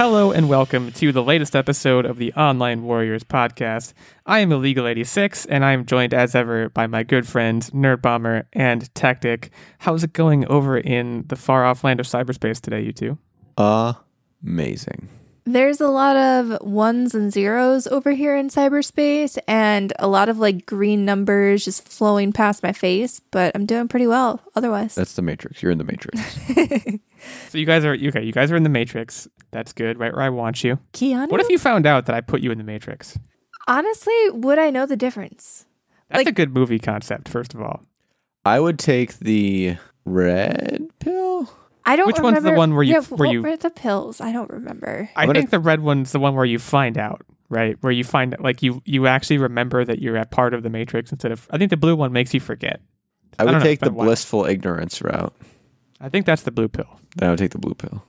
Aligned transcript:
hello 0.00 0.32
and 0.32 0.48
welcome 0.48 0.90
to 0.90 1.12
the 1.12 1.22
latest 1.22 1.54
episode 1.54 2.06
of 2.06 2.16
the 2.16 2.32
Online 2.32 2.84
Warriors 2.84 3.22
podcast. 3.22 3.92
I 4.24 4.38
am 4.38 4.50
Illegal 4.50 4.86
86 4.86 5.44
and 5.44 5.62
I 5.62 5.72
am 5.72 5.84
joined 5.84 6.14
as 6.14 6.34
ever 6.34 6.70
by 6.70 6.86
my 6.86 7.02
good 7.02 7.28
friends 7.28 7.68
Nerd 7.72 8.00
Bomber 8.00 8.48
and 8.54 8.94
Tactic. 8.94 9.50
How's 9.80 10.02
it 10.02 10.14
going 10.14 10.46
over 10.46 10.78
in 10.78 11.26
the 11.26 11.36
far 11.36 11.66
off 11.66 11.84
land 11.84 12.00
of 12.00 12.06
cyberspace 12.06 12.62
today, 12.62 12.80
you 12.80 12.94
two? 12.94 13.18
Amazing. 14.42 15.10
There's 15.44 15.80
a 15.80 15.88
lot 15.88 16.16
of 16.16 16.60
ones 16.66 17.14
and 17.14 17.32
zeros 17.32 17.86
over 17.86 18.12
here 18.12 18.36
in 18.36 18.48
cyberspace 18.48 19.38
and 19.48 19.92
a 19.98 20.06
lot 20.06 20.28
of 20.28 20.38
like 20.38 20.66
green 20.66 21.04
numbers 21.04 21.64
just 21.64 21.88
flowing 21.88 22.32
past 22.32 22.62
my 22.62 22.72
face, 22.72 23.20
but 23.30 23.52
I'm 23.54 23.66
doing 23.66 23.88
pretty 23.88 24.06
well 24.06 24.40
otherwise. 24.54 24.94
That's 24.94 25.14
the 25.14 25.22
Matrix. 25.22 25.62
You're 25.62 25.72
in 25.72 25.78
the 25.78 25.84
Matrix. 25.84 26.20
So 27.50 27.58
you 27.58 27.66
guys 27.66 27.84
are 27.84 27.92
okay, 27.92 28.22
you 28.22 28.32
guys 28.32 28.50
are 28.50 28.56
in 28.56 28.62
the 28.62 28.70
Matrix. 28.70 29.28
That's 29.50 29.74
good, 29.74 29.98
right 29.98 30.10
where 30.10 30.22
I 30.22 30.30
want 30.30 30.64
you. 30.64 30.78
Keanu? 30.94 31.28
What 31.30 31.42
if 31.42 31.50
you 31.50 31.58
found 31.58 31.84
out 31.84 32.06
that 32.06 32.14
I 32.16 32.22
put 32.22 32.40
you 32.40 32.50
in 32.50 32.56
the 32.56 32.64
Matrix? 32.64 33.18
Honestly, 33.68 34.14
would 34.32 34.58
I 34.58 34.70
know 34.70 34.86
the 34.86 34.96
difference? 34.96 35.66
That's 36.08 36.20
Like- 36.20 36.28
a 36.28 36.32
good 36.32 36.54
movie 36.54 36.78
concept, 36.78 37.28
first 37.28 37.52
of 37.52 37.60
all. 37.60 37.82
I 38.46 38.58
would 38.58 38.78
take 38.78 39.18
the 39.18 39.76
red 40.06 40.86
pill. 40.98 41.50
I 41.84 41.96
don't 41.96 42.06
Which 42.06 42.20
one's 42.20 42.36
the 42.36 42.40
remember. 42.42 42.58
one 42.58 42.74
where 42.74 42.82
you- 42.82 42.94
yeah, 42.94 43.00
where 43.02 43.26
what 43.28 43.32
you- 43.32 43.42
were 43.42 43.56
the 43.56 43.70
pills? 43.70 44.20
I 44.20 44.32
don't 44.32 44.50
remember. 44.50 45.08
I 45.16 45.26
gonna- 45.26 45.38
think 45.38 45.50
the 45.50 45.60
red 45.60 45.80
one's 45.80 46.12
the 46.12 46.20
one 46.20 46.34
where 46.34 46.44
you 46.44 46.58
find 46.58 46.98
out, 46.98 47.22
right? 47.48 47.76
Where 47.80 47.92
you 47.92 48.04
find 48.04 48.36
like 48.38 48.62
you 48.62 48.82
you 48.84 49.06
actually 49.06 49.38
remember 49.38 49.84
that 49.84 50.00
you're 50.00 50.16
a 50.16 50.26
part 50.26 50.54
of 50.54 50.62
the 50.62 50.70
Matrix 50.70 51.10
instead 51.12 51.32
of 51.32 51.46
I 51.50 51.58
think 51.58 51.70
the 51.70 51.76
blue 51.76 51.96
one 51.96 52.12
makes 52.12 52.34
you 52.34 52.40
forget. 52.40 52.80
I 53.38 53.42
I 53.42 53.44
would 53.46 53.52
don't 53.52 53.60
know, 53.60 53.64
take 53.64 53.80
the 53.80 53.86
been 53.86 53.94
a 53.94 53.96
while. 53.96 54.06
blissful 54.06 54.44
ignorance 54.44 55.00
route. 55.00 55.34
I 56.00 56.08
think 56.08 56.26
that's 56.26 56.42
the 56.42 56.50
blue 56.50 56.68
pill. 56.68 57.00
Then 57.16 57.28
I 57.28 57.30
would 57.30 57.38
take 57.38 57.52
the 57.52 57.58
blue 57.58 57.74
pill. 57.74 58.04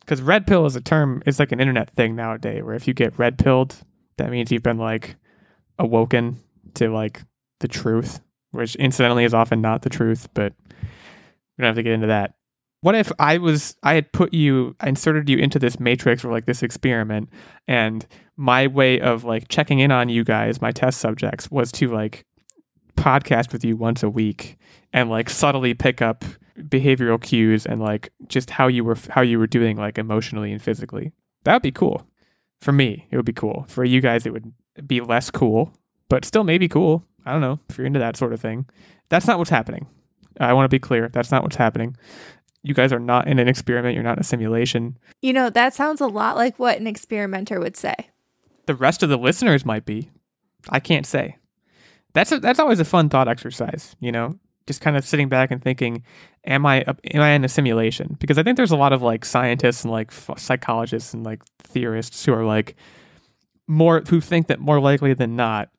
Because 0.00 0.22
red 0.22 0.46
pill 0.46 0.66
is 0.66 0.74
a 0.76 0.80
term, 0.80 1.22
it's 1.26 1.38
like 1.38 1.52
an 1.52 1.60
internet 1.60 1.90
thing 1.90 2.16
nowadays 2.16 2.62
where 2.64 2.74
if 2.74 2.88
you 2.88 2.94
get 2.94 3.18
red 3.18 3.38
pilled, 3.38 3.76
that 4.16 4.30
means 4.30 4.50
you've 4.50 4.62
been 4.62 4.78
like 4.78 5.16
awoken 5.78 6.36
to 6.74 6.88
like 6.88 7.22
the 7.60 7.68
truth, 7.68 8.20
which 8.50 8.74
incidentally 8.76 9.24
is 9.24 9.34
often 9.34 9.60
not 9.60 9.82
the 9.82 9.90
truth, 9.90 10.28
but 10.34 10.52
we 10.70 11.62
don't 11.62 11.66
have 11.68 11.76
to 11.76 11.82
get 11.82 11.92
into 11.92 12.08
that. 12.08 12.34
What 12.82 12.94
if 12.94 13.12
I 13.18 13.38
was, 13.38 13.76
I 13.82 13.94
had 13.94 14.10
put 14.12 14.32
you, 14.32 14.74
I 14.80 14.88
inserted 14.88 15.28
you 15.28 15.36
into 15.36 15.58
this 15.58 15.78
matrix 15.78 16.24
or 16.24 16.32
like 16.32 16.46
this 16.46 16.62
experiment, 16.62 17.28
and 17.68 18.06
my 18.36 18.66
way 18.68 19.00
of 19.00 19.24
like 19.24 19.48
checking 19.48 19.80
in 19.80 19.90
on 19.90 20.08
you 20.08 20.24
guys, 20.24 20.62
my 20.62 20.72
test 20.72 20.98
subjects, 20.98 21.50
was 21.50 21.70
to 21.72 21.88
like 21.88 22.24
podcast 22.96 23.52
with 23.52 23.64
you 23.64 23.76
once 23.76 24.02
a 24.02 24.10
week 24.10 24.56
and 24.92 25.10
like 25.10 25.28
subtly 25.30 25.74
pick 25.74 26.00
up 26.02 26.24
behavioral 26.58 27.20
cues 27.20 27.66
and 27.66 27.80
like 27.80 28.12
just 28.28 28.50
how 28.50 28.66
you 28.66 28.84
were 28.84 28.96
how 29.08 29.20
you 29.22 29.38
were 29.38 29.46
doing 29.46 29.76
like 29.76 29.98
emotionally 29.98 30.52
and 30.52 30.62
physically. 30.62 31.12
That 31.44 31.54
would 31.54 31.62
be 31.62 31.72
cool. 31.72 32.06
For 32.60 32.72
me, 32.72 33.06
it 33.10 33.16
would 33.16 33.26
be 33.26 33.32
cool. 33.32 33.64
For 33.68 33.84
you 33.84 34.00
guys, 34.00 34.26
it 34.26 34.32
would 34.32 34.52
be 34.86 35.00
less 35.00 35.30
cool, 35.30 35.72
but 36.08 36.24
still 36.24 36.44
maybe 36.44 36.68
cool. 36.68 37.04
I 37.24 37.32
don't 37.32 37.40
know 37.40 37.58
if 37.68 37.78
you're 37.78 37.86
into 37.86 37.98
that 37.98 38.16
sort 38.16 38.32
of 38.32 38.40
thing. 38.40 38.66
That's 39.08 39.26
not 39.26 39.38
what's 39.38 39.50
happening. 39.50 39.86
I 40.38 40.52
want 40.52 40.64
to 40.64 40.74
be 40.74 40.78
clear. 40.78 41.08
That's 41.08 41.30
not 41.30 41.42
what's 41.42 41.56
happening. 41.56 41.96
You 42.62 42.74
guys 42.74 42.92
are 42.92 42.98
not 43.00 43.26
in 43.26 43.38
an 43.38 43.48
experiment. 43.48 43.94
You're 43.94 44.04
not 44.04 44.18
in 44.18 44.20
a 44.20 44.24
simulation. 44.24 44.98
You 45.22 45.32
know, 45.32 45.50
that 45.50 45.74
sounds 45.74 46.00
a 46.00 46.06
lot 46.06 46.36
like 46.36 46.58
what 46.58 46.78
an 46.78 46.86
experimenter 46.86 47.58
would 47.58 47.76
say. 47.76 47.94
The 48.66 48.74
rest 48.74 49.02
of 49.02 49.08
the 49.08 49.16
listeners 49.16 49.64
might 49.64 49.84
be. 49.84 50.10
I 50.68 50.80
can't 50.80 51.06
say. 51.06 51.36
That's 52.12 52.32
a, 52.32 52.38
that's 52.38 52.58
always 52.58 52.80
a 52.80 52.84
fun 52.84 53.08
thought 53.08 53.28
exercise. 53.28 53.96
You 54.00 54.12
know, 54.12 54.38
just 54.66 54.80
kind 54.80 54.96
of 54.96 55.04
sitting 55.04 55.28
back 55.28 55.50
and 55.50 55.62
thinking, 55.62 56.02
am 56.44 56.66
I 56.66 56.82
am 56.82 57.22
I 57.22 57.30
in 57.30 57.44
a 57.44 57.48
simulation? 57.48 58.16
Because 58.20 58.36
I 58.38 58.42
think 58.42 58.56
there's 58.56 58.70
a 58.70 58.76
lot 58.76 58.92
of 58.92 59.00
like 59.02 59.24
scientists 59.24 59.84
and 59.84 59.92
like 59.92 60.08
f- 60.08 60.38
psychologists 60.38 61.14
and 61.14 61.24
like 61.24 61.42
theorists 61.62 62.24
who 62.24 62.34
are 62.34 62.44
like 62.44 62.76
more 63.66 64.02
who 64.08 64.20
think 64.20 64.48
that 64.48 64.60
more 64.60 64.80
likely 64.80 65.14
than 65.14 65.36
not 65.36 65.70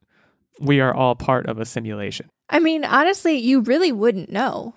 we 0.60 0.80
are 0.80 0.94
all 0.94 1.16
part 1.16 1.46
of 1.48 1.60
a 1.60 1.66
simulation. 1.66 2.30
I 2.50 2.60
mean, 2.60 2.84
honestly, 2.86 3.38
you 3.38 3.62
really 3.62 3.92
wouldn't 3.92 4.32
know. 4.32 4.76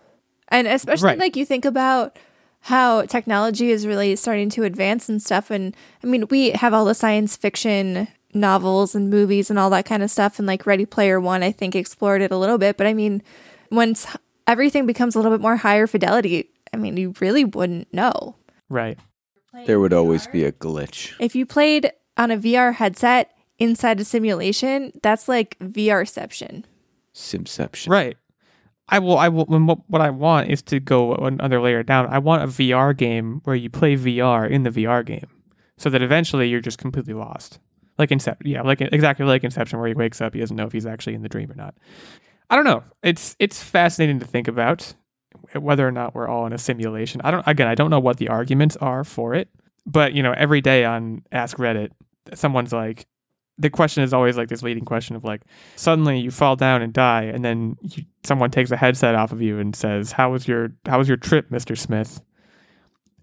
And 0.48 0.66
especially 0.66 1.06
Right. 1.08 1.18
like 1.18 1.36
you 1.36 1.44
think 1.44 1.64
about 1.64 2.18
how 2.60 3.02
technology 3.02 3.70
is 3.70 3.86
really 3.86 4.16
starting 4.16 4.48
to 4.50 4.64
advance 4.64 5.08
and 5.08 5.22
stuff. 5.22 5.50
And 5.50 5.76
I 6.02 6.06
mean, 6.06 6.26
we 6.28 6.50
have 6.50 6.72
all 6.72 6.84
the 6.84 6.94
science 6.94 7.36
fiction 7.36 8.08
novels 8.32 8.94
and 8.94 9.10
movies 9.10 9.50
and 9.50 9.58
all 9.58 9.70
that 9.70 9.84
kind 9.84 10.02
of 10.02 10.10
stuff. 10.10 10.38
And 10.38 10.46
like 10.48 10.66
Ready 10.66 10.86
Player 10.86 11.20
One, 11.20 11.42
I 11.42 11.52
think 11.52 11.74
explored 11.76 12.22
it 12.22 12.30
a 12.32 12.36
little 12.38 12.58
bit. 12.58 12.76
But 12.76 12.86
I 12.86 12.94
mean, 12.94 13.22
once 13.70 14.06
everything 14.46 14.86
becomes 14.86 15.14
a 15.14 15.18
little 15.18 15.32
bit 15.32 15.40
more 15.42 15.56
higher 15.56 15.86
fidelity, 15.86 16.50
I 16.72 16.76
mean, 16.76 16.96
you 16.96 17.14
really 17.20 17.44
wouldn't 17.44 17.92
know. 17.92 18.36
Right. 18.68 18.98
There 19.66 19.78
would 19.78 19.92
always 19.92 20.26
be 20.26 20.44
a 20.44 20.50
glitch. 20.50 21.12
If 21.20 21.36
you 21.36 21.46
played 21.46 21.92
on 22.16 22.32
a 22.32 22.36
VR 22.36 22.74
headset 22.74 23.30
inside 23.58 24.00
a 24.00 24.04
simulation, 24.04 24.90
that's 25.00 25.28
like 25.28 25.56
VRception. 25.60 26.64
Simception. 27.12 27.92
Right. 27.92 28.16
I 28.88 28.98
will. 28.98 29.16
I 29.16 29.28
will. 29.28 29.44
What, 29.46 30.00
I 30.00 30.10
want 30.10 30.50
is 30.50 30.62
to 30.62 30.78
go 30.78 31.14
another 31.14 31.60
layer 31.60 31.82
down. 31.82 32.06
I 32.06 32.18
want 32.18 32.42
a 32.42 32.46
VR 32.46 32.96
game 32.96 33.40
where 33.44 33.56
you 33.56 33.70
play 33.70 33.96
VR 33.96 34.48
in 34.48 34.62
the 34.62 34.70
VR 34.70 35.04
game, 35.04 35.28
so 35.78 35.88
that 35.90 36.02
eventually 36.02 36.48
you're 36.48 36.60
just 36.60 36.78
completely 36.78 37.14
lost. 37.14 37.58
Like 37.96 38.10
Inception. 38.10 38.50
Yeah, 38.50 38.62
like 38.62 38.80
exactly 38.80 39.24
like 39.24 39.42
Inception, 39.42 39.78
where 39.78 39.88
he 39.88 39.94
wakes 39.94 40.20
up, 40.20 40.34
he 40.34 40.40
doesn't 40.40 40.56
know 40.56 40.66
if 40.66 40.72
he's 40.72 40.86
actually 40.86 41.14
in 41.14 41.22
the 41.22 41.28
dream 41.28 41.50
or 41.50 41.54
not. 41.54 41.74
I 42.50 42.56
don't 42.56 42.64
know. 42.64 42.84
It's 43.02 43.36
it's 43.38 43.62
fascinating 43.62 44.20
to 44.20 44.26
think 44.26 44.48
about 44.48 44.94
whether 45.54 45.86
or 45.86 45.92
not 45.92 46.14
we're 46.14 46.28
all 46.28 46.46
in 46.46 46.52
a 46.52 46.58
simulation. 46.58 47.20
I 47.24 47.30
don't. 47.30 47.46
Again, 47.46 47.68
I 47.68 47.74
don't 47.74 47.90
know 47.90 48.00
what 48.00 48.18
the 48.18 48.28
arguments 48.28 48.76
are 48.76 49.02
for 49.02 49.34
it, 49.34 49.48
but 49.86 50.12
you 50.12 50.22
know, 50.22 50.34
every 50.36 50.60
day 50.60 50.84
on 50.84 51.22
Ask 51.32 51.56
Reddit, 51.56 51.90
someone's 52.34 52.72
like, 52.72 53.06
the 53.58 53.70
question 53.70 54.02
is 54.02 54.12
always 54.12 54.36
like 54.36 54.48
this 54.48 54.62
leading 54.62 54.84
question 54.84 55.14
of 55.16 55.24
like, 55.24 55.42
suddenly 55.76 56.18
you 56.18 56.30
fall 56.30 56.56
down 56.56 56.82
and 56.82 56.92
die, 56.92 57.24
and 57.24 57.44
then 57.44 57.76
you, 57.82 58.04
someone 58.24 58.50
takes 58.50 58.70
a 58.70 58.76
headset 58.76 59.14
off 59.14 59.32
of 59.32 59.40
you 59.40 59.58
and 59.58 59.76
says, 59.76 60.12
"How 60.12 60.32
was 60.32 60.48
your 60.48 60.72
How 60.86 60.98
was 60.98 61.08
your 61.08 61.16
trip, 61.16 61.50
Mister 61.50 61.76
Smith?" 61.76 62.20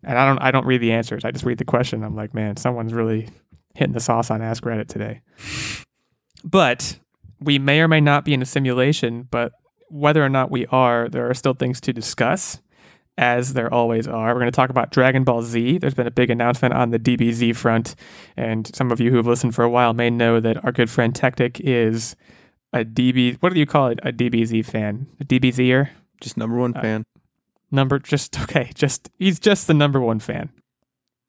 And 0.03 0.17
I 0.17 0.25
don't 0.25 0.39
I 0.39 0.51
don't 0.51 0.65
read 0.65 0.81
the 0.81 0.93
answers. 0.93 1.25
I 1.25 1.31
just 1.31 1.45
read 1.45 1.57
the 1.57 1.65
question. 1.65 2.03
I'm 2.03 2.15
like, 2.15 2.33
man, 2.33 2.57
someone's 2.57 2.93
really 2.93 3.29
hitting 3.75 3.93
the 3.93 3.99
sauce 3.99 4.31
on 4.31 4.41
Ask 4.41 4.63
Reddit 4.63 4.87
today. 4.87 5.21
But 6.43 6.97
we 7.39 7.59
may 7.59 7.81
or 7.81 7.87
may 7.87 8.01
not 8.01 8.25
be 8.25 8.33
in 8.33 8.41
a 8.41 8.45
simulation. 8.45 9.27
But 9.29 9.51
whether 9.89 10.23
or 10.23 10.29
not 10.29 10.49
we 10.49 10.65
are, 10.67 11.09
there 11.09 11.29
are 11.29 11.33
still 11.33 11.53
things 11.53 11.81
to 11.81 11.93
discuss, 11.93 12.61
as 13.21 13.53
there 13.53 13.73
always 13.73 14.07
are. 14.07 14.33
We're 14.33 14.39
going 14.41 14.51
to 14.51 14.55
talk 14.55 14.69
about 14.71 14.91
Dragon 14.91 15.23
Ball 15.23 15.43
Z. 15.43 15.77
There's 15.77 15.93
been 15.93 16.07
a 16.07 16.11
big 16.11 16.29
announcement 16.29 16.73
on 16.73 16.89
the 16.89 16.99
DBZ 16.99 17.55
front, 17.55 17.95
and 18.35 18.69
some 18.75 18.91
of 18.91 18.99
you 18.99 19.11
who 19.11 19.17
have 19.17 19.27
listened 19.27 19.55
for 19.55 19.63
a 19.63 19.69
while 19.69 19.93
may 19.93 20.09
know 20.09 20.39
that 20.39 20.65
our 20.65 20.71
good 20.73 20.89
friend 20.89 21.15
Tactic 21.15 21.59
is 21.61 22.15
a 22.73 22.83
DB. 22.83 23.37
What 23.39 23.53
do 23.53 23.59
you 23.59 23.65
call 23.65 23.87
it? 23.87 23.99
A 24.03 24.11
DBZ 24.11 24.65
fan? 24.65 25.07
A 25.21 25.23
DBZer? 25.23 25.89
Just 26.19 26.35
number 26.35 26.57
one 26.57 26.75
Uh, 26.75 26.81
fan. 26.81 27.03
number 27.71 27.97
just 27.99 28.39
okay 28.41 28.69
just 28.75 29.09
he's 29.17 29.39
just 29.39 29.65
the 29.67 29.73
number 29.73 29.99
one 29.99 30.19
fan 30.19 30.49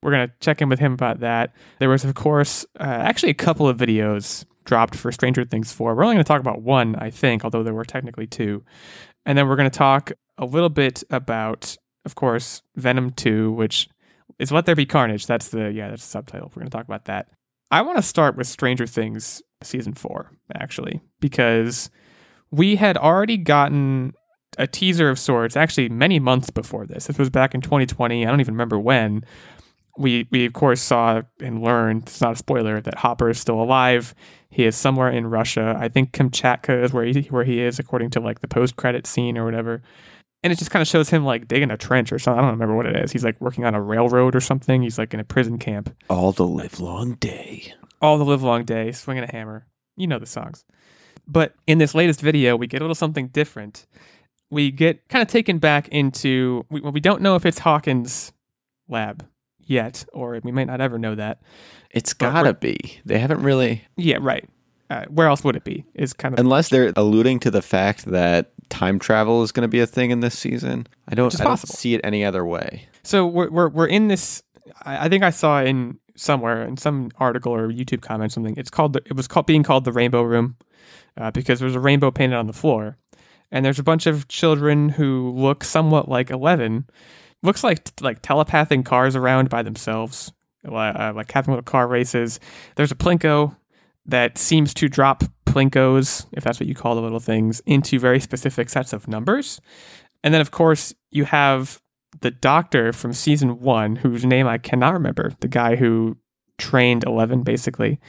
we're 0.02 0.10
going 0.10 0.26
to 0.28 0.34
check 0.40 0.60
in 0.60 0.68
with 0.68 0.78
him 0.80 0.92
about 0.92 1.20
that 1.20 1.54
there 1.78 1.88
was 1.88 2.04
of 2.04 2.14
course 2.14 2.66
uh, 2.80 2.82
actually 2.82 3.30
a 3.30 3.34
couple 3.34 3.66
of 3.68 3.76
videos 3.78 4.44
dropped 4.64 4.94
for 4.96 5.10
stranger 5.12 5.44
things 5.44 5.72
4 5.72 5.94
we're 5.94 6.02
only 6.02 6.16
going 6.16 6.24
to 6.24 6.28
talk 6.28 6.40
about 6.40 6.60
one 6.60 6.94
i 6.96 7.08
think 7.10 7.44
although 7.44 7.62
there 7.62 7.72
were 7.72 7.84
technically 7.84 8.26
two 8.26 8.62
and 9.24 9.38
then 9.38 9.48
we're 9.48 9.56
going 9.56 9.70
to 9.70 9.78
talk 9.78 10.10
a 10.36 10.44
little 10.44 10.68
bit 10.68 11.02
about 11.10 11.74
of 12.04 12.14
course 12.14 12.62
venom 12.76 13.10
2 13.10 13.52
which 13.52 13.88
is 14.38 14.52
let 14.52 14.66
there 14.66 14.76
be 14.76 14.86
carnage. 14.86 15.26
That's 15.26 15.48
the 15.48 15.72
yeah 15.72 15.88
that's 15.88 16.04
the 16.04 16.10
subtitle. 16.10 16.50
We're 16.50 16.60
going 16.60 16.70
to 16.70 16.76
talk 16.76 16.86
about 16.86 17.06
that. 17.06 17.28
I 17.70 17.82
want 17.82 17.96
to 17.96 18.02
start 18.02 18.36
with 18.36 18.46
stranger 18.46 18.86
things 18.86 19.42
season 19.62 19.94
4 19.94 20.30
actually 20.56 21.00
because 21.20 21.88
we 22.50 22.76
had 22.76 22.96
already 22.96 23.36
gotten 23.36 24.12
a 24.58 24.66
teaser 24.66 25.08
of 25.08 25.18
sorts 25.18 25.56
actually 25.56 25.88
many 25.88 26.18
months 26.18 26.50
before 26.50 26.86
this. 26.86 27.06
This 27.06 27.18
was 27.18 27.30
back 27.30 27.54
in 27.54 27.60
2020 27.60 28.26
i 28.26 28.30
don't 28.30 28.40
even 28.40 28.54
remember 28.54 28.78
when. 28.78 29.24
We 29.98 30.26
we 30.30 30.46
of 30.46 30.54
course 30.54 30.80
saw 30.80 31.22
and 31.40 31.62
learned 31.62 32.04
it's 32.04 32.20
not 32.20 32.32
a 32.32 32.36
spoiler 32.36 32.80
that 32.80 32.96
hopper 32.96 33.30
is 33.30 33.38
still 33.38 33.62
alive. 33.62 34.14
He 34.50 34.64
is 34.64 34.74
somewhere 34.74 35.10
in 35.10 35.26
russia. 35.26 35.76
I 35.78 35.88
think 35.88 36.12
kamchatka 36.12 36.82
is 36.82 36.92
where 36.92 37.04
he 37.04 37.22
where 37.30 37.44
he 37.44 37.60
is 37.60 37.78
according 37.78 38.10
to 38.10 38.20
like 38.20 38.40
the 38.40 38.48
post 38.48 38.76
credit 38.76 39.06
scene 39.06 39.38
or 39.38 39.44
whatever 39.44 39.82
and 40.42 40.52
it 40.52 40.58
just 40.58 40.70
kind 40.70 40.80
of 40.82 40.88
shows 40.88 41.08
him 41.08 41.24
like 41.24 41.46
digging 41.48 41.70
a 41.70 41.76
trench 41.76 42.12
or 42.12 42.18
something 42.18 42.38
i 42.38 42.42
don't 42.42 42.52
remember 42.52 42.76
what 42.76 42.86
it 42.86 42.96
is 42.96 43.12
he's 43.12 43.24
like 43.24 43.40
working 43.40 43.64
on 43.64 43.74
a 43.74 43.80
railroad 43.80 44.34
or 44.34 44.40
something 44.40 44.82
he's 44.82 44.98
like 44.98 45.14
in 45.14 45.20
a 45.20 45.24
prison 45.24 45.58
camp 45.58 45.94
All 46.08 46.32
the 46.32 46.46
live 46.46 46.80
long 46.80 47.14
day. 47.14 47.74
all 48.00 48.18
the 48.18 48.24
live 48.24 48.42
long 48.42 48.64
day, 48.64 48.92
swinging 48.92 49.24
a 49.24 49.30
hammer. 49.30 49.66
You 49.96 50.06
know 50.06 50.18
the 50.18 50.26
songs. 50.26 50.64
But 51.28 51.54
in 51.66 51.78
this 51.78 51.94
latest 51.94 52.20
video, 52.20 52.56
we 52.56 52.66
get 52.66 52.80
a 52.80 52.84
little 52.84 52.94
something 52.96 53.28
different. 53.28 53.86
We 54.50 54.70
get 54.72 55.08
kind 55.08 55.22
of 55.22 55.28
taken 55.28 55.58
back 55.58 55.86
into 55.88 56.64
we, 56.70 56.80
we 56.80 56.98
don't 57.00 57.22
know 57.22 57.36
if 57.36 57.46
it's 57.46 57.60
Hawkins' 57.60 58.32
lab 58.88 59.24
yet, 59.60 60.04
or 60.12 60.40
we 60.42 60.50
might 60.50 60.66
not 60.66 60.80
ever 60.80 60.98
know 60.98 61.14
that. 61.14 61.40
It's 61.90 62.12
gotta 62.14 62.54
be. 62.54 63.00
They 63.04 63.18
haven't 63.18 63.42
really, 63.42 63.84
Yeah, 63.96 64.18
right. 64.20 64.48
Uh, 64.92 65.06
where 65.06 65.26
else 65.26 65.42
would 65.42 65.56
it 65.56 65.64
be? 65.64 65.86
Is 65.94 66.12
kind 66.12 66.34
of 66.34 66.38
unless 66.38 66.68
they're 66.68 66.92
alluding 66.96 67.40
to 67.40 67.50
the 67.50 67.62
fact 67.62 68.04
that 68.06 68.52
time 68.68 68.98
travel 68.98 69.42
is 69.42 69.50
going 69.50 69.62
to 69.62 69.68
be 69.68 69.80
a 69.80 69.86
thing 69.86 70.10
in 70.10 70.20
this 70.20 70.38
season. 70.38 70.86
I 71.08 71.14
don't. 71.14 71.40
I 71.40 71.44
don't 71.44 71.56
see 71.56 71.94
it 71.94 72.02
any 72.04 72.26
other 72.26 72.44
way. 72.44 72.88
So 73.02 73.26
we're 73.26 73.48
we're 73.48 73.68
we're 73.70 73.86
in 73.86 74.08
this. 74.08 74.42
I 74.82 75.06
I 75.06 75.08
think 75.08 75.24
I 75.24 75.30
saw 75.30 75.62
in 75.62 75.98
somewhere 76.14 76.62
in 76.66 76.76
some 76.76 77.10
article 77.18 77.54
or 77.54 77.70
YouTube 77.70 78.02
comment 78.02 78.32
something. 78.32 78.54
It's 78.58 78.68
called 78.68 78.92
the, 78.92 79.02
it 79.06 79.16
was 79.16 79.26
called 79.26 79.46
being 79.46 79.62
called 79.62 79.86
the 79.86 79.92
Rainbow 79.92 80.24
Room 80.24 80.56
uh, 81.16 81.30
because 81.30 81.58
there's 81.58 81.74
a 81.74 81.80
rainbow 81.80 82.10
painted 82.10 82.36
on 82.36 82.46
the 82.46 82.52
floor, 82.52 82.98
and 83.50 83.64
there's 83.64 83.78
a 83.78 83.82
bunch 83.82 84.06
of 84.06 84.28
children 84.28 84.90
who 84.90 85.32
look 85.34 85.64
somewhat 85.64 86.06
like 86.06 86.30
Eleven. 86.30 86.86
Looks 87.42 87.64
like 87.64 87.88
like 88.02 88.20
telepathing 88.20 88.82
cars 88.82 89.16
around 89.16 89.48
by 89.48 89.62
themselves, 89.62 90.32
uh, 90.66 91.12
like 91.16 91.32
having 91.32 91.54
little 91.54 91.62
car 91.62 91.88
races. 91.88 92.40
There's 92.76 92.92
a 92.92 92.94
Plinko 92.94 93.56
that 94.06 94.38
seems 94.38 94.74
to 94.74 94.88
drop 94.88 95.24
Plinkos, 95.46 96.26
if 96.32 96.44
that's 96.44 96.58
what 96.58 96.68
you 96.68 96.74
call 96.74 96.94
the 96.94 97.02
little 97.02 97.20
things, 97.20 97.60
into 97.66 97.98
very 97.98 98.20
specific 98.20 98.70
sets 98.70 98.92
of 98.92 99.08
numbers. 99.08 99.60
And 100.24 100.32
then, 100.32 100.40
of 100.40 100.50
course, 100.50 100.94
you 101.10 101.24
have 101.24 101.80
the 102.20 102.30
doctor 102.30 102.92
from 102.92 103.12
season 103.12 103.60
one, 103.60 103.96
whose 103.96 104.24
name 104.24 104.46
I 104.46 104.58
cannot 104.58 104.94
remember, 104.94 105.32
the 105.40 105.48
guy 105.48 105.76
who 105.76 106.16
trained 106.58 107.04
Eleven, 107.04 107.42
basically. 107.42 108.00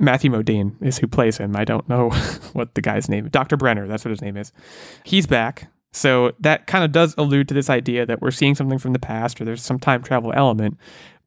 Matthew 0.00 0.30
Modine 0.30 0.74
is 0.82 0.98
who 0.98 1.06
plays 1.06 1.38
him. 1.38 1.54
I 1.56 1.64
don't 1.64 1.88
know 1.88 2.10
what 2.52 2.74
the 2.74 2.82
guy's 2.82 3.08
name 3.08 3.26
is. 3.26 3.30
Dr. 3.30 3.56
Brenner, 3.56 3.86
that's 3.86 4.04
what 4.04 4.10
his 4.10 4.22
name 4.22 4.36
is. 4.36 4.52
He's 5.04 5.26
back. 5.26 5.70
So 5.92 6.32
that 6.40 6.66
kind 6.66 6.84
of 6.84 6.90
does 6.90 7.14
allude 7.16 7.46
to 7.48 7.54
this 7.54 7.70
idea 7.70 8.04
that 8.04 8.20
we're 8.20 8.32
seeing 8.32 8.56
something 8.56 8.78
from 8.78 8.92
the 8.92 8.98
past 8.98 9.40
or 9.40 9.44
there's 9.44 9.62
some 9.62 9.78
time 9.78 10.02
travel 10.02 10.32
element. 10.34 10.76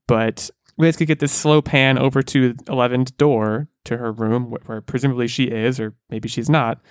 But 0.08 0.50
we 0.78 0.88
basically 0.88 1.06
get 1.08 1.20
this 1.20 1.32
slow 1.32 1.62
pan 1.62 1.98
over 1.98 2.22
to 2.22 2.56
Eleven's 2.68 3.12
door 3.12 3.68
to 3.86 3.98
her 3.98 4.12
room 4.12 4.56
where 4.66 4.82
presumably 4.82 5.28
she 5.28 5.46
is, 5.46 5.80
or 5.80 5.96
maybe 6.10 6.30
she's 6.30 6.50
not. 6.50 6.82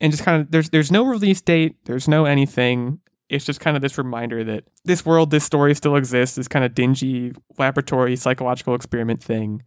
And 0.00 0.12
just 0.12 0.24
kind 0.24 0.42
of 0.42 0.50
there's 0.50 0.70
there's 0.70 0.92
no 0.92 1.04
release 1.04 1.40
date, 1.40 1.76
there's 1.84 2.08
no 2.08 2.24
anything 2.24 3.00
it's 3.28 3.44
just 3.44 3.60
kind 3.60 3.76
of 3.76 3.82
this 3.82 3.98
reminder 3.98 4.44
that 4.44 4.64
this 4.84 5.04
world, 5.04 5.30
this 5.30 5.44
story 5.44 5.74
still 5.74 5.96
exists, 5.96 6.36
this 6.36 6.48
kind 6.48 6.64
of 6.64 6.74
dingy 6.74 7.32
laboratory 7.58 8.16
psychological 8.16 8.74
experiment 8.74 9.22
thing. 9.22 9.62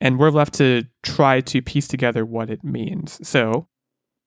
And 0.00 0.18
we're 0.18 0.30
left 0.30 0.54
to 0.54 0.84
try 1.02 1.40
to 1.42 1.62
piece 1.62 1.86
together 1.86 2.24
what 2.24 2.50
it 2.50 2.64
means. 2.64 3.26
So 3.26 3.68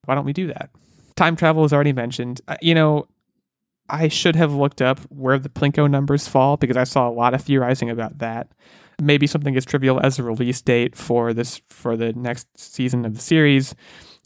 why 0.04 0.14
don't 0.14 0.24
we 0.24 0.32
do 0.32 0.46
that? 0.46 0.70
Time 1.16 1.36
travel 1.36 1.64
is 1.64 1.72
already 1.72 1.92
mentioned. 1.92 2.40
You 2.62 2.74
know, 2.74 3.08
I 3.88 4.08
should 4.08 4.36
have 4.36 4.52
looked 4.52 4.82
up 4.82 4.98
where 5.10 5.38
the 5.38 5.48
Plinko 5.48 5.90
numbers 5.90 6.28
fall 6.28 6.56
because 6.56 6.76
I 6.76 6.84
saw 6.84 7.08
a 7.08 7.10
lot 7.10 7.34
of 7.34 7.42
theorizing 7.42 7.90
about 7.90 8.18
that. 8.18 8.48
Maybe 9.00 9.26
something 9.26 9.56
as 9.56 9.64
trivial 9.64 10.00
as 10.02 10.18
a 10.18 10.22
release 10.22 10.62
date 10.62 10.96
for 10.96 11.34
this 11.34 11.60
for 11.68 11.96
the 11.96 12.12
next 12.14 12.48
season 12.58 13.04
of 13.04 13.14
the 13.14 13.20
series, 13.20 13.74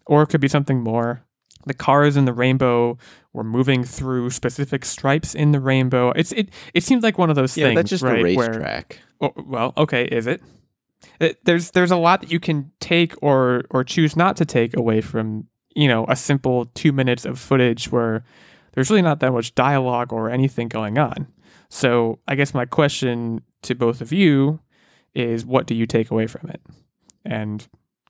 or 0.07 0.23
it 0.23 0.29
could 0.29 0.41
be 0.41 0.49
something 0.49 0.81
more 0.81 1.25
the 1.67 1.75
cars 1.75 2.17
in 2.17 2.25
the 2.25 2.33
rainbow 2.33 2.97
were 3.33 3.45
moving 3.45 3.85
through 3.85 4.31
specific 4.31 4.85
stripes 4.85 5.35
in 5.35 5.53
the 5.53 5.61
rainbow. 5.61 6.11
It's 6.11 6.33
it 6.33 6.51
it 6.75 6.85
seems 6.85 7.03
like 7.03 7.19
one 7.19 7.31
of 7.31 7.37
those 7.37 7.57
yeah, 7.57 7.67
things. 7.67 7.77
that's 7.77 7.91
just 7.91 8.03
right, 8.03 8.21
a 8.21 8.23
racetrack. 8.23 8.99
Where, 9.19 9.31
oh, 9.37 9.43
well, 9.47 9.73
okay, 9.77 10.05
is 10.05 10.27
it? 10.27 10.43
it? 11.21 11.45
There's 11.45 11.73
there's 11.73 11.91
a 11.91 11.97
lot 11.97 12.23
that 12.23 12.33
you 12.33 12.41
can 12.41 12.73
take 12.81 13.15
or 13.23 13.65
or 13.71 13.85
choose 13.85 14.17
not 14.17 14.37
to 14.37 14.45
take 14.45 14.77
away 14.77 15.01
from 15.01 15.47
you 15.75 15.89
know 15.89 16.07
a 16.09 16.17
simple 16.17 16.67
two 16.75 16.93
minutes 16.93 17.25
of 17.25 17.39
footage 17.39 17.93
where 17.93 18.25
there's 18.73 18.91
really 18.91 19.03
not 19.03 19.21
that 19.21 19.33
much 19.33 19.55
dialogue 19.55 20.13
or 20.13 20.31
anything 20.31 20.69
going 20.69 20.99
on. 20.99 21.27
So 21.69 22.19
I 22.27 22.35
guess 22.35 22.55
my 22.55 22.65
question 22.65 23.43
to 23.63 23.75
both 23.75 24.01
of 24.01 24.13
you 24.13 24.61
is, 25.15 25.45
what 25.45 25.67
do 25.67 25.75
you 25.75 25.87
take 25.87 26.11
away 26.11 26.27
from 26.27 26.51
it? 26.51 26.61
And 27.25 27.67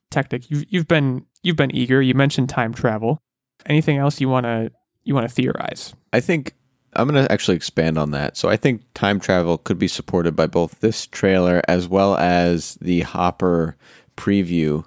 Tactic, 0.09 0.49
you've 0.49 0.65
you've 0.69 0.87
been 0.87 1.25
you've 1.43 1.55
been 1.55 1.73
eager. 1.75 2.01
You 2.01 2.13
mentioned 2.13 2.49
time 2.49 2.73
travel 2.73 3.21
anything 3.65 3.97
else 3.97 4.19
you 4.19 4.29
want 4.29 4.45
to 4.45 4.71
you 5.03 5.15
want 5.15 5.27
to 5.27 5.33
theorize? 5.33 5.93
I 6.13 6.19
think 6.19 6.53
I'm 6.93 7.07
going 7.07 7.23
to 7.23 7.31
actually 7.31 7.55
expand 7.55 7.97
on 7.97 8.11
that. 8.11 8.37
So 8.37 8.49
I 8.49 8.57
think 8.57 8.83
time 8.93 9.19
travel 9.19 9.57
could 9.57 9.79
be 9.79 9.87
supported 9.87 10.35
by 10.35 10.47
both 10.47 10.79
this 10.79 11.07
trailer 11.07 11.61
as 11.67 11.87
well 11.87 12.17
as 12.17 12.75
the 12.81 13.01
Hopper 13.01 13.77
preview 14.17 14.85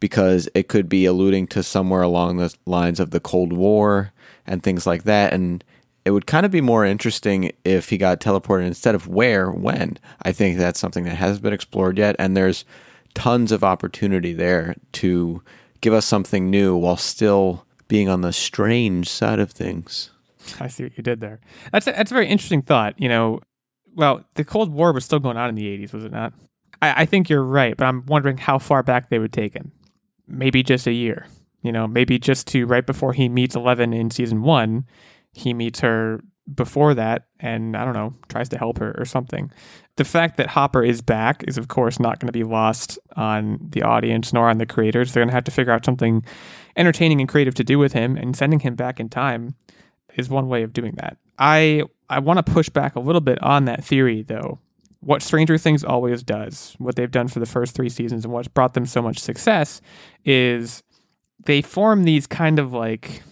because 0.00 0.48
it 0.54 0.68
could 0.68 0.88
be 0.88 1.06
alluding 1.06 1.46
to 1.48 1.62
somewhere 1.62 2.02
along 2.02 2.36
the 2.36 2.54
lines 2.66 3.00
of 3.00 3.10
the 3.10 3.20
Cold 3.20 3.52
War 3.52 4.12
and 4.46 4.62
things 4.62 4.86
like 4.86 5.04
that 5.04 5.32
and 5.32 5.64
it 6.04 6.10
would 6.10 6.26
kind 6.26 6.44
of 6.44 6.52
be 6.52 6.60
more 6.60 6.84
interesting 6.84 7.50
if 7.64 7.88
he 7.88 7.96
got 7.96 8.20
teleported 8.20 8.66
instead 8.66 8.94
of 8.94 9.08
where, 9.08 9.50
when. 9.50 9.98
I 10.20 10.32
think 10.32 10.58
that's 10.58 10.78
something 10.78 11.04
that 11.04 11.16
hasn't 11.16 11.42
been 11.42 11.54
explored 11.54 11.96
yet 11.96 12.14
and 12.18 12.36
there's 12.36 12.64
tons 13.14 13.52
of 13.52 13.64
opportunity 13.64 14.32
there 14.32 14.74
to 14.92 15.42
give 15.80 15.94
us 15.94 16.04
something 16.04 16.50
new 16.50 16.76
while 16.76 16.96
still 16.96 17.64
being 17.88 18.08
on 18.08 18.20
the 18.20 18.32
strange 18.32 19.08
side 19.08 19.38
of 19.38 19.50
things. 19.50 20.10
I 20.60 20.68
see 20.68 20.82
what 20.82 20.96
you 20.96 21.02
did 21.02 21.20
there. 21.20 21.40
That's 21.72 21.86
a, 21.86 21.92
that's 21.92 22.10
a 22.10 22.14
very 22.14 22.28
interesting 22.28 22.62
thought. 22.62 23.00
You 23.00 23.08
know, 23.08 23.40
well, 23.94 24.24
the 24.34 24.44
Cold 24.44 24.72
War 24.72 24.92
was 24.92 25.04
still 25.04 25.20
going 25.20 25.36
on 25.36 25.48
in 25.48 25.54
the 25.54 25.66
80s, 25.78 25.92
was 25.92 26.04
it 26.04 26.12
not? 26.12 26.32
I, 26.82 27.02
I 27.02 27.06
think 27.06 27.28
you're 27.28 27.44
right, 27.44 27.76
but 27.76 27.86
I'm 27.86 28.04
wondering 28.06 28.36
how 28.36 28.58
far 28.58 28.82
back 28.82 29.08
they 29.08 29.18
would 29.18 29.32
take 29.32 29.54
him. 29.54 29.72
Maybe 30.26 30.62
just 30.62 30.86
a 30.86 30.92
year. 30.92 31.26
You 31.64 31.72
know, 31.72 31.88
maybe 31.88 32.18
just 32.18 32.46
to 32.48 32.66
right 32.66 32.86
before 32.86 33.12
he 33.12 33.28
meets 33.28 33.56
Eleven 33.56 33.92
in 33.92 34.10
season 34.10 34.42
one, 34.42 34.84
he 35.32 35.52
meets 35.52 35.80
her 35.80 36.20
before 36.54 36.94
that 36.94 37.26
and 37.40 37.74
I 37.74 37.84
don't 37.84 37.94
know, 37.94 38.14
tries 38.28 38.50
to 38.50 38.58
help 38.58 38.78
her 38.78 38.94
or 38.98 39.06
something. 39.06 39.50
The 39.96 40.04
fact 40.04 40.36
that 40.36 40.48
Hopper 40.48 40.84
is 40.84 41.00
back 41.00 41.42
is, 41.48 41.56
of 41.56 41.68
course, 41.68 41.98
not 41.98 42.20
going 42.20 42.28
to 42.28 42.32
be 42.32 42.44
lost 42.44 42.98
on 43.16 43.58
the 43.70 43.82
audience 43.82 44.32
nor 44.32 44.50
on 44.50 44.58
the 44.58 44.66
creators. 44.66 45.12
They're 45.12 45.22
going 45.22 45.30
to 45.30 45.34
have 45.34 45.44
to 45.44 45.50
figure 45.50 45.72
out 45.72 45.84
something 45.84 46.22
entertaining 46.76 47.20
and 47.20 47.28
creative 47.28 47.54
to 47.54 47.64
do 47.64 47.78
with 47.78 47.92
him, 47.92 48.16
and 48.16 48.36
sending 48.36 48.60
him 48.60 48.74
back 48.74 49.00
in 49.00 49.08
time 49.08 49.54
is 50.16 50.28
one 50.28 50.48
way 50.48 50.62
of 50.64 50.72
doing 50.72 50.94
that. 50.96 51.16
I 51.38 51.84
I 52.10 52.18
want 52.18 52.44
to 52.44 52.52
push 52.52 52.68
back 52.68 52.94
a 52.94 53.00
little 53.00 53.20
bit 53.20 53.42
on 53.42 53.64
that 53.64 53.84
theory 53.84 54.22
though. 54.22 54.58
What 55.00 55.22
Stranger 55.22 55.58
Things 55.58 55.84
always 55.84 56.22
does, 56.22 56.74
what 56.78 56.96
they've 56.96 57.10
done 57.10 57.28
for 57.28 57.38
the 57.38 57.46
first 57.46 57.74
3 57.74 57.88
seasons 57.88 58.24
and 58.24 58.32
what's 58.32 58.48
brought 58.48 58.74
them 58.74 58.86
so 58.86 59.02
much 59.02 59.18
success 59.18 59.80
is 60.24 60.82
they 61.44 61.62
form 61.62 62.04
these 62.04 62.26
kind 62.26 62.58
of 62.58 62.72
like 62.72 63.22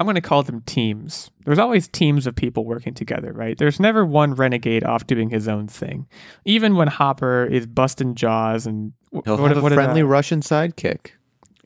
I'm 0.00 0.06
going 0.06 0.14
to 0.14 0.22
call 0.22 0.42
them 0.42 0.62
teams. 0.62 1.30
There's 1.44 1.58
always 1.58 1.86
teams 1.86 2.26
of 2.26 2.34
people 2.34 2.64
working 2.64 2.94
together, 2.94 3.34
right? 3.34 3.58
There's 3.58 3.78
never 3.78 4.02
one 4.02 4.34
renegade 4.34 4.82
off 4.82 5.06
doing 5.06 5.28
his 5.28 5.46
own 5.46 5.68
thing. 5.68 6.08
Even 6.46 6.74
when 6.76 6.88
Hopper 6.88 7.44
is 7.44 7.66
busting 7.66 8.14
jaws 8.14 8.66
and 8.66 8.94
he'll 9.24 9.36
what, 9.36 9.50
have 9.50 9.62
what 9.62 9.72
a 9.72 9.74
friendly 9.74 10.02
Russian 10.02 10.40
sidekick. 10.40 11.10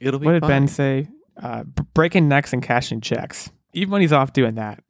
It'll 0.00 0.18
be. 0.18 0.26
What 0.26 0.32
did 0.32 0.40
fine. 0.40 0.48
Ben 0.48 0.68
say? 0.68 1.08
Uh, 1.40 1.62
breaking 1.94 2.28
necks 2.28 2.52
and 2.52 2.60
cashing 2.60 3.00
checks. 3.00 3.50
Even 3.72 3.92
when 3.92 4.00
he's 4.00 4.12
off 4.12 4.32
doing 4.32 4.56
that, 4.56 4.82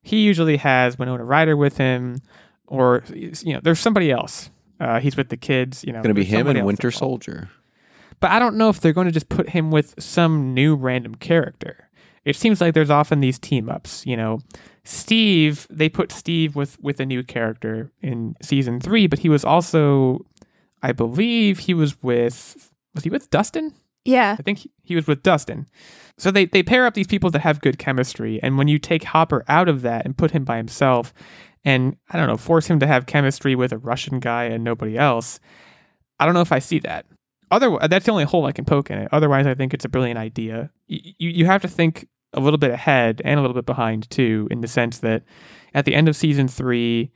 he 0.00 0.20
usually 0.20 0.56
has 0.58 0.96
Winona 0.96 1.24
Ryder 1.24 1.56
with 1.56 1.78
him, 1.78 2.22
or 2.68 3.02
you 3.12 3.52
know, 3.52 3.60
there's 3.60 3.80
somebody 3.80 4.12
else. 4.12 4.50
Uh, 4.78 5.00
he's 5.00 5.16
with 5.16 5.28
the 5.28 5.36
kids. 5.36 5.82
You 5.82 5.92
know, 5.92 5.98
It's 5.98 6.04
going 6.06 6.14
to 6.14 6.20
be 6.20 6.24
him 6.24 6.46
and 6.46 6.64
Winter 6.64 6.92
Soldier. 6.92 7.48
But 8.20 8.30
I 8.30 8.38
don't 8.38 8.56
know 8.56 8.68
if 8.68 8.80
they're 8.80 8.92
going 8.92 9.06
to 9.06 9.12
just 9.12 9.28
put 9.28 9.50
him 9.50 9.70
with 9.70 9.94
some 9.98 10.54
new 10.54 10.74
random 10.74 11.14
character. 11.14 11.88
It 12.24 12.36
seems 12.36 12.60
like 12.60 12.74
there's 12.74 12.90
often 12.90 13.20
these 13.20 13.38
team 13.38 13.68
ups. 13.68 14.04
You 14.06 14.16
know, 14.16 14.40
Steve. 14.84 15.66
They 15.70 15.88
put 15.88 16.12
Steve 16.12 16.56
with 16.56 16.80
with 16.80 17.00
a 17.00 17.06
new 17.06 17.22
character 17.22 17.92
in 18.00 18.36
season 18.42 18.80
three, 18.80 19.06
but 19.06 19.20
he 19.20 19.28
was 19.28 19.44
also, 19.44 20.24
I 20.82 20.92
believe, 20.92 21.60
he 21.60 21.74
was 21.74 22.02
with 22.02 22.72
was 22.94 23.04
he 23.04 23.10
with 23.10 23.30
Dustin? 23.30 23.74
Yeah. 24.06 24.36
I 24.38 24.42
think 24.42 24.58
he, 24.58 24.70
he 24.82 24.94
was 24.94 25.06
with 25.06 25.22
Dustin. 25.22 25.66
So 26.16 26.30
they, 26.30 26.46
they 26.46 26.62
pair 26.62 26.86
up 26.86 26.94
these 26.94 27.06
people 27.06 27.30
that 27.30 27.40
have 27.40 27.60
good 27.60 27.78
chemistry. 27.78 28.40
And 28.42 28.56
when 28.56 28.68
you 28.68 28.78
take 28.78 29.04
Hopper 29.04 29.44
out 29.48 29.68
of 29.68 29.82
that 29.82 30.06
and 30.06 30.16
put 30.16 30.30
him 30.30 30.44
by 30.44 30.56
himself 30.56 31.12
and, 31.64 31.96
I 32.08 32.16
don't 32.16 32.28
know, 32.28 32.36
force 32.36 32.68
him 32.68 32.78
to 32.80 32.86
have 32.86 33.06
chemistry 33.06 33.54
with 33.54 33.72
a 33.72 33.78
Russian 33.78 34.20
guy 34.20 34.44
and 34.44 34.64
nobody 34.64 34.96
else, 34.96 35.40
I 36.18 36.24
don't 36.24 36.34
know 36.34 36.40
if 36.40 36.52
I 36.52 36.60
see 36.60 36.78
that. 36.80 37.04
Otherwise, 37.50 37.88
that's 37.88 38.06
the 38.06 38.12
only 38.12 38.24
hole 38.24 38.46
I 38.46 38.52
can 38.52 38.64
poke 38.64 38.90
in 38.90 38.98
it. 38.98 39.08
Otherwise, 39.12 39.46
I 39.46 39.54
think 39.54 39.72
it's 39.72 39.84
a 39.84 39.88
brilliant 39.88 40.18
idea. 40.18 40.70
You, 40.88 41.12
you 41.18 41.46
have 41.46 41.62
to 41.62 41.68
think 41.68 42.08
a 42.32 42.40
little 42.40 42.58
bit 42.58 42.70
ahead 42.70 43.22
and 43.24 43.38
a 43.38 43.42
little 43.42 43.54
bit 43.54 43.66
behind, 43.66 44.10
too, 44.10 44.48
in 44.50 44.60
the 44.60 44.68
sense 44.68 44.98
that 44.98 45.22
at 45.74 45.84
the 45.84 45.94
end 45.94 46.08
of 46.08 46.16
season 46.16 46.48
three, 46.48 47.12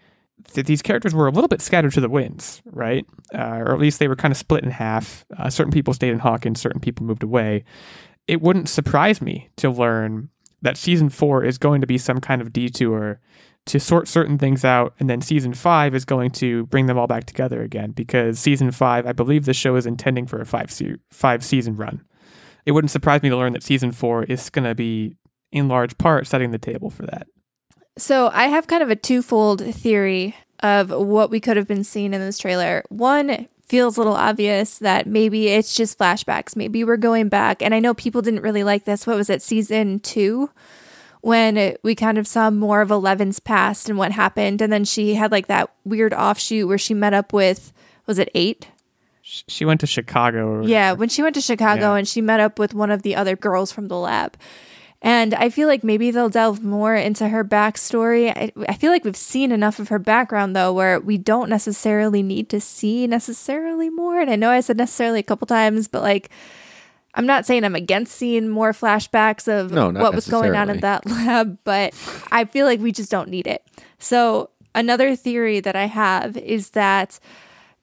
that 0.54 0.66
these 0.66 0.82
characters 0.82 1.14
were 1.14 1.26
a 1.26 1.30
little 1.30 1.48
bit 1.48 1.60
scattered 1.60 1.92
to 1.92 2.00
the 2.00 2.08
winds, 2.08 2.62
right? 2.66 3.04
Uh, 3.34 3.58
or 3.58 3.74
at 3.74 3.80
least 3.80 3.98
they 3.98 4.08
were 4.08 4.16
kind 4.16 4.32
of 4.32 4.38
split 4.38 4.64
in 4.64 4.70
half. 4.70 5.24
Uh, 5.36 5.50
certain 5.50 5.72
people 5.72 5.92
stayed 5.92 6.12
in 6.12 6.18
Hawkins, 6.18 6.60
certain 6.60 6.80
people 6.80 7.04
moved 7.04 7.22
away. 7.22 7.64
It 8.26 8.40
wouldn't 8.40 8.68
surprise 8.68 9.20
me 9.20 9.50
to 9.56 9.70
learn 9.70 10.30
that 10.62 10.76
season 10.76 11.08
four 11.08 11.44
is 11.44 11.58
going 11.58 11.80
to 11.80 11.86
be 11.86 11.98
some 11.98 12.20
kind 12.20 12.40
of 12.40 12.52
detour 12.52 13.20
to 13.70 13.80
sort 13.80 14.08
certain 14.08 14.36
things 14.36 14.64
out, 14.64 14.94
and 14.98 15.08
then 15.08 15.20
season 15.20 15.54
five 15.54 15.94
is 15.94 16.04
going 16.04 16.30
to 16.32 16.66
bring 16.66 16.86
them 16.86 16.98
all 16.98 17.06
back 17.06 17.24
together 17.24 17.62
again. 17.62 17.92
Because 17.92 18.38
season 18.38 18.70
five, 18.72 19.06
I 19.06 19.12
believe 19.12 19.44
the 19.44 19.54
show 19.54 19.76
is 19.76 19.86
intending 19.86 20.26
for 20.26 20.40
a 20.40 20.46
five 20.46 20.70
se- 20.70 20.96
five 21.10 21.44
season 21.44 21.76
run. 21.76 22.04
It 22.66 22.72
wouldn't 22.72 22.90
surprise 22.90 23.22
me 23.22 23.28
to 23.28 23.36
learn 23.36 23.52
that 23.54 23.62
season 23.62 23.92
four 23.92 24.24
is 24.24 24.50
going 24.50 24.64
to 24.64 24.74
be, 24.74 25.16
in 25.52 25.68
large 25.68 25.96
part, 25.98 26.26
setting 26.26 26.50
the 26.50 26.58
table 26.58 26.90
for 26.90 27.06
that. 27.06 27.26
So 27.96 28.30
I 28.32 28.48
have 28.48 28.66
kind 28.66 28.82
of 28.82 28.90
a 28.90 28.96
twofold 28.96 29.62
theory 29.74 30.36
of 30.60 30.90
what 30.90 31.30
we 31.30 31.40
could 31.40 31.56
have 31.56 31.66
been 31.66 31.84
seeing 31.84 32.12
in 32.12 32.20
this 32.20 32.38
trailer. 32.38 32.82
One 32.88 33.48
feels 33.66 33.96
a 33.96 34.00
little 34.00 34.14
obvious 34.14 34.78
that 34.78 35.06
maybe 35.06 35.48
it's 35.48 35.74
just 35.74 35.96
flashbacks. 35.96 36.56
Maybe 36.56 36.82
we're 36.82 36.96
going 36.96 37.28
back. 37.28 37.62
And 37.62 37.72
I 37.72 37.78
know 37.78 37.94
people 37.94 38.20
didn't 38.20 38.42
really 38.42 38.64
like 38.64 38.84
this. 38.84 39.06
What 39.06 39.16
was 39.16 39.30
it, 39.30 39.42
season 39.42 40.00
two? 40.00 40.50
When 41.22 41.56
it, 41.56 41.80
we 41.82 41.94
kind 41.94 42.18
of 42.18 42.26
saw 42.26 42.50
more 42.50 42.80
of 42.80 42.90
Eleven's 42.90 43.40
past 43.40 43.88
and 43.88 43.98
what 43.98 44.12
happened. 44.12 44.62
And 44.62 44.72
then 44.72 44.84
she 44.84 45.14
had 45.14 45.30
like 45.30 45.46
that 45.48 45.70
weird 45.84 46.14
offshoot 46.14 46.66
where 46.66 46.78
she 46.78 46.94
met 46.94 47.14
up 47.14 47.32
with, 47.32 47.72
was 48.06 48.18
it 48.18 48.30
eight? 48.34 48.68
She 49.22 49.64
went 49.64 49.80
to 49.80 49.86
Chicago. 49.86 50.64
Yeah, 50.64 50.92
when 50.92 51.08
she 51.08 51.22
went 51.22 51.34
to 51.36 51.40
Chicago 51.40 51.92
Yeah. 51.92 51.96
and 51.98 52.08
she 52.08 52.20
met 52.20 52.40
up 52.40 52.58
with 52.58 52.74
one 52.74 52.90
of 52.90 53.02
the 53.02 53.14
other 53.14 53.36
girls 53.36 53.70
from 53.70 53.88
the 53.88 53.96
lab. 53.98 54.36
And 55.02 55.32
I 55.34 55.48
feel 55.48 55.66
like 55.66 55.82
maybe 55.82 56.10
they'll 56.10 56.28
delve 56.28 56.62
more 56.62 56.94
into 56.94 57.28
her 57.28 57.42
backstory. 57.42 58.28
I, 58.36 58.52
I 58.68 58.74
feel 58.74 58.90
like 58.90 59.04
we've 59.04 59.16
seen 59.16 59.50
enough 59.50 59.78
of 59.78 59.88
her 59.88 59.98
background, 59.98 60.54
though, 60.54 60.72
where 60.74 61.00
we 61.00 61.16
don't 61.16 61.48
necessarily 61.48 62.22
need 62.22 62.50
to 62.50 62.60
see 62.60 63.06
necessarily 63.06 63.88
more. 63.88 64.20
And 64.20 64.28
I 64.30 64.36
know 64.36 64.50
I 64.50 64.60
said 64.60 64.76
necessarily 64.76 65.20
a 65.20 65.22
couple 65.22 65.46
times, 65.46 65.88
but 65.88 66.02
like, 66.02 66.28
I'm 67.14 67.26
not 67.26 67.44
saying 67.46 67.64
I'm 67.64 67.74
against 67.74 68.16
seeing 68.16 68.48
more 68.48 68.72
flashbacks 68.72 69.48
of 69.48 69.72
No, 69.72 69.90
what 69.90 70.14
was 70.14 70.28
going 70.28 70.54
on 70.54 70.70
in 70.70 70.80
that 70.80 71.06
lab, 71.10 71.58
but 71.64 71.92
I 72.30 72.44
feel 72.44 72.66
like 72.66 72.80
we 72.80 72.92
just 72.92 73.10
don't 73.10 73.28
need 73.28 73.46
it. 73.46 73.64
So, 73.98 74.50
another 74.74 75.16
theory 75.16 75.58
that 75.60 75.74
I 75.76 75.86
have 75.86 76.36
is 76.36 76.70
that 76.70 77.18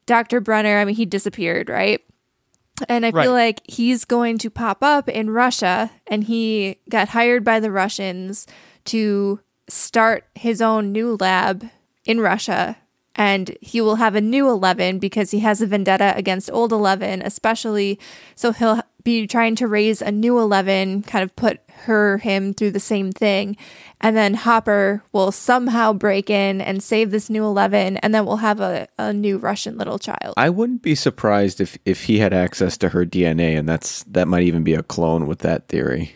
Dr. 0.05 0.39
Brenner, 0.39 0.77
I 0.79 0.86
mean, 0.86 0.96
he 0.96 1.05
disappeared, 1.05 1.67
right? 1.69 2.01
And 2.88 3.05
I 3.05 3.10
Right. 3.10 3.24
feel 3.24 3.34
like 3.34 3.62
he's 3.65 4.05
going 4.05 4.38
to 4.38 4.50
pop 4.50 4.84
up 4.84 5.10
in 5.10 5.29
Russia 5.31 5.91
and 6.05 6.24
he 6.24 6.77
got 6.89 7.10
hired 7.10 7.43
by 7.43 7.60
the 7.60 7.72
Russians 7.72 8.46
to 8.86 9.39
start 9.67 10.25
his 10.36 10.62
own 10.62 10.91
new 10.91 11.17
lab 11.19 11.67
in 12.05 12.22
Russia. 12.22 12.77
And 13.15 13.57
he 13.62 13.81
will 13.81 13.96
have 13.96 14.13
a 14.13 14.22
new 14.22 14.48
11 14.48 15.00
because 15.00 15.31
he 15.31 15.39
has 15.39 15.60
a 15.60 15.65
vendetta 15.65 16.13
against 16.15 16.51
old 16.53 16.72
11, 16.72 17.24
especially. 17.24 18.00
So 18.36 18.51
he'll 18.51 18.81
be 19.08 19.26
trying 19.26 19.56
to 19.56 19.70
raise 19.70 20.02
a 20.02 20.12
new 20.12 20.38
11, 20.38 21.04
kind 21.04 21.24
of 21.24 21.34
put 21.38 21.62
her, 21.86 22.18
him 22.18 22.54
through 22.54 22.72
the 22.72 22.80
same 22.80 23.14
thing. 23.14 23.56
And 24.02 24.18
then 24.18 24.34
Hopper 24.34 25.02
will 25.14 25.32
somehow 25.32 25.94
break 25.94 26.30
in 26.30 26.60
and 26.60 26.84
save 26.84 27.12
this 27.12 27.30
new 27.30 27.46
11. 27.46 27.96
And 27.98 28.14
then 28.14 28.26
we'll 28.26 28.38
have 28.38 28.60
a, 28.60 28.90
a 28.98 29.14
new 29.14 29.38
Russian 29.38 29.78
little 29.78 29.98
child. 29.98 30.34
I 30.36 30.50
wouldn't 30.50 30.82
be 30.82 30.94
surprised 30.94 31.62
if 31.62 31.78
if 31.86 32.04
he 32.04 32.20
had 32.20 32.34
access 32.34 32.78
to 32.80 32.90
her 32.90 33.06
DNA, 33.06 33.58
and 33.58 33.68
that's 33.68 34.04
that 34.04 34.28
might 34.28 34.44
even 34.44 34.66
be 34.66 34.74
a 34.74 34.84
clone 34.84 35.26
with 35.26 35.40
that 35.40 35.70
theory. 35.70 36.14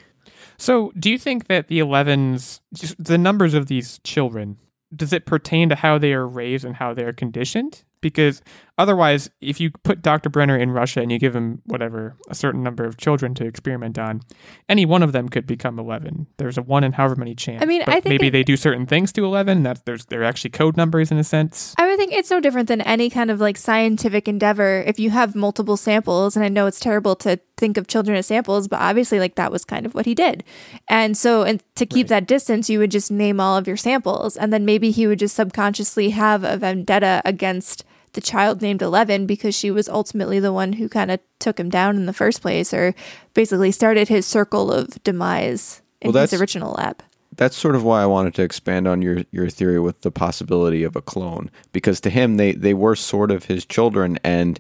So, 0.58 0.92
do 1.00 1.10
you 1.10 1.18
think 1.18 1.48
that 1.48 1.70
the 1.70 1.80
11s, 1.80 2.60
just 2.74 3.02
the 3.02 3.18
numbers 3.18 3.54
of 3.54 3.68
these 3.68 4.00
children, 4.04 4.58
does 4.94 5.14
it 5.14 5.26
pertain 5.26 5.70
to 5.70 5.76
how 5.76 5.98
they 5.98 6.12
are 6.14 6.28
raised 6.28 6.66
and 6.66 6.76
how 6.76 6.94
they 6.94 7.06
are 7.06 7.14
conditioned? 7.14 7.84
Because 8.02 8.42
otherwise, 8.78 9.30
if 9.42 9.60
you 9.60 9.72
put 9.84 10.02
Dr. 10.02 10.30
Brenner 10.30 10.58
in 10.58 10.72
Russia 10.72 11.02
and 11.02 11.12
you 11.12 11.20
give 11.20 11.36
him 11.36 11.62
whatever, 11.66 12.16
a 12.30 12.36
certain 12.36 12.64
number 12.64 12.84
of 12.86 12.98
children 12.98 13.34
to 13.36 13.46
experiment 13.46 13.98
on, 14.00 14.22
any 14.70 14.86
one 14.86 15.04
of 15.04 15.12
them 15.12 15.30
could 15.30 15.46
become 15.46 15.78
11. 15.80 16.28
There's 16.38 16.58
a 16.58 16.62
one 16.62 16.84
in 16.84 16.94
however 16.94 17.16
many 17.16 17.36
chance. 17.36 17.62
I 17.62 17.66
mean, 17.66 17.84
I 17.88 18.00
think 18.00 18.06
maybe 18.08 18.28
it- 18.28 18.32
they 18.32 18.44
do 18.44 18.58
certain 18.58 18.86
things 18.86 19.12
to 19.14 19.26
11. 19.26 19.64
That's 19.64 19.82
there's 19.82 20.06
they're 20.06 20.24
actually 20.24 20.52
code 20.52 20.78
numbers 20.78 21.12
in 21.12 21.18
a 21.18 21.24
sense. 21.24 21.76
I 21.78 21.88
would 21.88 21.98
think 21.98 22.14
it's 22.14 22.32
no 22.32 22.40
different 22.40 22.68
than 22.68 22.82
any 22.82 23.10
kind 23.10 23.30
of 23.32 23.40
like 23.40 23.58
scientific 23.58 24.28
endeavor. 24.28 24.84
If 24.86 25.00
you 25.00 25.10
have 25.12 25.36
multiple 25.36 25.78
samples, 25.78 26.36
and 26.36 26.44
I 26.46 26.50
know 26.50 26.66
it's 26.68 26.80
terrible 26.80 27.16
to 27.18 27.40
think 27.58 27.78
of 27.78 27.88
children 27.88 28.18
as 28.18 28.26
samples, 28.28 28.68
but 28.68 28.80
obviously, 28.80 29.20
like 29.20 29.36
that 29.36 29.52
was 29.52 29.64
kind 29.66 29.86
of 29.86 29.94
what 29.94 30.06
he 30.08 30.16
did. 30.16 30.44
And 30.88 31.16
so, 31.16 31.44
and 31.44 31.64
to 31.76 31.86
keep 31.86 32.08
that 32.08 32.28
distance, 32.28 32.70
you 32.70 32.80
would 32.80 32.92
just 32.92 33.12
name 33.12 33.40
all 33.40 33.58
of 33.58 33.68
your 33.68 33.78
samples, 33.78 34.36
and 34.38 34.52
then 34.52 34.66
maybe 34.66 34.90
he 34.92 35.06
would 35.06 35.20
just 35.20 35.36
subconsciously 35.36 36.10
have 36.12 36.44
a 36.44 36.58
vendetta 36.58 37.22
against 37.26 37.84
the 38.14 38.22
child 38.22 38.62
named 38.62 38.82
Eleven 38.82 39.26
because 39.26 39.56
she 39.56 39.72
was 39.72 39.88
ultimately 39.88 40.40
the 40.40 40.54
one 40.54 40.74
who 40.74 40.90
kind 40.90 41.12
of 41.12 41.20
took 41.40 41.60
him 41.60 41.70
down 41.70 41.96
in 41.96 42.06
the 42.06 42.14
first 42.14 42.42
place, 42.42 42.74
or 42.74 42.94
basically 43.34 43.72
started 43.72 44.08
his 44.08 44.26
circle 44.26 44.72
of 44.72 45.02
demise 45.04 45.82
in 46.02 46.12
Well, 46.12 46.22
his 46.22 46.34
original 46.34 46.74
lab. 46.74 47.04
That's 47.36 47.56
sort 47.56 47.76
of 47.76 47.84
why 47.84 48.04
I 48.04 48.06
wanted 48.08 48.36
to 48.36 48.44
expand 48.44 48.88
on 48.88 49.02
your, 49.02 49.24
your 49.32 49.50
theory 49.50 49.80
with 49.80 50.02
the 50.02 50.12
possibility 50.12 50.84
of 50.84 50.96
a 50.96 51.02
clone, 51.02 51.50
because 51.72 52.02
to 52.02 52.10
him 52.10 52.38
they, 52.38 52.52
they 52.52 52.74
were 52.74 52.96
sort 52.96 53.32
of 53.32 53.46
his 53.46 53.66
children, 53.66 54.20
and 54.24 54.60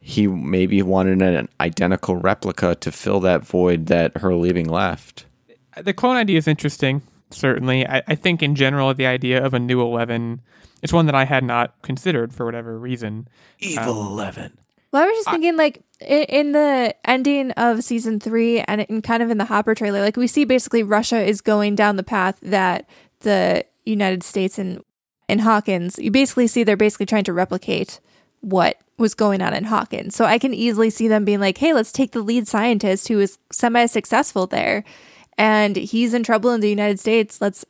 he 0.00 0.26
maybe 0.26 0.80
wanted 0.82 1.22
an 1.22 1.48
identical 1.60 2.16
replica 2.16 2.74
to 2.76 2.92
fill 2.92 3.20
that 3.20 3.44
void 3.44 3.86
that 3.86 4.18
her 4.18 4.34
leaving 4.34 4.68
left. 4.68 5.26
the 5.82 5.92
clone 5.92 6.16
idea 6.16 6.38
is 6.38 6.46
interesting 6.46 7.02
certainly 7.34 7.86
I, 7.86 8.02
I 8.06 8.14
think 8.14 8.42
in 8.42 8.54
general 8.54 8.92
the 8.94 9.06
idea 9.06 9.44
of 9.44 9.54
a 9.54 9.58
new 9.58 9.80
11 9.80 10.40
is 10.84 10.92
one 10.92 11.06
that 11.06 11.14
i 11.16 11.24
had 11.24 11.42
not 11.42 11.74
considered 11.82 12.32
for 12.32 12.46
whatever 12.46 12.78
reason 12.78 13.26
Evil 13.58 14.00
um, 14.00 14.06
Eleven. 14.12 14.58
Well, 14.94 15.02
I 15.02 15.06
was 15.06 15.16
just 15.16 15.30
thinking, 15.30 15.56
like, 15.56 15.82
in, 16.00 16.22
in 16.22 16.52
the 16.52 16.94
ending 17.04 17.50
of 17.52 17.82
season 17.82 18.20
three 18.20 18.60
and 18.60 18.82
in 18.82 19.02
kind 19.02 19.24
of 19.24 19.30
in 19.30 19.38
the 19.38 19.46
Hopper 19.46 19.74
trailer, 19.74 20.00
like, 20.00 20.16
we 20.16 20.28
see 20.28 20.44
basically 20.44 20.84
Russia 20.84 21.20
is 21.20 21.40
going 21.40 21.74
down 21.74 21.96
the 21.96 22.04
path 22.04 22.38
that 22.42 22.88
the 23.20 23.64
United 23.84 24.22
States 24.22 24.56
and, 24.56 24.84
and 25.28 25.40
Hawkins, 25.40 25.98
you 25.98 26.12
basically 26.12 26.46
see 26.46 26.62
they're 26.62 26.76
basically 26.76 27.06
trying 27.06 27.24
to 27.24 27.32
replicate 27.32 27.98
what 28.40 28.76
was 28.96 29.14
going 29.14 29.42
on 29.42 29.52
in 29.52 29.64
Hawkins. 29.64 30.14
So 30.14 30.26
I 30.26 30.38
can 30.38 30.54
easily 30.54 30.90
see 30.90 31.08
them 31.08 31.24
being 31.24 31.40
like, 31.40 31.58
hey, 31.58 31.72
let's 31.72 31.90
take 31.90 32.12
the 32.12 32.22
lead 32.22 32.46
scientist 32.46 33.08
who 33.08 33.18
is 33.18 33.38
semi 33.50 33.86
successful 33.86 34.46
there 34.46 34.84
and 35.36 35.74
he's 35.74 36.14
in 36.14 36.22
trouble 36.22 36.52
in 36.52 36.60
the 36.60 36.70
United 36.70 37.00
States. 37.00 37.40
Let's 37.40 37.64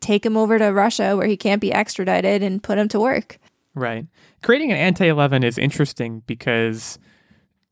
take 0.00 0.24
him 0.24 0.36
over 0.36 0.58
to 0.58 0.66
Russia 0.66 1.16
where 1.16 1.26
he 1.26 1.36
can't 1.36 1.60
be 1.60 1.72
extradited 1.72 2.42
and 2.42 2.62
put 2.62 2.78
him 2.78 2.88
to 2.88 3.00
work. 3.00 3.38
right. 3.74 4.06
Creating 4.42 4.72
an 4.72 4.78
anti-11 4.78 5.44
is 5.44 5.58
interesting 5.58 6.22
because 6.26 6.98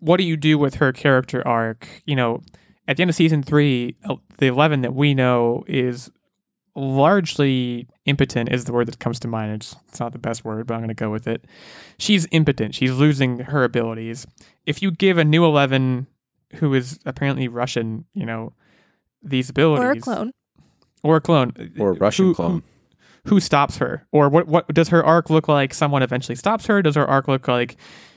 what 0.01 0.19
do 0.19 0.25
you 0.25 0.37
do 0.37 0.59
with 0.59 0.75
her 0.77 0.93
character 0.93 1.47
arc? 1.47 1.89
You 2.05 2.17
know 2.17 2.43
at 2.87 2.97
the 2.97 3.03
end 3.03 3.11
of 3.11 3.17
season 3.17 3.43
three 3.43 3.97
the 4.39 4.47
11 4.47 4.81
that 4.83 4.95
we 4.95 5.15
know 5.15 5.65
is 5.67 6.11
largely 6.75 7.89
impotent 8.05 8.51
is 8.53 8.65
the 8.65 8.73
word 8.73 8.87
that 8.87 8.99
comes 8.99 9.19
to 9.21 9.29
mind. 9.29 9.53
It's, 9.53 9.77
it's 9.89 10.01
not 10.01 10.13
the 10.13 10.19
best 10.19 10.45
word 10.45 10.67
but 10.67 10.75
i'm 10.75 10.81
going 10.81 10.89
to 10.89 10.95
go 10.95 11.11
with 11.11 11.27
it. 11.27 11.45
She's 11.99 12.27
impotent. 12.31 12.75
She's 12.75 12.93
losing 12.93 13.41
her 13.41 13.65
abilities. 13.65 14.27
If 14.67 14.83
you 14.83 14.91
give 14.91 15.19
a 15.19 15.25
new 15.25 15.45
11 15.45 16.07
who 16.55 16.73
is 16.75 16.99
apparently 17.05 17.47
russian 17.49 18.07
you 18.15 18.25
know 18.25 18.53
these 19.23 19.51
abilities 19.51 19.85
Or 19.85 19.91
a 19.91 20.01
clone. 20.01 20.33
Or 21.03 21.17
a 21.17 21.21
clone 21.21 21.53
Or 21.79 21.91
a 21.91 21.95
Russian 21.95 22.27
Who- 22.27 22.35
clone. 22.35 22.63
who, 23.25 23.35
who 23.35 23.41
stops 23.41 23.77
her 23.79 24.07
or 24.13 24.29
what 24.29 24.47
what 24.49 24.73
does 24.73 24.89
her 24.89 25.05
arc 25.05 25.29
look 25.31 25.49
like 25.49 25.75
someone 25.75 26.03
eventually 26.03 26.37
stops 26.37 26.67
her 26.67 26.81
does 26.83 26.95
her 26.95 27.07
arc 27.07 27.29
look 27.29 27.47
like 27.49 27.77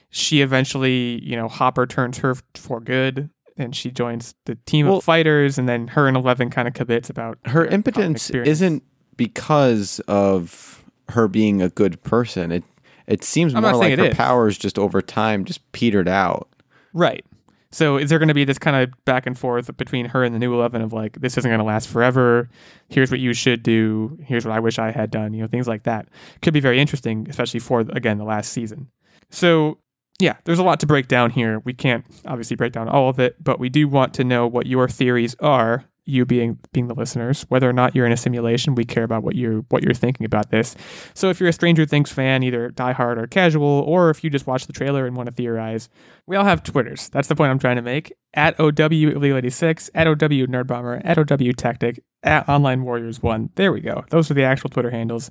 she 0.09 0.41
eventually 0.41 1.21
you 1.23 1.35
know 1.35 1.47
hopper 1.47 1.85
turns 1.85 2.17
her 2.19 2.35
for 2.55 2.79
good 2.79 3.29
and 3.57 3.75
she 3.75 3.91
joins 3.91 4.33
the 4.45 4.55
team 4.65 4.87
Well- 4.87 4.97
of 4.97 5.03
fighters 5.03 5.57
and 5.57 5.67
then 5.67 5.87
her 5.89 6.07
and 6.07 6.15
11 6.15 6.49
kind 6.49 6.67
of 6.67 6.73
commits 6.73 7.09
about 7.09 7.37
her 7.45 7.63
their 7.63 7.73
impotence 7.73 8.29
isn't 8.29 8.83
because 9.17 9.99
of 10.07 10.83
her 11.09 11.27
being 11.27 11.61
a 11.61 11.69
good 11.69 12.01
person. 12.03 12.51
It 12.51 12.63
it 13.07 13.23
seems 13.23 13.53
I'm 13.53 13.63
more 13.63 13.75
like 13.75 13.99
her 13.99 14.11
powers 14.11 14.57
just 14.57 14.79
over 14.79 15.01
time 15.01 15.43
just 15.43 15.69
petered 15.73 16.07
out. 16.07 16.47
right 16.93 17.25
so 17.71 17.97
is 17.97 18.09
there 18.09 18.19
going 18.19 18.27
to 18.27 18.33
be 18.33 18.43
this 18.43 18.59
kind 18.59 18.75
of 18.75 18.93
back 19.05 19.25
and 19.25 19.37
forth 19.37 19.75
between 19.77 20.05
her 20.05 20.23
and 20.23 20.35
the 20.35 20.39
new 20.39 20.53
11 20.53 20.81
of 20.81 20.93
like 20.93 21.19
this 21.21 21.37
isn't 21.37 21.49
going 21.49 21.59
to 21.59 21.65
last 21.65 21.87
forever 21.87 22.49
here's 22.89 23.11
what 23.11 23.19
you 23.19 23.33
should 23.33 23.63
do 23.63 24.17
here's 24.23 24.45
what 24.45 24.55
i 24.55 24.59
wish 24.59 24.79
i 24.79 24.91
had 24.91 25.09
done 25.11 25.33
you 25.33 25.41
know 25.41 25.47
things 25.47 25.67
like 25.67 25.83
that. 25.83 26.07
Could 26.41 26.53
be 26.53 26.59
very 26.59 26.79
interesting 26.79 27.27
especially 27.29 27.59
for 27.59 27.81
again 27.81 28.17
the 28.17 28.23
last 28.23 28.51
season. 28.51 28.89
So 29.29 29.77
yeah 30.19 30.37
there's 30.43 30.59
a 30.59 30.63
lot 30.63 30.79
to 30.81 30.87
break 30.87 31.07
down 31.07 31.31
here. 31.31 31.59
We 31.59 31.73
can't 31.73 32.05
obviously 32.25 32.55
break 32.55 32.73
down 32.73 32.87
all 32.87 33.09
of 33.09 33.19
it 33.19 33.43
but 33.43 33.59
we 33.59 33.69
do 33.69 33.87
want 33.87 34.13
to 34.15 34.23
know 34.23 34.47
what 34.47 34.67
your 34.67 34.87
theories 34.87 35.35
are 35.39 35.85
you 36.05 36.25
being 36.25 36.57
being 36.73 36.87
the 36.87 36.95
listeners 36.95 37.45
whether 37.49 37.69
or 37.69 37.73
not 37.73 37.95
you're 37.95 38.05
in 38.05 38.11
a 38.11 38.17
simulation 38.17 38.73
we 38.73 38.83
care 38.83 39.03
about 39.03 39.23
what 39.23 39.35
you're 39.35 39.59
what 39.69 39.83
you're 39.83 39.93
thinking 39.93 40.25
about 40.25 40.49
this. 40.49 40.75
So 41.13 41.29
if 41.29 41.39
you're 41.39 41.49
a 41.49 41.53
stranger 41.53 41.85
things 41.85 42.11
fan 42.11 42.43
either 42.43 42.69
diehard 42.69 43.17
or 43.17 43.27
casual 43.27 43.83
or 43.87 44.09
if 44.09 44.23
you 44.23 44.29
just 44.29 44.47
watch 44.47 44.67
the 44.67 44.73
trailer 44.73 45.05
and 45.05 45.15
want 45.15 45.27
to 45.27 45.35
theorize 45.35 45.89
we 46.25 46.35
all 46.35 46.45
have 46.45 46.63
twitters. 46.63 47.09
That's 47.09 47.27
the 47.27 47.35
point 47.35 47.51
i'm 47.51 47.59
trying 47.59 47.75
to 47.75 47.81
make. 47.81 48.13
At 48.33 48.59
ow 48.59 48.69
illegal 48.69 49.37
86 49.37 49.89
at 49.93 50.07
ow 50.07 50.15
nerdbomber 50.15 51.01
at 51.03 51.17
ow 51.17 51.51
tactic 51.53 52.03
at 52.23 52.47
online 52.49 52.83
warriors 52.83 53.21
1 53.21 53.51
there 53.55 53.71
we 53.71 53.81
go. 53.81 54.03
Those 54.09 54.31
are 54.31 54.35
the 54.35 54.43
actual 54.43 54.69
twitter 54.69 54.89
handles 54.89 55.29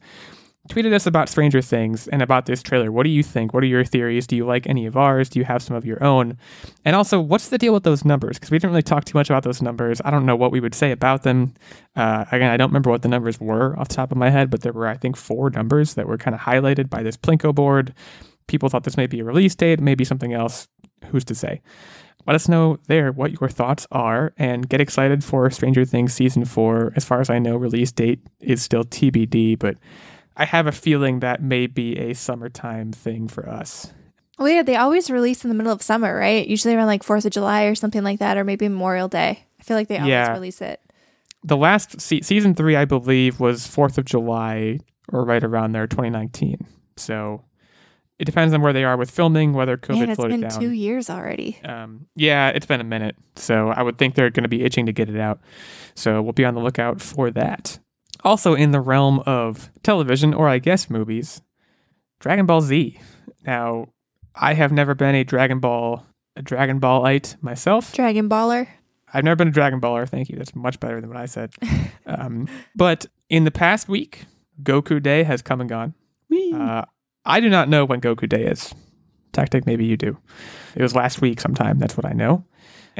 tweeted 0.68 0.92
us 0.92 1.06
about 1.06 1.28
Stranger 1.28 1.62
Things 1.62 2.06
and 2.08 2.20
about 2.22 2.46
this 2.46 2.62
trailer. 2.62 2.92
What 2.92 3.04
do 3.04 3.10
you 3.10 3.22
think? 3.22 3.54
What 3.54 3.62
are 3.62 3.66
your 3.66 3.84
theories? 3.84 4.26
Do 4.26 4.36
you 4.36 4.44
like 4.44 4.66
any 4.66 4.86
of 4.86 4.96
ours? 4.96 5.28
Do 5.30 5.38
you 5.38 5.44
have 5.44 5.62
some 5.62 5.74
of 5.74 5.86
your 5.86 6.02
own? 6.04 6.36
And 6.84 6.94
also, 6.94 7.18
what's 7.18 7.48
the 7.48 7.58
deal 7.58 7.72
with 7.72 7.82
those 7.82 8.04
numbers? 8.04 8.38
Because 8.38 8.50
we 8.50 8.58
didn't 8.58 8.70
really 8.70 8.82
talk 8.82 9.04
too 9.04 9.16
much 9.16 9.30
about 9.30 9.42
those 9.42 9.62
numbers. 9.62 10.00
I 10.04 10.10
don't 10.10 10.26
know 10.26 10.36
what 10.36 10.52
we 10.52 10.60
would 10.60 10.74
say 10.74 10.92
about 10.92 11.22
them. 11.22 11.54
Uh, 11.96 12.26
again, 12.30 12.50
I 12.50 12.56
don't 12.56 12.68
remember 12.68 12.90
what 12.90 13.02
the 13.02 13.08
numbers 13.08 13.40
were 13.40 13.78
off 13.78 13.88
the 13.88 13.94
top 13.94 14.12
of 14.12 14.18
my 14.18 14.28
head, 14.28 14.50
but 14.50 14.60
there 14.60 14.72
were, 14.72 14.86
I 14.86 14.96
think, 14.96 15.16
four 15.16 15.50
numbers 15.50 15.94
that 15.94 16.06
were 16.06 16.18
kind 16.18 16.34
of 16.34 16.40
highlighted 16.40 16.90
by 16.90 17.02
this 17.02 17.16
Plinko 17.16 17.54
board. 17.54 17.94
People 18.46 18.68
thought 18.68 18.84
this 18.84 18.96
may 18.96 19.06
be 19.06 19.20
a 19.20 19.24
release 19.24 19.54
date, 19.54 19.80
maybe 19.80 20.04
something 20.04 20.32
else. 20.32 20.68
Who's 21.06 21.24
to 21.26 21.34
say? 21.34 21.62
Let 22.26 22.36
us 22.36 22.48
know 22.48 22.78
there 22.86 23.12
what 23.12 23.40
your 23.40 23.48
thoughts 23.48 23.86
are 23.90 24.34
and 24.36 24.68
get 24.68 24.80
excited 24.80 25.24
for 25.24 25.50
Stranger 25.50 25.86
Things 25.86 26.12
season 26.12 26.44
four. 26.44 26.92
As 26.94 27.04
far 27.04 27.20
as 27.20 27.30
I 27.30 27.38
know, 27.38 27.56
release 27.56 27.92
date 27.92 28.20
is 28.40 28.62
still 28.62 28.84
TBD, 28.84 29.58
but 29.58 29.76
I 30.36 30.44
have 30.44 30.66
a 30.66 30.72
feeling 30.72 31.20
that 31.20 31.42
may 31.42 31.66
be 31.66 31.98
a 31.98 32.14
summertime 32.14 32.92
thing 32.92 33.28
for 33.28 33.48
us. 33.48 33.92
Well, 34.38 34.48
yeah, 34.48 34.62
they 34.62 34.76
always 34.76 35.10
release 35.10 35.44
in 35.44 35.50
the 35.50 35.54
middle 35.54 35.72
of 35.72 35.82
summer, 35.82 36.16
right? 36.16 36.46
Usually 36.46 36.74
around 36.74 36.86
like 36.86 37.02
4th 37.02 37.26
of 37.26 37.32
July 37.32 37.64
or 37.64 37.74
something 37.74 38.02
like 38.02 38.20
that, 38.20 38.38
or 38.38 38.44
maybe 38.44 38.66
Memorial 38.68 39.08
Day. 39.08 39.44
I 39.58 39.62
feel 39.62 39.76
like 39.76 39.88
they 39.88 39.96
always 39.98 40.10
Yeah. 40.10 40.32
release 40.32 40.60
it. 40.62 40.80
the 41.42 41.56
last 41.56 41.98
se- 42.02 42.20
season 42.20 42.54
three, 42.54 42.76
I 42.76 42.84
believe, 42.84 43.40
was 43.40 43.66
Fourth 43.66 43.96
of 43.96 44.04
July 44.04 44.78
or 45.10 45.24
right 45.24 45.42
around 45.42 45.72
there, 45.72 45.86
2019. 45.86 46.66
So 46.98 47.44
it 48.18 48.26
depends 48.26 48.52
on 48.52 48.60
where 48.60 48.74
they 48.74 48.84
are 48.84 48.98
with 48.98 49.10
filming, 49.10 49.54
whether 49.54 49.78
COVID 49.78 49.98
Man, 50.00 50.10
it's 50.10 50.22
been 50.22 50.40
down. 50.42 50.60
two 50.60 50.68
years 50.70 51.08
already. 51.08 51.58
Um, 51.64 52.06
yeah, 52.14 52.48
it's 52.50 52.66
been 52.66 52.82
a 52.82 52.84
minute, 52.84 53.16
so 53.36 53.68
I 53.68 53.82
would 53.82 53.96
think 53.96 54.16
they're 54.16 54.28
going 54.28 54.42
to 54.42 54.50
be 54.50 54.64
itching 54.64 54.84
to 54.84 54.92
get 54.92 55.08
it 55.08 55.18
out. 55.18 55.40
So 55.94 56.20
we'll 56.20 56.34
be 56.34 56.44
on 56.44 56.54
the 56.54 56.60
lookout 56.60 57.00
for 57.00 57.30
that. 57.30 57.78
Also, 58.22 58.54
in 58.54 58.70
the 58.70 58.80
realm 58.80 59.20
of 59.20 59.70
television, 59.82 60.34
or 60.34 60.48
I 60.48 60.58
guess 60.58 60.90
movies, 60.90 61.40
Dragon 62.18 62.46
Ball 62.46 62.60
Z. 62.60 63.00
Now, 63.46 63.88
I 64.34 64.54
have 64.54 64.72
never 64.72 64.94
been 64.94 65.14
a 65.14 65.24
Dragon 65.24 65.58
Ball 65.58 66.04
a 66.36 66.42
Dragon 66.42 66.80
Ballite 66.80 67.40
myself. 67.42 67.92
Dragon 67.92 68.28
Baller. 68.28 68.66
I've 69.12 69.24
never 69.24 69.36
been 69.36 69.48
a 69.48 69.52
Dragon 69.52 69.80
Baller. 69.80 70.08
Thank 70.08 70.28
you. 70.28 70.36
That's 70.36 70.54
much 70.54 70.80
better 70.80 71.00
than 71.00 71.10
what 71.10 71.18
I 71.18 71.26
said. 71.26 71.52
um, 72.06 72.48
but 72.74 73.06
in 73.28 73.44
the 73.44 73.50
past 73.50 73.88
week, 73.88 74.24
Goku 74.62 75.02
Day 75.02 75.22
has 75.24 75.42
come 75.42 75.60
and 75.60 75.68
gone. 75.68 75.94
Uh, 76.54 76.84
I 77.24 77.40
do 77.40 77.48
not 77.48 77.68
know 77.68 77.84
when 77.84 78.00
Goku 78.00 78.28
Day 78.28 78.44
is. 78.44 78.72
Tactic, 79.32 79.66
maybe 79.66 79.84
you 79.84 79.96
do. 79.96 80.16
It 80.74 80.82
was 80.82 80.94
last 80.94 81.20
week 81.20 81.40
sometime. 81.40 81.78
That's 81.78 81.96
what 81.96 82.06
I 82.06 82.12
know. 82.12 82.44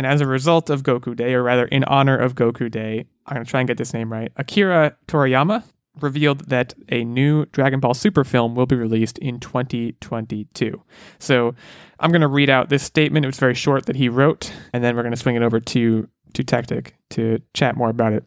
And 0.01 0.07
as 0.07 0.23
a 0.23 0.27
result 0.27 0.71
of 0.71 0.83
Goku 0.83 1.15
Day, 1.15 1.35
or 1.35 1.43
rather 1.43 1.67
in 1.67 1.85
honor 1.85 2.17
of 2.17 2.35
Goku 2.35 2.71
Day, 2.71 3.05
I'm 3.27 3.35
going 3.35 3.45
to 3.45 3.51
try 3.51 3.61
and 3.61 3.69
get 3.69 3.77
this 3.77 3.93
name 3.93 4.11
right. 4.11 4.33
Akira 4.39 4.97
Toriyama 5.07 5.63
revealed 6.01 6.49
that 6.49 6.73
a 6.89 7.05
new 7.05 7.45
Dragon 7.53 7.81
Ball 7.81 7.93
Super 7.93 8.25
film 8.25 8.55
will 8.55 8.65
be 8.65 8.77
released 8.77 9.19
in 9.19 9.39
2022. 9.41 10.83
So 11.19 11.55
I'm 11.99 12.11
going 12.13 12.23
to 12.23 12.29
read 12.29 12.49
out 12.49 12.71
this 12.71 12.83
statement. 12.83 13.27
It 13.27 13.29
was 13.29 13.39
very 13.39 13.53
short 13.53 13.85
that 13.85 13.97
he 13.97 14.09
wrote, 14.09 14.51
and 14.73 14.83
then 14.83 14.97
we're 14.97 15.03
going 15.03 15.13
to 15.13 15.21
swing 15.21 15.37
it 15.37 15.43
over 15.43 15.61
to 15.61 16.09
to 16.33 16.45
Tactic 16.45 16.95
to 17.11 17.39
chat 17.53 17.77
more 17.77 17.91
about 17.91 18.15
it. 18.15 18.25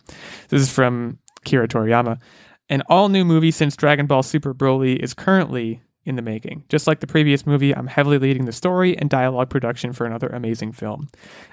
This 0.49 0.61
is 0.61 0.71
from 0.71 1.17
Akira 1.41 1.67
Toriyama. 1.67 2.19
An 2.69 2.83
all 2.87 3.09
new 3.09 3.25
movie 3.25 3.49
since 3.49 3.75
Dragon 3.75 4.05
Ball 4.05 4.21
Super 4.21 4.53
Broly 4.53 4.95
is 4.97 5.15
currently 5.15 5.81
in 6.05 6.15
the 6.15 6.21
making. 6.21 6.63
Just 6.69 6.87
like 6.87 6.99
the 6.99 7.07
previous 7.07 7.45
movie, 7.45 7.75
I'm 7.75 7.87
heavily 7.87 8.17
leading 8.17 8.45
the 8.45 8.51
story 8.51 8.97
and 8.97 9.09
dialogue 9.09 9.49
production 9.49 9.93
for 9.93 10.05
another 10.05 10.27
amazing 10.27 10.71
film. 10.71 11.07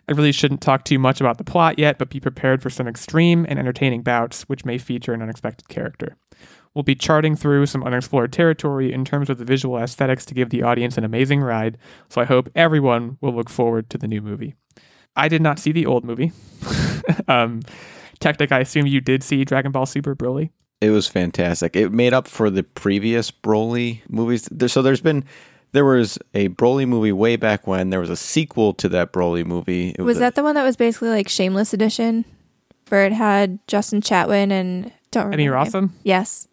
I 0.08 0.12
really 0.12 0.32
shouldn't 0.32 0.60
talk 0.60 0.84
too 0.84 0.98
much 0.98 1.20
about 1.20 1.38
the 1.38 1.44
plot 1.44 1.78
yet, 1.78 1.98
but 1.98 2.10
be 2.10 2.20
prepared 2.20 2.62
for 2.62 2.70
some 2.70 2.88
extreme 2.88 3.46
and 3.48 3.58
entertaining 3.58 4.02
bouts, 4.02 4.42
which 4.42 4.64
may 4.64 4.78
feature 4.78 5.12
an 5.12 5.22
unexpected 5.22 5.68
character. 5.68 6.16
We'll 6.74 6.82
be 6.84 6.94
charting 6.94 7.34
through 7.34 7.66
some 7.66 7.82
unexplored 7.82 8.32
territory 8.32 8.92
in 8.92 9.04
terms 9.04 9.28
of 9.28 9.38
the 9.38 9.44
visual 9.44 9.78
aesthetics 9.78 10.24
to 10.26 10.34
give 10.34 10.50
the 10.50 10.62
audience 10.62 10.96
an 10.96 11.04
amazing 11.04 11.40
ride, 11.40 11.78
so 12.08 12.20
I 12.20 12.24
hope 12.24 12.48
everyone 12.54 13.18
will 13.20 13.34
look 13.34 13.50
forward 13.50 13.90
to 13.90 13.98
the 13.98 14.06
new 14.06 14.22
movie. 14.22 14.54
I 15.16 15.28
did 15.28 15.42
not 15.42 15.58
see 15.58 15.72
the 15.72 15.86
old 15.86 16.04
movie. 16.04 16.32
um, 17.28 17.60
Tactic, 18.20 18.52
I 18.52 18.60
assume 18.60 18.86
you 18.86 19.00
did 19.00 19.22
see 19.22 19.44
Dragon 19.44 19.72
Ball 19.72 19.86
Super 19.86 20.14
Broly. 20.14 20.50
It 20.80 20.90
was 20.90 21.06
fantastic. 21.06 21.76
It 21.76 21.92
made 21.92 22.14
up 22.14 22.26
for 22.26 22.48
the 22.50 22.62
previous 22.62 23.30
Broly 23.30 24.00
movies. 24.08 24.48
So 24.72 24.80
there's 24.82 25.00
been 25.02 25.24
there 25.72 25.84
was 25.84 26.18
a 26.34 26.48
Broly 26.50 26.86
movie 26.88 27.12
way 27.12 27.36
back 27.36 27.66
when. 27.66 27.90
There 27.90 28.00
was 28.00 28.10
a 28.10 28.16
sequel 28.16 28.72
to 28.74 28.88
that 28.88 29.12
Broly 29.12 29.44
movie. 29.44 29.94
It 29.98 30.02
Was 30.02 30.16
a- 30.16 30.20
that 30.20 30.34
the 30.36 30.42
one 30.42 30.54
that 30.54 30.64
was 30.64 30.76
basically 30.76 31.10
like 31.10 31.28
Shameless 31.28 31.72
Edition, 31.74 32.24
where 32.88 33.04
it 33.04 33.12
had 33.12 33.58
Justin 33.68 34.00
Chatwin 34.00 34.50
and 34.50 34.90
don't 35.10 35.24
remember. 35.26 35.34
Emmy 35.34 35.44
her 35.46 35.52
name. 35.64 35.64
Rossum? 35.72 35.90
Yes, 36.02 36.48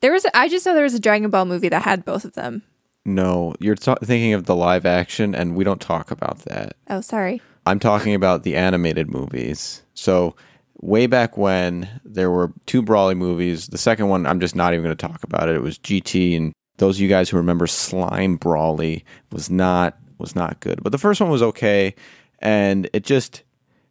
there 0.00 0.12
was. 0.12 0.24
I 0.32 0.48
just 0.48 0.64
know 0.64 0.74
there 0.74 0.84
was 0.84 0.94
a 0.94 1.00
Dragon 1.00 1.28
Ball 1.30 1.44
movie 1.44 1.68
that 1.68 1.82
had 1.82 2.04
both 2.04 2.24
of 2.24 2.34
them. 2.34 2.62
No, 3.04 3.54
you're 3.58 3.74
ta- 3.74 3.96
thinking 4.04 4.32
of 4.32 4.44
the 4.46 4.54
live 4.54 4.86
action, 4.86 5.34
and 5.34 5.56
we 5.56 5.64
don't 5.64 5.80
talk 5.80 6.12
about 6.12 6.38
that. 6.44 6.76
Oh, 6.88 7.00
sorry. 7.00 7.42
I'm 7.66 7.80
talking 7.80 8.14
about 8.14 8.44
the 8.44 8.54
animated 8.56 9.10
movies. 9.10 9.82
So 9.94 10.36
way 10.82 11.06
back 11.06 11.38
when 11.38 11.88
there 12.04 12.30
were 12.30 12.52
two 12.66 12.82
Brawly 12.82 13.14
movies. 13.14 13.68
The 13.68 13.78
second 13.78 14.08
one, 14.08 14.26
I'm 14.26 14.40
just 14.40 14.54
not 14.54 14.74
even 14.74 14.84
going 14.84 14.96
to 14.96 15.06
talk 15.06 15.24
about 15.24 15.48
it. 15.48 15.54
It 15.54 15.62
was 15.62 15.78
GT, 15.78 16.36
and 16.36 16.52
those 16.76 16.96
of 16.96 17.00
you 17.00 17.08
guys 17.08 17.30
who 17.30 17.38
remember 17.38 17.66
Slime 17.66 18.36
Brawly 18.36 19.04
was 19.30 19.48
not 19.48 19.96
was 20.18 20.36
not 20.36 20.60
good. 20.60 20.82
But 20.82 20.92
the 20.92 20.98
first 20.98 21.20
one 21.20 21.30
was 21.30 21.42
okay, 21.42 21.94
and 22.40 22.90
it 22.92 23.04
just 23.04 23.42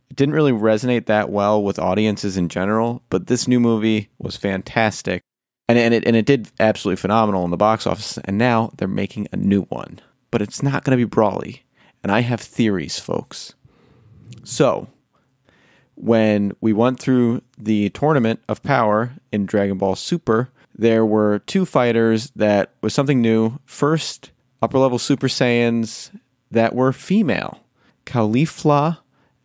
it 0.09 0.17
didn't 0.17 0.35
really 0.35 0.51
resonate 0.51 1.07
that 1.07 1.29
well 1.29 1.63
with 1.63 1.79
audiences 1.79 2.37
in 2.37 2.49
general. 2.49 3.01
But 3.09 3.27
this 3.27 3.47
new 3.47 3.59
movie 3.59 4.09
was 4.19 4.35
fantastic. 4.35 5.21
And, 5.67 5.79
and 5.79 5.93
it 5.93 6.05
and 6.05 6.17
it 6.17 6.25
did 6.25 6.51
absolutely 6.59 6.99
phenomenal 6.99 7.45
in 7.45 7.51
the 7.51 7.57
box 7.57 7.87
office. 7.87 8.17
And 8.25 8.37
now 8.37 8.71
they're 8.77 8.87
making 8.87 9.29
a 9.31 9.37
new 9.37 9.63
one, 9.63 9.99
but 10.29 10.41
it's 10.41 10.61
not 10.61 10.83
going 10.83 10.97
to 10.97 11.03
be 11.03 11.09
Brawly. 11.09 11.63
And 12.03 12.11
I 12.11 12.21
have 12.21 12.41
theories, 12.41 12.99
folks. 12.99 13.53
So, 14.43 14.87
when 16.01 16.53
we 16.61 16.73
went 16.73 16.99
through 16.99 17.41
the 17.57 17.89
tournament 17.89 18.41
of 18.49 18.63
power 18.63 19.13
in 19.31 19.45
Dragon 19.45 19.77
Ball 19.77 19.95
Super, 19.95 20.49
there 20.75 21.05
were 21.05 21.39
two 21.45 21.65
fighters 21.65 22.31
that 22.35 22.71
was 22.81 22.93
something 22.93 23.21
new. 23.21 23.59
First, 23.65 24.31
upper 24.61 24.79
level 24.79 24.97
Super 24.99 25.27
Saiyans 25.27 26.09
that 26.49 26.75
were 26.75 26.91
female 26.91 27.59
Caulifla 28.05 28.97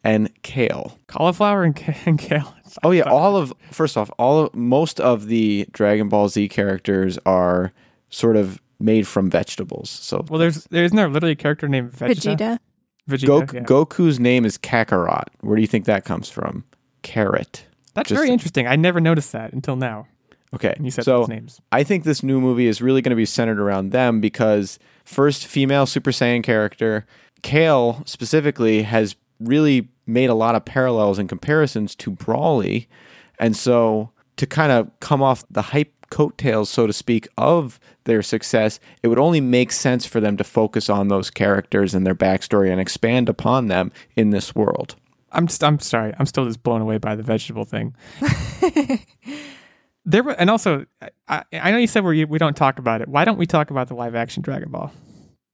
and 0.02 0.30
Kale. 0.42 0.98
Cauliflower 1.08 1.64
and, 1.64 1.74
ca- 1.76 1.94
and 2.06 2.18
kale. 2.18 2.54
Oh 2.82 2.90
yeah, 2.90 3.02
all 3.04 3.36
of 3.36 3.52
first 3.70 3.96
off, 3.96 4.10
all 4.18 4.44
of 4.46 4.54
most 4.54 5.00
of 5.00 5.26
the 5.26 5.66
Dragon 5.72 6.08
Ball 6.08 6.28
Z 6.28 6.48
characters 6.48 7.18
are 7.26 7.72
sort 8.08 8.36
of 8.36 8.60
made 8.78 9.06
from 9.06 9.30
vegetables. 9.30 9.90
So 9.90 10.24
Well, 10.28 10.38
there's 10.38 10.64
there 10.64 10.84
isn't 10.84 10.96
there 10.96 11.08
literally 11.08 11.32
a 11.32 11.36
character 11.36 11.68
named 11.68 11.92
Vegeta? 11.92 12.36
Vegeta. 12.36 12.58
Vegeta. 13.08 13.26
Gok- 13.46 13.52
yeah. 13.52 13.60
Goku's 13.64 14.18
name 14.20 14.44
is 14.44 14.58
Kakarot. 14.58 15.24
Where 15.40 15.56
do 15.56 15.62
you 15.62 15.68
think 15.68 15.84
that 15.86 16.04
comes 16.04 16.28
from? 16.28 16.64
Carrot. 17.02 17.64
That's 17.94 18.08
just- 18.08 18.18
very 18.18 18.30
interesting. 18.30 18.66
I 18.66 18.76
never 18.76 19.00
noticed 19.00 19.32
that 19.32 19.52
until 19.52 19.76
now. 19.76 20.06
Okay. 20.54 20.72
And 20.76 20.84
you 20.84 20.90
said 20.90 21.04
so 21.04 21.24
names. 21.24 21.60
I 21.72 21.82
think 21.82 22.04
this 22.04 22.22
new 22.22 22.40
movie 22.40 22.66
is 22.66 22.80
really 22.80 23.02
going 23.02 23.10
to 23.10 23.16
be 23.16 23.24
centered 23.26 23.60
around 23.60 23.90
them 23.90 24.20
because 24.20 24.78
first 25.04 25.46
female 25.46 25.86
Super 25.86 26.12
Saiyan 26.12 26.42
character, 26.42 27.04
Kale 27.42 28.02
specifically, 28.06 28.82
has 28.82 29.16
really 29.40 29.88
made 30.06 30.30
a 30.30 30.34
lot 30.34 30.54
of 30.54 30.64
parallels 30.64 31.18
and 31.18 31.28
comparisons 31.28 31.94
to 31.96 32.10
Brawly. 32.10 32.88
And 33.38 33.56
so 33.56 34.10
to 34.36 34.46
kind 34.46 34.72
of 34.72 34.88
come 35.00 35.22
off 35.22 35.44
the 35.50 35.62
hype 35.62 35.95
coattails, 36.10 36.70
so 36.70 36.86
to 36.86 36.92
speak, 36.92 37.28
of 37.36 37.80
their 38.04 38.22
success, 38.22 38.80
it 39.02 39.08
would 39.08 39.18
only 39.18 39.40
make 39.40 39.72
sense 39.72 40.06
for 40.06 40.20
them 40.20 40.36
to 40.36 40.44
focus 40.44 40.88
on 40.88 41.08
those 41.08 41.30
characters 41.30 41.94
and 41.94 42.06
their 42.06 42.14
backstory 42.14 42.70
and 42.70 42.80
expand 42.80 43.28
upon 43.28 43.66
them 43.66 43.92
in 44.14 44.30
this 44.30 44.54
world. 44.54 44.96
I'm 45.32 45.46
just, 45.46 45.62
I'm 45.62 45.78
sorry. 45.78 46.14
I'm 46.18 46.26
still 46.26 46.46
just 46.46 46.62
blown 46.62 46.80
away 46.80 46.98
by 46.98 47.14
the 47.14 47.22
vegetable 47.22 47.64
thing. 47.64 47.94
there 50.04 50.22
were, 50.22 50.32
and 50.32 50.48
also, 50.48 50.86
I, 51.28 51.44
I 51.52 51.70
know 51.72 51.78
you 51.78 51.86
said 51.86 52.04
we 52.04 52.24
we 52.24 52.38
don't 52.38 52.56
talk 52.56 52.78
about 52.78 53.02
it. 53.02 53.08
Why 53.08 53.24
don't 53.24 53.36
we 53.36 53.46
talk 53.46 53.70
about 53.70 53.88
the 53.88 53.94
live 53.94 54.14
action 54.14 54.42
Dragon 54.42 54.70
Ball? 54.70 54.92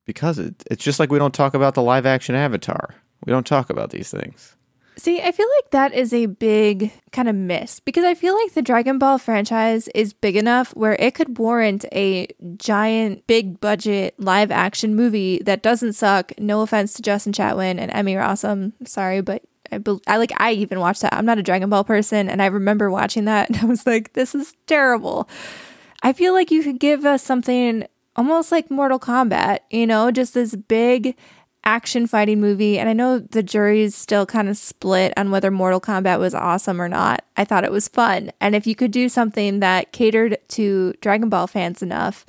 Because 0.07 0.39
it, 0.39 0.63
it's 0.71 0.85
just 0.85 1.01
like 1.01 1.11
we 1.11 1.19
don't 1.19 1.35
talk 1.35 1.55
about 1.55 1.75
the 1.75 1.83
live 1.83 2.07
action 2.07 2.35
Avatar. 2.35 2.95
We 3.25 3.31
don't 3.31 3.47
talk 3.47 3.71
about 3.71 3.91
these 3.91 4.11
things. 4.11 4.57
See, 4.97 5.23
I 5.23 5.33
feel 5.33 5.49
like 5.59 5.71
that 5.71 5.95
is 5.95 6.13
a 6.13 6.27
big 6.27 6.93
kind 7.13 7.29
of 7.29 7.35
miss 7.35 7.81
because 7.81 8.05
I 8.05 8.15
feel 8.15 8.35
like 8.35 8.53
the 8.53 8.63
Dragon 8.63 8.99
Ball 8.99 9.17
franchise 9.19 9.89
is 9.89 10.13
big 10.13 10.37
enough 10.37 10.77
where 10.77 10.95
it 10.95 11.15
could 11.15 11.39
warrant 11.39 11.87
a 11.93 12.29
giant, 12.59 13.27
big 13.27 13.59
budget 13.59 14.15
live 14.19 14.51
action 14.51 14.95
movie 14.95 15.39
that 15.45 15.63
doesn't 15.63 15.95
suck. 15.95 16.33
No 16.39 16.61
offense 16.61 16.93
to 16.95 17.03
Justin 17.03 17.33
Chatwin 17.33 17.79
and 17.79 17.91
Emmy 17.91 18.15
Rossum. 18.15 18.73
Sorry, 18.87 19.23
but 19.23 19.43
I, 19.73 19.79
bel- 19.79 20.03
I 20.07 20.19
like, 20.19 20.33
I 20.37 20.53
even 20.53 20.79
watched 20.79 21.01
that. 21.03 21.15
I'm 21.15 21.25
not 21.25 21.39
a 21.39 21.43
Dragon 21.43 21.71
Ball 21.71 21.85
person. 21.85 22.29
And 22.29 22.43
I 22.43 22.47
remember 22.47 22.91
watching 22.91 23.25
that 23.25 23.49
and 23.51 23.59
I 23.59 23.65
was 23.65 23.87
like, 23.87 24.13
this 24.13 24.35
is 24.35 24.55
terrible. 24.67 25.29
I 26.03 26.13
feel 26.13 26.35
like 26.35 26.51
you 26.51 26.63
could 26.63 26.79
give 26.79 27.07
us 27.07 27.23
something 27.23 27.87
almost 28.15 28.53
like 28.53 28.71
Mortal 28.71 28.99
Kombat, 28.99 29.61
you 29.71 29.87
know, 29.87 30.11
just 30.11 30.35
this 30.35 30.55
big 30.55 31.17
action 31.65 32.07
fighting 32.07 32.41
movie. 32.41 32.79
And 32.79 32.89
I 32.89 32.93
know 32.93 33.19
the 33.19 33.43
jury's 33.43 33.95
still 33.95 34.27
kind 34.27 34.49
of 34.49 34.57
split 34.57 35.13
on 35.17 35.31
whether 35.31 35.51
Mortal 35.51 35.81
Kombat 35.81 36.19
was 36.19 36.35
awesome 36.35 36.81
or 36.81 36.89
not. 36.89 37.25
I 37.37 37.45
thought 37.45 37.65
it 37.65 37.73
was 37.73 37.89
fun. 37.89 38.33
And 38.41 38.55
if 38.55 38.67
you 38.67 38.75
could 38.75 38.91
do 38.91 39.09
something 39.09 39.61
that 39.61 39.93
catered 39.93 40.39
to 40.49 40.93
Dragon 41.01 41.29
Ball 41.29 41.47
fans 41.47 41.83
enough, 41.83 42.27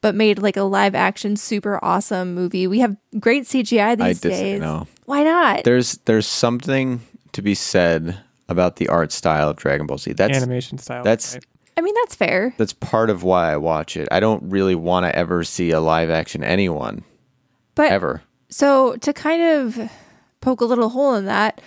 but 0.00 0.14
made 0.14 0.38
like 0.40 0.56
a 0.56 0.62
live 0.62 0.94
action 0.94 1.36
super 1.36 1.82
awesome 1.84 2.34
movie, 2.34 2.66
we 2.66 2.78
have 2.80 2.96
great 3.18 3.44
CGI 3.44 3.96
these 3.98 4.20
dis- 4.20 4.38
days. 4.38 4.60
no. 4.60 4.86
Why 5.06 5.22
not? 5.24 5.64
There's 5.64 5.98
there's 6.04 6.26
something 6.26 7.00
to 7.32 7.42
be 7.42 7.54
said 7.54 8.18
about 8.48 8.76
the 8.76 8.88
art 8.88 9.10
style 9.12 9.50
of 9.50 9.56
Dragon 9.56 9.86
Ball 9.86 9.98
Z. 9.98 10.12
That's 10.12 10.36
Animation 10.36 10.78
style. 10.78 11.02
that's 11.02 11.34
right? 11.34 11.44
I 11.78 11.80
mean, 11.82 11.94
that's 12.02 12.14
fair. 12.14 12.54
that's 12.56 12.72
part 12.72 13.10
of 13.10 13.22
why 13.22 13.52
I 13.52 13.56
watch 13.56 13.96
it. 13.96 14.08
I 14.10 14.18
don't 14.20 14.42
really 14.50 14.74
want 14.74 15.04
to 15.04 15.14
ever 15.14 15.44
see 15.44 15.70
a 15.72 15.80
live 15.80 16.08
action 16.08 16.42
anyone 16.42 17.04
But 17.74 17.90
ever. 17.92 18.22
So, 18.48 18.96
to 18.96 19.12
kind 19.12 19.42
of 19.42 19.90
poke 20.40 20.60
a 20.60 20.64
little 20.64 20.90
hole 20.90 21.14
in 21.14 21.24
that, 21.26 21.60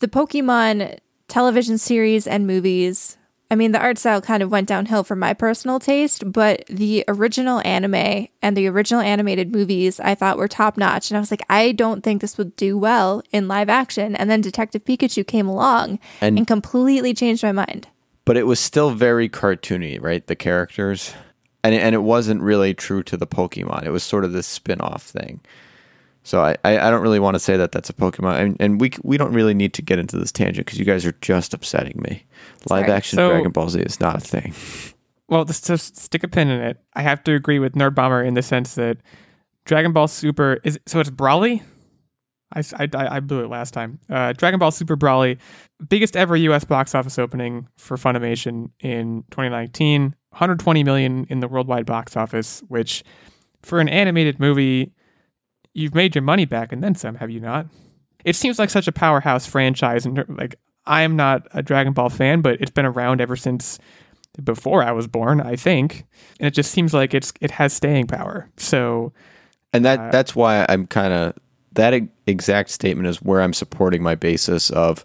the 0.00 0.08
Pokemon 0.08 0.98
television 1.28 1.78
series 1.78 2.26
and 2.26 2.46
movies 2.46 3.18
I 3.50 3.54
mean, 3.54 3.72
the 3.72 3.80
art 3.80 3.96
style 3.96 4.20
kind 4.20 4.42
of 4.42 4.50
went 4.50 4.68
downhill 4.68 5.04
for 5.04 5.16
my 5.16 5.32
personal 5.32 5.80
taste, 5.80 6.30
but 6.30 6.66
the 6.68 7.02
original 7.08 7.60
anime 7.60 8.28
and 8.42 8.54
the 8.54 8.66
original 8.66 9.00
animated 9.00 9.52
movies 9.52 9.98
I 10.00 10.14
thought 10.14 10.36
were 10.36 10.48
top 10.48 10.76
notch. 10.76 11.10
And 11.10 11.16
I 11.16 11.20
was 11.20 11.30
like, 11.30 11.40
I 11.48 11.72
don't 11.72 12.02
think 12.04 12.20
this 12.20 12.36
would 12.36 12.54
do 12.56 12.76
well 12.76 13.22
in 13.32 13.48
live 13.48 13.70
action. 13.70 14.14
And 14.14 14.28
then 14.28 14.42
Detective 14.42 14.84
Pikachu 14.84 15.26
came 15.26 15.48
along 15.48 15.98
And- 16.20 16.36
and, 16.36 16.46
completely 16.46 17.14
changed 17.14 17.42
my 17.42 17.52
mind. 17.52 17.88
but 18.26 18.36
it 18.36 18.46
was 18.46 18.60
still 18.60 18.90
very 18.90 19.26
cartoony, 19.30 19.98
right? 19.98 20.26
The 20.26 20.36
characters, 20.36 21.14
and 21.64 21.74
and 21.74 21.94
it 21.94 22.02
wasn't 22.02 22.42
really 22.42 22.74
true 22.74 23.02
to 23.04 23.16
the 23.16 23.26
Pokemon. 23.26 23.86
It 23.86 23.90
was 23.90 24.02
sort 24.02 24.24
of 24.26 24.32
this 24.34 24.46
spin-off 24.46 25.02
thing. 25.02 25.40
So 26.28 26.42
I, 26.42 26.56
I, 26.62 26.78
I 26.78 26.90
don't 26.90 27.00
really 27.00 27.20
want 27.20 27.36
to 27.36 27.38
say 27.38 27.56
that 27.56 27.72
that's 27.72 27.88
a 27.88 27.94
Pokemon, 27.94 28.38
and, 28.38 28.56
and 28.60 28.78
we 28.78 28.92
we 29.02 29.16
don't 29.16 29.32
really 29.32 29.54
need 29.54 29.72
to 29.72 29.80
get 29.80 29.98
into 29.98 30.18
this 30.18 30.30
tangent 30.30 30.66
because 30.66 30.78
you 30.78 30.84
guys 30.84 31.06
are 31.06 31.14
just 31.22 31.54
upsetting 31.54 31.98
me. 32.02 32.22
Live 32.68 32.84
Sorry. 32.84 32.92
action 32.92 33.16
So- 33.16 33.30
Dragon 33.30 33.50
Ball 33.50 33.70
Z 33.70 33.80
is 33.80 33.98
not 33.98 34.16
a 34.16 34.20
thing. 34.20 34.52
Well, 35.28 35.46
just 35.46 35.64
to 35.68 35.78
stick 35.78 36.24
a 36.24 36.28
pin 36.28 36.48
in 36.48 36.60
it, 36.60 36.76
I 36.92 37.00
have 37.00 37.24
to 37.24 37.32
agree 37.32 37.58
with 37.58 37.72
Nerd 37.72 37.94
Bomber 37.94 38.22
in 38.22 38.34
the 38.34 38.42
sense 38.42 38.74
that 38.74 38.98
Dragon 39.64 39.94
Ball 39.94 40.06
Super 40.06 40.60
is 40.64 40.78
so 40.84 41.00
it's 41.00 41.08
Brawly. 41.08 41.62
I, 42.54 42.62
I, 42.78 42.88
I 42.94 43.20
blew 43.20 43.42
it 43.42 43.48
last 43.48 43.72
time. 43.72 43.98
Uh, 44.10 44.34
Dragon 44.34 44.60
Ball 44.60 44.70
Super 44.70 44.96
Brawly, 44.96 45.38
biggest 45.88 46.14
ever 46.14 46.36
U.S. 46.36 46.64
box 46.64 46.94
office 46.94 47.18
opening 47.18 47.68
for 47.78 47.96
Funimation 47.96 48.70
in 48.80 49.24
2019, 49.30 50.14
120 50.28 50.84
million 50.84 51.26
in 51.30 51.40
the 51.40 51.48
worldwide 51.48 51.86
box 51.86 52.18
office. 52.18 52.62
Which, 52.68 53.02
for 53.62 53.80
an 53.80 53.88
animated 53.88 54.38
movie, 54.38 54.92
you've 55.78 55.94
made 55.94 56.14
your 56.14 56.22
money 56.22 56.44
back 56.44 56.72
and 56.72 56.82
then 56.82 56.94
some, 56.94 57.14
have 57.14 57.30
you 57.30 57.40
not? 57.40 57.66
It 58.24 58.36
seems 58.36 58.58
like 58.58 58.70
such 58.70 58.88
a 58.88 58.92
powerhouse 58.92 59.46
franchise, 59.46 60.04
and 60.04 60.24
like 60.28 60.56
I 60.86 61.02
am 61.02 61.16
not 61.16 61.46
a 61.52 61.62
Dragon 61.62 61.92
Ball 61.92 62.10
fan, 62.10 62.40
but 62.40 62.60
it's 62.60 62.70
been 62.70 62.84
around 62.86 63.20
ever 63.20 63.36
since 63.36 63.78
before 64.42 64.82
I 64.82 64.92
was 64.92 65.06
born, 65.06 65.40
I 65.40 65.56
think, 65.56 66.04
and 66.38 66.46
it 66.46 66.54
just 66.54 66.70
seems 66.70 66.92
like 66.92 67.14
it's 67.14 67.32
it 67.40 67.50
has 67.52 67.72
staying 67.72 68.06
power. 68.08 68.48
So 68.56 69.12
And 69.72 69.84
that 69.84 70.00
Uh, 70.00 70.10
that's 70.10 70.34
why 70.34 70.66
I'm 70.68 70.86
kind 70.86 71.12
of 71.12 71.34
that 71.72 71.94
exact 72.26 72.70
statement 72.70 73.08
is 73.08 73.22
where 73.22 73.40
I'm 73.40 73.52
supporting 73.52 74.02
my 74.02 74.14
basis 74.14 74.70
of 74.70 75.04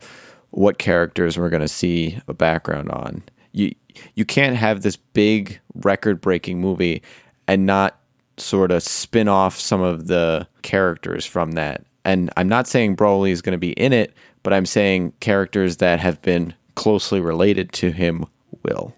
what 0.52 0.78
characters 0.80 1.38
we're 1.38 1.50
going 1.50 1.62
to 1.62 1.68
see 1.68 2.20
a 2.28 2.34
background 2.34 2.90
on. 2.90 3.24
You 3.52 3.74
you 4.16 4.26
can't 4.26 4.56
have 4.56 4.82
this 4.82 4.96
big 4.96 5.60
record-breaking 5.76 6.60
movie 6.60 7.04
and 7.48 7.66
not 7.66 8.00
sort 8.38 8.72
of 8.72 8.84
spin 8.84 9.28
off 9.28 9.60
some 9.60 9.82
of 9.82 10.08
the 10.08 10.48
characters 10.62 11.26
from 11.26 11.54
that. 11.54 11.86
And 12.06 12.30
I'm 12.36 12.50
not 12.50 12.68
saying 12.68 12.96
Broly 12.98 13.32
is 13.32 13.42
going 13.42 13.54
to 13.54 13.58
be 13.58 13.72
in 13.74 13.94
it, 13.94 14.14
but 14.44 14.54
I'm 14.54 14.66
saying 14.66 15.14
characters 15.20 15.78
that 15.78 16.00
have 16.00 16.22
been 16.22 16.54
closely 16.76 17.20
related 17.22 17.72
to 17.74 17.92
him 17.92 18.26
will. 18.64 18.94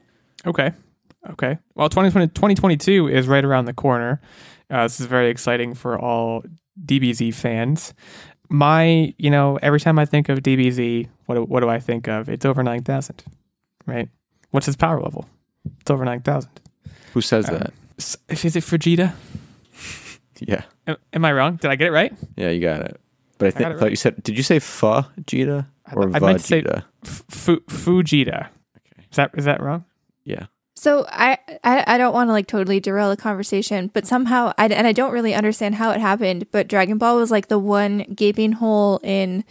Okay. 0.45 0.71
Okay. 1.31 1.57
Well, 1.75 1.89
2020, 1.89 2.27
2022 2.29 3.07
is 3.07 3.27
right 3.27 3.43
around 3.43 3.65
the 3.65 3.73
corner. 3.73 4.21
Uh, 4.69 4.83
this 4.83 4.99
is 4.99 5.05
very 5.05 5.29
exciting 5.29 5.73
for 5.73 5.99
all 5.99 6.43
DBZ 6.83 7.33
fans. 7.33 7.93
My, 8.49 9.13
you 9.17 9.29
know, 9.29 9.57
every 9.61 9.79
time 9.79 9.97
I 9.99 10.05
think 10.05 10.29
of 10.29 10.39
DBZ, 10.39 11.07
what 11.25 11.35
do, 11.35 11.43
what 11.43 11.59
do 11.61 11.69
I 11.69 11.79
think 11.79 12.07
of? 12.07 12.29
It's 12.29 12.45
over 12.45 12.61
9,000, 12.63 13.23
right? 13.87 14.07
What's 14.51 14.67
his 14.67 14.75
power 14.75 15.01
level? 15.01 15.27
It's 15.81 15.89
over 15.89 16.05
9,000. 16.05 16.49
Who 17.13 17.21
says 17.21 17.49
Um, 17.49 17.55
that? 17.57 17.73
S- 17.97 18.17
Is 18.29 18.55
it 18.55 18.63
Vegeta? 18.63 19.13
Yeah. 20.41 20.63
Am, 20.85 20.97
am 21.13 21.23
I 21.23 21.31
wrong? 21.31 21.55
Did 21.55 21.71
I 21.71 21.75
get 21.77 21.87
it 21.87 21.91
right? 21.91 22.13
Yeah, 22.35 22.49
you 22.49 22.59
got 22.59 22.81
it. 22.81 22.99
But 23.37 23.47
I, 23.47 23.51
got 23.51 23.57
think, 23.57 23.69
it 23.75 23.79
thought 23.79 23.89
you 23.91 23.95
said, 23.95 24.21
did 24.21 24.35
you 24.35 24.43
say 24.43 24.59
Fujita 24.59 25.65
I 25.85 25.93
or 25.93 26.11
thought- 26.11 26.23
I 26.23 26.25
meant 26.25 26.39
to 26.41 26.45
say- 26.45 26.61
Vegeta? 26.61 26.83
F- 27.05 27.23
Fu- 27.29 27.61
Fujita. 27.61 28.49
Is 29.11 29.15
that 29.15 29.31
is 29.35 29.45
that 29.45 29.61
wrong? 29.61 29.85
Yeah. 30.25 30.47
So 30.75 31.05
I, 31.09 31.37
I, 31.63 31.85
I 31.87 31.97
don't 31.97 32.13
want 32.13 32.27
to 32.27 32.33
like 32.33 32.47
totally 32.47 32.81
derail 32.81 33.09
the 33.09 33.15
conversation, 33.15 33.89
but 33.93 34.05
somehow 34.05 34.51
I 34.57 34.67
and 34.67 34.85
I 34.85 34.91
don't 34.91 35.13
really 35.13 35.33
understand 35.33 35.75
how 35.75 35.91
it 35.91 36.01
happened. 36.01 36.47
But 36.51 36.67
Dragon 36.67 36.97
Ball 36.97 37.15
was 37.15 37.31
like 37.31 37.47
the 37.47 37.57
one 37.57 37.99
gaping 38.13 38.51
hole 38.53 38.99
in 39.03 39.45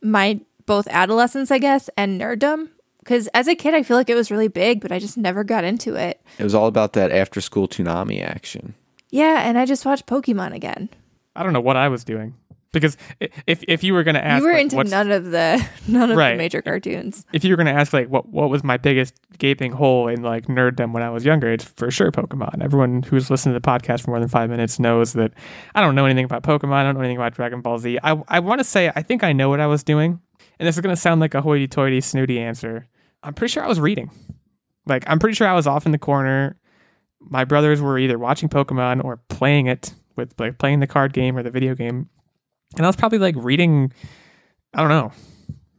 my 0.00 0.38
both 0.66 0.86
adolescence, 0.88 1.50
I 1.50 1.58
guess, 1.58 1.90
and 1.96 2.20
nerddom. 2.20 2.68
Because 3.08 3.26
as 3.28 3.48
a 3.48 3.54
kid, 3.54 3.72
I 3.74 3.82
feel 3.82 3.96
like 3.96 4.10
it 4.10 4.14
was 4.14 4.30
really 4.30 4.48
big, 4.48 4.82
but 4.82 4.92
I 4.92 4.98
just 4.98 5.16
never 5.16 5.42
got 5.42 5.64
into 5.64 5.94
it. 5.94 6.20
It 6.38 6.44
was 6.44 6.54
all 6.54 6.66
about 6.66 6.92
that 6.92 7.10
after 7.10 7.40
school 7.40 7.66
Toonami 7.66 8.22
action. 8.22 8.74
Yeah, 9.08 9.48
and 9.48 9.56
I 9.56 9.64
just 9.64 9.86
watched 9.86 10.06
Pokemon 10.06 10.52
again. 10.54 10.90
I 11.34 11.42
don't 11.42 11.54
know 11.54 11.60
what 11.62 11.76
I 11.78 11.88
was 11.88 12.04
doing 12.04 12.34
because 12.70 12.98
if 13.46 13.64
if 13.66 13.82
you 13.82 13.94
were 13.94 14.04
going 14.04 14.16
to 14.16 14.22
ask, 14.22 14.42
you 14.42 14.46
were 14.46 14.52
like, 14.52 14.60
into 14.64 14.76
what's- 14.76 14.90
none 14.90 15.10
of 15.10 15.24
the 15.30 15.66
none 15.88 16.10
of 16.10 16.18
Right. 16.18 16.32
the 16.32 16.36
major 16.36 16.60
cartoons. 16.60 17.24
if 17.32 17.44
you 17.44 17.50
were 17.52 17.56
going 17.56 17.72
to 17.74 17.80
ask 17.80 17.94
like 17.94 18.08
what 18.08 18.28
what 18.28 18.50
was 18.50 18.62
my 18.62 18.76
biggest 18.76 19.14
gaping 19.38 19.72
hole 19.72 20.08
in 20.08 20.20
like 20.22 20.44
nerddom 20.48 20.92
when 20.92 21.02
I 21.02 21.08
was 21.08 21.24
younger, 21.24 21.50
it's 21.50 21.64
for 21.64 21.90
sure 21.90 22.12
Pokemon. 22.12 22.62
Everyone 22.62 23.02
who's 23.04 23.30
listened 23.30 23.54
to 23.54 23.58
the 23.58 23.66
podcast 23.66 24.02
for 24.02 24.10
more 24.10 24.20
than 24.20 24.28
five 24.28 24.50
minutes 24.50 24.78
knows 24.78 25.14
that 25.14 25.32
I 25.74 25.80
don't 25.80 25.94
know 25.94 26.04
anything 26.04 26.26
about 26.26 26.42
Pokemon. 26.42 26.72
I 26.74 26.82
don't 26.82 26.94
know 26.94 27.00
anything 27.00 27.16
about 27.16 27.32
Dragon 27.34 27.62
Ball 27.62 27.78
Z. 27.78 27.98
I 28.02 28.20
I 28.28 28.40
want 28.40 28.58
to 28.58 28.64
say 28.64 28.92
I 28.94 29.00
think 29.00 29.24
I 29.24 29.32
know 29.32 29.48
what 29.48 29.60
I 29.60 29.66
was 29.66 29.82
doing, 29.82 30.20
and 30.58 30.68
this 30.68 30.76
is 30.76 30.82
going 30.82 30.94
to 30.94 31.00
sound 31.00 31.22
like 31.22 31.32
a 31.34 31.40
hoity-toity, 31.40 32.02
snooty 32.02 32.38
answer. 32.38 32.86
I'm 33.22 33.34
pretty 33.34 33.52
sure 33.52 33.64
I 33.64 33.68
was 33.68 33.80
reading. 33.80 34.10
Like 34.86 35.04
I'm 35.06 35.18
pretty 35.18 35.34
sure 35.34 35.46
I 35.46 35.54
was 35.54 35.66
off 35.66 35.86
in 35.86 35.92
the 35.92 35.98
corner. 35.98 36.56
My 37.20 37.44
brothers 37.44 37.80
were 37.80 37.98
either 37.98 38.18
watching 38.18 38.48
Pokemon 38.48 39.04
or 39.04 39.18
playing 39.28 39.66
it 39.66 39.92
with 40.16 40.32
like 40.38 40.58
playing 40.58 40.80
the 40.80 40.86
card 40.86 41.12
game 41.12 41.36
or 41.36 41.42
the 41.42 41.50
video 41.50 41.74
game, 41.74 42.08
and 42.76 42.86
I 42.86 42.88
was 42.88 42.96
probably 42.96 43.18
like 43.18 43.34
reading. 43.36 43.92
I 44.74 44.80
don't 44.80 44.88
know. 44.90 45.12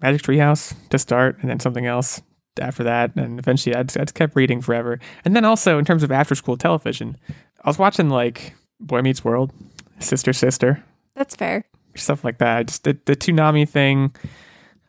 Magic 0.01 0.21
Treehouse 0.21 0.73
to 0.89 0.97
start, 0.99 1.37
and 1.41 1.49
then 1.49 1.59
something 1.59 1.85
else 1.85 2.21
after 2.61 2.83
that, 2.83 3.15
and 3.15 3.37
eventually 3.39 3.75
I 3.75 3.83
just, 3.83 3.97
I 3.97 4.01
just 4.01 4.15
kept 4.15 4.35
reading 4.35 4.61
forever. 4.61 4.99
And 5.25 5.35
then 5.35 5.45
also 5.45 5.77
in 5.77 5.85
terms 5.85 6.03
of 6.03 6.11
after 6.11 6.35
school 6.35 6.57
television, 6.57 7.17
I 7.63 7.69
was 7.69 7.77
watching 7.77 8.09
like 8.09 8.53
Boy 8.79 9.01
Meets 9.01 9.23
World, 9.23 9.51
Sister 9.99 10.33
Sister, 10.33 10.83
That's 11.15 11.35
fair. 11.35 11.65
stuff 11.95 12.23
like 12.23 12.37
that. 12.39 12.67
Just 12.67 12.83
the 12.83 12.97
the 13.05 13.15
Toonami 13.15 13.67
thing. 13.67 14.13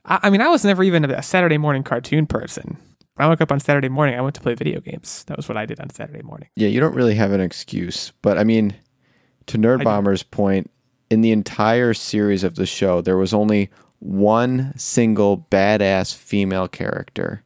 I, 0.05 0.21
I 0.25 0.31
mean, 0.31 0.41
I 0.41 0.49
was 0.49 0.65
never 0.65 0.83
even 0.83 1.05
a 1.05 1.23
Saturday 1.23 1.59
morning 1.59 1.83
cartoon 1.83 2.27
person. 2.27 2.77
When 3.15 3.27
I 3.27 3.29
woke 3.29 3.41
up 3.41 3.53
on 3.53 3.61
Saturday 3.61 3.89
morning, 3.89 4.19
I 4.19 4.21
went 4.23 4.35
to 4.37 4.41
play 4.41 4.55
video 4.55 4.81
games. 4.81 5.25
That 5.25 5.37
was 5.37 5.49
what 5.49 5.57
I 5.59 5.67
did 5.67 5.81
on 5.81 5.91
Saturday 5.91 6.23
morning. 6.23 6.49
Yeah, 6.57 6.69
you 6.69 6.81
don't 6.81 6.95
really 6.95 7.15
have 7.17 7.33
an 7.33 7.41
excuse. 7.41 8.13
But 8.23 8.39
I 8.39 8.45
mean, 8.45 8.75
to 9.47 9.59
Nerd. 9.59 9.85
Bomber's 9.85 10.23
point, 10.23 10.71
in 11.11 11.21
the 11.21 11.33
entire 11.33 11.93
series 11.93 12.45
of 12.45 12.55
the 12.55 12.67
show, 12.67 13.01
there 13.03 13.17
was 13.17 13.35
only 13.35 13.69
one 13.99 14.73
single 14.79 15.47
badass 15.51 16.15
female 16.15 16.67
character. 16.69 17.43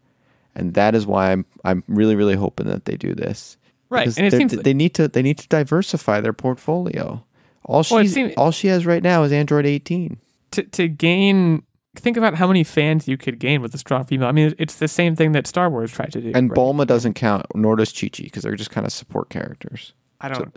And 0.55 0.75
that 0.75 0.95
is 0.95 1.07
why 1.07 1.33
I'm 1.33 1.45
I'm 1.65 1.83
really, 1.89 2.15
really 2.15 2.37
hoping 2.37 2.67
that 2.69 2.85
they 2.85 2.97
do 2.97 3.15
this. 3.15 3.57
Right, 3.91 4.03
Because 4.03 4.19
and 4.19 4.27
it 4.27 4.33
seems 4.33 4.55
like- 4.55 4.65
they 4.65 4.75
need 4.75 4.95
to 4.95 5.09
they 5.09 5.23
need 5.23 5.39
to 5.39 5.49
diversify 5.49 6.21
their 6.21 6.33
portfolio. 6.33 7.25
All 7.65 7.83
she 7.83 7.95
Well, 7.95 8.07
seems- 8.07 8.35
all 8.37 8.51
she 8.53 8.69
has 8.69 8.87
right 8.87 9.03
now 9.03 9.25
is 9.25 9.33
Android 9.33 9.67
18. 9.67 10.19
to 10.53 10.63
to 10.63 10.87
gain. 10.89 11.65
Think 11.95 12.17
about 12.17 12.35
how 12.35 12.47
many 12.47 12.65
fans 12.65 13.07
you 13.07 13.17
could 13.17 13.39
gain 13.39 13.63
with 13.63 13.75
a 13.75 13.79
strong 13.79 14.05
female. 14.05 14.29
I 14.29 14.33
mean, 14.33 14.55
it's 14.59 14.77
the 14.77 14.89
same 14.89 15.15
thing 15.15 15.33
that 15.33 15.47
Star 15.47 15.71
Wars 15.71 15.93
tried 15.93 16.13
to 16.13 16.21
do. 16.21 16.33
And 16.35 16.51
right? 16.51 16.59
Bulma 16.59 16.87
doesn't 16.87 17.15
count, 17.15 17.47
nor 17.55 17.77
does 17.77 17.93
Chi 17.93 18.09
Chi, 18.09 18.25
because 18.25 18.43
they're 18.43 18.57
just 18.57 18.71
kind 18.71 18.87
of 18.87 18.93
support 18.93 19.31
characters. 19.31 19.93
I 20.21 20.29
don't. 20.29 20.55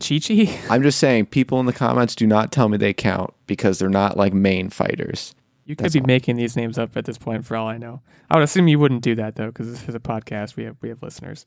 Chi 0.00 0.18
Chi. 0.18 0.58
I'm 0.70 0.82
just 0.82 0.98
saying, 0.98 1.26
people 1.26 1.60
in 1.60 1.66
the 1.66 1.72
comments 1.72 2.14
do 2.14 2.26
not 2.26 2.52
tell 2.52 2.68
me 2.68 2.78
they 2.78 2.94
count 2.94 3.34
because 3.46 3.78
they're 3.78 3.88
not 3.88 4.16
like 4.16 4.32
main 4.32 4.70
fighters. 4.70 5.34
You 5.64 5.76
could 5.76 5.84
That's 5.84 5.94
be 5.94 6.00
all. 6.00 6.06
making 6.06 6.36
these 6.36 6.56
names 6.56 6.78
up 6.78 6.96
at 6.96 7.04
this 7.04 7.18
point, 7.18 7.44
for 7.44 7.54
all 7.54 7.68
I 7.68 7.76
know. 7.76 8.00
I 8.30 8.36
would 8.36 8.44
assume 8.44 8.68
you 8.68 8.78
wouldn't 8.78 9.02
do 9.02 9.14
that 9.16 9.36
though, 9.36 9.48
because 9.48 9.70
this 9.70 9.86
is 9.86 9.94
a 9.94 10.00
podcast. 10.00 10.56
We 10.56 10.64
have 10.64 10.76
we 10.80 10.88
have 10.88 11.02
listeners. 11.02 11.44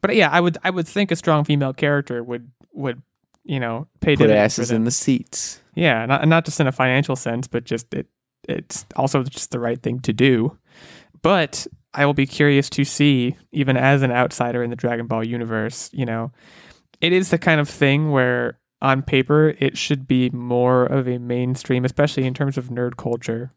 But 0.00 0.16
yeah, 0.16 0.30
I 0.30 0.40
would 0.40 0.58
I 0.64 0.70
would 0.70 0.88
think 0.88 1.12
a 1.12 1.16
strong 1.16 1.44
female 1.44 1.72
character 1.72 2.24
would 2.24 2.50
would 2.72 3.02
you 3.44 3.60
know 3.60 3.86
pay 4.00 4.16
Put 4.16 4.24
dividends 4.24 4.56
for 4.56 4.62
asses 4.62 4.68
them. 4.70 4.76
in 4.78 4.84
the 4.84 4.90
seats. 4.90 5.60
Yeah, 5.74 6.04
not 6.06 6.26
not 6.26 6.44
just 6.44 6.58
in 6.58 6.66
a 6.66 6.72
financial 6.72 7.14
sense, 7.14 7.46
but 7.46 7.62
just 7.62 7.94
it 7.94 8.08
it's 8.48 8.84
also 8.96 9.22
just 9.22 9.50
the 9.50 9.60
right 9.60 9.80
thing 9.80 10.00
to 10.00 10.12
do. 10.12 10.56
But 11.22 11.66
I 11.94 12.06
will 12.06 12.14
be 12.14 12.26
curious 12.26 12.70
to 12.70 12.84
see, 12.84 13.36
even 13.52 13.76
as 13.76 14.02
an 14.02 14.10
outsider 14.10 14.62
in 14.62 14.70
the 14.70 14.76
Dragon 14.76 15.06
Ball 15.06 15.24
universe, 15.24 15.90
you 15.92 16.06
know, 16.06 16.32
it 17.00 17.12
is 17.12 17.30
the 17.30 17.38
kind 17.38 17.60
of 17.60 17.68
thing 17.68 18.10
where 18.10 18.58
on 18.80 19.02
paper 19.02 19.54
it 19.58 19.78
should 19.78 20.06
be 20.06 20.30
more 20.30 20.84
of 20.84 21.08
a 21.08 21.18
mainstream, 21.18 21.84
especially 21.84 22.24
in 22.24 22.34
terms 22.34 22.58
of 22.58 22.68
nerd 22.68 22.96
culture 22.96 23.52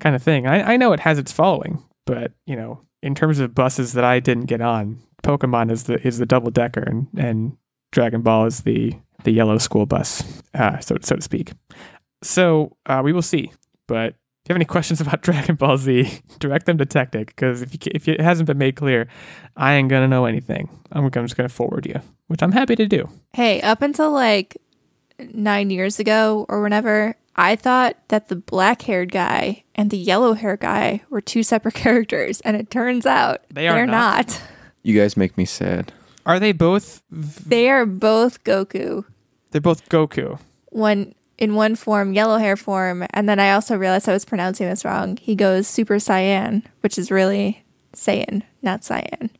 kind 0.00 0.16
of 0.16 0.22
thing. 0.22 0.46
I, 0.46 0.74
I 0.74 0.76
know 0.76 0.92
it 0.92 1.00
has 1.00 1.18
its 1.18 1.32
following, 1.32 1.82
but 2.06 2.32
you 2.46 2.56
know, 2.56 2.80
in 3.02 3.14
terms 3.14 3.38
of 3.40 3.54
buses 3.54 3.92
that 3.92 4.04
I 4.04 4.20
didn't 4.20 4.46
get 4.46 4.60
on, 4.60 5.02
Pokemon 5.22 5.70
is 5.70 5.84
the 5.84 6.04
is 6.06 6.18
the 6.18 6.26
double 6.26 6.50
decker 6.50 6.80
and, 6.80 7.08
and 7.16 7.56
Dragon 7.92 8.22
Ball 8.22 8.46
is 8.46 8.62
the 8.62 8.94
the 9.24 9.32
yellow 9.32 9.58
school 9.58 9.86
bus, 9.86 10.42
uh, 10.54 10.78
so 10.78 10.96
so 11.02 11.16
to 11.16 11.22
speak. 11.22 11.52
So 12.22 12.76
uh, 12.86 13.02
we 13.04 13.12
will 13.12 13.22
see. 13.22 13.52
But 13.86 14.10
if 14.44 14.48
you 14.48 14.52
have 14.52 14.56
any 14.56 14.64
questions 14.64 15.00
about 15.00 15.22
Dragon 15.22 15.54
Ball 15.56 15.76
Z, 15.78 16.20
direct 16.38 16.66
them 16.66 16.78
to 16.78 16.86
Tactic 16.86 17.28
because 17.28 17.62
if 17.62 17.72
you, 17.74 17.92
if 17.94 18.08
it 18.08 18.20
hasn't 18.20 18.46
been 18.46 18.58
made 18.58 18.76
clear, 18.76 19.08
I 19.56 19.74
ain't 19.74 19.88
gonna 19.88 20.08
know 20.08 20.26
anything. 20.26 20.68
I'm, 20.92 21.04
I'm 21.04 21.10
just 21.10 21.36
gonna 21.36 21.48
forward 21.48 21.86
you, 21.86 22.00
which 22.28 22.42
I'm 22.42 22.52
happy 22.52 22.76
to 22.76 22.86
do. 22.86 23.08
Hey, 23.32 23.60
up 23.62 23.82
until 23.82 24.10
like 24.10 24.56
nine 25.18 25.70
years 25.70 25.98
ago 25.98 26.44
or 26.48 26.62
whenever, 26.62 27.16
I 27.36 27.56
thought 27.56 27.96
that 28.08 28.28
the 28.28 28.36
black 28.36 28.82
haired 28.82 29.10
guy 29.12 29.64
and 29.74 29.90
the 29.90 29.98
yellow 29.98 30.34
hair 30.34 30.56
guy 30.56 31.02
were 31.10 31.20
two 31.20 31.42
separate 31.42 31.74
characters, 31.84 32.40
and 32.42 32.56
it 32.56 32.70
turns 32.70 33.06
out 33.06 33.42
They 33.50 33.68
are 33.68 33.74
they're 33.74 33.86
not. 33.86 34.28
not. 34.28 34.42
You 34.82 34.98
guys 35.00 35.16
make 35.16 35.38
me 35.38 35.44
sad. 35.46 35.92
Are 36.26 36.38
they 36.38 36.52
both? 36.52 37.02
They 37.10 37.68
are 37.70 37.86
both 37.86 38.44
Goku. 38.44 39.04
They're 39.50 39.60
both 39.60 39.88
Goku. 39.88 40.38
One 40.70 41.14
in 41.38 41.54
one 41.54 41.74
form, 41.74 42.12
yellow 42.12 42.38
hair 42.38 42.56
form, 42.56 43.06
and 43.10 43.28
then 43.28 43.40
I 43.40 43.52
also 43.52 43.76
realized 43.76 44.08
I 44.08 44.12
was 44.12 44.24
pronouncing 44.24 44.68
this 44.68 44.84
wrong. 44.84 45.16
He 45.16 45.34
goes 45.34 45.66
Super 45.66 45.98
cyan, 45.98 46.62
which 46.80 46.98
is 46.98 47.10
really 47.10 47.64
Saiyan, 47.94 48.42
not 48.62 48.84
Cyan. 48.84 49.30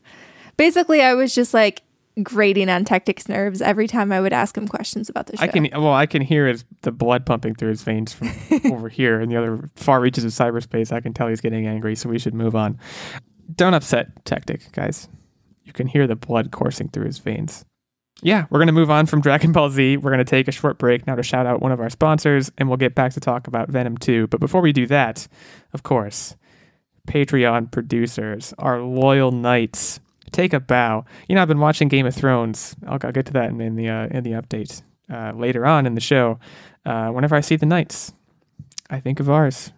Basically, 0.57 1.01
I 1.01 1.13
was 1.13 1.33
just 1.33 1.53
like 1.53 1.83
grating 2.23 2.69
on 2.69 2.85
Tactic's 2.85 3.27
nerves 3.27 3.61
every 3.61 3.87
time 3.87 4.11
I 4.11 4.21
would 4.21 4.33
ask 4.33 4.57
him 4.57 4.67
questions 4.67 5.09
about 5.09 5.27
the 5.27 5.37
show. 5.37 5.43
I 5.43 5.47
can 5.47 5.69
well, 5.73 5.93
I 5.93 6.05
can 6.05 6.21
hear 6.21 6.47
his, 6.47 6.63
the 6.81 6.91
blood 6.91 7.25
pumping 7.25 7.55
through 7.55 7.69
his 7.69 7.83
veins 7.83 8.13
from 8.13 8.31
over 8.71 8.89
here 8.89 9.19
in 9.19 9.29
the 9.29 9.35
other 9.35 9.69
far 9.75 9.99
reaches 9.99 10.23
of 10.23 10.31
cyberspace. 10.31 10.91
I 10.91 11.01
can 11.01 11.13
tell 11.13 11.27
he's 11.27 11.41
getting 11.41 11.67
angry, 11.67 11.95
so 11.95 12.09
we 12.09 12.19
should 12.19 12.33
move 12.33 12.55
on. 12.55 12.79
Don't 13.53 13.73
upset 13.73 14.25
Tactic, 14.25 14.71
guys. 14.71 15.07
You 15.63 15.73
can 15.73 15.87
hear 15.87 16.07
the 16.07 16.15
blood 16.15 16.51
coursing 16.51 16.89
through 16.89 17.05
his 17.05 17.19
veins. 17.19 17.65
Yeah, 18.25 18.47
we're 18.49 18.57
going 18.57 18.65
to 18.65 18.73
move 18.73 18.89
on 18.89 19.05
from 19.05 19.21
Dragon 19.21 19.51
Ball 19.51 19.69
Z. 19.69 19.97
We're 19.97 20.09
going 20.09 20.17
to 20.17 20.23
take 20.25 20.47
a 20.47 20.51
short 20.51 20.79
break 20.79 21.05
now 21.05 21.13
to 21.13 21.21
shout 21.21 21.45
out 21.45 21.61
one 21.61 21.71
of 21.71 21.79
our 21.79 21.91
sponsors, 21.91 22.51
and 22.57 22.67
we'll 22.67 22.77
get 22.77 22.95
back 22.95 23.13
to 23.13 23.19
talk 23.19 23.45
about 23.45 23.69
Venom 23.69 23.99
2. 23.99 24.25
But 24.25 24.39
before 24.39 24.61
we 24.61 24.73
do 24.73 24.87
that, 24.87 25.27
of 25.73 25.83
course, 25.83 26.35
Patreon 27.07 27.71
producers, 27.71 28.51
our 28.57 28.81
loyal 28.81 29.31
knights, 29.31 29.99
take 30.31 30.53
a 30.53 30.59
bow. 30.59 31.05
You 31.29 31.35
know, 31.35 31.43
I've 31.43 31.47
been 31.47 31.59
watching 31.59 31.87
Game 31.87 32.07
of 32.07 32.15
Thrones. 32.15 32.75
I'll, 32.87 32.97
I'll 33.03 33.11
get 33.11 33.27
to 33.27 33.33
that 33.33 33.51
in, 33.51 33.61
in 33.61 33.75
the 33.75 33.89
uh, 33.89 34.07
in 34.07 34.23
the 34.23 34.31
update 34.31 34.81
uh, 35.07 35.33
later 35.35 35.63
on 35.63 35.85
in 35.85 35.93
the 35.93 36.01
show. 36.01 36.39
Uh, 36.83 37.09
whenever 37.09 37.35
I 37.35 37.41
see 37.41 37.57
the 37.57 37.67
knights, 37.67 38.11
I 38.89 39.01
think 39.01 39.19
of 39.19 39.29
ours, 39.29 39.71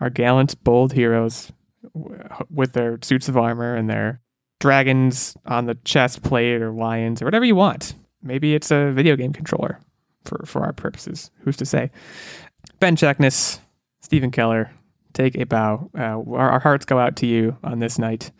our 0.00 0.10
gallant, 0.10 0.62
bold 0.62 0.92
heroes 0.92 1.50
w- 1.94 2.22
with 2.50 2.74
their 2.74 2.98
suits 3.00 3.30
of 3.30 3.38
armor 3.38 3.74
and 3.74 3.88
their 3.88 4.20
dragons 4.58 5.36
on 5.46 5.66
the 5.66 5.74
chest 5.84 6.22
plate 6.22 6.62
or 6.62 6.72
lions 6.72 7.20
or 7.20 7.24
whatever 7.24 7.44
you 7.44 7.54
want. 7.54 7.94
Maybe 8.22 8.54
it's 8.54 8.70
a 8.70 8.92
video 8.92 9.16
game 9.16 9.32
controller 9.32 9.80
for, 10.24 10.44
for 10.46 10.64
our 10.64 10.72
purposes. 10.72 11.30
Who's 11.40 11.56
to 11.58 11.66
say? 11.66 11.90
Ben 12.80 12.96
Checkness, 12.96 13.60
Stephen 14.00 14.30
Keller, 14.30 14.70
take 15.12 15.36
a 15.36 15.44
bow. 15.44 15.90
Uh, 15.96 16.20
our, 16.32 16.50
our 16.50 16.60
hearts 16.60 16.84
go 16.84 16.98
out 16.98 17.16
to 17.16 17.26
you 17.26 17.56
on 17.62 17.78
this 17.78 17.98
night. 17.98 18.32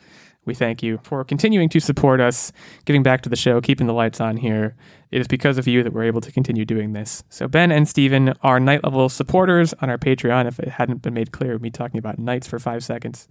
We 0.44 0.54
thank 0.54 0.80
you 0.82 1.00
for 1.02 1.24
continuing 1.24 1.68
to 1.70 1.80
support 1.80 2.20
us, 2.20 2.52
giving 2.84 3.02
back 3.02 3.22
to 3.22 3.28
the 3.28 3.36
show, 3.36 3.60
keeping 3.60 3.88
the 3.88 3.92
lights 3.92 4.20
on 4.20 4.36
here. 4.36 4.76
It 5.10 5.20
is 5.20 5.26
because 5.26 5.58
of 5.58 5.66
you 5.66 5.82
that 5.82 5.92
we're 5.92 6.04
able 6.04 6.20
to 6.20 6.30
continue 6.30 6.64
doing 6.64 6.92
this. 6.92 7.24
So, 7.30 7.48
Ben 7.48 7.72
and 7.72 7.88
Steven 7.88 8.32
are 8.42 8.60
knight 8.60 8.84
level 8.84 9.08
supporters 9.08 9.74
on 9.80 9.90
our 9.90 9.98
Patreon. 9.98 10.46
If 10.46 10.60
it 10.60 10.68
hadn't 10.68 11.02
been 11.02 11.14
made 11.14 11.32
clear, 11.32 11.58
me 11.58 11.70
talking 11.70 11.98
about 11.98 12.20
knights 12.20 12.46
for 12.46 12.60
five 12.60 12.84
seconds. 12.84 13.26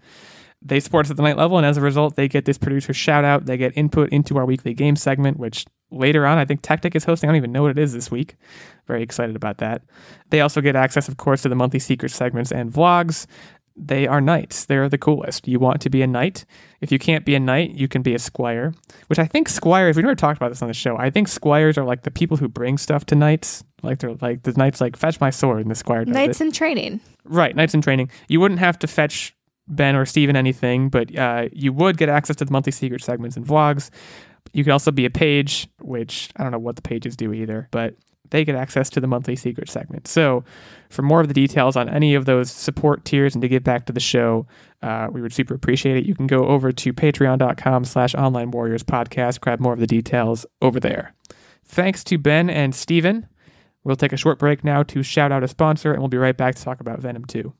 They 0.61 0.79
support 0.79 1.05
us 1.05 1.11
at 1.11 1.17
the 1.17 1.23
knight 1.23 1.37
level, 1.37 1.57
and 1.57 1.65
as 1.65 1.77
a 1.77 1.81
result, 1.81 2.15
they 2.15 2.27
get 2.27 2.45
this 2.45 2.57
producer 2.57 2.93
shout 2.93 3.23
out. 3.23 3.45
They 3.45 3.57
get 3.57 3.77
input 3.77 4.09
into 4.09 4.37
our 4.37 4.45
weekly 4.45 4.73
game 4.73 4.95
segment, 4.95 5.37
which 5.37 5.65
later 5.91 6.25
on, 6.25 6.37
I 6.39 6.45
think 6.45 6.61
Tactic 6.63 6.95
is 6.95 7.03
hosting. 7.03 7.29
I 7.29 7.33
don't 7.33 7.37
even 7.37 7.51
know 7.51 7.61
what 7.61 7.71
it 7.71 7.77
is 7.77 7.93
this 7.93 8.09
week. 8.09 8.35
Very 8.87 9.03
excited 9.03 9.35
about 9.35 9.59
that. 9.59 9.83
They 10.31 10.41
also 10.41 10.61
get 10.61 10.75
access, 10.75 11.07
of 11.07 11.17
course, 11.17 11.43
to 11.43 11.49
the 11.49 11.55
monthly 11.55 11.79
secret 11.79 12.11
segments 12.11 12.51
and 12.51 12.71
vlogs. 12.73 13.27
They 13.77 14.07
are 14.07 14.21
knights. 14.21 14.65
They're 14.65 14.87
the 14.87 14.97
coolest. 14.97 15.47
You 15.49 15.59
want 15.59 15.81
to 15.81 15.89
be 15.89 16.01
a 16.01 16.07
knight. 16.07 16.45
If 16.79 16.93
you 16.93 16.97
can't 16.97 17.25
be 17.25 17.35
a 17.35 17.39
knight, 17.41 17.71
you 17.75 17.89
can 17.89 18.01
be 18.01 18.15
a 18.15 18.19
squire, 18.19 18.73
which 19.07 19.19
I 19.19 19.25
think 19.25 19.49
squires, 19.49 19.97
we've 19.97 20.05
never 20.05 20.15
talked 20.15 20.37
about 20.37 20.47
this 20.49 20.61
on 20.61 20.69
the 20.69 20.73
show. 20.73 20.97
I 20.97 21.09
think 21.09 21.27
squires 21.27 21.77
are 21.77 21.83
like 21.83 22.03
the 22.03 22.11
people 22.11 22.37
who 22.37 22.47
bring 22.47 22.77
stuff 22.77 23.05
to 23.07 23.15
knights. 23.15 23.65
Like 23.83 23.99
they're 23.99 24.13
like 24.21 24.43
the 24.43 24.53
knights 24.53 24.79
like 24.79 24.95
fetch 24.95 25.19
my 25.19 25.29
sword 25.29 25.59
and 25.59 25.69
the 25.69 25.75
squire 25.75 26.05
does 26.05 26.13
Knights 26.13 26.39
it. 26.39 26.45
in 26.45 26.51
training. 26.53 27.01
Right, 27.25 27.53
knights 27.55 27.73
in 27.73 27.81
training. 27.81 28.09
You 28.29 28.39
wouldn't 28.39 28.61
have 28.61 28.79
to 28.79 28.87
fetch 28.87 29.34
Ben 29.67 29.95
or 29.95 30.05
Steven 30.05 30.35
anything, 30.35 30.89
but 30.89 31.15
uh, 31.17 31.49
you 31.51 31.73
would 31.73 31.97
get 31.97 32.09
access 32.09 32.35
to 32.37 32.45
the 32.45 32.51
monthly 32.51 32.71
secret 32.71 33.03
segments 33.03 33.35
and 33.35 33.45
vlogs. 33.45 33.89
You 34.53 34.63
could 34.63 34.73
also 34.73 34.91
be 34.91 35.05
a 35.05 35.09
page, 35.09 35.67
which 35.81 36.29
I 36.37 36.43
don't 36.43 36.51
know 36.51 36.59
what 36.59 36.75
the 36.75 36.81
pages 36.81 37.15
do 37.15 37.33
either, 37.33 37.67
but 37.71 37.95
they 38.29 38.45
get 38.45 38.55
access 38.55 38.89
to 38.91 38.99
the 38.99 39.07
monthly 39.07 39.35
secret 39.35 39.69
segment. 39.69 40.07
So, 40.07 40.43
for 40.89 41.01
more 41.01 41.21
of 41.21 41.27
the 41.27 41.33
details 41.33 41.75
on 41.75 41.89
any 41.89 42.15
of 42.15 42.25
those 42.25 42.51
support 42.51 43.05
tiers 43.05 43.35
and 43.35 43.41
to 43.41 43.47
give 43.47 43.63
back 43.63 43.85
to 43.85 43.93
the 43.93 43.99
show, 43.99 44.47
uh, 44.81 45.07
we 45.11 45.21
would 45.21 45.33
super 45.33 45.53
appreciate 45.53 45.97
it. 45.97 46.05
You 46.05 46.15
can 46.15 46.27
go 46.27 46.45
over 46.45 46.71
to 46.71 46.93
patreon.com 46.93 47.85
slash 47.85 48.15
online 48.15 48.51
warriors 48.51 48.83
podcast, 48.83 49.41
grab 49.41 49.59
more 49.59 49.73
of 49.73 49.79
the 49.79 49.87
details 49.87 50.45
over 50.61 50.79
there. 50.79 51.13
Thanks 51.63 52.03
to 52.05 52.17
Ben 52.17 52.49
and 52.49 52.73
Steven. 52.73 53.27
We'll 53.83 53.95
take 53.95 54.13
a 54.13 54.17
short 54.17 54.39
break 54.39 54.63
now 54.63 54.83
to 54.83 55.03
shout 55.03 55.31
out 55.31 55.43
a 55.43 55.47
sponsor, 55.47 55.91
and 55.91 56.01
we'll 56.01 56.09
be 56.09 56.17
right 56.17 56.35
back 56.35 56.55
to 56.55 56.63
talk 56.63 56.79
about 56.79 56.99
Venom 56.99 57.25
2. 57.25 57.53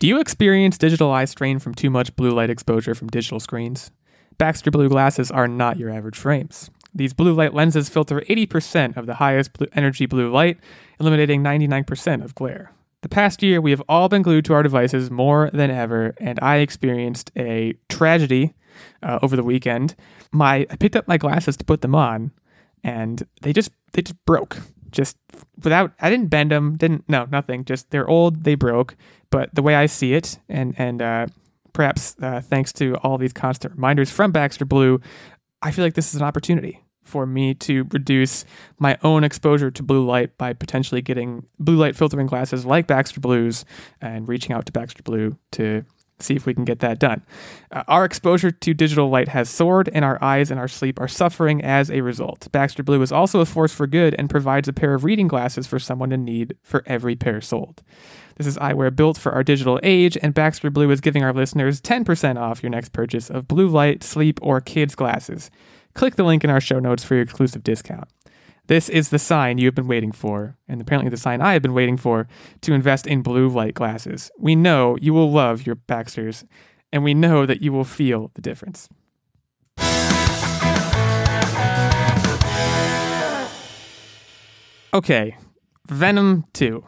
Do 0.00 0.06
you 0.06 0.20
experience 0.20 0.78
digital 0.78 1.10
eye 1.10 1.24
strain 1.24 1.58
from 1.58 1.74
too 1.74 1.90
much 1.90 2.14
blue 2.14 2.30
light 2.30 2.50
exposure 2.50 2.94
from 2.94 3.08
digital 3.08 3.40
screens? 3.40 3.90
Baxter 4.36 4.70
Blue 4.70 4.88
glasses 4.88 5.28
are 5.32 5.48
not 5.48 5.76
your 5.76 5.90
average 5.90 6.16
frames. 6.16 6.70
These 6.94 7.12
blue 7.12 7.34
light 7.34 7.52
lenses 7.52 7.88
filter 7.88 8.20
80% 8.20 8.96
of 8.96 9.06
the 9.06 9.14
highest 9.14 9.54
blue 9.54 9.66
energy 9.72 10.06
blue 10.06 10.30
light, 10.30 10.58
eliminating 11.00 11.42
99% 11.42 12.22
of 12.22 12.36
glare. 12.36 12.70
The 13.02 13.08
past 13.08 13.42
year, 13.42 13.60
we 13.60 13.72
have 13.72 13.82
all 13.88 14.08
been 14.08 14.22
glued 14.22 14.44
to 14.44 14.54
our 14.54 14.62
devices 14.62 15.10
more 15.10 15.50
than 15.52 15.68
ever, 15.68 16.14
and 16.18 16.38
I 16.40 16.58
experienced 16.58 17.32
a 17.36 17.74
tragedy 17.88 18.54
uh, 19.02 19.18
over 19.20 19.34
the 19.34 19.42
weekend. 19.42 19.96
My 20.30 20.64
I 20.70 20.76
picked 20.76 20.94
up 20.94 21.08
my 21.08 21.16
glasses 21.16 21.56
to 21.56 21.64
put 21.64 21.80
them 21.80 21.96
on, 21.96 22.30
and 22.84 23.26
they 23.42 23.52
just 23.52 23.72
they 23.94 24.02
just 24.02 24.24
broke. 24.26 24.58
Just 24.90 25.16
without 25.62 25.92
I 26.00 26.10
didn't 26.10 26.28
bend 26.28 26.50
them, 26.50 26.76
didn't 26.76 27.08
no 27.08 27.26
nothing. 27.30 27.64
Just 27.64 27.90
they're 27.90 28.08
old, 28.08 28.44
they 28.44 28.54
broke. 28.54 28.96
But 29.30 29.54
the 29.54 29.62
way 29.62 29.74
I 29.74 29.86
see 29.86 30.14
it, 30.14 30.38
and 30.48 30.74
and 30.78 31.02
uh, 31.02 31.26
perhaps 31.72 32.16
uh, 32.20 32.40
thanks 32.40 32.72
to 32.74 32.96
all 32.96 33.18
these 33.18 33.32
constant 33.32 33.74
reminders 33.74 34.10
from 34.10 34.32
Baxter 34.32 34.64
Blue, 34.64 35.00
I 35.62 35.70
feel 35.70 35.84
like 35.84 35.94
this 35.94 36.14
is 36.14 36.20
an 36.20 36.26
opportunity 36.26 36.82
for 37.08 37.26
me 37.26 37.54
to 37.54 37.84
reduce 37.90 38.44
my 38.78 38.96
own 39.02 39.24
exposure 39.24 39.70
to 39.70 39.82
blue 39.82 40.04
light 40.04 40.36
by 40.36 40.52
potentially 40.52 41.00
getting 41.00 41.46
blue 41.58 41.76
light 41.76 41.96
filtering 41.96 42.26
glasses 42.26 42.66
like 42.66 42.86
Baxter 42.86 43.20
Blues 43.20 43.64
and 44.00 44.28
reaching 44.28 44.52
out 44.52 44.66
to 44.66 44.72
Baxter 44.72 45.02
Blue 45.02 45.36
to 45.52 45.84
see 46.20 46.34
if 46.34 46.46
we 46.46 46.54
can 46.54 46.64
get 46.64 46.80
that 46.80 46.98
done. 46.98 47.22
Uh, 47.70 47.84
our 47.88 48.04
exposure 48.04 48.50
to 48.50 48.74
digital 48.74 49.08
light 49.08 49.28
has 49.28 49.48
soared, 49.48 49.88
and 49.92 50.04
our 50.04 50.22
eyes 50.22 50.50
and 50.50 50.58
our 50.58 50.68
sleep 50.68 51.00
are 51.00 51.08
suffering 51.08 51.62
as 51.62 51.90
a 51.90 52.00
result. 52.00 52.48
Baxter 52.52 52.82
Blue 52.82 53.02
is 53.02 53.12
also 53.12 53.40
a 53.40 53.46
force 53.46 53.72
for 53.72 53.86
good 53.86 54.14
and 54.18 54.30
provides 54.30 54.68
a 54.68 54.72
pair 54.72 54.94
of 54.94 55.04
reading 55.04 55.28
glasses 55.28 55.66
for 55.66 55.78
someone 55.78 56.12
in 56.12 56.24
need 56.24 56.56
for 56.62 56.82
every 56.86 57.16
pair 57.16 57.40
sold. 57.40 57.82
This 58.36 58.46
is 58.46 58.56
eyewear 58.58 58.94
built 58.94 59.18
for 59.18 59.32
our 59.32 59.42
digital 59.42 59.80
age, 59.82 60.16
and 60.22 60.32
Baxter 60.32 60.70
Blue 60.70 60.90
is 60.90 61.00
giving 61.00 61.24
our 61.24 61.32
listeners 61.32 61.80
10% 61.80 62.38
off 62.38 62.62
your 62.62 62.70
next 62.70 62.92
purchase 62.92 63.30
of 63.30 63.48
blue 63.48 63.68
light, 63.68 64.04
sleep, 64.04 64.38
or 64.42 64.60
kids 64.60 64.94
glasses. 64.94 65.50
Click 65.94 66.14
the 66.14 66.22
link 66.22 66.44
in 66.44 66.50
our 66.50 66.60
show 66.60 66.78
notes 66.78 67.02
for 67.02 67.14
your 67.14 67.24
exclusive 67.24 67.64
discount. 67.64 68.08
This 68.68 68.90
is 68.90 69.08
the 69.08 69.18
sign 69.18 69.56
you 69.56 69.66
have 69.66 69.74
been 69.74 69.88
waiting 69.88 70.12
for, 70.12 70.58
and 70.68 70.78
apparently 70.78 71.08
the 71.08 71.16
sign 71.16 71.40
I 71.40 71.54
have 71.54 71.62
been 71.62 71.72
waiting 71.72 71.96
for 71.96 72.28
to 72.60 72.74
invest 72.74 73.06
in 73.06 73.22
blue 73.22 73.48
light 73.48 73.72
glasses. 73.72 74.30
We 74.38 74.54
know 74.54 74.98
you 75.00 75.14
will 75.14 75.32
love 75.32 75.64
your 75.66 75.76
Baxters, 75.76 76.44
and 76.92 77.02
we 77.02 77.14
know 77.14 77.46
that 77.46 77.62
you 77.62 77.72
will 77.72 77.84
feel 77.84 78.30
the 78.34 78.42
difference. 78.42 78.90
Okay, 84.92 85.38
Venom 85.88 86.44
2. 86.52 86.84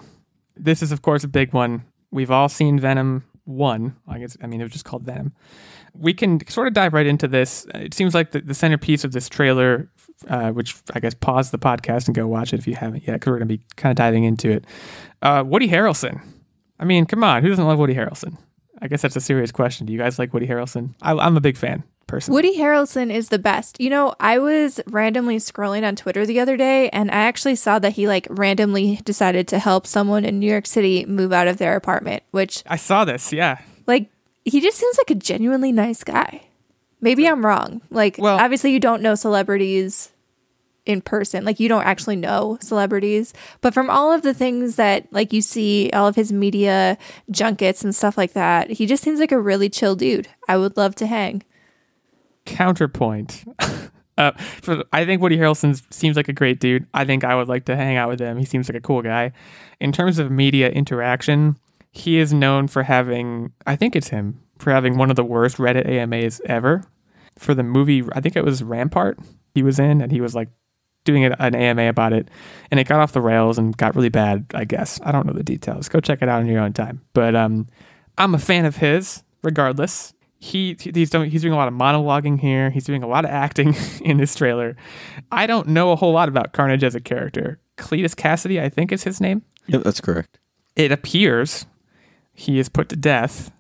This 0.57 0.83
is, 0.83 0.93
of 0.93 1.01
course, 1.01 1.25
a 1.25 1.29
big 1.29 1.55
one. 1.55 1.85
We've 2.11 2.31
all 2.31 2.51
seen 2.51 2.79
Venom 2.79 3.25
1. 3.45 3.97
I 4.07 4.19
guess, 4.19 4.37
I 4.43 4.47
mean, 4.47 4.61
it 4.61 4.65
was 4.65 4.73
just 4.73 4.85
called 4.85 5.05
Venom. 5.05 5.33
We 5.95 6.13
can 6.13 6.47
sort 6.47 6.69
of 6.69 6.75
dive 6.75 6.93
right 6.93 7.07
into 7.07 7.27
this. 7.27 7.67
It 7.75 7.95
seems 7.95 8.15
like 8.15 8.33
the, 8.33 8.43
the 8.43 8.55
centerpiece 8.55 9.03
of 9.03 9.13
this 9.13 9.31
trailer, 9.31 9.89
uh, 10.29 10.51
which 10.51 10.77
I 10.95 11.01
guess 11.01 11.15
pause 11.15 11.51
the 11.51 11.59
podcast 11.59 12.07
and 12.07 12.15
go 12.15 12.27
watch 12.27 12.53
it 12.53 12.59
if 12.59 12.67
you 12.67 12.75
haven't 12.75 13.07
yet, 13.07 13.15
because 13.15 13.31
we're 13.31 13.39
going 13.39 13.49
to 13.49 13.57
be 13.59 13.65
kind 13.77 13.91
of 13.91 13.97
diving 13.97 14.25
into 14.25 14.51
it. 14.51 14.65
Uh, 15.23 15.43
Woody 15.47 15.69
Harrelson. 15.69 16.21
I 16.79 16.85
mean, 16.85 17.07
come 17.07 17.23
on, 17.25 17.43
who 17.43 17.49
doesn't 17.49 17.67
love 17.67 17.79
Woody 17.79 17.95
Harrelson? 17.95 18.37
I 18.83 18.89
guess 18.89 19.03
that's 19.03 19.17
a 19.17 19.21
serious 19.21 19.53
question. 19.53 19.87
Do 19.87 19.93
you 19.93 19.99
guys 19.99 20.19
like 20.19 20.33
Woody 20.33 20.47
Harrelson? 20.47 20.95
I, 21.03 21.13
I'm 21.13 21.37
a 21.37 21.41
big 21.41 21.59
fan, 21.59 21.85
personally. 22.07 22.37
Woody 22.39 22.59
Harrelson 22.59 23.13
is 23.13 23.29
the 23.29 23.39
best. 23.39 23.79
You 23.79 23.91
know, 23.91 24.15
I 24.19 24.39
was 24.39 24.81
randomly 24.87 25.37
scrolling 25.37 25.87
on 25.87 25.97
Twitter 25.97 26.25
the 26.25 26.41
other 26.41 26.57
day 26.57 26.89
and 26.89 27.11
I 27.11 27.17
actually 27.17 27.57
saw 27.57 27.79
that 27.81 27.93
he 27.93 28.09
like 28.09 28.27
randomly 28.31 28.97
decided 29.05 29.47
to 29.49 29.59
help 29.59 29.87
someone 29.87 30.25
in 30.25 30.39
New 30.41 30.51
York 30.51 30.67
City 30.67 31.05
move 31.05 31.33
out 31.33 31.49
of 31.49 31.59
their 31.59 31.77
apartment, 31.77 32.23
which 32.31 32.63
I 32.67 32.77
saw 32.77 33.05
this, 33.05 33.33
yeah. 33.33 33.61
like 33.87 34.09
he 34.47 34.63
just 34.63 34.79
seems 34.79 34.97
like 34.97 35.11
a 35.11 35.15
genuinely 35.21 35.73
nice 35.73 36.03
guy. 36.03 36.45
Maybe 37.03 37.29
I'm 37.29 37.45
wrong. 37.45 37.83
Like 37.91 38.17
Well- 38.19 38.39
obviously 38.39 38.73
you 38.73 38.81
don't 38.81 39.03
know 39.03 39.15
celebrities 39.15 40.10
in 40.91 41.01
person. 41.01 41.45
Like 41.45 41.61
you 41.61 41.69
don't 41.69 41.85
actually 41.85 42.17
know 42.17 42.59
celebrities, 42.61 43.33
but 43.61 43.75
from 43.75 43.91
all 43.91 44.13
of 44.13 44.23
the 44.23 44.35
things 44.35 44.77
that 44.77 45.11
like 45.13 45.33
you 45.33 45.43
see 45.43 45.91
all 45.93 46.07
of 46.07 46.17
his 46.17 46.33
media 46.33 46.99
junkets 47.31 47.85
and 47.85 47.95
stuff 47.95 48.19
like 48.19 48.33
that, 48.33 48.71
he 48.71 48.87
just 48.87 49.03
seems 49.03 49.21
like 49.21 49.33
a 49.33 49.41
really 49.41 49.69
chill 49.69 49.97
dude. 49.97 50.29
I 50.49 50.57
would 50.57 50.77
love 50.77 50.95
to 50.97 51.07
hang. 51.07 51.43
Counterpoint. 52.45 53.45
Uh, 54.19 54.33
for, 54.61 54.85
I 54.93 55.07
think 55.07 55.23
Woody 55.23 55.39
Harrelson 55.39 55.81
seems 55.91 56.15
like 56.15 56.29
a 56.29 56.35
great 56.35 56.61
dude. 56.61 56.87
I 56.93 57.07
think 57.07 57.25
I 57.25 57.35
would 57.35 57.49
like 57.49 57.65
to 57.67 57.77
hang 57.77 57.97
out 57.97 58.11
with 58.11 58.21
him. 58.21 58.37
He 58.37 58.45
seems 58.45 58.69
like 58.69 58.77
a 58.77 58.81
cool 58.83 59.01
guy. 59.01 59.33
In 59.81 59.93
terms 59.93 60.19
of 60.19 60.31
media 60.31 60.69
interaction, 60.69 61.57
he 61.91 62.19
is 62.19 62.31
known 62.31 62.69
for 62.69 62.83
having, 62.83 63.51
I 63.67 63.77
think 63.77 63.97
it's 63.97 64.09
him, 64.09 64.39
for 64.59 64.73
having 64.73 64.99
one 64.99 65.09
of 65.09 65.17
the 65.17 65.25
worst 65.25 65.57
Reddit 65.57 65.89
AMAs 65.89 66.43
ever. 66.45 66.85
For 67.39 67.55
the 67.55 67.63
movie, 67.63 68.05
I 68.13 68.21
think 68.21 68.37
it 68.37 68.45
was 68.45 68.63
Rampart 68.63 69.19
he 69.55 69.63
was 69.63 69.79
in, 69.79 70.01
and 70.01 70.13
he 70.13 70.21
was 70.21 70.35
like 70.35 70.49
doing 71.05 71.25
an 71.25 71.55
AMA 71.55 71.89
about 71.89 72.13
it, 72.13 72.29
and 72.71 72.79
it 72.79 72.87
got 72.87 73.01
off 73.01 73.13
the 73.13 73.21
rails 73.21 73.59
and 73.59 73.77
got 73.77 73.95
really 73.95 74.09
bad. 74.09 74.47
I 74.55 74.65
guess 74.65 75.01
I 75.05 75.13
don't 75.13 75.27
know 75.27 75.33
the 75.33 75.43
details. 75.43 75.89
Go 75.89 76.01
check 76.01 76.23
it 76.23 76.29
out 76.29 76.43
in 76.43 76.47
your 76.47 76.61
own 76.61 76.73
time. 76.73 77.01
But 77.13 77.35
um, 77.35 77.67
I'm 78.19 78.35
a 78.35 78.39
fan 78.39 78.65
of 78.65 78.77
his, 78.77 79.23
regardless 79.43 80.15
he 80.41 80.75
he's 80.81 81.11
doing 81.11 81.31
he's 81.31 81.43
doing 81.43 81.53
a 81.53 81.57
lot 81.57 81.69
of 81.69 81.75
monologuing 81.75 82.41
here. 82.41 82.71
He's 82.71 82.85
doing 82.85 83.03
a 83.03 83.07
lot 83.07 83.25
of 83.25 83.31
acting 83.31 83.77
in 84.03 84.17
this 84.17 84.35
trailer. 84.35 84.75
I 85.31 85.47
don't 85.47 85.69
know 85.69 85.93
a 85.93 85.97
whole 85.97 86.13
lot 86.13 86.29
about 86.29 86.53
Carnage 86.53 86.83
as 86.83 86.95
a 86.95 87.01
character. 87.01 87.61
Cletus 87.77 88.15
Kasady, 88.15 88.61
I 88.61 88.69
think 88.69 88.91
is 88.91 89.05
his 89.05 89.21
name. 89.21 89.43
Yep, 89.67 89.83
that's 89.83 90.01
correct. 90.01 90.39
It 90.77 90.91
appears 90.91 91.67
he 92.33 92.59
is 92.59 92.69
put 92.71 92.89
to 92.89 92.97
death, 92.97 93.51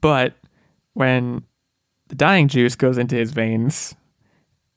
but 0.00 0.34
when 0.94 1.44
the 2.08 2.16
dying 2.16 2.48
juice 2.48 2.74
goes 2.74 2.98
into 2.98 3.14
his 3.14 3.30
veins, 3.30 3.94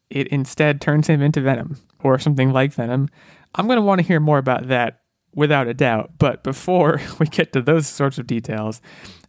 it 0.10 0.28
instead 0.28 0.82
turns 0.82 1.08
him 1.08 1.22
into 1.22 1.42
venom 1.42 1.78
or 2.04 2.20
something 2.20 2.52
like 2.52 2.74
venom. 2.74 3.10
I'm 3.56 3.68
going 3.68 3.78
to 3.78 3.82
want 3.84 4.00
to 4.02 4.08
hear 4.08 4.20
more 4.20 4.38
about 4.38 4.68
that 4.68 5.02
without 5.36 5.68
a 5.68 5.74
doubt. 5.74 6.12
But 6.18 6.44
before 6.44 7.02
we 7.20 7.28
get 7.28 7.54
to 7.54 7.62
those 7.62 7.88
sorts 7.88 8.18
of 8.18 8.28
details, 8.28 8.82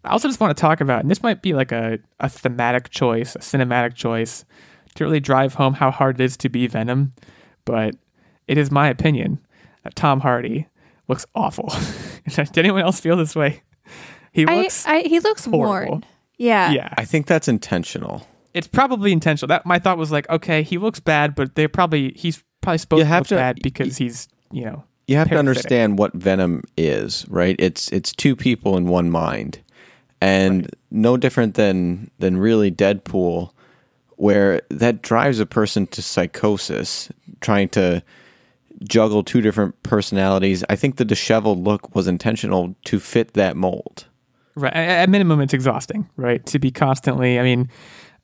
I 0.05 0.11
also 0.11 0.29
just 0.29 0.41
want 0.41 0.57
to 0.57 0.61
talk 0.61 0.81
about, 0.81 1.03
and 1.03 1.11
this 1.11 1.23
might 1.23 1.43
be 1.43 1.53
like 1.53 1.73
a, 1.73 1.99
a 2.21 2.29
thematic 2.29 2.91
choice, 2.91 3.35
a 3.37 3.41
cinematic 3.41 3.95
choice 3.95 4.45
to 4.95 5.05
really 5.05 5.21
drive 5.21 5.55
home 5.55 5.75
how 5.75 5.91
hard 5.91 6.21
it 6.21 6.25
is 6.25 6.37
to 6.39 6.49
be 6.49 6.67
Venom. 6.67 7.13
But 7.65 7.97
it 8.49 8.59
is 8.59 8.71
my 8.71 8.89
opinion 8.89 9.39
that 9.85 9.95
Tom 9.95 10.21
Hardy 10.21 10.67
looks 11.09 11.27
awful. 11.35 11.73
Did 12.29 12.59
anyone 12.59 12.83
else 12.83 13.01
feel 13.01 13.17
this 13.17 13.37
way? 13.37 13.63
He 14.33 14.47
looks 14.47 14.87
I, 14.87 14.97
I, 14.97 15.01
he 15.03 15.21
looks 15.21 15.45
horrible. 15.45 15.91
worn. 15.91 16.05
Yeah. 16.39 16.71
Yeah. 16.73 16.95
I 16.97 17.05
think 17.05 17.27
that's 17.27 17.49
intentional. 17.49 18.27
It's 18.55 18.67
probably 18.67 19.13
intentional. 19.13 19.49
That 19.49 19.67
my 19.67 19.79
thought 19.79 19.99
was 19.99 20.11
like, 20.11 20.29
okay, 20.29 20.63
he 20.63 20.79
looks 20.79 21.01
bad, 21.01 21.35
but 21.35 21.55
they're 21.55 21.69
probably 21.69 22.13
he's 22.17 22.43
probably 22.61 22.79
supposed 22.79 23.07
to 23.07 23.17
look 23.17 23.27
to, 23.29 23.37
bad 23.37 23.59
because 23.63 23.97
he's, 23.97 24.29
you 24.51 24.65
know, 24.65 24.85
you 25.07 25.17
have 25.17 25.29
to 25.29 25.37
understand 25.37 25.99
what 25.99 26.13
Venom 26.15 26.63
is, 26.77 27.27
right? 27.29 27.57
It's 27.59 27.91
it's 27.93 28.13
two 28.13 28.37
people 28.37 28.77
in 28.77 28.87
one 28.87 29.11
mind, 29.11 29.61
and 30.21 30.63
right. 30.63 30.75
no 30.91 31.17
different 31.17 31.55
than 31.55 32.11
than 32.19 32.37
really 32.37 32.71
Deadpool, 32.71 33.51
where 34.17 34.63
that 34.71 35.03
drives 35.03 35.41
a 35.41 35.47
person 35.47 35.87
to 35.89 36.03
psychosis, 36.03 37.11
trying 37.41 37.69
to 37.71 38.03
juggle 38.85 39.23
two 39.23 39.41
different 39.41 39.81
personalities. 39.83 40.65
I 40.69 40.77
think 40.77 40.97
the 40.97 41.05
disheveled 41.05 41.63
look 41.65 41.95
was 41.95 42.07
intentional 42.07 42.75
to 42.85 43.01
fit 43.01 43.35
that 43.35 43.57
mold. 43.57 44.07
Right. 44.55 44.75
At 44.75 45.09
minimum, 45.09 45.41
it's 45.41 45.55
exhausting, 45.55 46.09
right? 46.17 46.45
To 46.47 46.59
be 46.59 46.71
constantly. 46.71 47.39
I 47.39 47.43
mean, 47.43 47.69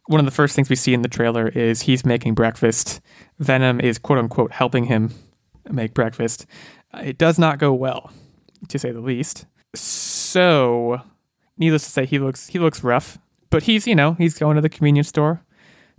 one 0.06 0.20
of 0.20 0.26
the 0.26 0.32
first 0.32 0.54
things 0.54 0.68
we 0.68 0.76
see 0.76 0.94
in 0.94 1.02
the 1.02 1.08
trailer 1.08 1.48
is 1.48 1.82
he's 1.82 2.04
making 2.04 2.34
breakfast. 2.34 3.00
Venom 3.38 3.80
is 3.80 3.98
quote 3.98 4.18
unquote 4.18 4.52
helping 4.52 4.84
him 4.84 5.12
make 5.70 5.94
breakfast. 5.94 6.46
Uh, 6.94 7.02
it 7.04 7.18
does 7.18 7.38
not 7.38 7.58
go 7.58 7.72
well, 7.72 8.12
to 8.68 8.78
say 8.78 8.92
the 8.92 9.00
least. 9.00 9.46
So, 9.74 11.00
needless 11.58 11.84
to 11.84 11.90
say, 11.90 12.06
he 12.06 12.18
looks 12.18 12.48
he 12.48 12.58
looks 12.58 12.82
rough. 12.82 13.18
But 13.50 13.64
he's 13.64 13.86
you 13.86 13.94
know 13.94 14.14
he's 14.14 14.38
going 14.38 14.56
to 14.56 14.62
the 14.62 14.68
convenience 14.68 15.08
store, 15.08 15.42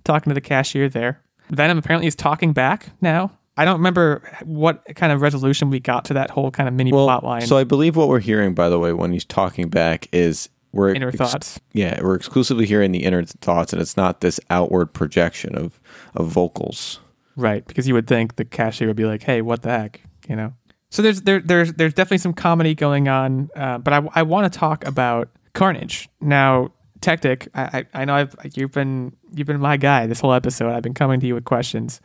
talking 0.04 0.32
to 0.32 0.34
the 0.36 0.42
cashier 0.42 0.90
there. 0.90 1.22
Venom 1.50 1.78
apparently 1.78 2.08
is 2.08 2.16
talking 2.16 2.54
back 2.54 2.90
now. 3.02 3.32
I 3.60 3.66
don't 3.66 3.78
remember 3.78 4.22
what 4.44 4.84
kind 4.96 5.12
of 5.12 5.22
resolution 5.22 5.72
we 5.72 5.80
got 5.80 6.06
to 6.06 6.14
that 6.14 6.30
whole 6.30 6.52
kind 6.52 6.70
of 6.70 6.76
mini 6.76 6.92
well, 6.92 7.06
plot 7.06 7.24
line. 7.24 7.42
So 7.42 7.58
I 7.58 7.64
believe 7.64 7.96
what 7.96 8.08
we're 8.08 8.20
hearing, 8.20 8.54
by 8.54 8.70
the 8.70 8.78
way, 8.78 8.94
when 8.94 9.12
he's 9.12 9.26
talking 9.26 9.68
back, 9.70 10.08
is 10.12 10.48
we're 10.78 10.94
inner 10.94 11.08
ex- 11.10 11.18
thoughts. 11.18 11.60
Yeah, 11.74 12.00
we're 12.02 12.16
exclusively 12.16 12.66
hearing 12.66 12.92
the 12.92 13.04
inner 13.04 13.24
thoughts, 13.24 13.74
and 13.74 13.82
it's 13.82 13.98
not 13.98 14.22
this 14.22 14.40
outward 14.50 14.94
projection 14.94 15.56
of 15.56 15.80
of 16.16 16.28
vocals. 16.28 17.00
Right, 17.36 17.66
because 17.66 17.88
you 17.88 17.94
would 17.96 18.08
think 18.08 18.36
the 18.36 18.46
cashier 18.46 18.88
would 18.88 18.96
be 18.96 19.06
like, 19.06 19.24
"Hey, 19.24 19.42
what 19.42 19.64
the 19.64 19.70
heck," 19.70 20.02
you 20.30 20.36
know. 20.36 20.54
So 20.90 21.02
there's 21.02 21.24
there 21.24 21.40
there's 21.40 21.74
there's 21.74 21.94
definitely 21.94 22.20
some 22.20 22.34
comedy 22.34 22.76
going 22.76 23.08
on, 23.08 23.50
uh, 23.56 23.80
but 23.80 23.94
I 23.94 24.08
I 24.14 24.22
want 24.24 24.52
to 24.52 24.58
talk 24.58 24.86
about 24.86 25.30
Carnage 25.54 26.10
now. 26.22 26.72
Tactic, 27.00 27.48
I, 27.54 27.86
I 27.94 28.02
I 28.02 28.06
know 28.06 28.16
I've 28.16 28.36
you've 28.54 28.72
been 28.72 29.16
you've 29.32 29.46
been 29.46 29.60
my 29.60 29.78
guy 29.78 30.08
this 30.08 30.20
whole 30.20 30.34
episode. 30.34 30.72
I've 30.72 30.82
been 30.82 30.96
coming 30.96 31.20
to 31.20 31.28
you 31.28 31.36
with 31.36 31.46
questions. 31.46 32.02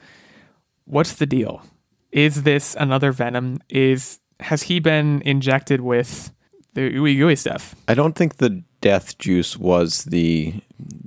What's 0.84 1.14
the 1.14 1.24
deal? 1.24 1.62
Is 2.10 2.42
this 2.42 2.76
another 2.78 3.10
Venom? 3.10 3.58
Is 3.70 4.20
has 4.40 4.64
he 4.64 4.80
been 4.80 5.22
injected 5.24 5.80
with 5.80 6.30
the 6.74 6.90
ooey 6.92 7.16
gooey 7.16 7.36
stuff? 7.36 7.74
I 7.88 7.94
don't 7.94 8.14
think 8.14 8.36
the 8.36 8.62
death 8.80 9.18
juice 9.18 9.56
was 9.56 10.04
the 10.04 10.54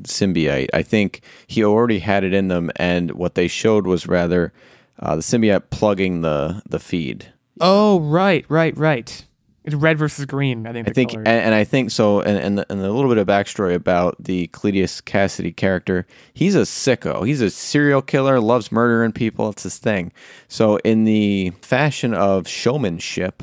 symbiote. 0.04 0.70
I 0.74 0.82
think 0.82 1.22
he 1.48 1.64
already 1.64 2.00
had 2.00 2.24
it 2.24 2.34
in 2.34 2.48
them, 2.48 2.72
and 2.76 3.12
what 3.12 3.36
they 3.36 3.48
showed 3.48 3.86
was 3.86 4.08
rather 4.08 4.54
uh, 5.00 5.16
the 5.16 5.22
symbiote 5.22 5.70
plugging 5.70 6.22
the 6.22 6.62
the 6.68 6.80
feed. 6.80 7.32
Oh, 7.62 8.00
right, 8.02 8.46
right, 8.50 8.78
right. 8.78 9.26
It's 9.64 9.74
red 9.74 9.98
versus 9.98 10.26
green. 10.26 10.68
I 10.68 10.74
think. 10.74 10.88
I 10.88 10.92
think, 10.92 11.14
and, 11.14 11.28
and, 11.28 11.56
I 11.56 11.64
think 11.64 11.90
so. 11.90 12.22
And 12.22 12.38
and, 12.38 12.58
the, 12.60 12.72
and 12.72 12.82
a 12.82 12.92
little 12.92 13.10
bit 13.10 13.18
of 13.18 13.28
backstory 13.28 13.74
about 13.74 14.16
the 14.20 14.48
Cletus 14.50 15.02
Kasady 15.02 15.56
character. 15.56 16.06
He's 16.36 16.54
a 16.54 16.62
sicko. 16.62 17.26
He's 17.26 17.42
a 17.42 17.50
serial 17.50 18.04
killer. 18.04 18.40
Loves 18.40 18.72
murdering 18.72 19.12
people. 19.12 19.50
It's 19.50 19.64
his 19.64 19.80
thing. 19.80 20.12
So 20.48 20.78
in 20.78 21.06
the 21.06 21.52
fashion 21.62 22.14
of 22.14 22.48
showmanship, 22.48 23.42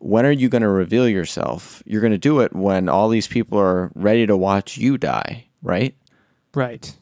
when 0.00 0.26
are 0.26 0.32
you 0.32 0.48
going 0.48 0.62
to 0.62 0.68
reveal 0.68 1.08
yourself? 1.08 1.82
You're 1.86 2.00
going 2.00 2.12
to 2.12 2.18
do 2.18 2.40
it 2.40 2.54
when 2.54 2.88
all 2.88 3.08
these 3.08 3.26
people 3.26 3.58
are 3.58 3.90
ready 3.94 4.26
to 4.26 4.36
watch 4.36 4.76
you 4.76 4.98
die, 4.98 5.46
right? 5.62 5.94
Right. 6.54 6.92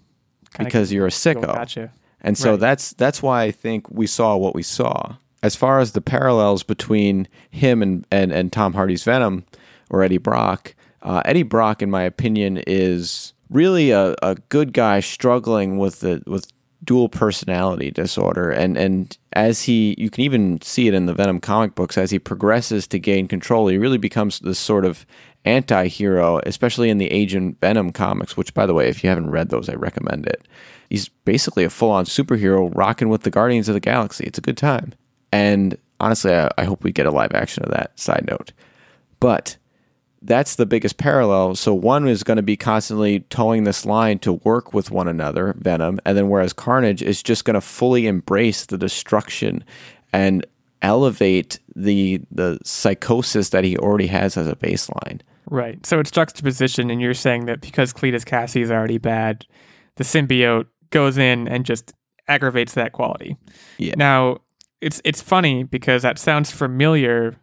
Kinda 0.55 0.69
because 0.69 0.93
you're 0.93 1.07
a 1.07 1.11
sicko. 1.11 1.47
Gotcha. 1.47 1.93
And 2.21 2.37
so 2.37 2.53
right. 2.53 2.61
that's 2.61 2.93
that's 2.95 3.23
why 3.23 3.45
I 3.45 3.51
think 3.51 3.89
we 3.91 4.07
saw 4.07 4.37
what 4.37 4.55
we 4.55 4.63
saw 4.63 5.17
as 5.43 5.57
far 5.57 5.81
as 5.81 5.93
the 5.93 6.01
parallels 6.01 6.63
between 6.63 7.29
him 7.51 7.83
and, 7.83 8.07
and, 8.11 8.33
and 8.33 8.53
Tom 8.53 8.75
Hardy's 8.75 9.05
Venom 9.05 9.45
or 9.91 10.03
Eddie 10.03 10.19
Brock, 10.19 10.75
uh, 11.03 11.23
Eddie 11.25 11.45
Brock, 11.45 11.81
in 11.81 11.91
my 11.91 12.03
opinion, 12.03 12.59
is 12.67 13.33
really 13.51 13.91
a, 13.91 14.15
a 14.23 14.35
good 14.49 14.73
guy 14.73 15.01
struggling 15.01 15.79
with 15.79 16.01
the 16.01 16.23
with 16.27 16.51
dual 16.89 17.11
personality 17.11 17.91
disorder 17.91 18.51
and 18.51 18.79
and 18.79 19.19
as 19.35 19.61
he 19.65 19.95
you 19.99 20.09
can 20.09 20.25
even 20.25 20.59
see 20.63 20.89
it 20.89 20.95
in 20.95 21.05
the 21.05 21.13
Venom 21.13 21.39
comic 21.39 21.75
books 21.75 21.99
as 21.99 22.11
he 22.11 22.19
progresses 22.19 22.87
to 22.87 22.99
gain 22.99 23.29
control 23.29 23.69
he 23.69 23.77
really 23.77 23.99
becomes 23.99 24.39
this 24.41 24.59
sort 24.59 24.87
of 24.87 25.05
anti-hero 25.45 26.41
especially 26.47 26.89
in 26.89 26.97
the 26.97 27.13
Agent 27.13 27.61
Venom 27.61 27.93
comics 27.93 28.39
which 28.39 28.55
by 28.55 28.65
the 28.65 28.73
way 28.73 28.89
if 28.89 29.05
you 29.05 29.11
haven't 29.11 29.29
read 29.29 29.51
those 29.51 29.69
I 29.69 29.75
recommend 29.75 30.27
it. 30.27 30.49
He's 30.89 31.11
basically 31.27 31.65
a 31.65 31.71
full-on 31.71 32.07
superhero 32.07 32.75
rocking 32.75 33.11
with 33.11 33.21
the 33.21 33.31
Guardians 33.31 33.69
of 33.69 33.75
the 33.75 33.81
Galaxy. 33.81 34.25
It's 34.25 34.39
a 34.39 34.41
good 34.41 34.57
time. 34.57 34.95
And 35.31 35.77
honestly, 36.01 36.33
I, 36.33 36.49
I 36.57 36.65
hope 36.65 36.83
we 36.83 36.93
get 36.93 37.05
a 37.05 37.11
live 37.11 37.35
action 37.35 37.65
of 37.65 37.71
that. 37.73 38.01
Side 38.01 38.25
note, 38.27 38.53
but 39.21 39.59
that's 40.23 40.57
the 40.57 40.67
biggest 40.67 40.97
parallel. 40.99 41.55
So 41.55 41.73
one 41.75 42.09
is 42.09 42.23
going 42.23 42.37
to 42.37 42.43
be 42.43 42.57
constantly 42.57 43.21
towing 43.31 43.65
this 43.65 43.87
line 43.87 44.19
to 44.21 44.35
work 44.35 44.75
with 44.75 44.91
one 44.91 45.09
another, 45.09 45.55
Venom, 45.59 46.01
and 46.05 46.17
then 46.17 46.29
whereas 46.29 46.53
Carnage 46.53 47.03
is 47.03 47.23
just 47.23 47.45
going 47.45 47.55
to 47.55 47.61
fully 47.61 48.07
embrace 48.07 48.67
the 48.67 48.79
destruction 48.79 49.65
and 50.13 50.47
elevate 50.83 51.59
the 51.75 52.21
the 52.31 52.59
psychosis 52.65 53.51
that 53.51 53.65
he 53.65 53.77
already 53.77 54.07
has 54.07 54.37
as 54.37 54.49
a 54.49 54.57
baseline. 54.57 55.21
Right. 55.51 55.85
So 55.87 55.99
it's 55.99 56.11
juxtaposition, 56.11 56.91
and 56.91 57.01
you're 57.01 57.15
saying 57.15 57.47
that 57.47 57.61
because 57.61 57.93
Cletus 57.93 58.25
Cassie 58.25 58.63
is 58.63 58.71
already 58.71 58.99
bad, 58.99 59.47
the 59.97 60.05
symbiote 60.05 60.67
goes 60.91 61.17
in 61.19 61.49
and 61.49 61.65
just 61.65 61.93
aggravates 62.27 62.75
that 62.75 62.93
quality. 62.93 63.37
Yeah. 63.79 63.95
Now, 63.97 64.39
it's 64.81 65.01
it's 65.05 65.23
funny 65.23 65.65
because 65.65 66.03
that 66.03 66.19
sounds 66.19 66.51
familiar 66.51 67.37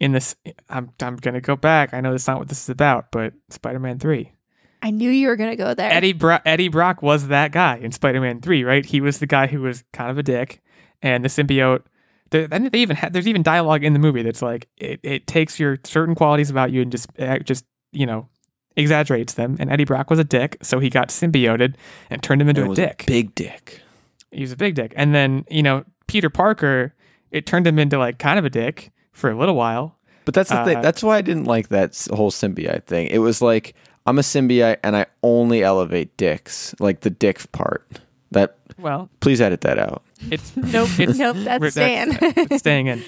in 0.00 0.12
this 0.12 0.36
I'm 0.68 0.90
I'm 1.00 1.16
gonna 1.16 1.40
go 1.40 1.56
back. 1.56 1.92
I 1.92 2.00
know 2.00 2.12
that's 2.12 2.26
not 2.26 2.38
what 2.38 2.48
this 2.48 2.62
is 2.62 2.68
about, 2.68 3.10
but 3.10 3.34
Spider 3.50 3.78
Man 3.78 3.98
three. 3.98 4.32
I 4.80 4.90
knew 4.90 5.10
you 5.10 5.28
were 5.28 5.36
gonna 5.36 5.56
go 5.56 5.74
there. 5.74 5.90
Eddie 5.90 6.12
Bro- 6.12 6.40
Eddie 6.44 6.68
Brock 6.68 7.02
was 7.02 7.28
that 7.28 7.52
guy 7.52 7.76
in 7.76 7.92
Spider 7.92 8.20
Man 8.20 8.40
three, 8.40 8.64
right? 8.64 8.84
He 8.84 9.00
was 9.00 9.18
the 9.18 9.26
guy 9.26 9.46
who 9.46 9.60
was 9.62 9.84
kind 9.92 10.10
of 10.10 10.18
a 10.18 10.22
dick, 10.22 10.62
and 11.02 11.24
the 11.24 11.28
symbiote. 11.28 11.82
The, 12.30 12.46
and 12.52 12.70
they 12.70 12.80
even 12.80 12.96
had, 12.96 13.14
there's 13.14 13.26
even 13.26 13.42
dialogue 13.42 13.82
in 13.82 13.94
the 13.94 13.98
movie 13.98 14.22
that's 14.22 14.42
like 14.42 14.68
it, 14.76 15.00
it 15.02 15.26
takes 15.26 15.58
your 15.58 15.78
certain 15.84 16.14
qualities 16.14 16.50
about 16.50 16.70
you 16.70 16.82
and 16.82 16.92
just 16.92 17.08
eh, 17.18 17.38
just 17.38 17.64
you 17.90 18.06
know 18.06 18.28
exaggerates 18.76 19.34
them. 19.34 19.56
And 19.58 19.70
Eddie 19.70 19.84
Brock 19.84 20.10
was 20.10 20.18
a 20.18 20.24
dick, 20.24 20.58
so 20.62 20.78
he 20.78 20.90
got 20.90 21.08
symbioted 21.08 21.74
and 22.10 22.22
turned 22.22 22.40
him 22.40 22.48
into 22.48 22.70
a 22.70 22.74
dick. 22.74 23.04
A 23.04 23.06
big 23.06 23.34
dick. 23.34 23.82
He 24.30 24.42
was 24.42 24.52
a 24.52 24.56
big 24.56 24.74
dick, 24.74 24.92
and 24.94 25.14
then 25.14 25.44
you 25.50 25.62
know 25.62 25.84
Peter 26.06 26.30
Parker, 26.30 26.94
it 27.32 27.46
turned 27.46 27.66
him 27.66 27.78
into 27.78 27.98
like 27.98 28.18
kind 28.18 28.38
of 28.38 28.44
a 28.44 28.50
dick 28.50 28.92
for 29.18 29.30
a 29.30 29.36
little 29.36 29.54
while. 29.56 29.96
But 30.24 30.34
that's 30.34 30.50
the 30.50 30.60
uh, 30.60 30.64
thing. 30.64 30.80
That's 30.82 31.02
why 31.02 31.16
I 31.16 31.22
didn't 31.22 31.44
like 31.44 31.68
that 31.68 32.06
whole 32.12 32.30
symbiote 32.30 32.84
thing. 32.84 33.08
It 33.08 33.18
was 33.18 33.40
like 33.42 33.74
I'm 34.06 34.18
a 34.18 34.22
symbiote 34.22 34.78
and 34.82 34.96
I 34.96 35.06
only 35.22 35.62
elevate 35.62 36.16
dicks, 36.16 36.74
like 36.80 37.00
the 37.00 37.10
dick 37.10 37.50
part. 37.52 38.00
That 38.30 38.56
Well, 38.78 39.08
please 39.20 39.40
edit 39.40 39.62
that 39.62 39.78
out. 39.78 40.02
it's 40.30 40.54
Nope, 40.56 40.90
It's- 41.00 41.16
nope, 41.18 41.36
we're- 41.36 41.44
that's 41.44 41.72
staying. 41.74 42.08
it's 42.20 42.58
staying 42.58 42.86
in. 42.88 43.02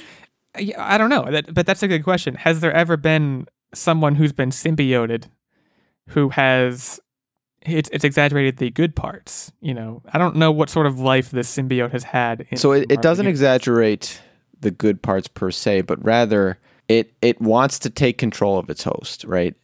I 0.76 0.98
don't 0.98 1.11
know, 1.11 1.30
that, 1.30 1.54
but 1.54 1.64
that's 1.66 1.82
a 1.82 1.88
good 1.88 2.02
question. 2.04 2.34
Has 2.34 2.61
there 2.61 2.72
ever 2.72 2.96
been 2.96 3.46
someone 3.72 4.16
who's 4.16 4.32
been 4.32 4.50
symbioted 4.50 5.26
who 6.08 6.30
has 6.30 6.98
it's 7.62 7.88
it's 7.92 8.04
exaggerated 8.04 8.56
the 8.56 8.70
good 8.70 8.96
parts? 8.96 9.52
You 9.61 9.74
know, 9.74 10.02
I 10.12 10.18
don't 10.18 10.36
know 10.36 10.50
what 10.50 10.70
sort 10.70 10.86
of 10.86 10.98
life 10.98 11.30
this 11.30 11.54
symbiote 11.54 11.92
has 11.92 12.02
had. 12.02 12.46
In 12.50 12.56
So 12.56 12.72
it, 12.72 12.90
it 12.90 13.02
doesn't 13.02 13.24
Marvel 13.26 13.30
exaggerate 13.30 14.20
the 14.61 14.70
good 14.70 15.02
parts 15.02 15.28
per 15.28 15.50
se, 15.50 15.82
but 15.82 16.02
rather 16.04 16.58
it 16.88 17.12
it 17.22 17.40
wants 17.40 17.78
to 17.80 17.90
take 17.90 18.18
control 18.18 18.58
of 18.58 18.68
its 18.70 18.82
host, 18.84 19.24
right? 19.24 19.54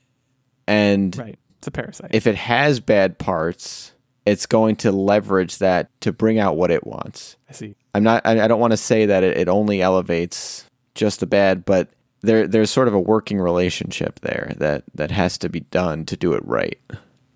And 0.67 1.17
right. 1.17 1.39
It's 1.59 1.67
a 1.67 1.71
parasite. 1.71 2.11
if 2.13 2.27
it 2.27 2.35
has 2.37 2.81
bad 2.81 3.19
parts, 3.19 3.93
it's 4.27 4.47
going 4.47 4.77
to 4.77 4.93
leverage 4.93 5.59
that 5.59 5.89
to 6.03 6.13
bring 6.13 6.39
out 6.39 6.57
what 6.57 6.71
it 6.71 6.87
wants. 6.87 7.37
I 7.49 7.53
see. 7.53 7.75
I'm 7.95 8.03
not. 8.03 8.23
I, 8.27 8.45
I 8.45 8.49
don't 8.49 8.61
want 8.61 8.73
to 8.73 8.77
say 8.77 9.07
that 9.07 9.23
it, 9.25 9.37
it 9.39 9.49
only 9.49 9.81
elevates 9.81 10.65
just 10.95 11.21
the 11.21 11.27
bad, 11.27 11.65
but 11.65 11.89
there 12.23 12.47
there's 12.47 12.71
sort 12.71 12.89
of 12.89 12.95
a 12.95 13.01
working 13.01 13.39
relationship 13.41 14.21
there 14.21 14.53
that 14.59 14.85
that 14.95 15.11
has 15.11 15.39
to 15.39 15.49
be 15.49 15.61
done 15.61 16.05
to 16.07 16.17
do 16.17 16.33
it 16.35 16.45
right. 16.45 16.79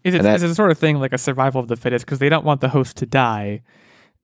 Is 0.02 0.14
it, 0.14 0.22
that- 0.22 0.36
is 0.36 0.42
it 0.42 0.54
sort 0.54 0.70
of 0.70 0.78
thing 0.78 0.98
like 0.98 1.12
a 1.12 1.18
survival 1.18 1.60
of 1.60 1.68
the 1.68 1.76
fittest 1.76 2.04
because 2.06 2.18
they 2.20 2.28
don't 2.30 2.44
want 2.44 2.60
the 2.62 2.70
host 2.70 2.96
to 2.98 3.06
die? 3.06 3.62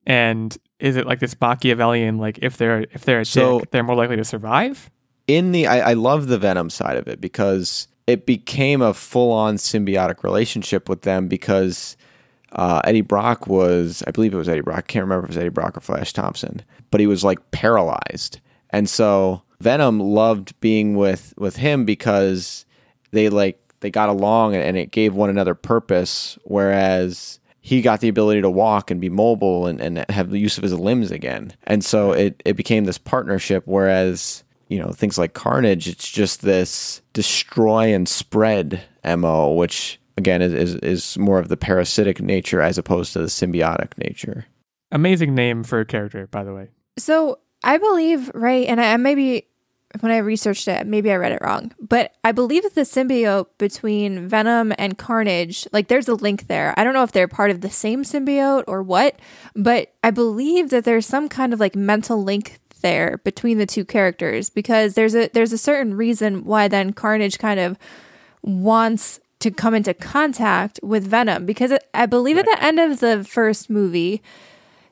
And 0.05 0.57
is 0.79 0.95
it 0.95 1.05
like 1.07 1.19
this 1.19 1.35
Machiavellian 1.39 2.17
like 2.17 2.39
if 2.41 2.57
they're 2.57 2.81
if 2.93 3.03
they're 3.05 3.21
a 3.21 3.25
So- 3.25 3.59
dick, 3.59 3.71
they're 3.71 3.83
more 3.83 3.95
likely 3.95 4.15
to 4.17 4.25
survive? 4.25 4.89
in 5.27 5.51
the 5.51 5.67
I, 5.67 5.89
I 5.91 5.93
love 5.93 6.27
the 6.27 6.37
Venom 6.37 6.69
side 6.69 6.95
of 6.95 7.07
it 7.07 7.19
because 7.19 7.87
it 8.07 8.25
became 8.25 8.81
a 8.81 8.93
full 8.93 9.31
on 9.33 9.55
symbiotic 9.57 10.23
relationship 10.23 10.87
with 10.87 11.01
them 11.01 11.27
because 11.27 11.97
uh, 12.53 12.79
Eddie 12.85 13.01
Brock 13.01 13.45
was 13.47 14.01
I 14.07 14.11
believe 14.11 14.33
it 14.33 14.37
was 14.37 14.47
Eddie 14.47 14.61
Brock. 14.61 14.77
I 14.77 14.81
can't 14.81 15.03
remember 15.03 15.25
if 15.25 15.31
it 15.31 15.35
was 15.35 15.37
Eddie 15.37 15.49
Brock 15.49 15.75
or 15.75 15.81
Flash 15.81 16.13
Thompson, 16.13 16.61
but 16.91 17.01
he 17.01 17.07
was 17.07 17.23
like 17.25 17.51
paralyzed. 17.51 18.39
And 18.69 18.89
so 18.89 19.41
Venom 19.59 19.99
loved 19.99 20.57
being 20.61 20.95
with 20.95 21.33
with 21.37 21.57
him 21.57 21.83
because 21.83 22.65
they 23.11 23.27
like 23.27 23.59
they 23.81 23.89
got 23.91 24.07
along 24.07 24.55
and 24.55 24.77
it 24.77 24.91
gave 24.91 25.13
one 25.13 25.29
another 25.29 25.55
purpose 25.55 26.37
whereas 26.45 27.39
he 27.67 27.81
got 27.81 27.99
the 27.99 28.07
ability 28.07 28.39
to 28.39 28.49
walk 28.49 28.89
and 28.89 29.01
be 29.01 29.09
mobile 29.09 29.67
and, 29.67 29.81
and 29.81 30.09
have 30.09 30.29
the 30.29 30.39
use 30.39 30.57
of 30.57 30.63
his 30.63 30.71
limbs 30.71 31.11
again. 31.11 31.53
And 31.63 31.83
so 31.83 32.13
it, 32.13 32.41
it 32.45 32.53
became 32.53 32.85
this 32.85 32.97
partnership 32.97 33.63
whereas, 33.65 34.45
you 34.69 34.79
know, 34.79 34.93
things 34.93 35.17
like 35.17 35.33
Carnage, 35.33 35.85
it's 35.85 36.09
just 36.09 36.43
this 36.43 37.01
destroy 37.11 37.93
and 37.93 38.07
spread 38.07 38.81
MO, 39.03 39.51
which 39.51 39.99
again 40.15 40.41
is, 40.41 40.53
is, 40.53 40.75
is 40.75 41.17
more 41.17 41.39
of 41.39 41.49
the 41.49 41.57
parasitic 41.57 42.21
nature 42.21 42.61
as 42.61 42.77
opposed 42.77 43.11
to 43.11 43.19
the 43.19 43.25
symbiotic 43.25 43.97
nature. 43.97 44.45
Amazing 44.93 45.35
name 45.35 45.65
for 45.65 45.81
a 45.81 45.85
character, 45.85 46.25
by 46.27 46.45
the 46.45 46.53
way. 46.53 46.69
So 46.97 47.39
I 47.65 47.79
believe, 47.79 48.31
right, 48.33 48.65
and 48.65 48.79
I 48.79 48.93
I 48.93 48.95
maybe 48.97 49.45
when 49.99 50.11
I 50.11 50.17
researched 50.17 50.67
it, 50.67 50.85
maybe 50.85 51.11
I 51.11 51.15
read 51.15 51.31
it 51.31 51.41
wrong, 51.41 51.73
but 51.79 52.13
I 52.23 52.31
believe 52.31 52.63
that 52.63 52.75
the 52.75 52.81
symbiote 52.81 53.47
between 53.57 54.27
Venom 54.27 54.73
and 54.77 54.97
Carnage, 54.97 55.67
like 55.71 55.87
there's 55.87 56.07
a 56.07 56.15
link 56.15 56.47
there. 56.47 56.73
I 56.77 56.83
don't 56.83 56.93
know 56.93 57.03
if 57.03 57.11
they're 57.11 57.27
part 57.27 57.51
of 57.51 57.61
the 57.61 57.69
same 57.69 58.03
symbiote 58.03 58.65
or 58.67 58.83
what, 58.83 59.19
but 59.55 59.93
I 60.03 60.11
believe 60.11 60.69
that 60.69 60.83
there's 60.83 61.05
some 61.05 61.29
kind 61.29 61.53
of 61.53 61.59
like 61.59 61.75
mental 61.75 62.21
link 62.21 62.59
there 62.81 63.17
between 63.23 63.57
the 63.57 63.65
two 63.65 63.85
characters 63.85 64.49
because 64.49 64.93
there's 64.93 65.15
a 65.15 65.29
there's 65.29 65.53
a 65.53 65.57
certain 65.57 65.95
reason 65.95 66.43
why 66.43 66.67
then 66.67 66.93
Carnage 66.93 67.39
kind 67.39 67.59
of 67.59 67.77
wants 68.43 69.19
to 69.39 69.51
come 69.51 69.73
into 69.73 69.93
contact 69.93 70.79
with 70.83 71.07
Venom 71.07 71.45
because 71.45 71.73
I 71.93 72.05
believe 72.05 72.37
at 72.37 72.45
the 72.45 72.63
end 72.63 72.79
of 72.79 72.99
the 72.99 73.23
first 73.23 73.69
movie 73.69 74.21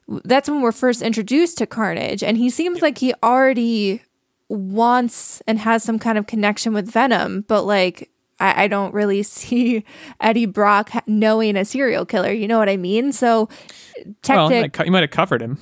that's 0.07 0.49
when 0.49 0.61
we're 0.61 0.71
first 0.71 1.01
introduced 1.01 1.57
to 1.57 1.65
Carnage, 1.65 2.23
and 2.23 2.37
he 2.37 2.49
seems 2.49 2.81
like 2.81 2.99
he 2.99 3.13
already 3.23 4.03
wants 4.49 5.41
and 5.47 5.59
has 5.59 5.83
some 5.83 5.99
kind 5.99 6.17
of 6.17 6.27
connection 6.27 6.73
with 6.73 6.89
Venom, 6.89 7.45
but 7.47 7.63
like 7.63 8.11
I, 8.39 8.63
I 8.63 8.67
don't 8.67 8.93
really 8.93 9.23
see 9.23 9.85
Eddie 10.19 10.45
Brock 10.45 10.91
knowing 11.07 11.55
a 11.57 11.65
serial 11.65 12.05
killer. 12.05 12.31
You 12.31 12.47
know 12.47 12.57
what 12.59 12.69
I 12.69 12.77
mean? 12.77 13.11
So, 13.11 13.45
Well, 13.45 14.05
you 14.05 14.15
tactic. 14.21 14.61
might, 14.61 14.73
co- 14.73 14.83
you 14.83 14.91
might 14.91 15.01
have 15.03 15.11
covered 15.11 15.41
him, 15.41 15.57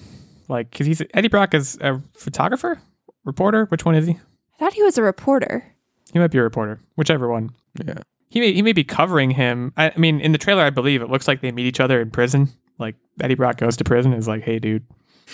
like 0.49 0.69
because 0.71 0.87
he's 0.87 1.01
Eddie 1.13 1.27
Brock 1.29 1.53
is 1.53 1.77
a 1.81 2.01
photographer, 2.13 2.81
reporter. 3.25 3.65
Which 3.65 3.85
one 3.85 3.95
is 3.95 4.07
he? 4.07 4.13
I 4.13 4.59
thought 4.59 4.73
he 4.73 4.83
was 4.83 4.97
a 4.97 5.03
reporter. 5.03 5.65
He 6.11 6.19
might 6.19 6.31
be 6.31 6.37
a 6.37 6.43
reporter, 6.43 6.79
whichever 6.95 7.27
one. 7.29 7.51
Yeah. 7.83 7.95
He 8.29 8.39
may 8.39 8.53
he 8.53 8.61
may 8.61 8.73
be 8.73 8.83
covering 8.83 9.31
him. 9.31 9.73
I, 9.77 9.91
I 9.91 9.97
mean, 9.97 10.19
in 10.19 10.31
the 10.31 10.37
trailer, 10.37 10.63
I 10.63 10.69
believe 10.71 11.01
it 11.01 11.09
looks 11.09 11.27
like 11.27 11.41
they 11.41 11.51
meet 11.51 11.65
each 11.67 11.79
other 11.79 12.01
in 12.01 12.11
prison. 12.11 12.49
Like 12.79 12.95
Eddie 13.21 13.35
Brock 13.35 13.57
goes 13.57 13.77
to 13.77 13.83
prison, 13.83 14.11
and 14.11 14.19
is 14.19 14.27
like, 14.27 14.43
"Hey, 14.43 14.57
dude," 14.59 14.85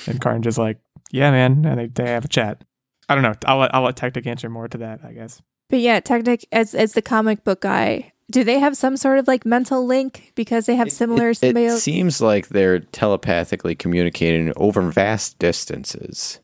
and 0.07 0.19
Carnage 0.19 0.47
is 0.47 0.57
like, 0.57 0.77
"Yeah, 1.11 1.31
man," 1.31 1.65
and 1.65 1.79
they, 1.79 1.87
they 1.87 2.09
have 2.09 2.25
a 2.25 2.27
chat. 2.27 2.61
I 3.09 3.15
don't 3.15 3.23
know. 3.23 3.33
I'll 3.45 3.57
let, 3.57 3.73
I'll 3.75 3.81
let 3.83 3.95
Tactic 3.95 4.25
answer 4.27 4.49
more 4.49 4.67
to 4.67 4.77
that, 4.77 5.01
I 5.03 5.11
guess. 5.13 5.41
But 5.69 5.79
yeah, 5.79 5.99
Tactic 5.99 6.47
as 6.51 6.73
as 6.75 6.93
the 6.93 7.01
comic 7.01 7.43
book 7.43 7.61
guy, 7.61 8.11
do 8.31 8.43
they 8.43 8.59
have 8.59 8.77
some 8.77 8.95
sort 8.97 9.19
of 9.19 9.27
like 9.27 9.45
mental 9.45 9.85
link 9.85 10.31
because 10.35 10.65
they 10.67 10.75
have 10.75 10.91
similar 10.91 11.29
It, 11.29 11.43
it 11.43 11.55
symbiotes? 11.55 11.79
seems 11.79 12.21
like 12.21 12.49
they're 12.49 12.79
telepathically 12.79 13.75
communicating 13.75 14.53
over 14.55 14.81
vast 14.91 15.37
distances. 15.39 16.39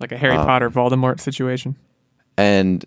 Like 0.00 0.12
a 0.12 0.16
Harry 0.18 0.36
Um, 0.36 0.46
Potter 0.46 0.70
Voldemort 0.70 1.20
situation. 1.20 1.76
and 2.36 2.84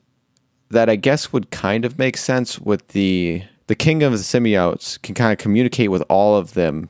that 0.69 0.89
I 0.89 0.95
guess 0.95 1.33
would 1.33 1.51
kind 1.51 1.83
of 1.83 1.99
make 1.99 2.15
sense 2.15 2.57
with 2.59 2.87
the 2.89 3.43
the 3.67 3.75
king 3.75 4.03
of 4.03 4.11
the 4.13 4.17
symbiotes 4.19 5.01
can 5.01 5.15
kind 5.15 5.31
of 5.33 5.37
communicate 5.37 5.91
with 5.91 6.03
all 6.09 6.37
of 6.37 6.53
them 6.53 6.87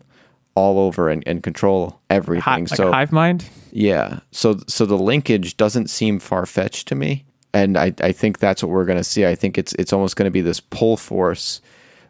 all 0.56 0.80
over 0.80 1.10
and, 1.10 1.24
and 1.26 1.44
control 1.44 2.00
everything. 2.10 2.44
Hi, 2.44 2.58
like 2.60 2.68
so 2.68 2.90
a 2.90 2.92
hive 2.92 3.12
mind. 3.12 3.46
yeah, 3.72 4.20
so 4.32 4.60
so 4.68 4.86
the 4.86 4.98
linkage 4.98 5.58
doesn't 5.58 5.90
seem 5.90 6.20
far 6.20 6.46
fetched 6.46 6.88
to 6.90 6.96
me, 6.96 7.26
and 7.54 7.78
I 7.78 7.94
I 8.02 8.12
think 8.12 8.40
that's 8.40 8.62
what 8.64 8.70
we're 8.72 8.86
gonna 8.86 9.04
see. 9.04 9.26
I 9.26 9.36
think 9.36 9.58
it's 9.58 9.74
it's 9.74 9.94
almost 9.94 10.16
gonna 10.16 10.32
be 10.32 10.42
this 10.42 10.60
pull 10.60 10.98
force 10.98 11.62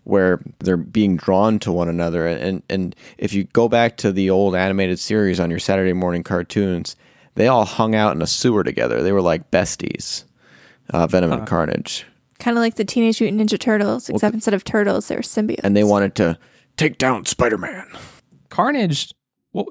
where 0.03 0.41
they're 0.59 0.77
being 0.77 1.15
drawn 1.15 1.59
to 1.59 1.71
one 1.71 1.87
another 1.87 2.25
and 2.25 2.63
and 2.69 2.95
if 3.19 3.33
you 3.33 3.43
go 3.43 3.69
back 3.69 3.97
to 3.97 4.11
the 4.11 4.31
old 4.31 4.55
animated 4.55 4.97
series 4.97 5.39
on 5.39 5.51
your 5.51 5.59
Saturday 5.59 5.93
morning 5.93 6.23
cartoons, 6.23 6.95
they 7.35 7.47
all 7.47 7.65
hung 7.65 7.93
out 7.93 8.15
in 8.15 8.21
a 8.23 8.27
sewer 8.27 8.63
together. 8.63 9.03
They 9.03 9.11
were 9.11 9.21
like 9.21 9.51
besties. 9.51 10.23
Uh, 10.89 11.07
Venom 11.07 11.31
and 11.31 11.47
Carnage. 11.47 12.05
kind 12.39 12.57
of 12.57 12.61
like 12.61 12.75
the 12.75 12.83
Teenage 12.83 13.21
Mutant 13.21 13.39
Ninja 13.49 13.57
Turtles, 13.57 14.09
except 14.09 14.33
instead 14.33 14.53
of 14.53 14.65
turtles, 14.65 15.07
they're 15.07 15.19
symbiotes. 15.19 15.61
And 15.63 15.77
they 15.77 15.85
wanted 15.85 16.15
to 16.15 16.37
take 16.75 16.97
down 16.97 17.25
Spider-Man. 17.25 17.87
Carnage. 18.51 19.11
Well, 19.53 19.65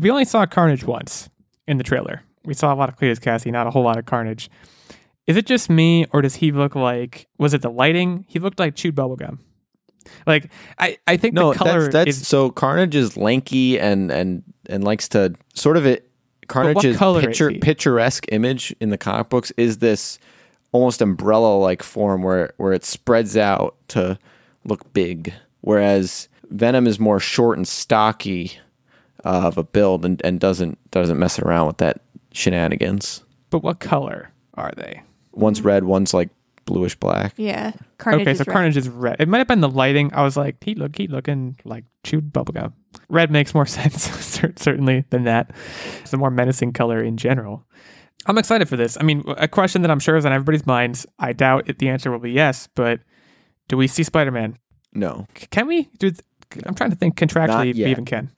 we 0.00 0.10
only 0.10 0.26
saw 0.26 0.44
Carnage 0.44 0.84
once 0.84 1.30
in 1.66 1.78
the 1.78 1.84
trailer. 1.84 2.22
We 2.44 2.52
saw 2.52 2.74
a 2.74 2.76
lot 2.76 2.90
of 2.90 2.96
Cletus 2.96 3.20
Cassie, 3.20 3.50
not 3.50 3.66
a 3.66 3.70
whole 3.70 3.82
lot 3.82 3.96
of 3.96 4.04
Carnage. 4.04 4.50
Is 5.26 5.38
it 5.38 5.46
just 5.46 5.70
me, 5.70 6.04
or 6.12 6.20
does 6.20 6.34
he 6.36 6.52
look 6.52 6.74
like? 6.74 7.26
Was 7.38 7.54
it 7.54 7.62
the 7.62 7.70
lighting? 7.70 8.26
He 8.28 8.38
looked 8.38 8.58
like 8.58 8.74
chewed 8.74 8.94
bubblegum. 8.94 9.38
Like 10.26 10.50
I, 10.78 10.98
I 11.06 11.16
think 11.16 11.32
No, 11.32 11.52
the 11.52 11.58
color 11.58 11.82
that's 11.84 11.92
that's 11.92 12.16
is. 12.18 12.28
so 12.28 12.50
Carnage 12.50 12.94
is 12.94 13.16
lanky 13.16 13.80
and 13.80 14.10
and 14.10 14.42
and 14.68 14.84
likes 14.84 15.08
to 15.10 15.34
sort 15.54 15.78
of 15.78 15.86
it. 15.86 16.10
Carnage's 16.46 16.98
picture 16.98 17.50
picturesque 17.52 18.26
image 18.30 18.76
in 18.78 18.90
the 18.90 18.98
comic 18.98 19.30
books 19.30 19.50
is 19.56 19.78
this 19.78 20.18
almost 20.72 21.00
umbrella 21.00 21.56
like 21.56 21.82
form 21.82 22.22
where 22.22 22.52
where 22.58 22.74
it 22.74 22.84
spreads 22.84 23.34
out 23.34 23.76
to 23.88 24.18
look 24.66 24.92
big, 24.92 25.32
whereas 25.62 26.28
Venom 26.54 26.86
is 26.86 26.98
more 27.00 27.20
short 27.20 27.58
and 27.58 27.66
stocky 27.66 28.52
uh, 29.24 29.42
of 29.44 29.58
a 29.58 29.64
build 29.64 30.04
and, 30.04 30.20
and 30.24 30.38
doesn't 30.40 30.78
doesn't 30.90 31.18
mess 31.18 31.38
around 31.38 31.66
with 31.66 31.78
that 31.78 32.00
shenanigans. 32.32 33.22
But 33.50 33.62
what 33.62 33.80
color 33.80 34.30
are 34.54 34.72
they? 34.76 35.02
One's 35.32 35.60
red, 35.62 35.84
one's 35.84 36.14
like 36.14 36.30
bluish 36.64 36.94
black. 36.94 37.34
yeah, 37.36 37.72
Carnage. 37.98 38.22
okay, 38.22 38.30
is 38.30 38.38
so 38.38 38.44
red. 38.46 38.52
Carnage 38.52 38.76
is 38.76 38.88
red. 38.88 39.16
It 39.20 39.28
might 39.28 39.38
have 39.38 39.48
been 39.48 39.60
the 39.60 39.68
lighting. 39.68 40.12
I 40.14 40.22
was 40.22 40.36
like, 40.36 40.62
he 40.62 40.74
look, 40.74 40.96
he 40.96 41.06
looking 41.08 41.56
like 41.64 41.84
chewed 42.04 42.32
bubblegum. 42.32 42.72
Red 43.08 43.30
makes 43.30 43.54
more 43.54 43.66
sense, 43.78 44.04
certainly, 44.56 45.04
than 45.10 45.24
that. 45.24 45.50
It's 46.00 46.12
a 46.12 46.16
more 46.16 46.30
menacing 46.30 46.72
color 46.72 47.02
in 47.02 47.16
general. 47.16 47.64
I'm 48.26 48.38
excited 48.38 48.68
for 48.68 48.76
this. 48.76 48.96
I 48.98 49.02
mean, 49.02 49.24
a 49.36 49.48
question 49.48 49.82
that 49.82 49.90
I'm 49.90 50.00
sure 50.00 50.16
is 50.16 50.24
on 50.24 50.32
everybody's 50.32 50.64
minds. 50.66 51.04
I 51.18 51.32
doubt 51.34 51.68
it, 51.68 51.78
the 51.78 51.88
answer 51.88 52.10
will 52.10 52.20
be 52.20 52.30
yes, 52.32 52.68
but 52.74 53.00
do 53.68 53.76
we 53.76 53.86
see 53.86 54.02
Spider-Man? 54.02 54.56
No, 54.94 55.26
Can 55.50 55.66
we? 55.66 55.90
Do? 55.98 56.12
Th- 56.50 56.64
I'm 56.66 56.74
trying 56.74 56.90
to 56.90 56.96
think 56.96 57.16
contractually 57.16 57.70
if 57.70 57.76
we 57.76 57.82
yet. 57.82 57.90
even 57.90 58.04
can. 58.04 58.30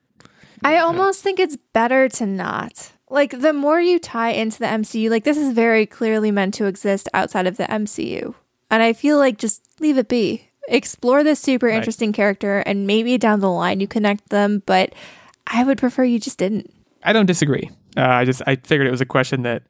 I 0.64 0.78
almost 0.78 1.22
think 1.22 1.38
it's 1.38 1.56
better 1.72 2.08
to 2.08 2.26
not. 2.26 2.92
Like 3.08 3.40
the 3.40 3.52
more 3.52 3.80
you 3.80 3.98
tie 3.98 4.30
into 4.30 4.58
the 4.58 4.66
MCU, 4.66 5.10
like 5.10 5.24
this 5.24 5.36
is 5.36 5.52
very 5.52 5.86
clearly 5.86 6.30
meant 6.30 6.54
to 6.54 6.64
exist 6.66 7.08
outside 7.14 7.46
of 7.46 7.56
the 7.56 7.64
MCU. 7.64 8.34
And 8.70 8.82
I 8.82 8.92
feel 8.94 9.18
like 9.18 9.38
just 9.38 9.62
leave 9.80 9.96
it 9.98 10.08
be. 10.08 10.48
Explore 10.68 11.22
this 11.22 11.38
super 11.38 11.66
Right. 11.66 11.76
interesting 11.76 12.12
character 12.12 12.58
and 12.60 12.86
maybe 12.86 13.16
down 13.18 13.38
the 13.40 13.50
line 13.50 13.78
you 13.78 13.86
connect 13.86 14.30
them, 14.30 14.62
but 14.66 14.92
I 15.46 15.62
would 15.62 15.78
prefer 15.78 16.02
you 16.02 16.18
just 16.18 16.38
didn't. 16.38 16.72
I 17.04 17.12
don't 17.12 17.26
disagree. 17.26 17.70
Uh, 17.96 18.00
I 18.00 18.24
just 18.24 18.42
I 18.46 18.56
figured 18.56 18.88
it 18.88 18.90
was 18.90 19.00
a 19.00 19.06
question 19.06 19.42
that 19.42 19.62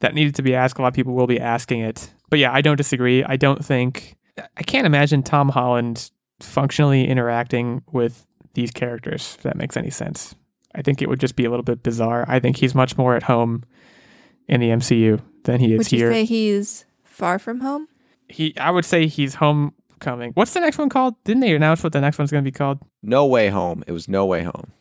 that 0.00 0.12
needed 0.14 0.34
to 0.34 0.42
be 0.42 0.54
asked. 0.54 0.78
A 0.78 0.82
lot 0.82 0.88
of 0.88 0.94
people 0.94 1.14
will 1.14 1.26
be 1.26 1.40
asking 1.40 1.80
it, 1.80 2.12
but 2.28 2.38
yeah, 2.38 2.52
I 2.52 2.60
don't 2.60 2.76
disagree. 2.76 3.24
I 3.24 3.36
don't 3.36 3.64
think 3.64 4.16
I 4.58 4.62
can't 4.62 4.84
imagine 4.86 5.22
Tom 5.22 5.48
Holland 5.48 6.10
functionally 6.44 7.08
interacting 7.08 7.82
with 7.92 8.26
these 8.54 8.70
characters. 8.70 9.34
If 9.36 9.42
that 9.42 9.56
makes 9.56 9.76
any 9.76 9.90
sense. 9.90 10.34
I 10.74 10.82
think 10.82 11.00
it 11.00 11.08
would 11.08 11.20
just 11.20 11.36
be 11.36 11.44
a 11.44 11.50
little 11.50 11.64
bit 11.64 11.82
bizarre. 11.82 12.24
I 12.28 12.40
think 12.40 12.56
he's 12.56 12.74
much 12.74 12.98
more 12.98 13.14
at 13.14 13.24
home 13.24 13.62
in 14.48 14.60
the 14.60 14.70
MCU 14.70 15.20
than 15.44 15.60
he 15.60 15.66
is 15.66 15.70
here. 15.70 15.78
Would 15.78 15.92
you 15.92 15.98
here. 15.98 16.12
say 16.12 16.24
he's 16.24 16.84
far 17.04 17.38
from 17.38 17.60
home? 17.60 17.88
he, 18.28 18.56
I 18.58 18.70
would 18.70 18.84
say 18.84 19.06
he's 19.06 19.36
homecoming. 19.36 20.32
What's 20.34 20.54
the 20.54 20.60
next 20.60 20.78
one 20.78 20.88
called? 20.88 21.14
Didn't 21.24 21.40
they 21.40 21.54
announce 21.54 21.82
what 21.82 21.92
the 21.92 22.00
next 22.00 22.18
one's 22.18 22.30
going 22.30 22.44
to 22.44 22.50
be 22.50 22.56
called? 22.56 22.78
No 23.02 23.26
Way 23.26 23.48
Home. 23.48 23.84
It 23.86 23.92
was 23.92 24.08
No 24.08 24.26
Way 24.26 24.42
Home. 24.42 24.72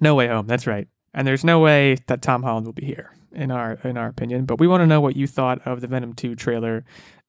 No 0.00 0.14
Way 0.14 0.28
Home. 0.28 0.46
That's 0.46 0.66
right. 0.66 0.88
And 1.12 1.26
there's 1.26 1.44
no 1.44 1.58
way 1.58 1.96
that 2.06 2.22
Tom 2.22 2.42
Holland 2.42 2.66
will 2.66 2.72
be 2.72 2.86
here, 2.86 3.12
in 3.32 3.50
our 3.50 3.72
in 3.84 3.96
our 3.96 4.06
opinion. 4.06 4.44
But 4.44 4.60
we 4.60 4.68
want 4.68 4.82
to 4.82 4.86
know 4.86 5.00
what 5.00 5.16
you 5.16 5.26
thought 5.26 5.60
of 5.66 5.80
the 5.80 5.88
Venom 5.88 6.14
2 6.14 6.36
trailer. 6.36 6.84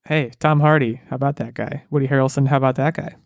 Hey, 0.06 0.30
Tom 0.38 0.60
Hardy, 0.60 1.00
how 1.08 1.16
about 1.16 1.36
that 1.36 1.54
guy? 1.54 1.84
Woody 1.90 2.08
Harrelson, 2.08 2.48
how 2.48 2.56
about 2.56 2.76
that 2.76 2.94
guy? 2.94 3.16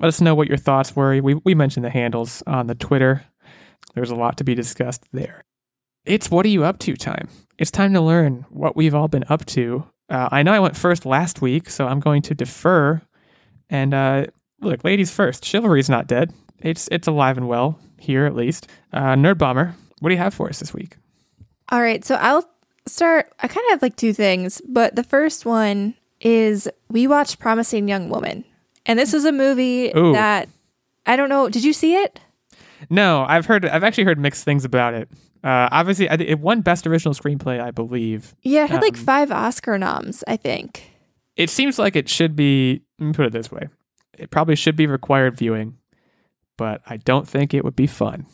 Let 0.00 0.08
us 0.08 0.20
know 0.20 0.34
what 0.34 0.48
your 0.48 0.56
thoughts 0.56 0.96
were. 0.96 1.20
We 1.20 1.34
we 1.34 1.54
mentioned 1.54 1.84
the 1.84 1.90
handles 1.90 2.42
on 2.46 2.66
the 2.66 2.74
Twitter. 2.74 3.24
There's 3.94 4.10
a 4.10 4.14
lot 4.14 4.38
to 4.38 4.44
be 4.44 4.54
discussed 4.54 5.04
there. 5.12 5.44
It's 6.04 6.30
what 6.30 6.46
are 6.46 6.50
you 6.50 6.64
up 6.64 6.78
to 6.80 6.96
time. 6.96 7.28
It's 7.58 7.70
time 7.70 7.92
to 7.92 8.00
learn 8.00 8.46
what 8.48 8.76
we've 8.76 8.94
all 8.94 9.08
been 9.08 9.24
up 9.28 9.44
to. 9.46 9.84
Uh, 10.08 10.28
I 10.32 10.42
know 10.42 10.52
I 10.52 10.58
went 10.58 10.76
first 10.76 11.04
last 11.04 11.42
week, 11.42 11.68
so 11.68 11.86
I'm 11.86 12.00
going 12.00 12.22
to 12.22 12.34
defer. 12.34 13.02
And 13.68 13.92
uh, 13.92 14.26
look, 14.60 14.82
ladies 14.84 15.10
first. 15.10 15.44
Chivalry's 15.44 15.90
not 15.90 16.06
dead. 16.06 16.32
It's 16.60 16.88
it's 16.90 17.06
alive 17.06 17.36
and 17.36 17.48
well 17.48 17.78
here 17.98 18.24
at 18.24 18.34
least. 18.34 18.68
Uh, 18.92 19.14
Nerd 19.14 19.36
Bomber, 19.36 19.74
what 20.00 20.08
do 20.08 20.14
you 20.14 20.20
have 20.20 20.34
for 20.34 20.48
us 20.48 20.60
this 20.60 20.72
week? 20.72 20.96
All 21.68 21.82
right, 21.82 22.04
so 22.04 22.14
I'll 22.16 22.48
start. 22.86 23.30
I 23.38 23.48
kind 23.48 23.64
of 23.66 23.72
have 23.72 23.82
like 23.82 23.96
two 23.96 24.14
things, 24.14 24.62
but 24.66 24.96
the 24.96 25.04
first 25.04 25.44
one 25.44 25.94
is 26.20 26.68
we 26.88 27.06
watched 27.06 27.38
Promising 27.38 27.86
Young 27.86 28.08
Woman. 28.08 28.44
And 28.90 28.98
this 28.98 29.12
was 29.12 29.24
a 29.24 29.30
movie 29.30 29.92
Ooh. 29.96 30.14
that 30.14 30.48
I 31.06 31.14
don't 31.14 31.28
know. 31.28 31.48
Did 31.48 31.62
you 31.62 31.72
see 31.72 31.94
it? 31.94 32.18
No, 32.90 33.24
I've 33.28 33.46
heard. 33.46 33.64
I've 33.64 33.84
actually 33.84 34.02
heard 34.02 34.18
mixed 34.18 34.42
things 34.42 34.64
about 34.64 34.94
it. 34.94 35.08
Uh, 35.44 35.68
obviously, 35.70 36.08
I, 36.08 36.14
it 36.14 36.40
won 36.40 36.60
Best 36.60 36.88
Original 36.88 37.14
Screenplay, 37.14 37.60
I 37.60 37.70
believe. 37.70 38.34
Yeah, 38.42 38.64
it 38.64 38.70
had 38.70 38.82
like 38.82 38.98
Um, 38.98 39.04
five 39.04 39.30
Oscar 39.30 39.78
noms, 39.78 40.24
I 40.26 40.36
think. 40.36 40.90
It 41.36 41.50
seems 41.50 41.78
like 41.78 41.94
it 41.94 42.08
should 42.08 42.34
be. 42.34 42.82
Let 42.98 43.06
me 43.06 43.12
put 43.12 43.26
it 43.26 43.32
this 43.32 43.52
way: 43.52 43.68
it 44.18 44.30
probably 44.30 44.56
should 44.56 44.74
be 44.74 44.88
required 44.88 45.36
viewing, 45.36 45.78
but 46.56 46.82
I 46.84 46.96
don't 46.96 47.28
think 47.28 47.54
it 47.54 47.64
would 47.64 47.76
be 47.76 47.86
fun. 47.86 48.26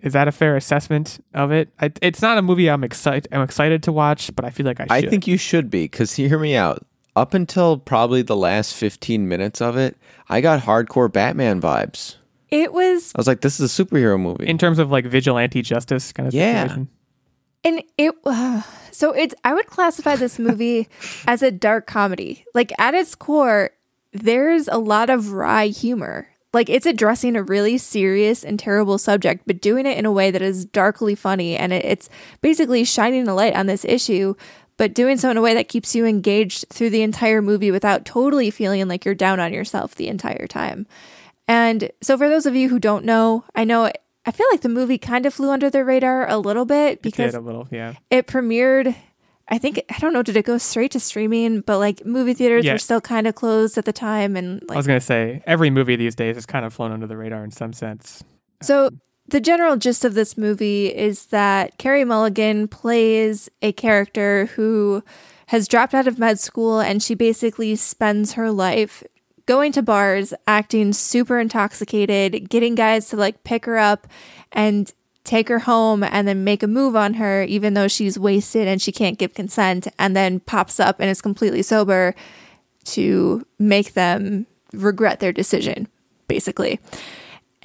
Is 0.00 0.12
that 0.12 0.28
a 0.28 0.32
fair 0.32 0.56
assessment 0.56 1.24
of 1.32 1.52
it? 1.52 1.70
I, 1.80 1.90
it's 2.02 2.20
not 2.20 2.36
a 2.36 2.42
movie 2.42 2.68
I'm 2.68 2.84
excited. 2.84 3.28
I'm 3.32 3.40
excited 3.40 3.82
to 3.84 3.92
watch, 3.92 4.30
but 4.36 4.44
I 4.44 4.50
feel 4.50 4.66
like 4.66 4.78
I 4.78 4.86
I 4.90 5.00
think 5.00 5.26
you 5.26 5.38
should 5.38 5.70
be, 5.70 5.84
because 5.84 6.12
hear 6.12 6.38
me 6.38 6.54
out. 6.54 6.84
Up 7.16 7.32
until 7.34 7.78
probably 7.78 8.20
the 8.22 8.36
last 8.36 8.74
15 8.74 9.26
minutes 9.26 9.60
of 9.62 9.76
it, 9.76 9.96
I 10.28 10.40
got 10.42 10.60
hardcore 10.62 11.10
Batman 11.10 11.60
vibes. 11.62 12.16
It 12.50 12.72
was, 12.74 13.12
I 13.16 13.18
was 13.18 13.26
like, 13.26 13.40
this 13.40 13.58
is 13.58 13.78
a 13.78 13.84
superhero 13.84 14.20
movie. 14.20 14.46
in 14.46 14.58
terms 14.58 14.78
of 14.78 14.90
like 14.90 15.06
vigilante 15.06 15.62
justice 15.62 16.12
kind 16.12 16.28
of 16.28 16.34
Yeah. 16.34 16.62
situation. 16.64 16.88
and 17.64 17.82
it, 17.98 18.14
uh, 18.24 18.62
so 18.92 19.12
it's, 19.12 19.34
I 19.44 19.54
would 19.54 19.66
classify 19.66 20.14
this 20.14 20.38
movie 20.38 20.88
as 21.26 21.42
a 21.42 21.50
dark 21.50 21.86
comedy. 21.86 22.44
Like 22.54 22.70
at 22.78 22.94
its 22.94 23.14
core, 23.14 23.70
there's 24.12 24.68
a 24.68 24.78
lot 24.78 25.10
of 25.10 25.32
wry 25.32 25.66
humor. 25.68 26.28
Like 26.52 26.68
it's 26.70 26.86
addressing 26.86 27.34
a 27.34 27.42
really 27.42 27.76
serious 27.78 28.44
and 28.44 28.58
terrible 28.58 28.98
subject, 28.98 29.42
but 29.46 29.60
doing 29.60 29.84
it 29.86 29.98
in 29.98 30.06
a 30.06 30.12
way 30.12 30.30
that 30.30 30.40
is 30.42 30.64
darkly 30.64 31.14
funny. 31.14 31.56
And 31.56 31.72
it, 31.72 31.84
it's 31.84 32.08
basically 32.40 32.84
shining 32.84 33.26
a 33.26 33.34
light 33.34 33.54
on 33.56 33.66
this 33.66 33.84
issue, 33.84 34.34
but 34.76 34.94
doing 34.94 35.16
so 35.16 35.30
in 35.30 35.36
a 35.36 35.42
way 35.42 35.54
that 35.54 35.68
keeps 35.68 35.94
you 35.94 36.04
engaged 36.06 36.66
through 36.70 36.90
the 36.90 37.02
entire 37.02 37.40
movie 37.42 37.70
without 37.70 38.04
totally 38.04 38.50
feeling 38.50 38.86
like 38.88 39.04
you're 39.04 39.14
down 39.14 39.40
on 39.40 39.52
yourself 39.52 39.94
the 39.94 40.08
entire 40.08 40.46
time. 40.46 40.86
And 41.48 41.90
so, 42.02 42.18
for 42.18 42.28
those 42.28 42.46
of 42.46 42.54
you 42.56 42.68
who 42.68 42.78
don't 42.78 43.04
know, 43.04 43.44
I 43.54 43.64
know 43.64 43.90
I 44.26 44.30
feel 44.32 44.46
like 44.50 44.62
the 44.62 44.68
movie 44.68 44.98
kind 44.98 45.24
of 45.24 45.32
flew 45.34 45.50
under 45.50 45.70
the 45.70 45.84
radar 45.84 46.28
a 46.28 46.36
little 46.38 46.64
bit 46.64 47.00
because 47.00 47.34
a 47.34 47.40
little, 47.40 47.68
yeah. 47.70 47.94
it 48.10 48.26
premiered. 48.26 48.94
I 49.48 49.58
think 49.58 49.80
I 49.88 49.98
don't 50.00 50.12
know. 50.12 50.24
Did 50.24 50.36
it 50.36 50.44
go 50.44 50.58
straight 50.58 50.90
to 50.90 51.00
streaming? 51.00 51.60
But 51.60 51.78
like 51.78 52.04
movie 52.04 52.34
theaters 52.34 52.64
Yeah. 52.64 52.72
were 52.72 52.78
still 52.78 53.00
kind 53.00 53.28
of 53.28 53.36
closed 53.36 53.78
at 53.78 53.84
the 53.84 53.92
time, 53.92 54.34
and 54.36 54.60
I 54.68 54.74
was 54.76 54.88
gonna 54.88 55.00
say 55.00 55.42
every 55.46 55.70
movie 55.70 55.94
these 55.94 56.16
days 56.16 56.34
has 56.34 56.46
kind 56.46 56.64
of 56.64 56.74
flown 56.74 56.90
under 56.90 57.06
the 57.06 57.16
radar 57.16 57.44
in 57.44 57.52
some 57.52 57.72
sense. 57.72 58.24
so. 58.60 58.90
The 59.28 59.40
general 59.40 59.76
gist 59.76 60.04
of 60.04 60.14
this 60.14 60.38
movie 60.38 60.86
is 60.86 61.26
that 61.26 61.78
Carey 61.78 62.04
Mulligan 62.04 62.68
plays 62.68 63.48
a 63.60 63.72
character 63.72 64.46
who 64.54 65.02
has 65.46 65.66
dropped 65.66 65.94
out 65.94 66.06
of 66.06 66.18
med 66.18 66.38
school 66.38 66.80
and 66.80 67.02
she 67.02 67.14
basically 67.14 67.74
spends 67.74 68.34
her 68.34 68.52
life 68.52 69.02
going 69.46 69.72
to 69.72 69.82
bars, 69.82 70.32
acting 70.46 70.92
super 70.92 71.38
intoxicated, 71.40 72.48
getting 72.48 72.74
guys 72.74 73.08
to 73.08 73.16
like 73.16 73.42
pick 73.44 73.64
her 73.64 73.78
up 73.78 74.06
and 74.52 74.92
take 75.24 75.48
her 75.48 75.60
home 75.60 76.04
and 76.04 76.28
then 76.28 76.44
make 76.44 76.62
a 76.62 76.68
move 76.68 76.94
on 76.94 77.14
her, 77.14 77.42
even 77.44 77.74
though 77.74 77.88
she's 77.88 78.18
wasted 78.18 78.68
and 78.68 78.80
she 78.80 78.92
can't 78.92 79.18
give 79.18 79.34
consent, 79.34 79.88
and 79.98 80.16
then 80.16 80.38
pops 80.40 80.78
up 80.78 81.00
and 81.00 81.10
is 81.10 81.20
completely 81.20 81.62
sober 81.62 82.14
to 82.84 83.44
make 83.58 83.94
them 83.94 84.46
regret 84.72 85.18
their 85.18 85.32
decision, 85.32 85.88
basically. 86.28 86.78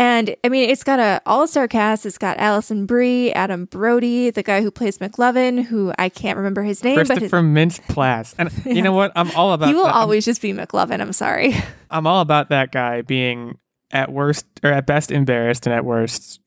And 0.02 0.36
I 0.44 0.50
mean, 0.50 0.68
it's 0.68 0.84
got 0.84 0.98
a 1.00 1.22
all-star 1.28 1.68
cast. 1.68 2.08
It's 2.08 2.18
got 2.18 2.40
Alison 2.40 2.88
Brie, 2.88 3.32
Adam 3.34 3.66
Brody, 3.66 4.32
the 4.32 4.42
guy 4.42 4.64
who 4.64 4.72
plays 4.72 4.98
McLovin, 4.98 5.64
who 5.66 5.94
I 6.00 6.10
can't 6.10 6.38
remember 6.38 6.64
his 6.64 6.84
name, 6.84 6.96
but 6.96 7.02
his, 7.08 7.20
Christopher 7.20 7.42
Mintz-Plasse, 7.42 8.34
and 8.40 8.50
you 8.76 8.82
know 8.82 8.94
what? 8.94 9.12
I'm 9.16 9.30
all 9.36 9.54
about. 9.54 9.68
he 9.68 9.76
will 9.76 9.84
that. 9.84 9.94
I'm- 9.94 10.02
always 10.02 10.26
just 10.26 10.42
be 10.42 10.54
McLovin. 10.54 11.02
I'm 11.02 11.14
sorry. 11.14 11.54
I'm 11.92 12.08
all 12.08 12.22
about 12.22 12.50
that 12.50 12.72
guy 12.72 13.04
being 13.04 13.60
at 13.92 14.12
worst 14.12 14.48
or 14.64 14.72
at 14.72 14.88
best 14.88 15.12
embarrassed 15.12 15.68
and 15.68 15.74
at 15.76 15.86
worst 15.86 16.40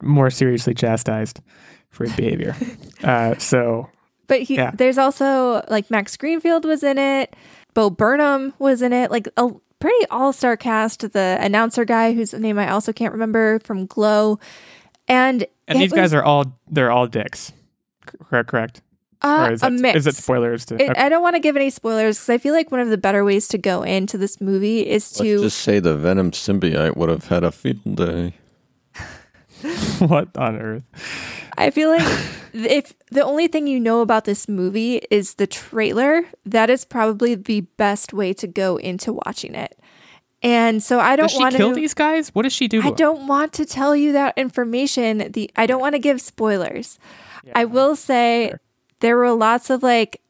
more 0.00 0.30
seriously 0.30 0.72
chastised 0.72 1.40
for 1.90 2.04
his 2.04 2.14
behavior. 2.14 2.54
uh, 3.02 3.36
so 3.38 3.90
But 4.28 4.42
he, 4.42 4.54
Yeah. 4.54 4.70
there's 4.74 4.96
also 4.98 5.64
like 5.68 5.90
Max 5.90 6.16
Greenfield 6.16 6.64
was 6.64 6.84
in 6.84 6.98
it, 6.98 7.34
Bo 7.74 7.90
Burnham 7.90 8.54
was 8.60 8.80
in 8.80 8.92
it, 8.92 9.10
like 9.10 9.26
a 9.36 9.48
pretty 9.82 10.06
all 10.10 10.32
star 10.32 10.56
cast. 10.56 11.12
The 11.12 11.36
announcer 11.40 11.84
guy, 11.84 12.12
whose 12.14 12.32
name 12.32 12.58
I 12.58 12.70
also 12.70 12.92
can't 12.92 13.12
remember 13.12 13.58
from 13.60 13.86
Glow, 13.86 14.38
and 15.08 15.44
and 15.68 15.80
these 15.80 15.92
guys 15.92 16.14
are 16.14 16.22
all 16.22 16.58
they're 16.70 16.90
all 16.90 17.06
dicks. 17.06 17.52
Correct, 18.06 18.48
correct. 18.48 18.82
uh, 19.22 19.46
or 19.48 19.52
is 19.52 19.62
a 19.62 19.66
that, 19.66 19.72
mix. 19.72 19.96
is 19.98 20.06
it 20.06 20.16
spoilers 20.16 20.64
to? 20.66 20.82
It, 20.82 20.96
I 20.96 21.08
don't 21.08 21.22
want 21.22 21.36
to 21.36 21.40
give 21.40 21.56
any 21.56 21.70
spoilers 21.70 22.16
because 22.16 22.30
I 22.30 22.38
feel 22.38 22.54
like 22.54 22.70
one 22.70 22.80
of 22.80 22.88
the 22.88 22.98
better 22.98 23.24
ways 23.24 23.48
to 23.48 23.58
go 23.58 23.82
into 23.82 24.16
this 24.16 24.40
movie 24.40 24.88
is 24.88 25.10
to 25.12 25.24
Let's 25.24 25.54
just 25.54 25.58
say 25.64 25.80
the 25.80 25.96
Venom 25.96 26.30
symbiote 26.30 26.96
would 26.96 27.08
have 27.08 27.26
had 27.26 27.44
a 27.44 27.52
field 27.52 27.96
day. 27.96 28.34
what 29.98 30.36
on 30.36 30.56
earth? 30.56 30.84
I 31.58 31.70
feel 31.70 31.90
like 31.90 32.02
if 32.52 32.94
the 33.10 33.24
only 33.24 33.46
thing 33.48 33.66
you 33.66 33.78
know 33.78 34.00
about 34.00 34.24
this 34.24 34.48
movie 34.48 34.96
is 35.10 35.34
the 35.34 35.46
trailer, 35.46 36.24
that 36.46 36.70
is 36.70 36.84
probably 36.84 37.34
the 37.34 37.62
best 37.76 38.12
way 38.12 38.32
to 38.34 38.46
go 38.46 38.76
into 38.76 39.12
watching 39.12 39.54
it. 39.54 39.78
And 40.42 40.82
so 40.82 40.98
I 40.98 41.14
don't 41.14 41.32
want 41.34 41.52
to 41.52 41.58
kill 41.58 41.72
these 41.72 41.94
guys? 41.94 42.30
What 42.34 42.42
does 42.42 42.52
she 42.52 42.66
do? 42.66 42.82
I 42.82 42.90
don't 42.90 43.28
want 43.28 43.52
to 43.54 43.64
tell 43.64 43.94
you 43.94 44.12
that 44.12 44.36
information. 44.36 45.30
The 45.30 45.50
I 45.54 45.66
don't 45.66 45.80
want 45.80 45.94
to 45.94 46.00
give 46.00 46.20
spoilers. 46.20 46.98
I 47.54 47.64
will 47.64 47.94
say 47.96 48.48
Sure. 48.48 48.60
there 49.00 49.16
were 49.16 49.32
lots 49.32 49.70
of 49.70 49.82
like 49.82 50.20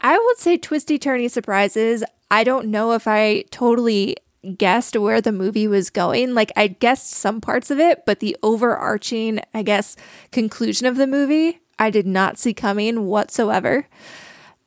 I 0.00 0.18
would 0.18 0.38
say 0.38 0.56
twisty 0.56 0.98
turny 0.98 1.30
surprises. 1.30 2.02
I 2.30 2.42
don't 2.42 2.68
know 2.68 2.92
if 2.92 3.06
I 3.06 3.44
totally 3.50 4.16
guessed 4.56 4.96
where 4.96 5.20
the 5.20 5.32
movie 5.32 5.66
was 5.66 5.90
going. 5.90 6.34
Like 6.34 6.52
I 6.56 6.68
guessed 6.68 7.10
some 7.10 7.40
parts 7.40 7.70
of 7.70 7.78
it, 7.78 8.04
but 8.06 8.20
the 8.20 8.36
overarching, 8.42 9.40
I 9.52 9.62
guess, 9.62 9.96
conclusion 10.30 10.86
of 10.86 10.96
the 10.96 11.06
movie, 11.06 11.60
I 11.78 11.90
did 11.90 12.06
not 12.06 12.38
see 12.38 12.54
coming 12.54 13.06
whatsoever. 13.06 13.86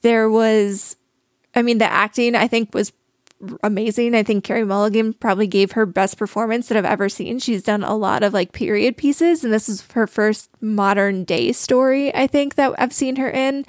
There 0.02 0.30
was 0.30 0.96
I 1.56 1.62
mean 1.62 1.78
the 1.78 1.92
acting 1.92 2.36
I 2.36 2.48
think 2.48 2.74
was 2.74 2.92
amazing. 3.64 4.16
I 4.16 4.24
think 4.24 4.44
Carey 4.44 4.64
Mulligan 4.64 5.14
probably 5.14 5.48
gave 5.48 5.74
her 5.74 5.86
best 5.86 6.18
performance 6.18 6.68
that 6.68 6.78
I've 6.78 6.86
ever 6.86 7.10
seen. 7.10 7.40
She's 7.40 7.64
done 7.64 7.84
a 7.84 7.96
lot 7.96 8.24
of 8.24 8.34
like 8.34 8.52
period 8.52 8.98
pieces, 8.98 9.44
and 9.44 9.54
this 9.54 9.70
is 9.70 9.82
her 9.92 10.08
first 10.08 10.50
modern 10.62 11.24
day 11.24 11.52
story, 11.52 12.14
I 12.16 12.28
think, 12.28 12.56
that 12.56 12.74
I've 12.78 12.94
seen 12.94 13.18
her 13.18 13.30
in. 13.30 13.66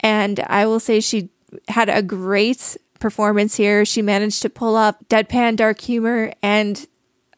And 0.00 0.40
I 0.46 0.66
will 0.66 0.80
say 0.80 1.00
she 1.00 1.30
had 1.68 1.88
a 1.88 2.02
great 2.02 2.76
performance 2.98 3.56
here. 3.56 3.84
She 3.84 4.02
managed 4.02 4.42
to 4.42 4.50
pull 4.50 4.76
up 4.76 5.08
deadpan 5.08 5.56
dark 5.56 5.80
humor 5.80 6.32
and 6.42 6.86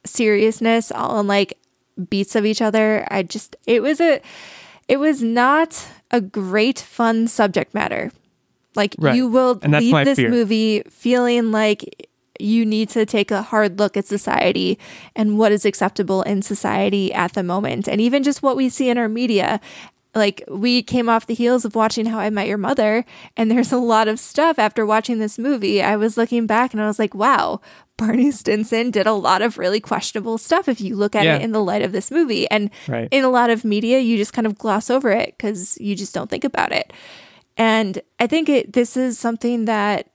seriousness 0.04 0.90
all 0.90 1.20
in 1.20 1.26
like 1.26 1.58
beats 2.08 2.34
of 2.34 2.46
each 2.46 2.62
other. 2.62 3.06
I 3.10 3.22
just, 3.22 3.56
it 3.66 3.82
was 3.82 4.00
a, 4.00 4.20
it 4.88 4.98
was 4.98 5.22
not 5.22 5.86
a 6.10 6.20
great 6.20 6.78
fun 6.78 7.28
subject 7.28 7.74
matter. 7.74 8.10
Like 8.74 8.94
Right. 8.98 9.16
you 9.16 9.28
will 9.28 9.54
leave 9.66 10.04
this 10.04 10.16
fear. 10.16 10.30
movie 10.30 10.82
feeling 10.88 11.50
like 11.52 12.08
you 12.38 12.64
need 12.64 12.88
to 12.90 13.04
take 13.04 13.30
a 13.30 13.42
hard 13.42 13.78
look 13.78 13.96
at 13.96 14.06
society 14.06 14.78
and 15.14 15.36
what 15.38 15.52
is 15.52 15.66
acceptable 15.66 16.22
in 16.22 16.40
society 16.40 17.12
at 17.12 17.34
the 17.34 17.42
moment 17.42 17.86
and 17.86 18.00
even 18.00 18.22
just 18.22 18.42
what 18.42 18.56
we 18.56 18.68
see 18.70 18.88
in 18.88 18.96
our 18.96 19.08
media 19.10 19.60
like 20.14 20.42
we 20.48 20.82
came 20.82 21.08
off 21.08 21.26
the 21.26 21.34
heels 21.34 21.64
of 21.64 21.74
watching 21.74 22.06
How 22.06 22.18
I 22.18 22.30
Met 22.30 22.48
Your 22.48 22.58
Mother, 22.58 23.04
and 23.36 23.50
there's 23.50 23.72
a 23.72 23.78
lot 23.78 24.08
of 24.08 24.18
stuff 24.18 24.58
after 24.58 24.84
watching 24.84 25.18
this 25.18 25.38
movie. 25.38 25.82
I 25.82 25.96
was 25.96 26.16
looking 26.16 26.46
back 26.46 26.72
and 26.74 26.82
I 26.82 26.86
was 26.86 26.98
like, 26.98 27.14
wow, 27.14 27.60
Barney 27.96 28.30
Stinson 28.30 28.90
did 28.90 29.06
a 29.06 29.12
lot 29.12 29.42
of 29.42 29.56
really 29.58 29.78
questionable 29.80 30.38
stuff 30.38 30.68
if 30.68 30.80
you 30.80 30.96
look 30.96 31.14
at 31.14 31.24
Yeah. 31.24 31.36
it 31.36 31.42
in 31.42 31.52
the 31.52 31.62
light 31.62 31.82
of 31.82 31.92
this 31.92 32.10
movie. 32.10 32.50
And 32.50 32.70
Right. 32.88 33.08
in 33.10 33.24
a 33.24 33.28
lot 33.30 33.50
of 33.50 33.64
media, 33.64 34.00
you 34.00 34.16
just 34.16 34.32
kind 34.32 34.46
of 34.46 34.58
gloss 34.58 34.90
over 34.90 35.10
it 35.10 35.34
because 35.36 35.76
you 35.80 35.94
just 35.94 36.14
don't 36.14 36.28
think 36.30 36.44
about 36.44 36.72
it. 36.72 36.92
And 37.56 38.00
I 38.18 38.26
think 38.26 38.48
it 38.48 38.72
this 38.72 38.96
is 38.96 39.18
something 39.18 39.66
that 39.66 40.06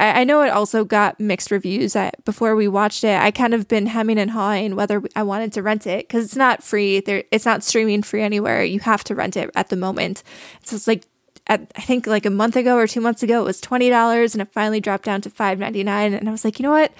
I, 0.00 0.20
I 0.20 0.24
know 0.24 0.42
it 0.42 0.48
also 0.50 0.84
got 0.84 1.20
mixed 1.20 1.50
reviews. 1.50 1.94
I, 1.94 2.10
before 2.24 2.56
we 2.56 2.66
watched 2.66 3.04
it, 3.04 3.20
I 3.20 3.30
kind 3.30 3.54
of 3.54 3.68
been 3.68 3.86
hemming 3.86 4.18
and 4.18 4.30
hawing 4.30 4.74
whether 4.74 5.02
I 5.14 5.22
wanted 5.22 5.52
to 5.52 5.62
rent 5.62 5.86
it 5.86 6.08
because 6.08 6.24
it's 6.24 6.36
not 6.36 6.62
free. 6.62 7.00
There, 7.00 7.22
it's 7.30 7.46
not 7.46 7.62
streaming 7.62 8.02
free 8.02 8.22
anywhere. 8.22 8.64
You 8.64 8.80
have 8.80 9.04
to 9.04 9.14
rent 9.14 9.36
it 9.36 9.50
at 9.54 9.68
the 9.68 9.76
moment. 9.76 10.22
So 10.64 10.76
it's 10.76 10.88
like 10.88 11.04
at, 11.46 11.70
I 11.76 11.82
think 11.82 12.06
like 12.06 12.26
a 12.26 12.30
month 12.30 12.56
ago 12.56 12.76
or 12.76 12.86
two 12.86 13.00
months 13.00 13.22
ago, 13.22 13.42
it 13.42 13.44
was 13.44 13.60
twenty 13.60 13.90
dollars, 13.90 14.34
and 14.34 14.42
it 14.42 14.52
finally 14.52 14.80
dropped 14.80 15.04
down 15.04 15.20
to 15.20 15.30
five 15.30 15.58
ninety 15.58 15.84
nine. 15.84 16.14
And 16.14 16.28
I 16.28 16.32
was 16.32 16.44
like, 16.44 16.58
you 16.58 16.62
know 16.62 16.70
what? 16.70 16.92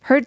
Heard 0.00 0.26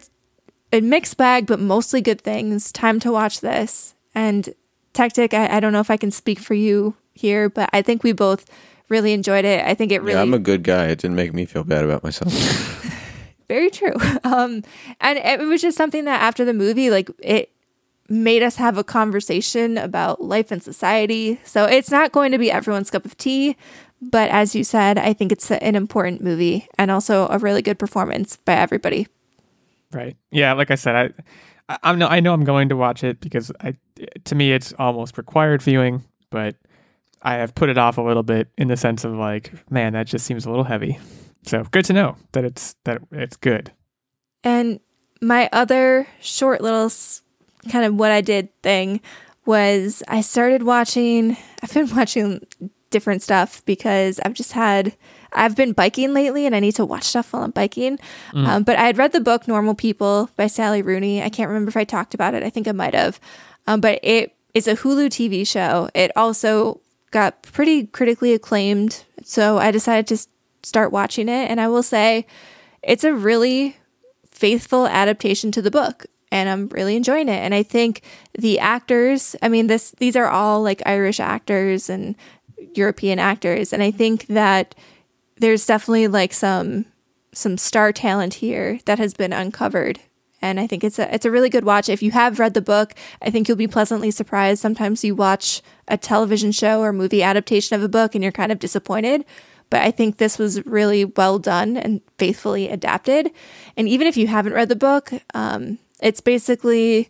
a 0.72 0.82
mixed 0.82 1.18
bag, 1.18 1.46
but 1.46 1.60
mostly 1.60 2.02
good 2.02 2.22
things. 2.22 2.72
Time 2.72 3.00
to 3.02 3.12
watch 3.12 3.42
this. 3.42 3.94
And 4.14 4.54
Tactic, 4.94 5.34
I, 5.34 5.58
I 5.58 5.60
don't 5.60 5.74
know 5.74 5.82
if 5.82 5.92
I 5.92 5.98
can 5.98 6.12
speak 6.12 6.40
for 6.40 6.54
you 6.54 6.96
here, 7.14 7.50
but 7.50 7.70
I 7.74 7.82
think 7.82 8.04
we 8.04 8.14
both 8.14 8.46
really 8.90 9.14
enjoyed 9.14 9.46
it. 9.46 9.66
I 9.66 9.74
think 9.74 9.92
it 9.92 10.02
really 10.02 10.14
Yeah, 10.14 10.22
I'm 10.22 10.34
a 10.34 10.40
good 10.40 10.64
guy. 10.64 10.88
It 10.88 11.00
didn't 11.00 11.16
make 11.16 11.34
me 11.34 11.46
feel 11.46 11.64
bad 11.64 11.84
about 11.84 12.04
myself. 12.04 12.34
very 13.48 13.70
true. 13.70 13.94
Um, 14.24 14.64
and 15.00 15.20
it 15.20 15.40
was 15.40 15.62
just 15.62 15.78
something 15.78 16.06
that 16.06 16.22
after 16.22 16.44
the 16.44 16.54
movie, 16.54 16.90
like 16.90 17.10
it 17.20 17.52
made 18.10 18.42
us 18.44 18.56
have 18.56 18.78
a 18.78 18.84
conversation 18.84 19.78
about 19.78 20.22
life 20.22 20.52
and 20.52 20.62
society. 20.62 21.40
So 21.44 21.66
it's 21.66 21.92
not 21.92 22.12
going 22.12 22.32
to 22.32 22.38
be 22.38 22.52
everyone's 22.52 22.90
cup 22.90 23.06
of 23.06 23.16
tea, 23.18 23.56
but 24.02 24.30
as 24.30 24.56
you 24.56 24.64
said, 24.64 24.98
I 24.98 25.14
think 25.14 25.32
it's 25.32 25.50
an 25.52 25.76
important 25.76 26.22
movie 26.22 26.68
and 26.78 26.92
also 26.92 27.28
a 27.30 27.38
really 27.38 27.62
good 27.62 27.80
performance 27.80 28.38
by 28.38 28.54
everybody. 28.54 29.08
Right. 29.94 30.18
Yeah. 30.32 30.54
Like 30.54 30.72
I 30.72 30.76
said, 30.76 30.96
I, 31.70 31.74
I 31.74 31.78
I'm 31.84 32.00
no, 32.00 32.08
I 32.08 32.20
know 32.20 32.34
I'm 32.34 32.44
going 32.44 32.70
to 32.70 32.76
watch 32.76 33.04
it 33.04 33.22
because 33.22 33.52
I, 33.62 33.76
to 34.26 34.36
me, 34.36 34.52
it's 34.52 34.74
almost 34.74 35.18
required 35.18 35.62
viewing, 35.62 36.04
but 36.30 36.56
I 37.22 37.36
have 37.36 37.56
put 37.56 37.70
it 37.70 37.78
off 37.78 37.98
a 37.98 38.02
little 38.02 38.24
bit 38.24 38.50
in 38.58 38.68
the 38.68 38.78
sense 38.78 39.04
of 39.04 39.14
like, 39.14 39.52
man, 39.72 39.94
that 39.94 40.08
just 40.08 40.26
seems 40.26 40.46
a 40.46 40.50
little 40.50 40.66
heavy. 40.66 41.00
So 41.44 41.64
good 41.64 41.86
to 41.86 41.94
know 41.94 42.18
that 42.32 42.44
it's 42.44 42.76
that 42.84 43.02
it's 43.12 43.38
good. 43.38 43.72
And 44.44 44.80
my 45.22 45.50
other 45.52 46.08
short 46.22 46.62
little 46.62 46.92
kind 47.70 47.86
of 47.86 47.96
what 47.96 48.12
I 48.12 48.22
did 48.22 48.50
thing 48.62 49.02
was 49.46 50.04
I 50.08 50.22
started 50.22 50.64
watching, 50.64 51.38
I've 51.64 51.74
been 51.74 51.94
watching 51.96 52.46
different 52.90 53.22
stuff 53.22 53.64
because 53.66 54.20
I've 54.24 54.34
just 54.34 54.54
had, 54.54 54.96
I've 55.34 55.56
been 55.56 55.74
biking 55.74 56.14
lately 56.14 56.46
and 56.46 56.56
I 56.56 56.60
need 56.60 56.76
to 56.76 56.86
watch 56.86 57.04
stuff 57.04 57.34
while 57.34 57.44
I'm 57.44 57.52
biking. 57.52 58.00
Um, 58.34 58.64
but 58.64 58.78
I 58.78 58.86
had 58.86 58.98
read 58.98 59.12
the 59.12 59.20
book 59.20 59.48
Normal 59.48 59.76
People 59.76 60.30
by 60.38 60.48
Sally 60.48 60.82
Rooney. 60.82 61.22
I 61.22 61.30
can't 61.30 61.50
remember 61.50 61.70
if 61.70 61.78
I 61.78 61.84
talked 61.84 62.14
about 62.14 62.34
it. 62.34 62.44
I 62.44 62.50
think 62.50 62.68
I 62.68 62.72
might 62.72 62.94
have. 62.94 63.20
Um, 63.68 63.82
but 63.82 64.00
it 64.02 64.34
is 64.54 64.68
a 64.68 64.76
Hulu 64.76 65.08
TV 65.08 65.46
show. 65.46 65.90
It 65.94 66.12
also 66.16 66.80
got 67.16 67.42
pretty 67.44 67.88
critically 67.88 68.34
acclaimed. 68.34 69.06
So 69.24 69.58
I 69.58 69.72
decided 69.72 70.06
to 70.08 70.28
start 70.64 70.92
watching 70.92 71.30
it. 71.30 71.50
And 71.50 71.62
I 71.62 71.70
will 71.70 71.82
say, 71.82 72.28
it's 72.84 73.06
a 73.06 73.14
really 73.14 73.78
faithful 74.30 74.86
adaptation 74.86 75.50
to 75.54 75.62
the 75.62 75.72
book 75.72 76.08
and 76.30 76.50
I'm 76.50 76.68
really 76.68 76.98
enjoying 76.98 77.30
it. 77.30 77.40
And 77.40 77.56
I 77.56 77.64
think 77.64 78.02
the 78.38 78.60
actors, 78.60 79.34
I 79.42 79.48
mean 79.48 79.68
this 79.68 79.92
these 79.92 80.18
are 80.18 80.28
all 80.28 80.62
like 80.62 80.82
Irish 80.86 81.22
actors 81.22 81.90
and 81.90 82.16
European 82.74 83.18
actors 83.18 83.72
and 83.72 83.82
I 83.82 83.92
think 83.92 84.28
that 84.28 84.76
there's 85.38 85.66
definitely 85.66 86.10
like 86.10 86.34
some 86.34 86.86
some 87.32 87.58
star 87.58 87.94
talent 87.94 88.36
here 88.36 88.80
that 88.86 89.00
has 89.00 89.14
been 89.14 89.32
uncovered. 89.32 90.02
And 90.46 90.60
I 90.60 90.68
think 90.68 90.84
it's 90.84 91.00
a 91.00 91.14
it's 91.14 91.26
a 91.26 91.32
really 91.32 91.50
good 91.50 91.66
watch. 91.66 91.90
If 91.90 92.04
you 92.04 92.12
have 92.12 92.40
read 92.40 92.54
the 92.54 92.62
book, 92.62 92.94
I 93.22 93.32
think 93.32 93.48
you'll 93.48 93.58
be 93.58 93.68
pleasantly 93.68 94.12
surprised. 94.12 94.62
Sometimes 94.62 95.04
you 95.04 95.16
watch 95.16 95.62
a 95.88 95.98
television 95.98 96.52
show 96.52 96.82
or 96.82 96.94
movie 96.94 97.24
adaptation 97.24 97.76
of 97.76 97.84
a 97.84 97.90
book 97.90 98.14
and 98.14 98.24
you're 98.24 98.32
kind 98.32 98.52
of 98.52 98.60
disappointed. 98.60 99.26
But 99.72 99.82
I 99.82 99.90
think 99.90 100.18
this 100.18 100.38
was 100.38 100.64
really 100.66 101.06
well 101.06 101.40
done 101.40 101.76
and 101.76 102.02
faithfully 102.20 102.70
adapted. 102.70 103.32
And 103.76 103.90
even 103.90 104.06
if 104.06 104.16
you 104.16 104.28
haven't 104.28 104.54
read 104.54 104.70
the 104.70 104.76
book, 104.76 105.12
um, 105.34 105.80
it's 106.00 106.22
basically 106.22 107.10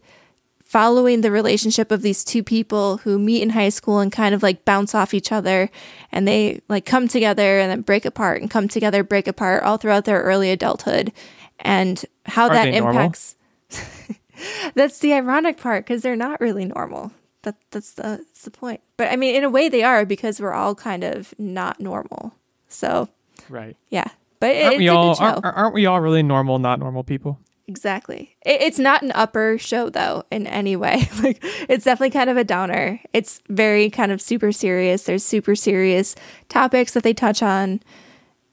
following 0.64 1.22
the 1.22 1.32
relationship 1.32 1.92
of 1.92 2.02
these 2.02 2.24
two 2.24 2.44
people 2.44 2.98
who 2.98 3.20
meet 3.20 3.42
in 3.42 3.52
high 3.52 3.70
school 3.70 4.00
and 4.00 4.12
kind 4.12 4.34
of 4.34 4.42
like 4.42 4.66
bounce 4.66 4.96
off 4.96 5.14
each 5.14 5.32
other 5.32 5.70
and 6.12 6.28
they 6.28 6.60
like 6.68 6.86
come 6.86 7.08
together 7.08 7.60
and 7.60 7.72
then 7.72 7.82
break 7.82 8.04
apart 8.04 8.42
and 8.42 8.50
come 8.50 8.68
together 8.68 9.04
break 9.04 9.28
apart 9.28 9.64
all 9.64 9.78
throughout 9.78 10.06
their 10.06 10.22
early 10.24 10.50
adulthood 10.50 11.14
and 11.60 12.06
how 12.26 12.48
Are 12.48 12.54
that 12.54 12.68
impacts 12.68 13.36
that's 14.76 15.00
the 15.00 15.14
ironic 15.14 15.58
part 15.58 15.86
because 15.86 16.02
they're 16.02 16.16
not 16.16 16.42
really 16.42 16.66
normal 16.66 17.12
that 17.44 17.56
that's 17.72 17.94
the 17.94 18.02
that's 18.02 18.42
the 18.44 18.52
point 18.52 18.82
but 18.98 19.12
i 19.12 19.16
mean 19.16 19.36
in 19.36 19.44
a 19.44 19.50
way 19.50 19.70
they 19.70 19.84
are 19.84 20.06
because 20.06 20.40
we're 20.40 20.54
all 20.54 20.76
kind 20.76 21.04
of 21.04 21.34
not 21.38 21.80
normal 21.80 22.34
so 22.68 23.10
Right. 23.50 23.78
yeah 23.90 24.10
but 24.40 24.56
Aren't 24.64 24.78
we 24.78 24.90
all 24.90 25.16
aren't, 25.20 25.46
aren't 25.46 25.74
we 25.74 25.86
all 25.86 26.02
really 26.02 26.24
normal, 26.24 26.60
not 26.60 26.80
normal 26.80 27.04
people? 27.04 27.40
Exactly. 27.68 28.36
It, 28.46 28.62
it's 28.62 28.78
not 28.78 29.02
an 29.02 29.12
upper 29.16 29.58
show 29.58 29.90
though 29.90 30.24
in 30.30 30.46
any 30.46 30.76
way. 30.76 31.10
like 31.24 31.40
it's 31.42 31.86
definitely 31.86 32.12
kind 32.12 32.30
of 32.30 32.38
a 32.38 32.44
downer. 32.44 33.00
It's 33.14 33.42
very 33.50 33.90
kind 33.90 34.12
of 34.12 34.22
super 34.22 34.52
serious. 34.52 35.04
There's 35.04 35.24
super 35.24 35.56
serious 35.56 36.16
topics 36.50 36.94
that 36.94 37.04
they 37.04 37.14
touch 37.14 37.42
on. 37.42 37.82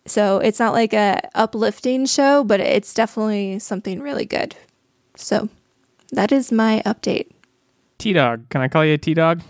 So 0.07 0.39
it's 0.39 0.59
not 0.59 0.73
like 0.73 0.93
a 0.93 1.21
uplifting 1.35 2.07
show, 2.07 2.45
but 2.45 2.61
it's 2.61 2.93
definitely 2.93 3.59
something 3.59 4.01
really 4.01 4.25
good. 4.25 4.57
So 5.17 5.49
that 6.13 6.33
is 6.33 6.51
my 6.51 6.83
update. 6.85 7.31
T 7.99 8.13
Dog. 8.13 8.49
Can 8.49 8.61
I 8.61 8.69
call 8.69 8.85
you 8.85 8.95
a 8.95 8.99
T 8.99 9.15
Dog? 9.15 9.43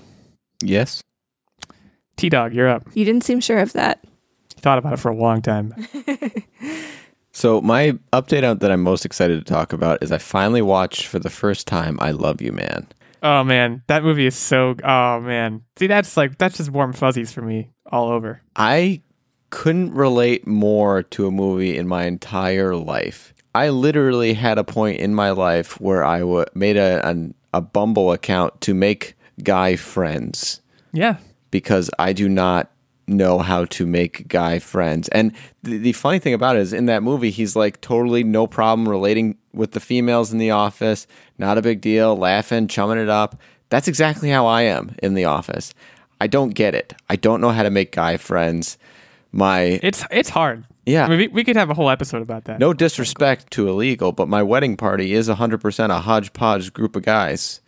yes. 0.63 1.03
T 2.17 2.29
Dog, 2.29 2.55
you're 2.55 2.69
up. 2.69 2.87
You 2.95 3.05
didn't 3.05 3.25
seem 3.25 3.41
sure 3.41 3.59
of 3.59 3.73
that. 3.73 4.05
Thought 4.57 4.79
about 4.79 4.93
it 4.93 5.01
for 5.01 5.11
a 5.11 5.17
long 5.17 5.43
time. 5.43 5.75
So 7.33 7.63
my 7.63 7.93
update 8.13 8.45
out 8.45 8.61
that 8.61 8.71
I'm 8.71 8.83
most 8.83 9.07
excited 9.07 9.39
to 9.45 9.53
talk 9.53 9.73
about 9.73 10.03
is 10.03 10.13
I 10.13 10.19
finally 10.19 10.61
watched 10.61 11.07
for 11.07 11.19
the 11.19 11.31
first 11.31 11.67
time 11.67 11.97
I 12.01 12.11
Love 12.11 12.43
You 12.43 12.53
Man. 12.53 12.87
Oh 13.23 13.43
man, 13.43 13.83
that 13.87 14.03
movie 14.03 14.27
is 14.27 14.37
so. 14.37 14.77
Oh 14.85 15.21
man, 15.21 15.63
see 15.77 15.87
that's 15.87 16.17
like 16.17 16.37
that's 16.37 16.59
just 16.59 16.71
warm 16.71 16.93
fuzzies 16.93 17.33
for 17.33 17.41
me 17.41 17.71
all 17.91 18.11
over. 18.11 18.43
I 18.55 19.01
couldn't 19.53 19.93
relate 19.93 20.47
more 20.47 21.03
to 21.03 21.27
a 21.27 21.31
movie 21.31 21.77
in 21.77 21.87
my 21.87 22.05
entire 22.07 22.75
life. 22.75 23.35
I 23.55 23.69
literally 23.69 24.33
had 24.33 24.57
a 24.57 24.65
point 24.65 24.99
in 24.99 25.15
my 25.15 25.31
life 25.31 25.79
where 25.79 26.03
I 26.03 26.21
w- 26.21 26.47
made 26.55 26.79
a, 26.79 27.07
an, 27.07 27.35
a 27.53 27.61
Bumble 27.61 28.13
account 28.13 28.63
to 28.63 28.73
make 28.73 29.15
guy 29.45 29.77
friends 29.77 30.63
Yeah, 30.93 31.17
because 31.51 31.91
I 31.99 32.15
do 32.15 32.31
not 32.31 32.71
know 33.07 33.41
how 33.41 33.67
to 33.67 33.85
make 33.85 34.27
guy 34.27 34.59
friends. 34.59 35.09
And 35.11 35.33
the, 35.63 35.77
the 35.77 35.93
funny 35.93 36.19
thing 36.19 36.33
about 36.33 36.57
it 36.57 36.63
is, 36.63 36.73
in 36.73 36.87
that 36.87 37.03
movie, 37.03 37.31
he's 37.31 37.55
like 37.55 37.79
totally 37.83 38.25
no 38.25 38.47
problem 38.47 38.89
relating 38.89 39.37
with 39.53 39.73
the 39.73 39.81
females 39.81 40.33
in 40.33 40.39
the 40.39 40.51
office, 40.51 41.07
not 41.37 41.59
a 41.59 41.63
big 41.63 41.83
deal, 41.83 42.17
laughing, 42.17 42.69
chumming 42.69 42.99
it 42.99 43.11
up. 43.11 43.39
That's 43.69 43.87
exactly 43.87 44.31
how 44.31 44.47
I 44.47 44.63
am 44.63 44.97
in 45.03 45.13
the 45.13 45.27
office. 45.27 45.75
I 46.23 46.27
don't 46.27 46.55
get 46.55 46.75
it. 46.75 46.95
I 47.11 47.17
don't 47.17 47.43
know 47.43 47.51
how 47.51 47.65
to 47.65 47.71
make 47.71 47.93
guy 47.93 48.17
friends. 48.17 48.79
My 49.33 49.81
it's 49.83 50.05
it's 50.11 50.29
hard. 50.29 50.65
Yeah. 50.85 51.07
I 51.07 51.09
mean, 51.09 51.19
we, 51.19 51.29
we 51.29 51.45
could 51.45 51.57
have 51.57 51.71
a 51.71 51.75
whole 51.75 51.89
episode 51.91 52.23
about 52.23 52.45
that. 52.45 52.59
no 52.59 52.73
disrespect 52.75 53.51
to 53.53 53.69
illegal, 53.69 54.13
but 54.13 54.29
my 54.29 54.43
wedding 54.43 54.77
party 54.77 55.15
is 55.15 55.29
100% 55.29 55.91
a 55.91 56.01
hodgepodge 56.01 56.73
group 56.73 56.97
of 56.97 57.03
guys. 57.05 57.61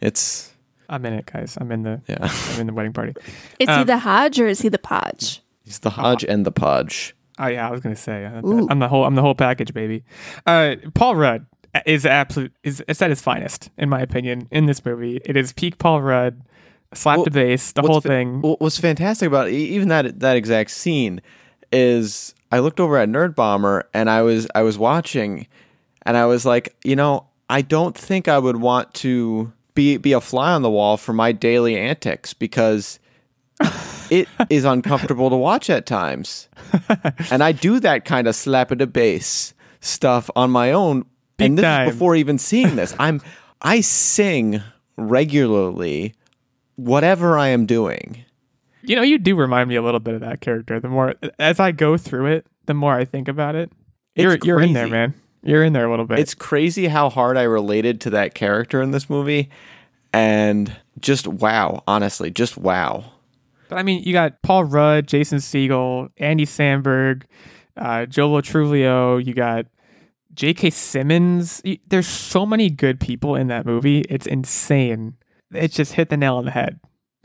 It's 0.00 0.52
I'm 0.88 1.04
in 1.06 1.14
it, 1.14 1.26
guys. 1.26 1.56
I'm 1.60 1.72
in 1.72 1.82
the 1.82 2.00
yeah. 2.06 2.18
I'm 2.54 2.60
in 2.60 2.66
the 2.66 2.72
wedding 2.72 2.92
party. 2.92 3.14
Is 3.58 3.68
he 3.68 3.74
Um, 3.74 3.86
the 3.86 3.98
Hodge 3.98 4.38
or 4.38 4.46
is 4.46 4.60
he 4.60 4.68
the 4.68 4.78
Podge? 4.78 5.42
He's 5.64 5.80
the 5.80 5.90
hodge 5.90 6.24
and 6.24 6.46
the 6.46 6.52
podge. 6.52 7.14
Oh 7.38 7.46
yeah, 7.46 7.68
I 7.68 7.70
was 7.70 7.80
gonna 7.82 7.94
say 7.96 8.24
I'm 8.24 8.44
Ooh. 8.44 8.66
the, 8.66 8.72
I'm 8.72 8.78
the 8.78 8.88
whole 8.88 9.04
I'm 9.04 9.14
the 9.16 9.22
whole 9.22 9.34
package, 9.34 9.74
baby. 9.74 10.02
Uh, 10.46 10.76
Paul 10.94 11.14
Rudd 11.16 11.44
is 11.84 12.06
absolute 12.06 12.52
is 12.62 12.82
it's 12.88 13.02
at 13.02 13.10
his 13.10 13.20
finest 13.20 13.70
in 13.76 13.88
my 13.90 14.00
opinion 14.00 14.48
in 14.50 14.64
this 14.66 14.82
movie. 14.84 15.20
It 15.24 15.36
is 15.36 15.52
peak 15.52 15.76
Paul 15.78 16.00
Rudd, 16.00 16.40
slap 16.94 17.16
Well, 17.18 17.24
to 17.24 17.30
bass, 17.30 17.72
the 17.72 17.82
What's 17.82 17.90
whole 17.92 18.00
fa- 18.00 18.08
thing. 18.08 18.40
What 18.42 18.60
was 18.60 18.78
fantastic 18.78 19.26
about 19.26 19.48
it, 19.48 19.54
even 19.54 19.88
that 19.88 20.20
that 20.20 20.36
exact 20.36 20.70
scene 20.70 21.20
is 21.72 22.34
I 22.50 22.60
looked 22.60 22.80
over 22.80 22.96
at 22.96 23.08
Nerd 23.08 23.34
Bomber 23.34 23.88
and 23.92 24.08
I 24.08 24.22
was 24.22 24.46
I 24.54 24.62
was 24.62 24.78
watching 24.78 25.46
and 26.02 26.16
I 26.16 26.26
was 26.26 26.46
like, 26.46 26.74
you 26.84 26.96
know, 26.96 27.26
I 27.50 27.62
don't 27.62 27.96
think 27.96 28.28
I 28.28 28.38
would 28.38 28.56
want 28.56 28.94
to 28.94 29.52
be 29.74 29.96
be 29.96 30.12
a 30.12 30.20
fly 30.20 30.52
on 30.52 30.62
the 30.62 30.70
wall 30.70 30.96
for 30.96 31.12
my 31.12 31.32
daily 31.32 31.76
antics 31.76 32.32
because 32.34 32.98
it 34.10 34.28
is 34.48 34.64
uncomfortable 34.64 35.30
to 35.30 35.36
watch 35.36 35.68
at 35.68 35.86
times. 35.86 36.48
and 37.30 37.42
I 37.42 37.52
do 37.52 37.80
that 37.80 38.04
kind 38.04 38.26
of 38.26 38.34
slap 38.34 38.72
at 38.72 38.78
the 38.78 38.86
bass 38.86 39.54
stuff 39.80 40.30
on 40.34 40.50
my 40.50 40.72
own. 40.72 41.04
Big 41.36 41.50
and 41.50 41.58
this 41.58 41.62
time. 41.64 41.88
is 41.88 41.94
before 41.94 42.16
even 42.16 42.38
seeing 42.38 42.74
this. 42.76 42.94
I'm 42.98 43.20
I 43.62 43.80
sing 43.80 44.60
regularly 44.96 46.14
whatever 46.78 47.36
I 47.36 47.48
am 47.48 47.66
doing. 47.66 48.24
You 48.82 48.96
know, 48.96 49.02
you 49.02 49.18
do 49.18 49.34
remind 49.34 49.68
me 49.68 49.74
a 49.74 49.82
little 49.82 50.00
bit 50.00 50.14
of 50.14 50.20
that 50.20 50.40
character. 50.40 50.78
The 50.78 50.88
more 50.88 51.14
as 51.38 51.58
I 51.60 51.72
go 51.72 51.96
through 51.96 52.26
it, 52.26 52.46
the 52.66 52.74
more 52.74 52.94
I 52.94 53.04
think 53.04 53.28
about 53.28 53.56
it. 53.56 53.70
You're 54.14 54.34
It's 54.34 54.46
you're 54.46 54.60
in 54.60 54.72
there, 54.72 54.88
man. 54.88 55.14
You're 55.42 55.64
in 55.64 55.72
there 55.72 55.86
a 55.86 55.90
little 55.90 56.06
bit. 56.06 56.18
It's 56.20 56.34
crazy 56.34 56.86
how 56.86 57.10
hard 57.10 57.36
I 57.36 57.42
related 57.42 58.00
to 58.02 58.10
that 58.10 58.34
character 58.34 58.80
in 58.80 58.92
this 58.92 59.10
movie. 59.10 59.50
And 60.12 60.74
just 61.00 61.26
wow, 61.26 61.82
honestly, 61.86 62.30
just 62.30 62.56
wow. 62.56 63.04
But 63.68 63.78
I 63.78 63.82
mean, 63.82 64.02
you 64.04 64.12
got 64.12 64.40
Paul 64.42 64.64
Rudd, 64.64 65.06
Jason 65.06 65.38
Segel, 65.38 66.10
Andy 66.16 66.46
Samberg, 66.46 67.24
uh, 67.76 68.06
Joe 68.06 68.30
Truglio. 68.30 69.24
You 69.24 69.34
got 69.34 69.66
J.K. 70.32 70.70
Simmons. 70.70 71.60
There's 71.88 72.08
so 72.08 72.46
many 72.46 72.70
good 72.70 73.00
people 73.00 73.34
in 73.34 73.48
that 73.48 73.66
movie. 73.66 74.00
It's 74.02 74.26
insane. 74.26 75.17
It 75.52 75.72
just 75.72 75.94
hit 75.94 76.08
the 76.08 76.16
nail 76.16 76.36
on 76.36 76.44
the 76.44 76.50
head. 76.50 76.80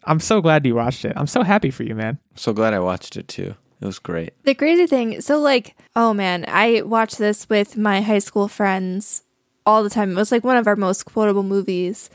I'm 0.05 0.19
so 0.19 0.41
glad 0.41 0.65
you 0.65 0.75
watched 0.75 1.05
it. 1.05 1.13
I'm 1.15 1.27
so 1.27 1.43
happy 1.43 1.71
for 1.71 1.83
you, 1.83 1.95
man. 1.95 2.19
So 2.35 2.53
glad 2.53 2.73
I 2.73 2.79
watched 2.79 3.15
it 3.15 3.27
too. 3.27 3.55
It 3.81 3.85
was 3.85 3.99
great. 3.99 4.33
The 4.43 4.55
crazy 4.55 4.87
thing, 4.87 5.19
so 5.21 5.39
like, 5.39 5.75
oh 5.95 6.13
man, 6.13 6.45
I 6.47 6.81
watched 6.83 7.17
this 7.17 7.49
with 7.49 7.75
my 7.75 8.01
high 8.01 8.19
school 8.19 8.47
friends 8.47 9.23
all 9.65 9.83
the 9.83 9.89
time. 9.89 10.11
It 10.11 10.15
was 10.15 10.31
like 10.31 10.43
one 10.43 10.57
of 10.57 10.67
our 10.67 10.75
most 10.75 11.03
quotable 11.03 11.43
movies, 11.43 12.09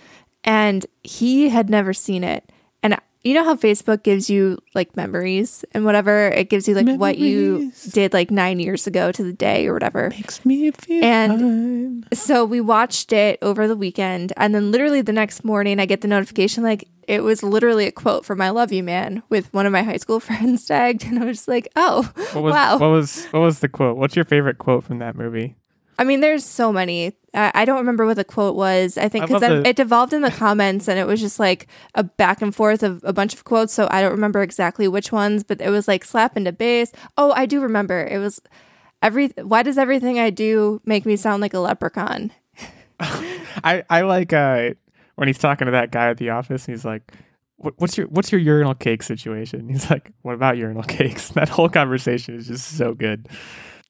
and 0.44 0.86
he 1.02 1.50
had 1.50 1.68
never 1.68 1.92
seen 1.92 2.24
it. 2.24 2.50
And 3.28 3.34
you 3.34 3.42
know 3.42 3.44
how 3.44 3.56
Facebook 3.56 4.02
gives 4.04 4.30
you 4.30 4.56
like 4.74 4.96
memories 4.96 5.62
and 5.72 5.84
whatever, 5.84 6.28
it 6.28 6.48
gives 6.48 6.66
you 6.66 6.74
like 6.74 6.88
what 6.98 7.18
you 7.18 7.72
did 7.90 8.14
like 8.14 8.30
nine 8.30 8.58
years 8.58 8.86
ago 8.86 9.12
to 9.12 9.22
the 9.22 9.34
day 9.34 9.66
or 9.66 9.74
whatever. 9.74 10.08
Makes 10.08 10.46
me 10.46 10.70
feel 10.70 11.04
And- 11.04 12.04
fine. 12.06 12.18
So 12.18 12.46
we 12.46 12.62
watched 12.62 13.12
it 13.12 13.38
over 13.42 13.68
the 13.68 13.76
weekend, 13.76 14.32
and 14.38 14.54
then 14.54 14.70
literally 14.72 15.02
the 15.02 15.12
next 15.12 15.44
morning, 15.44 15.78
I 15.78 15.84
get 15.84 16.00
the 16.00 16.08
notification 16.08 16.62
like 16.62 16.88
it 17.06 17.22
was 17.22 17.42
literally 17.42 17.84
a 17.86 17.92
quote 17.92 18.24
from 18.24 18.40
"I 18.40 18.48
Love 18.48 18.72
You, 18.72 18.82
Man" 18.82 19.22
with 19.28 19.52
one 19.52 19.66
of 19.66 19.72
my 19.72 19.82
high 19.82 19.98
school 19.98 20.20
friends 20.28 20.64
tagged, 20.64 21.04
and 21.04 21.18
I 21.18 21.26
was 21.26 21.36
just 21.38 21.48
like, 21.48 21.68
"Oh, 21.76 22.10
What 22.32 22.42
was 22.44 22.52
wow!" 22.54 22.78
what 22.78 22.88
was 22.90 23.26
what 23.26 23.40
was 23.40 23.58
the 23.58 23.68
quote? 23.68 23.98
What's 23.98 24.16
your 24.16 24.24
favorite 24.24 24.56
quote 24.56 24.84
from 24.84 25.00
that 25.00 25.16
movie? 25.16 25.54
I 25.98 26.04
mean, 26.04 26.20
there's 26.20 26.46
so 26.46 26.72
many. 26.72 27.12
I, 27.34 27.50
I 27.54 27.64
don't 27.64 27.78
remember 27.78 28.06
what 28.06 28.16
the 28.16 28.24
quote 28.24 28.56
was. 28.56 28.96
I 28.98 29.08
think 29.08 29.26
because 29.26 29.40
the- 29.40 29.68
it 29.68 29.76
devolved 29.76 30.12
in 30.12 30.22
the 30.22 30.30
comments, 30.30 30.88
and 30.88 30.98
it 30.98 31.06
was 31.06 31.20
just 31.20 31.38
like 31.38 31.66
a 31.94 32.02
back 32.02 32.40
and 32.42 32.54
forth 32.54 32.82
of 32.82 33.00
a 33.04 33.12
bunch 33.12 33.34
of 33.34 33.44
quotes. 33.44 33.72
So 33.72 33.86
I 33.90 34.00
don't 34.00 34.12
remember 34.12 34.42
exactly 34.42 34.88
which 34.88 35.12
ones, 35.12 35.42
but 35.44 35.60
it 35.60 35.70
was 35.70 35.86
like 35.88 36.04
slap 36.04 36.36
into 36.36 36.52
bass. 36.52 36.92
Oh, 37.16 37.32
I 37.32 37.46
do 37.46 37.60
remember. 37.60 38.06
It 38.06 38.18
was 38.18 38.40
every. 39.02 39.28
Why 39.42 39.62
does 39.62 39.78
everything 39.78 40.18
I 40.18 40.30
do 40.30 40.80
make 40.84 41.04
me 41.06 41.16
sound 41.16 41.42
like 41.42 41.54
a 41.54 41.60
leprechaun? 41.60 42.32
I 43.00 43.84
I 43.88 44.00
like 44.02 44.32
uh 44.32 44.70
when 45.16 45.28
he's 45.28 45.38
talking 45.38 45.66
to 45.66 45.72
that 45.72 45.90
guy 45.90 46.08
at 46.10 46.16
the 46.18 46.30
office. 46.30 46.66
And 46.66 46.74
he's 46.74 46.84
like, 46.84 47.12
"What's 47.56 47.96
your 47.98 48.06
what's 48.08 48.32
your 48.32 48.40
urinal 48.40 48.74
cake 48.74 49.02
situation?" 49.02 49.68
He's 49.68 49.90
like, 49.90 50.12
"What 50.22 50.34
about 50.34 50.56
urinal 50.56 50.82
cakes?" 50.88 51.28
That 51.30 51.48
whole 51.48 51.68
conversation 51.68 52.36
is 52.36 52.46
just 52.48 52.76
so 52.76 52.94
good. 52.94 53.28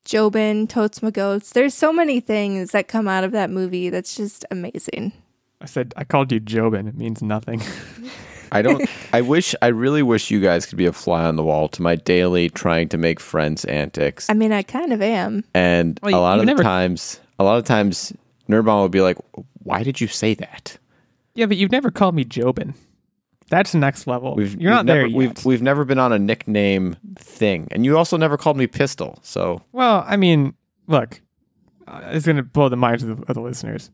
Jobin, 0.09 0.67
Totes 0.67 1.03
My 1.03 1.11
Goats. 1.11 1.53
There's 1.53 1.75
so 1.75 1.93
many 1.93 2.19
things 2.19 2.71
that 2.71 2.89
come 2.89 3.07
out 3.07 3.25
of 3.25 3.33
that 3.33 3.51
movie 3.51 3.91
that's 3.91 4.17
just 4.17 4.43
amazing. 4.51 5.13
I 5.61 5.67
said 5.67 5.93
I 5.99 6.05
called 6.05 6.33
you 6.33 6.41
Jobin. 6.41 6.89
It 6.89 6.97
means 6.97 7.21
nothing. 7.23 7.61
I 8.53 8.63
don't. 8.63 8.89
I 9.13 9.21
wish. 9.21 9.55
I 9.61 9.67
really 9.67 10.03
wish 10.03 10.31
you 10.31 10.41
guys 10.41 10.65
could 10.65 10.79
be 10.79 10.87
a 10.87 10.93
fly 10.95 11.25
on 11.25 11.37
the 11.37 11.43
wall 11.45 11.69
to 11.69 11.83
my 11.83 11.95
daily 11.95 12.49
trying 12.49 12.89
to 12.89 12.97
make 12.97 13.21
friends 13.21 13.67
antics. 13.67 14.31
I 14.31 14.33
mean, 14.33 14.51
I 14.51 14.63
kind 14.63 14.95
of 14.95 15.03
am. 15.03 15.45
And 15.53 16.01
Well, 16.03 16.19
a 16.19 16.23
lot 16.23 16.39
of 16.39 16.47
never- 16.47 16.57
the 16.59 16.63
times, 16.65 17.21
a 17.39 17.45
lot 17.45 17.59
of 17.59 17.65
times, 17.67 18.15
Nerdbomb 18.49 18.81
would 18.81 18.91
be 18.91 19.03
like, 19.03 19.19
"Why 19.63 19.83
did 19.83 20.01
you 20.01 20.07
say 20.07 20.33
that?" 20.35 20.79
yeah, 21.35 21.45
but 21.45 21.59
you've 21.59 21.71
never 21.71 21.91
called 21.91 22.15
me 22.15 22.25
Jobin. 22.25 22.73
That's 23.51 23.75
next 23.75 24.07
level. 24.07 24.35
We've 24.35 24.53
You're 24.53 24.71
we've 24.71 24.77
not 24.77 24.87
never, 24.87 24.99
there 25.01 25.07
yet. 25.07 25.17
We've 25.17 25.45
we've 25.45 25.63
never 25.63 25.85
been 25.85 25.99
on 25.99 26.13
a 26.13 26.19
nickname 26.19 26.97
thing, 27.17 27.69
and 27.71 27.85
you 27.85 27.97
also 27.97 28.17
never 28.17 28.37
called 28.37 28.57
me 28.57 28.67
Pistol. 28.67 29.19
So 29.23 29.63
Well, 29.73 30.05
I 30.07 30.17
mean, 30.17 30.55
look, 30.87 31.21
uh, 31.87 32.03
it's 32.09 32.27
going 32.27 32.37
to 32.37 32.43
blow 32.43 32.69
the 32.69 32.77
minds 32.77 33.03
of 33.03 33.17
the, 33.21 33.27
of 33.27 33.35
the 33.35 33.41
listeners. 33.41 33.91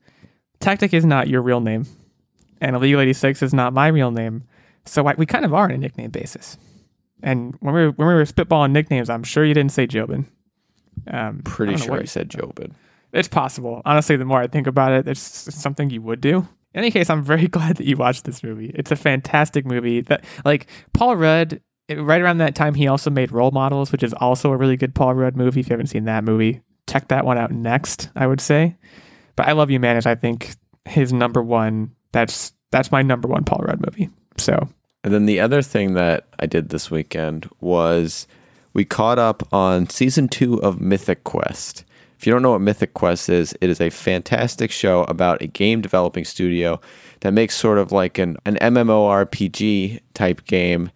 Tactic 0.61 0.93
is 0.95 1.05
not 1.05 1.29
your 1.29 1.43
real 1.43 1.61
name, 1.61 1.87
and 2.61 2.75
Illegal 2.75 3.01
86 3.01 3.43
is 3.43 3.55
not 3.55 3.73
my 3.73 3.89
real 3.89 4.11
name. 4.11 4.45
So 4.87 5.07
I, 5.07 5.15
we 5.15 5.27
kind 5.27 5.45
of 5.45 5.55
are 5.55 5.65
on 5.65 5.71
a 5.71 5.79
nickname 5.79 6.11
basis. 6.11 6.59
And 7.23 7.55
when 7.61 7.75
we 7.75 7.87
were, 7.87 7.91
when 7.93 8.09
we 8.09 8.15
were 8.15 8.25
spitballing 8.25 8.73
nicknames, 8.73 9.09
I'm 9.09 9.23
sure 9.23 9.45
you 9.45 9.55
didn't 9.55 9.73
say 9.73 9.87
Jobin. 9.87 10.27
Um, 11.07 11.41
pretty 11.45 11.77
sure 11.77 11.95
I 11.95 12.01
you- 12.01 12.07
said 12.07 12.29
Jobin. 12.29 12.73
It's 13.13 13.29
possible. 13.29 13.81
Honestly, 13.85 14.17
the 14.17 14.25
more 14.25 14.41
I 14.41 14.49
think 14.49 14.67
about 14.67 14.91
it, 14.91 15.07
it's 15.07 15.21
something 15.21 15.89
you 15.89 16.03
would 16.03 16.21
do. 16.21 16.49
In 16.75 16.81
any 16.81 16.91
case, 16.91 17.09
I'm 17.11 17.23
very 17.23 17.49
glad 17.57 17.77
that 17.77 17.87
you 17.87 17.97
watched 17.97 18.25
this 18.25 18.43
movie. 18.43 18.71
It's 18.75 18.91
a 18.91 18.97
fantastic 18.97 19.65
movie. 19.65 20.01
That 20.03 20.25
like 20.45 20.67
Paul 20.93 21.17
Rudd. 21.17 21.61
it- 21.89 22.01
Right 22.01 22.21
around 22.21 22.39
that 22.39 22.55
time, 22.55 22.75
he 22.75 22.87
also 22.89 23.11
made 23.11 23.31
Role 23.31 23.51
Models, 23.51 23.93
which 23.93 24.03
is 24.03 24.15
also 24.15 24.51
a 24.53 24.57
really 24.57 24.77
good 24.77 24.95
Paul 24.95 25.15
Rudd 25.15 25.37
movie. 25.37 25.61
If 25.61 25.69
you 25.69 25.75
haven't 25.75 25.89
seen 25.89 26.05
that 26.07 26.25
movie, 26.25 26.63
check 26.89 27.09
that 27.09 27.25
one 27.25 27.37
out 27.39 27.51
next. 27.51 28.09
I 28.17 28.27
would 28.27 28.41
say. 28.41 28.77
But 29.37 29.47
I 29.49 29.53
Love 29.53 29.71
You, 29.71 29.79
Man 29.81 29.97
is 29.97 30.07
I 30.07 30.15
think 30.15 30.55
his 30.85 31.13
number 31.13 31.43
one. 31.43 31.93
That's 32.13 32.53
that's 32.71 32.91
my 32.93 33.03
number 33.03 33.29
one 33.29 33.45
Paul 33.45 33.65
Rudd 33.67 33.81
movie. 33.81 34.09
So 34.37 34.69
And 35.05 35.13
then 35.15 35.27
the 35.27 35.41
other 35.41 35.61
thing 35.63 35.95
that 35.95 36.27
I 36.41 36.47
did 36.47 36.71
this 36.71 36.91
weekend 36.91 37.49
was 37.61 38.27
we 38.73 38.85
caught 38.85 39.19
up 39.19 39.47
on 39.53 39.89
season 39.91 40.29
two 40.29 40.61
of 40.63 40.81
Mythic 40.81 41.23
Quest. 41.25 41.85
If 42.25 42.27
you 42.27 42.33
don't 42.33 42.41
know 42.41 42.53
what 42.53 42.63
Mythic 42.63 42.95
Quest 42.95 43.29
is, 43.29 43.55
it 43.61 43.69
is 43.69 43.83
a 43.83 43.91
fantastic 43.91 44.71
show 44.71 45.03
about 45.03 45.43
a 45.43 45.47
game 45.47 45.83
developing 45.83 46.25
studio 46.25 46.81
that 47.21 47.35
makes 47.35 47.55
sort 47.55 47.77
of 47.77 47.93
like 47.93 48.17
an, 48.17 48.39
an 48.47 48.57
MMORPG 48.63 50.01
type 50.15 50.43
game. 50.47 50.91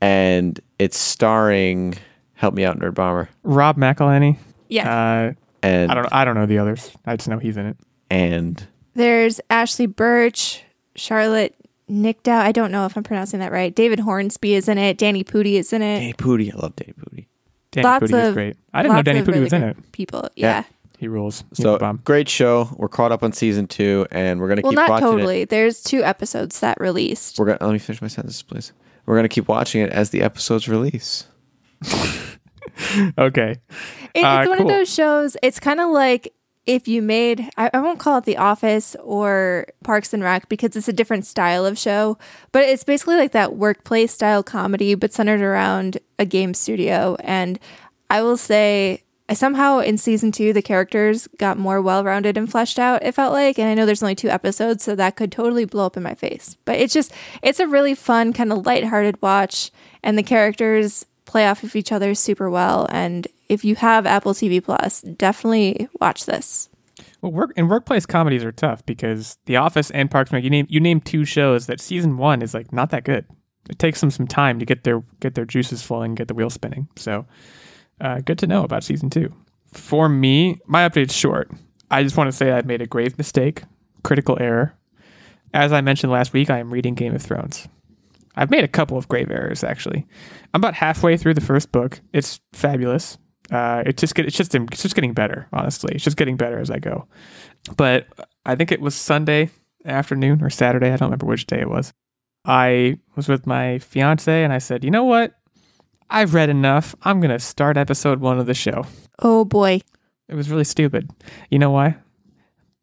And 0.00 0.58
it's 0.78 0.96
starring, 0.96 1.96
help 2.32 2.54
me 2.54 2.64
out, 2.64 2.78
Nerd 2.78 2.94
Bomber. 2.94 3.28
Rob 3.42 3.76
McElhenney. 3.76 4.38
Yeah. 4.70 4.90
Uh, 4.90 5.32
And, 5.62 5.92
I 5.92 5.94
don't 5.94 6.08
I 6.10 6.24
don't 6.24 6.36
know 6.36 6.46
the 6.46 6.56
others. 6.56 6.90
I 7.04 7.16
just 7.16 7.28
know 7.28 7.38
he's 7.38 7.58
in 7.58 7.66
it. 7.66 7.76
and 8.08 8.66
There's 8.94 9.42
Ashly 9.50 9.94
Burch, 9.94 10.62
Charlotte 10.96 11.54
Nicdao. 11.90 12.38
I 12.38 12.50
don't 12.50 12.72
know 12.72 12.86
if 12.86 12.96
I'm 12.96 13.02
pronouncing 13.02 13.40
that 13.40 13.52
right. 13.52 13.74
David 13.74 14.00
Hornsby 14.00 14.54
is 14.54 14.70
in 14.70 14.78
it. 14.78 14.96
Danny 14.96 15.22
Pudi 15.22 15.58
is 15.58 15.74
in 15.74 15.82
it. 15.82 15.98
Danny 15.98 16.14
Pudi. 16.14 16.50
I 16.50 16.56
love 16.56 16.74
Danny 16.76 16.94
Pudi. 16.94 17.26
Danny 17.72 17.84
Lots 17.84 18.04
Pudi 18.10 18.22
is 18.22 18.28
of- 18.28 18.34
great. 18.34 18.56
I 18.72 18.82
didn't 18.82 18.96
know 18.96 19.02
Danny 19.02 19.18
of 19.20 19.26
Pudi 19.26 19.28
really 19.32 19.40
was 19.44 19.52
in 19.52 19.62
it. 19.64 19.92
People. 19.92 20.28
Yeah. 20.36 20.46
Yeah. 20.58 20.64
He 20.98 21.08
rules. 21.08 21.42
So 21.52 21.78
bomb. 21.78 22.00
great 22.04 22.28
show. 22.28 22.68
We're 22.76 22.86
caught 22.88 23.10
up 23.10 23.24
on 23.24 23.32
season 23.32 23.66
two, 23.66 24.06
and 24.12 24.40
we're 24.40 24.48
gonna 24.48 24.60
Well, 24.62 24.70
keep 24.70 24.76
not 24.76 24.88
watching 24.88 25.08
it. 25.08 25.10
Not 25.10 25.16
totally. 25.16 25.44
There's 25.46 25.82
two 25.82 26.04
episodes 26.04 26.60
that 26.60 26.80
released. 26.80 27.40
We're 27.40 27.46
gonna 27.46 27.58
let 27.60 27.72
me 27.72 27.78
finish 27.80 28.00
my 28.00 28.06
sentence, 28.08 28.40
please. 28.42 28.72
We're 29.04 29.16
gonna 29.16 29.28
keep 29.28 29.48
watching 29.48 29.80
it 29.82 29.90
as 29.90 30.10
the 30.10 30.22
episodes 30.22 30.68
release. 30.68 31.26
Okay. 33.18 33.56
It, 34.14 34.24
Uh, 34.24 34.40
it's 34.40 34.48
one 34.48 34.58
cool. 34.58 34.70
of 34.70 34.72
those 34.76 34.92
shows. 34.92 35.36
It's 35.42 35.58
kind 35.60 35.80
of 35.80 35.90
like 35.90 36.32
if 36.66 36.86
you 36.86 37.02
made, 37.02 37.50
I, 37.56 37.70
I 37.74 37.80
won't 37.80 37.98
call 37.98 38.18
it 38.18 38.24
The 38.24 38.36
Office 38.36 38.94
or 39.02 39.66
Parks 39.82 40.14
and 40.14 40.22
Rec 40.22 40.48
because 40.48 40.76
it's 40.76 40.88
a 40.88 40.92
different 40.92 41.26
style 41.26 41.66
of 41.66 41.78
show, 41.78 42.18
but 42.52 42.64
it's 42.64 42.84
basically 42.84 43.16
like 43.16 43.32
that 43.32 43.56
workplace 43.56 44.12
style 44.12 44.42
comedy, 44.42 44.94
but 44.94 45.12
centered 45.12 45.40
around 45.40 45.98
a 46.18 46.24
game 46.24 46.54
studio. 46.54 47.16
And 47.20 47.58
I 48.08 48.22
will 48.22 48.36
say, 48.36 49.02
somehow 49.32 49.78
in 49.78 49.98
season 49.98 50.30
two, 50.30 50.52
the 50.52 50.62
characters 50.62 51.26
got 51.38 51.58
more 51.58 51.80
well 51.82 52.04
rounded 52.04 52.36
and 52.36 52.50
fleshed 52.50 52.78
out, 52.78 53.02
it 53.02 53.12
felt 53.12 53.32
like. 53.32 53.58
And 53.58 53.68
I 53.68 53.74
know 53.74 53.86
there's 53.86 54.02
only 54.02 54.14
two 54.14 54.28
episodes, 54.28 54.84
so 54.84 54.94
that 54.94 55.16
could 55.16 55.32
totally 55.32 55.64
blow 55.64 55.86
up 55.86 55.96
in 55.96 56.02
my 56.02 56.14
face. 56.14 56.56
But 56.64 56.78
it's 56.78 56.94
just, 56.94 57.12
it's 57.42 57.60
a 57.60 57.66
really 57.66 57.94
fun, 57.94 58.32
kind 58.32 58.52
of 58.52 58.66
lighthearted 58.66 59.20
watch. 59.20 59.70
And 60.02 60.16
the 60.16 60.22
characters 60.22 61.06
play 61.24 61.46
off 61.46 61.62
of 61.62 61.74
each 61.74 61.90
other 61.92 62.14
super 62.14 62.50
well. 62.50 62.86
And 62.90 63.26
if 63.52 63.66
you 63.66 63.76
have 63.76 64.06
Apple 64.06 64.32
TV 64.32 64.64
Plus, 64.64 65.02
definitely 65.02 65.86
watch 66.00 66.24
this. 66.24 66.70
Well, 67.20 67.32
work 67.32 67.52
and 67.56 67.68
workplace 67.68 68.06
comedies 68.06 68.44
are 68.44 68.52
tough 68.52 68.84
because 68.86 69.36
The 69.44 69.56
Office 69.56 69.90
and 69.90 70.10
Parks 70.10 70.30
and 70.30 70.36
Rec. 70.36 70.44
You 70.44 70.50
name 70.50 70.66
you 70.70 70.80
name 70.80 71.00
two 71.00 71.26
shows 71.26 71.66
that 71.66 71.78
season 71.78 72.16
one 72.16 72.40
is 72.40 72.54
like 72.54 72.72
not 72.72 72.90
that 72.90 73.04
good. 73.04 73.26
It 73.68 73.78
takes 73.78 74.00
them 74.00 74.10
some 74.10 74.26
time 74.26 74.58
to 74.58 74.64
get 74.64 74.84
their 74.84 75.02
get 75.20 75.34
their 75.34 75.44
juices 75.44 75.82
flowing, 75.82 76.14
get 76.14 76.28
the 76.28 76.34
wheel 76.34 76.48
spinning. 76.48 76.88
So, 76.96 77.26
uh, 78.00 78.20
good 78.20 78.38
to 78.38 78.46
know 78.46 78.64
about 78.64 78.84
season 78.84 79.10
two. 79.10 79.32
For 79.66 80.08
me, 80.08 80.58
my 80.66 80.88
update's 80.88 81.14
short. 81.14 81.50
I 81.90 82.02
just 82.02 82.16
want 82.16 82.28
to 82.28 82.36
say 82.36 82.52
I've 82.52 82.66
made 82.66 82.80
a 82.80 82.86
grave 82.86 83.18
mistake, 83.18 83.64
critical 84.02 84.38
error. 84.40 84.74
As 85.52 85.72
I 85.72 85.82
mentioned 85.82 86.10
last 86.10 86.32
week, 86.32 86.48
I 86.48 86.58
am 86.58 86.72
reading 86.72 86.94
Game 86.94 87.14
of 87.14 87.20
Thrones. 87.20 87.68
I've 88.34 88.50
made 88.50 88.64
a 88.64 88.68
couple 88.68 88.96
of 88.96 89.08
grave 89.08 89.30
errors 89.30 89.62
actually. 89.62 90.06
I'm 90.54 90.60
about 90.60 90.74
halfway 90.74 91.18
through 91.18 91.34
the 91.34 91.42
first 91.42 91.70
book. 91.70 92.00
It's 92.14 92.40
fabulous. 92.54 93.18
Uh, 93.52 93.82
it's 93.84 94.00
just 94.00 94.14
get, 94.14 94.26
it's 94.26 94.36
just 94.36 94.54
it's 94.54 94.82
just 94.82 94.94
getting 94.94 95.12
better. 95.12 95.46
Honestly, 95.52 95.94
it's 95.94 96.04
just 96.04 96.16
getting 96.16 96.36
better 96.36 96.58
as 96.58 96.70
I 96.70 96.78
go. 96.78 97.06
But 97.76 98.06
I 98.46 98.56
think 98.56 98.72
it 98.72 98.80
was 98.80 98.94
Sunday 98.94 99.50
afternoon 99.84 100.42
or 100.42 100.50
Saturday. 100.50 100.86
I 100.86 100.96
don't 100.96 101.08
remember 101.08 101.26
which 101.26 101.46
day 101.46 101.60
it 101.60 101.68
was. 101.68 101.92
I 102.44 102.98
was 103.14 103.28
with 103.28 103.46
my 103.46 103.78
fiance 103.78 104.42
and 104.42 104.52
I 104.52 104.58
said, 104.58 104.82
you 104.82 104.90
know 104.90 105.04
what? 105.04 105.34
I've 106.10 106.34
read 106.34 106.48
enough. 106.48 106.94
I'm 107.02 107.20
gonna 107.20 107.38
start 107.38 107.76
episode 107.76 108.20
one 108.20 108.38
of 108.38 108.46
the 108.46 108.54
show. 108.54 108.84
Oh 109.20 109.44
boy. 109.44 109.80
It 110.28 110.34
was 110.34 110.50
really 110.50 110.64
stupid. 110.64 111.10
You 111.50 111.58
know 111.58 111.70
why? 111.70 111.96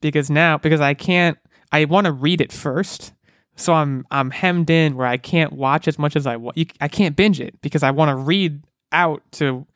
Because 0.02 0.30
now, 0.30 0.58
because 0.58 0.82
I 0.82 0.94
can't, 0.94 1.38
I 1.72 1.86
want 1.86 2.06
to 2.06 2.12
read 2.12 2.42
it 2.42 2.52
first 2.52 3.12
so 3.60 3.74
I'm 3.74 4.06
I'm 4.10 4.32
hemmed 4.32 4.70
in 4.70 4.96
where 4.96 5.08
I 5.08 5.18
can't 5.18 5.54
watch 5.54 5.88
as 5.88 6.00
much 6.00 6.16
as 6.16 6.26
I 6.26 6.38
want. 6.38 6.58
I 6.80 6.88
can't 6.88 7.16
binge 7.16 7.40
it 7.42 7.62
because 7.62 7.84
I 7.84 7.92
want 7.92 8.10
to 8.10 8.16
read 8.16 8.64
out 8.92 9.22
to 9.34 9.68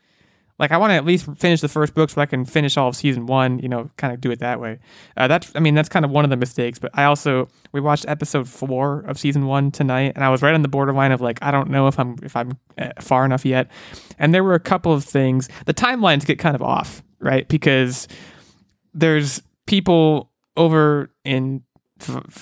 like 0.60 0.72
I 0.72 0.78
want 0.78 0.92
to 0.92 0.96
at 0.96 1.06
least 1.06 1.28
finish 1.38 1.62
the 1.62 1.68
first 1.68 1.94
book 1.94 2.10
so 2.10 2.22
I 2.22 2.26
can 2.26 2.46
finish 2.46 2.78
all 2.78 2.90
of 2.90 2.96
season 2.96 3.26
one. 3.26 3.60
You 3.60 3.70
know, 3.70 3.90
kind 3.98 4.14
of 4.14 4.22
do 4.22 4.32
it 4.32 4.40
that 4.40 4.60
way. 4.60 4.80
Uh, 5.18 5.28
that's 5.28 5.52
I 5.56 5.60
mean 5.60 5.76
that's 5.76 5.90
kind 5.90 6.06
of 6.06 6.12
one 6.12 6.24
of 6.24 6.30
the 6.30 6.38
mistakes. 6.38 6.80
But 6.80 6.92
I 6.94 7.06
also 7.06 7.50
we 7.72 7.82
watched 7.82 8.06
episode 8.08 8.48
four 8.48 9.00
of 9.02 9.18
season 9.18 9.48
one 9.48 9.72
tonight, 9.72 10.14
and 10.16 10.24
I 10.24 10.30
was 10.30 10.42
right 10.42 10.54
on 10.54 10.62
the 10.62 10.68
borderline 10.68 11.12
of 11.12 11.22
like 11.22 11.40
I 11.42 11.52
don't 11.52 11.70
know 11.70 11.88
if 11.88 12.00
I'm 12.00 12.18
if 12.24 12.36
I'm 12.36 12.58
uh, 12.78 12.90
far 13.00 13.26
enough 13.26 13.46
yet. 13.46 13.70
And 14.20 14.34
there 14.34 14.44
were 14.44 14.54
a 14.54 14.60
couple 14.60 14.94
of 14.94 15.04
things. 15.04 15.50
The 15.66 15.74
timelines 15.74 16.26
get 16.26 16.40
kind 16.40 16.56
of 16.56 16.62
off, 16.62 17.04
right? 17.20 17.48
Because 17.48 18.08
there's 18.94 19.42
people 19.66 20.32
over 20.56 21.12
in 21.24 21.64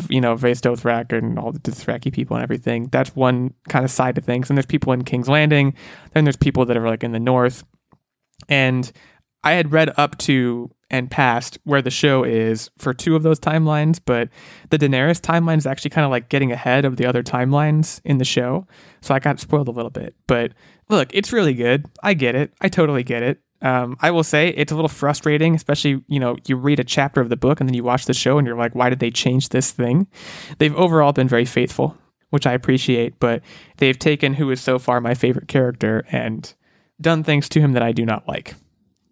you 0.10 0.22
know, 0.22 0.36
Vaes 0.36 0.62
Dothrak 0.62 1.16
and 1.16 1.38
all 1.38 1.52
the 1.52 1.60
Dothraki 1.60 2.12
people 2.12 2.36
and 2.36 2.44
everything. 2.44 2.88
That's 2.88 3.16
one 3.16 3.54
kind 3.70 3.86
of 3.86 3.92
side 3.92 4.18
of 4.18 4.26
things. 4.26 4.50
And 4.50 4.58
there's 4.58 4.66
people 4.66 4.94
in 4.94 5.04
King's 5.04 5.30
Landing. 5.30 5.76
Then 6.14 6.24
there's 6.24 6.38
people 6.38 6.66
that 6.66 6.78
are 6.78 6.88
like 6.88 7.04
in 7.04 7.12
the 7.12 7.20
north. 7.20 7.64
And 8.52 8.92
I 9.44 9.54
had 9.54 9.72
read 9.72 9.92
up 9.98 10.18
to 10.20 10.70
and 10.92 11.10
past 11.10 11.58
where 11.64 11.82
the 11.82 11.90
show 11.90 12.24
is 12.24 12.70
for 12.78 12.94
two 12.94 13.16
of 13.16 13.24
those 13.24 13.40
timelines, 13.40 14.00
but 14.04 14.28
the 14.70 14.78
Daenerys 14.78 15.22
timeline 15.22 15.58
is 15.58 15.66
actually 15.66 15.90
kind 15.90 16.04
of 16.04 16.12
like 16.12 16.28
getting 16.28 16.52
ahead 16.52 16.84
of 16.84 16.98
the 16.98 17.06
other 17.06 17.24
timelines 17.24 18.02
in 18.04 18.18
the 18.18 18.26
show. 18.26 18.68
So 19.00 19.16
I 19.16 19.20
got 19.20 19.40
spoiled 19.40 19.70
a 19.70 19.72
little 19.72 19.90
bit. 19.90 20.16
But 20.28 20.52
look, 20.90 21.10
it's 21.14 21.32
really 21.32 21.54
good. 21.54 21.86
I 22.04 22.14
get 22.14 22.36
it. 22.36 22.54
I 22.60 22.68
totally 22.68 23.04
get 23.04 23.24
it. 23.24 23.40
Um, 23.62 23.96
I 24.02 24.12
will 24.12 24.24
say 24.24 24.50
it's 24.50 24.72
a 24.72 24.76
little 24.76 24.90
frustrating, 24.90 25.56
especially 25.56 26.04
you 26.08 26.20
know 26.20 26.36
you 26.48 26.58
read 26.58 26.80
a 26.80 26.84
chapter 26.84 27.22
of 27.22 27.30
the 27.30 27.38
book 27.38 27.62
and 27.62 27.70
then 27.70 27.76
you 27.76 27.84
watch 27.84 28.06
the 28.06 28.14
show 28.14 28.38
and 28.38 28.46
you're 28.46 28.58
like, 28.58 28.76
why 28.76 28.90
did 28.90 29.00
they 29.00 29.12
change 29.12 29.50
this 29.50 29.72
thing? 29.72 30.08
They've 30.58 30.76
overall 30.76 31.14
been 31.14 31.28
very 31.28 31.46
faithful, 31.46 31.96
which 32.32 32.48
I 32.48 32.54
appreciate, 32.54 33.20
but 33.20 33.44
they've 33.78 33.98
taken 33.98 34.34
who 34.34 34.50
is 34.52 34.60
so 34.60 34.78
far 34.78 35.00
my 35.00 35.14
favorite 35.14 35.48
character 35.48 36.06
and 36.12 36.54
done 37.02 37.24
things 37.24 37.50
to 37.50 37.60
him 37.60 37.74
that 37.74 37.84
I 37.84 37.92
do 37.92 38.06
not 38.06 38.28
like. 38.28 38.56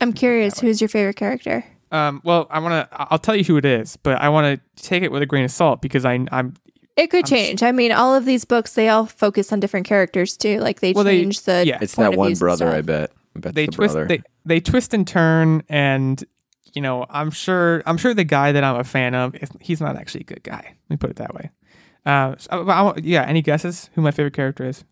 I'm 0.01 0.13
curious, 0.13 0.59
who's 0.59 0.79
your 0.81 0.87
favorite 0.87 1.15
character? 1.17 1.65
Um, 1.91 2.21
well, 2.23 2.47
I 2.49 2.59
want 2.59 2.89
to. 2.89 2.97
I'll 3.11 3.17
tell 3.19 3.35
you 3.35 3.43
who 3.43 3.57
it 3.57 3.65
is, 3.65 3.97
but 3.97 4.21
I 4.21 4.29
want 4.29 4.61
to 4.77 4.83
take 4.83 5.03
it 5.03 5.11
with 5.11 5.21
a 5.21 5.25
grain 5.25 5.43
of 5.43 5.51
salt 5.51 5.81
because 5.81 6.05
I, 6.05 6.25
I'm. 6.31 6.53
It 6.95 7.09
could 7.09 7.25
change. 7.25 7.63
I 7.63 7.71
mean, 7.71 7.91
all 7.91 8.13
of 8.15 8.25
these 8.25 8.45
books 8.45 8.73
they 8.73 8.89
all 8.89 9.05
focus 9.05 9.51
on 9.51 9.59
different 9.59 9.87
characters 9.87 10.37
too. 10.37 10.59
Like 10.59 10.81
they 10.81 10.93
Well, 10.93 11.03
they- 11.03 11.21
change 11.21 11.41
the. 11.43 11.63
yeah. 11.65 11.79
It's 11.81 11.95
that 11.95 12.13
of 12.13 12.17
one 12.17 12.33
brother. 12.35 12.67
I 12.69 12.81
bet. 12.81 13.11
I 13.35 13.39
bet 13.39 13.55
they 13.55 13.65
the 13.67 13.71
twist 13.71 13.93
brother. 13.93 14.07
they, 14.07 14.21
they 14.45 14.59
twist 14.59 14.93
and 14.93 15.07
turn 15.07 15.63
and 15.69 16.23
you 16.73 16.81
know 16.81 17.05
i'm 17.09 17.29
sure 17.31 17.81
i'm 17.85 17.95
sure 17.97 18.13
the 18.13 18.23
guy 18.23 18.51
that 18.51 18.63
i'm 18.63 18.75
a 18.75 18.83
fan 18.83 19.13
of 19.15 19.35
he's 19.61 19.79
not 19.79 19.95
actually 19.95 20.21
a 20.21 20.23
good 20.25 20.43
guy 20.43 20.61
let 20.65 20.89
me 20.89 20.97
put 20.97 21.09
it 21.11 21.15
that 21.17 21.33
way 21.33 21.49
uh, 22.05 22.35
so, 22.37 22.67
I- 22.67 22.89
I- 22.89 22.93
yeah 23.03 23.23
any 23.23 23.41
guesses 23.43 23.89
who 23.93 24.01
my 24.01 24.11
favorite 24.11 24.33
character 24.33 24.65
is 24.67 24.83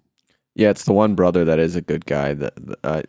yeah, 0.58 0.70
it's 0.72 0.84
the 0.86 0.92
one 0.94 1.14
brother 1.16 1.46
that 1.46 1.60
is 1.60 1.76
a 1.76 1.82
good 1.82 2.06
guy. 2.06 2.34
That 2.34 2.54
uh, 2.84 3.04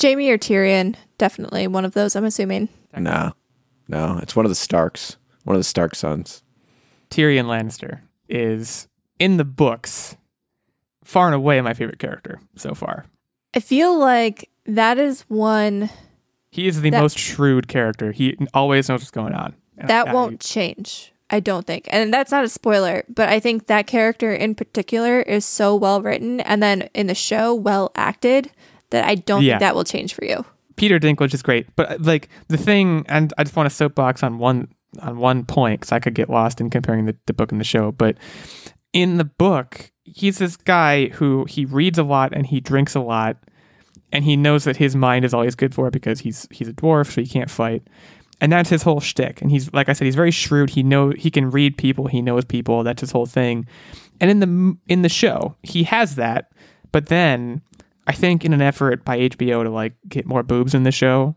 Jaime 0.00 0.30
or 0.30 0.38
Tyrion, 0.38 0.94
definitely 1.18 1.66
one 1.66 1.84
of 1.84 1.92
those. 1.94 2.14
I'm 2.16 2.24
assuming. 2.24 2.68
no, 2.96 3.32
no, 3.88 4.18
it's 4.22 4.34
one 4.36 4.46
of 4.46 4.50
the 4.50 4.54
Starks, 4.56 5.16
one 5.44 5.54
of 5.56 5.60
the 5.60 5.64
Stark 5.64 5.94
sons. 5.94 6.42
tyrion 7.10 7.44
lannister 7.46 8.00
is 8.28 8.88
in 9.18 9.36
the 9.36 9.44
books 9.44 10.16
far 11.04 11.26
and 11.26 11.34
away 11.34 11.60
my 11.60 11.74
favorite 11.74 11.98
character 11.98 12.40
so 12.56 12.74
far 12.74 13.04
I 13.54 13.60
feel 13.60 13.98
like 13.98 14.48
that 14.64 14.96
is 14.98 15.22
one 15.28 15.90
he 16.50 16.66
is 16.68 16.80
the 16.80 16.88
That- 16.90 17.02
most 17.02 17.18
shrewd 17.18 17.68
character 17.68 18.12
he 18.12 18.38
always 18.54 18.88
knows 18.88 19.00
what's 19.02 19.10
going 19.10 19.34
on 19.34 19.54
that 19.76 20.08
I- 20.08 20.14
won't 20.14 20.40
change. 20.40 21.11
I 21.32 21.40
don't 21.40 21.66
think. 21.66 21.88
And 21.90 22.12
that's 22.12 22.30
not 22.30 22.44
a 22.44 22.48
spoiler, 22.48 23.04
but 23.08 23.28
I 23.28 23.40
think 23.40 23.66
that 23.66 23.86
character 23.86 24.32
in 24.32 24.54
particular 24.54 25.20
is 25.22 25.44
so 25.44 25.74
well 25.74 26.02
written 26.02 26.40
and 26.40 26.62
then 26.62 26.82
in 26.94 27.06
the 27.08 27.14
show 27.14 27.54
well 27.54 27.90
acted 27.96 28.50
that 28.90 29.04
I 29.04 29.14
don't 29.16 29.42
Yeah. 29.42 29.54
think 29.54 29.60
that 29.60 29.74
will 29.74 29.84
change 29.84 30.14
for 30.14 30.24
you. 30.24 30.44
Peter 30.76 30.98
Dinklage 31.00 31.34
is 31.34 31.42
great, 31.42 31.66
but 31.76 31.90
uh, 31.90 31.96
like 32.00 32.28
the 32.48 32.56
thing, 32.56 33.04
and 33.08 33.32
I 33.38 33.44
just 33.44 33.56
want 33.56 33.68
to 33.68 33.74
soapbox 33.74 34.22
on 34.22 34.38
one 34.38 34.68
on 35.00 35.16
one 35.18 35.44
point 35.44 35.80
because 35.80 35.92
I 35.92 35.98
could 36.00 36.14
get 36.14 36.28
lost 36.28 36.60
in 36.60 36.68
comparing 36.68 37.06
the, 37.06 37.16
the 37.26 37.32
book 37.32 37.50
and 37.50 37.58
the 37.60 37.64
show. 37.64 37.92
But 37.92 38.18
in 38.92 39.16
the 39.16 39.24
book, 39.24 39.90
he's 40.04 40.36
this 40.38 40.56
guy 40.56 41.06
who 41.08 41.46
he 41.46 41.64
reads 41.64 41.98
a 41.98 42.02
lot 42.02 42.34
and 42.34 42.46
he 42.46 42.60
drinks 42.60 42.94
a 42.94 43.00
lot, 43.00 43.36
and 44.12 44.24
he 44.24 44.36
knows 44.36 44.64
that 44.64 44.76
his 44.76 44.94
mind 44.94 45.24
is 45.24 45.32
always 45.32 45.54
good 45.54 45.74
for 45.74 45.88
it 45.88 45.92
because 45.92 46.20
he's 46.20 46.46
he's 46.50 46.68
a 46.68 46.72
dwarf, 46.74 47.10
so 47.12 47.20
he 47.22 47.26
can't 47.26 47.50
fight. 47.50 47.82
And 48.42 48.50
that's 48.50 48.68
his 48.68 48.82
whole 48.82 48.98
shtick. 48.98 49.40
And 49.40 49.52
he's 49.52 49.72
like 49.72 49.88
I 49.88 49.92
said, 49.92 50.04
he's 50.04 50.16
very 50.16 50.32
shrewd. 50.32 50.70
He 50.70 50.82
know 50.82 51.10
he 51.10 51.30
can 51.30 51.50
read 51.50 51.78
people. 51.78 52.08
He 52.08 52.20
knows 52.20 52.44
people. 52.44 52.82
That's 52.82 53.00
his 53.00 53.12
whole 53.12 53.24
thing. 53.24 53.66
And 54.20 54.30
in 54.30 54.40
the 54.40 54.76
in 54.88 55.02
the 55.02 55.08
show, 55.08 55.56
he 55.62 55.84
has 55.84 56.16
that. 56.16 56.50
But 56.90 57.06
then 57.06 57.62
I 58.06 58.12
think 58.12 58.44
in 58.44 58.52
an 58.52 58.60
effort 58.60 59.04
by 59.04 59.18
HBO 59.20 59.62
to 59.62 59.70
like 59.70 59.94
get 60.08 60.26
more 60.26 60.42
boobs 60.42 60.74
in 60.74 60.82
the 60.82 60.90
show, 60.90 61.36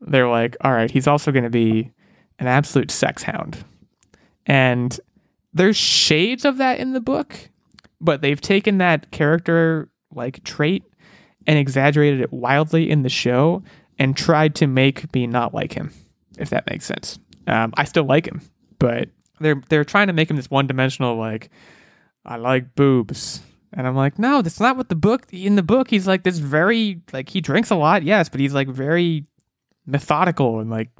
they're 0.00 0.28
like, 0.28 0.56
all 0.60 0.72
right, 0.72 0.90
he's 0.90 1.08
also 1.08 1.32
going 1.32 1.44
to 1.44 1.50
be 1.50 1.90
an 2.38 2.46
absolute 2.46 2.92
sex 2.92 3.24
hound. 3.24 3.64
And 4.46 4.98
there's 5.52 5.76
shades 5.76 6.44
of 6.44 6.58
that 6.58 6.78
in 6.78 6.92
the 6.92 7.00
book, 7.00 7.50
but 8.00 8.22
they've 8.22 8.40
taken 8.40 8.78
that 8.78 9.10
character 9.10 9.90
like 10.14 10.44
trait 10.44 10.84
and 11.48 11.58
exaggerated 11.58 12.20
it 12.20 12.32
wildly 12.32 12.88
in 12.88 13.02
the 13.02 13.08
show 13.08 13.62
and 13.98 14.16
tried 14.16 14.54
to 14.54 14.66
make 14.66 15.12
me 15.12 15.26
not 15.26 15.52
like 15.52 15.72
him, 15.72 15.92
if 16.38 16.50
that 16.50 16.68
makes 16.70 16.84
sense. 16.84 17.18
Um, 17.46 17.72
I 17.76 17.84
still 17.84 18.04
like 18.04 18.26
him, 18.26 18.42
but 18.78 19.08
they're 19.40 19.62
they're 19.68 19.84
trying 19.84 20.08
to 20.08 20.12
make 20.12 20.30
him 20.30 20.36
this 20.36 20.50
one 20.50 20.66
dimensional 20.66 21.16
like 21.16 21.50
I 22.24 22.36
like 22.36 22.74
boobs. 22.74 23.40
And 23.72 23.86
I'm 23.86 23.94
like, 23.94 24.18
no, 24.18 24.40
that's 24.40 24.60
not 24.60 24.78
what 24.78 24.88
the 24.88 24.94
book 24.94 25.26
in 25.30 25.56
the 25.56 25.62
book 25.62 25.90
he's 25.90 26.06
like 26.06 26.22
this 26.22 26.38
very 26.38 27.02
like 27.12 27.28
he 27.28 27.40
drinks 27.40 27.70
a 27.70 27.76
lot, 27.76 28.02
yes, 28.02 28.28
but 28.28 28.40
he's 28.40 28.54
like 28.54 28.68
very 28.68 29.26
methodical 29.86 30.60
and 30.60 30.70
like 30.70 30.90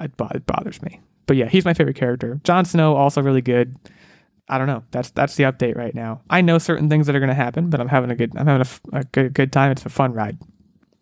it, 0.00 0.16
bo- 0.16 0.30
it 0.34 0.46
bothers 0.46 0.80
me. 0.82 1.00
But 1.26 1.36
yeah, 1.36 1.48
he's 1.48 1.64
my 1.64 1.74
favorite 1.74 1.96
character. 1.96 2.40
Jon 2.44 2.64
Snow 2.64 2.96
also 2.96 3.22
really 3.22 3.40
good. 3.40 3.74
I 4.48 4.58
don't 4.58 4.66
know. 4.66 4.84
That's 4.90 5.10
that's 5.10 5.36
the 5.36 5.44
update 5.44 5.76
right 5.76 5.94
now. 5.94 6.20
I 6.28 6.40
know 6.42 6.58
certain 6.58 6.88
things 6.88 7.06
that 7.06 7.16
are 7.16 7.20
going 7.20 7.28
to 7.28 7.34
happen, 7.34 7.70
but 7.70 7.80
I'm 7.80 7.88
having 7.88 8.10
a 8.10 8.14
good 8.14 8.36
I'm 8.36 8.46
having 8.46 8.66
a 8.92 9.04
good 9.04 9.34
good 9.34 9.52
time. 9.52 9.70
It's 9.72 9.86
a 9.86 9.90
fun 9.90 10.12
ride. 10.12 10.38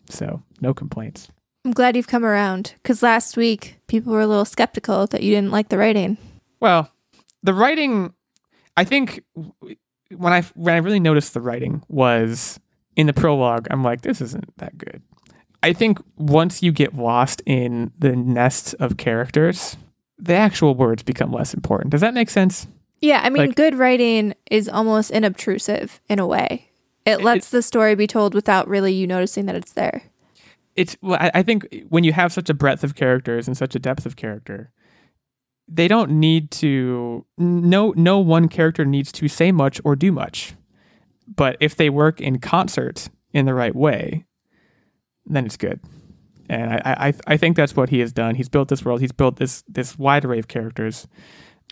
So, 0.09 0.41
no 0.61 0.73
complaints. 0.73 1.29
I'm 1.65 1.71
glad 1.71 1.95
you've 1.95 2.07
come 2.07 2.25
around 2.25 2.73
because 2.83 3.01
last 3.01 3.37
week 3.37 3.77
people 3.87 4.11
were 4.13 4.21
a 4.21 4.27
little 4.27 4.45
skeptical 4.45 5.07
that 5.07 5.23
you 5.23 5.33
didn't 5.33 5.51
like 5.51 5.69
the 5.69 5.77
writing. 5.77 6.17
Well, 6.59 6.91
the 7.41 7.53
writing, 7.53 8.13
I 8.75 8.83
think 8.83 9.23
when 9.35 10.33
I 10.33 10.41
when 10.55 10.73
I 10.73 10.77
really 10.77 10.99
noticed 10.99 11.33
the 11.33 11.41
writing 11.41 11.83
was 11.87 12.59
in 12.95 13.07
the 13.07 13.13
prologue. 13.13 13.67
I'm 13.71 13.83
like, 13.83 14.01
this 14.01 14.21
isn't 14.21 14.55
that 14.57 14.77
good. 14.77 15.01
I 15.61 15.73
think 15.73 15.99
once 16.17 16.61
you 16.61 16.71
get 16.71 16.93
lost 16.93 17.41
in 17.45 17.91
the 17.97 18.15
nest 18.15 18.75
of 18.79 18.97
characters, 18.97 19.77
the 20.17 20.33
actual 20.33 20.75
words 20.75 21.03
become 21.03 21.31
less 21.31 21.53
important. 21.53 21.91
Does 21.91 22.01
that 22.01 22.13
make 22.13 22.29
sense? 22.29 22.67
Yeah, 23.01 23.21
I 23.23 23.29
mean, 23.29 23.47
Like- 23.47 23.55
good 23.55 23.75
writing 23.75 24.33
is 24.51 24.69
almost 24.69 25.11
inobtrusive 25.11 25.99
in 26.09 26.19
a 26.19 26.27
way. 26.27 26.69
It 27.05 27.21
lets 27.21 27.49
the 27.49 27.61
story 27.61 27.95
be 27.95 28.07
told 28.07 28.33
without 28.33 28.67
really 28.67 28.93
you 28.93 29.07
noticing 29.07 29.45
that 29.47 29.55
it's 29.55 29.73
there. 29.73 30.03
It's 30.75 30.97
well, 31.01 31.17
I, 31.19 31.31
I 31.35 31.43
think 31.43 31.85
when 31.89 32.03
you 32.03 32.13
have 32.13 32.31
such 32.31 32.49
a 32.49 32.53
breadth 32.53 32.83
of 32.83 32.95
characters 32.95 33.47
and 33.47 33.57
such 33.57 33.75
a 33.75 33.79
depth 33.79 34.05
of 34.05 34.15
character, 34.15 34.71
they 35.67 35.87
don't 35.87 36.11
need 36.11 36.51
to 36.51 37.25
no 37.37 37.93
no 37.95 38.19
one 38.19 38.47
character 38.47 38.85
needs 38.85 39.11
to 39.13 39.27
say 39.27 39.51
much 39.51 39.79
or 39.83 39.95
do 39.95 40.11
much. 40.11 40.53
But 41.27 41.57
if 41.59 41.75
they 41.75 41.89
work 41.89 42.19
in 42.19 42.39
concert 42.39 43.09
in 43.31 43.45
the 43.45 43.53
right 43.53 43.75
way, 43.75 44.25
then 45.25 45.45
it's 45.45 45.57
good. 45.57 45.79
And 46.49 46.73
I, 46.73 46.81
I 47.09 47.13
I 47.27 47.37
think 47.37 47.55
that's 47.55 47.75
what 47.75 47.89
he 47.89 47.99
has 47.99 48.11
done. 48.11 48.35
He's 48.35 48.49
built 48.49 48.67
this 48.69 48.83
world. 48.83 49.01
He's 49.01 49.11
built 49.11 49.37
this 49.37 49.63
this 49.67 49.97
wide 49.97 50.25
array 50.25 50.39
of 50.39 50.47
characters, 50.47 51.07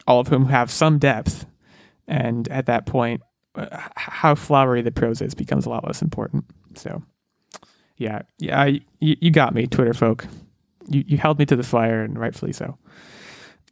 all 0.07 0.19
of 0.19 0.27
whom 0.27 0.45
have 0.45 0.71
some 0.71 0.99
depth. 0.99 1.45
And 2.07 2.47
at 2.49 2.65
that 2.65 2.85
point, 2.85 3.21
uh, 3.55 3.67
how 3.95 4.35
flowery 4.35 4.81
the 4.81 4.91
prose 4.91 5.21
is 5.21 5.33
becomes 5.33 5.65
a 5.65 5.69
lot 5.69 5.85
less 5.85 6.01
important. 6.01 6.45
So. 6.75 7.03
Yeah, 8.01 8.23
yeah, 8.39 8.65
you, 8.65 9.15
you 9.21 9.29
got 9.29 9.53
me, 9.53 9.67
Twitter 9.67 9.93
folk. 9.93 10.25
You 10.89 11.03
you 11.07 11.17
held 11.17 11.37
me 11.37 11.45
to 11.45 11.55
the 11.55 11.63
fire, 11.63 12.01
and 12.01 12.17
rightfully 12.17 12.51
so. 12.51 12.77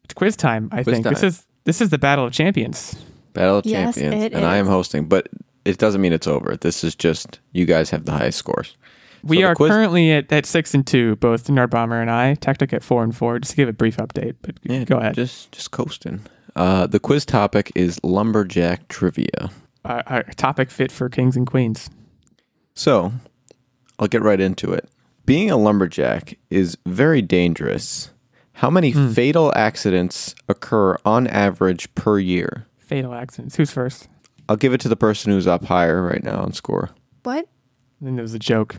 It's 0.03 0.13
quiz 0.13 0.35
time. 0.35 0.69
I 0.71 0.83
Quiz 0.83 0.93
think 0.97 1.07
this 1.07 1.23
is 1.23 1.45
this 1.63 1.81
is 1.81 1.89
the 1.89 1.97
battle 1.97 2.25
of 2.25 2.31
champions. 2.31 2.95
Battle 3.33 3.57
of 3.57 3.65
Yes, 3.65 3.95
Champions, 3.95 4.25
it 4.25 4.33
and 4.33 4.45
I 4.45 4.57
am 4.57 4.67
hosting, 4.67 5.05
but 5.07 5.29
it 5.65 5.77
doesn't 5.79 6.01
mean 6.01 6.13
it's 6.13 6.27
over. 6.27 6.55
This 6.57 6.83
is 6.83 6.95
just 6.95 7.39
you 7.53 7.65
guys 7.65 7.89
have 7.89 8.05
the 8.05 8.11
highest 8.11 8.37
scores. 8.37 8.75
We 9.23 9.41
So 9.41 9.47
are 9.47 9.55
quiz- 9.55 9.71
currently 9.71 10.11
at, 10.11 10.31
at 10.31 10.45
six 10.45 10.73
and 10.73 10.85
two, 10.85 11.15
both 11.17 11.47
Nerd 11.47 11.71
Bomber 11.71 11.99
and 11.99 12.09
I. 12.09 12.35
Tactic 12.35 12.71
at 12.71 12.83
four 12.83 13.03
and 13.03 13.15
four. 13.15 13.39
Just 13.39 13.51
to 13.51 13.57
give 13.57 13.67
a 13.69 13.73
brief 13.73 13.97
update, 13.97 14.35
but 14.43 14.55
Yeah, 14.63 14.83
go 14.83 14.97
ahead. 14.97 15.15
Just 15.15 15.51
just 15.51 15.71
coasting. 15.71 16.21
Uh, 16.55 16.85
the 16.87 16.99
quiz 16.99 17.25
topic 17.25 17.71
is 17.75 17.99
lumberjack 18.03 18.87
trivia. 18.89 19.49
Uh, 19.85 20.03
our 20.07 20.23
topic 20.35 20.69
fit 20.69 20.91
for 20.91 21.09
kings 21.09 21.35
and 21.35 21.47
queens. 21.47 21.89
So, 22.75 23.11
I'll 23.99 24.07
get 24.07 24.21
right 24.21 24.39
into 24.39 24.71
it. 24.73 24.89
Being 25.25 25.51
a 25.51 25.57
lumberjack 25.57 26.37
is 26.49 26.77
very 26.87 27.21
dangerous. 27.21 28.09
How 28.53 28.69
many 28.69 28.91
Hmm. 28.91 29.09
fatal 29.11 29.53
accidents 29.55 30.33
occur 30.47 30.97
on 31.05 31.27
average 31.27 31.93
per 31.95 32.17
year? 32.19 32.65
Fatal 32.77 33.13
accidents. 33.13 33.55
Who's 33.57 33.71
first? 33.71 34.07
I'll 34.47 34.55
give 34.57 34.73
it 34.73 34.81
to 34.81 34.89
the 34.89 34.95
person 34.95 35.31
who's 35.31 35.45
up 35.45 35.65
higher 35.65 36.01
right 36.01 36.23
now 36.23 36.41
on 36.41 36.53
score. 36.53 36.89
What? 37.23 37.45
Then 38.01 38.15
there 38.15 38.23
was 38.23 38.33
a 38.33 38.39
joke. 38.39 38.77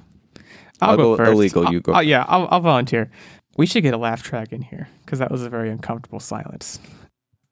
I'll 0.80 0.96
go 0.96 1.14
illegal, 1.16 1.66
I'll- 1.66 1.72
you 1.72 1.80
go. 1.80 1.92
I'll- 1.92 2.02
yeah, 2.02 2.24
I'll, 2.26 2.48
I'll 2.50 2.60
volunteer. 2.60 3.10
We 3.56 3.66
should 3.66 3.82
get 3.82 3.92
a 3.94 3.98
laugh 3.98 4.22
track 4.22 4.52
in 4.52 4.62
here 4.62 4.88
because 5.04 5.18
that 5.18 5.30
was 5.30 5.42
a 5.44 5.50
very 5.50 5.70
uncomfortable 5.70 6.20
silence. 6.20 6.80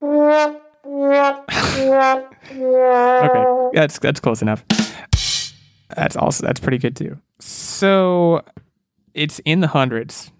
Okay, 2.51 3.71
that's 3.75 3.99
that's 3.99 4.21
close 4.21 4.41
enough. 4.43 4.64
That's 5.95 6.16
also 6.16 6.47
that's 6.47 6.61
pretty 6.61 6.79
good 6.79 6.97
too. 6.97 7.19
So 7.41 8.45
it's 9.14 9.39
in 9.41 9.61
the 9.61 9.68
hundreds. 9.68 10.30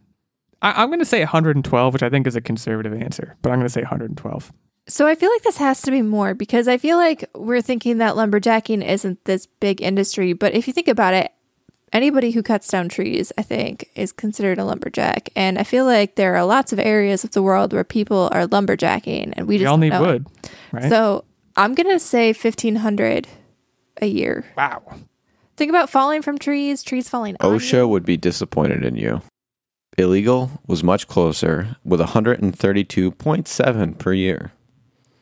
I, 0.63 0.83
I'm 0.83 0.89
going 0.89 0.99
to 0.99 1.05
say 1.05 1.21
112, 1.21 1.93
which 1.93 2.03
I 2.03 2.11
think 2.11 2.27
is 2.27 2.37
a 2.37 2.41
conservative 2.41 2.93
answer, 2.93 3.37
but 3.43 3.51
I'm 3.51 3.59
going 3.59 3.67
to 3.67 3.73
say 3.73 3.83
112. 3.83 4.53
So 4.89 5.07
I 5.07 5.15
feel 5.15 5.31
like 5.31 5.43
this 5.43 5.59
has 5.59 5.83
to 5.83 5.91
be 5.91 6.03
more 6.03 6.35
because 6.35 6.67
I 6.67 6.79
feel 6.79 6.97
like 6.97 7.29
we're 7.35 7.61
thinking 7.61 7.99
that 7.99 8.15
lumberjacking 8.15 8.87
isn't 8.87 9.25
this 9.25 9.47
big 9.47 9.83
industry, 9.83 10.33
but 10.33 10.55
if 10.55 10.67
you 10.67 10.73
think 10.73 10.89
about 10.89 11.13
it, 11.13 11.31
anybody 11.93 12.31
who 12.31 12.43
cuts 12.43 12.69
down 12.69 12.89
trees, 12.89 13.31
I 13.37 13.43
think, 13.43 13.91
is 13.95 14.13
considered 14.13 14.59
a 14.59 14.65
lumberjack. 14.65 15.29
And 15.37 15.59
I 15.59 15.63
feel 15.65 15.85
like 15.85 16.17
there 16.17 16.37
are 16.37 16.45
lots 16.45 16.73
of 16.73 16.79
areas 16.79 17.23
of 17.23 17.33
the 17.33 17.43
world 17.43 17.73
where 17.75 17.85
people 17.85 18.31
are 18.33 18.47
lumberjacking 18.47 19.35
and 19.37 19.47
we 19.47 19.55
We 19.55 19.59
just 19.59 19.69
all 19.69 19.77
don't 19.77 19.81
need 19.81 19.99
wood, 19.99 20.27
right? 20.73 20.89
So 20.89 21.25
I'm 21.57 21.75
gonna 21.75 21.99
say 21.99 22.29
1500 22.33 23.29
a 24.01 24.07
year. 24.07 24.47
wow. 24.57 24.83
Think 25.59 25.71
about 25.71 25.91
falling 25.91 26.23
from 26.23 26.39
trees, 26.39 26.85
trees 26.85 27.09
falling 27.09 27.37
on 27.41 27.59
OSHA 27.59 27.73
you. 27.73 27.89
would 27.89 28.05
be 28.05 28.17
disappointed 28.17 28.85
in 28.85 28.95
you. 28.95 29.23
Illegal 29.99 30.53
was 30.69 30.85
much 30.85 31.09
closer 31.09 31.77
with 31.85 31.99
132.7 31.99 33.99
per 33.99 34.13
year. 34.13 34.53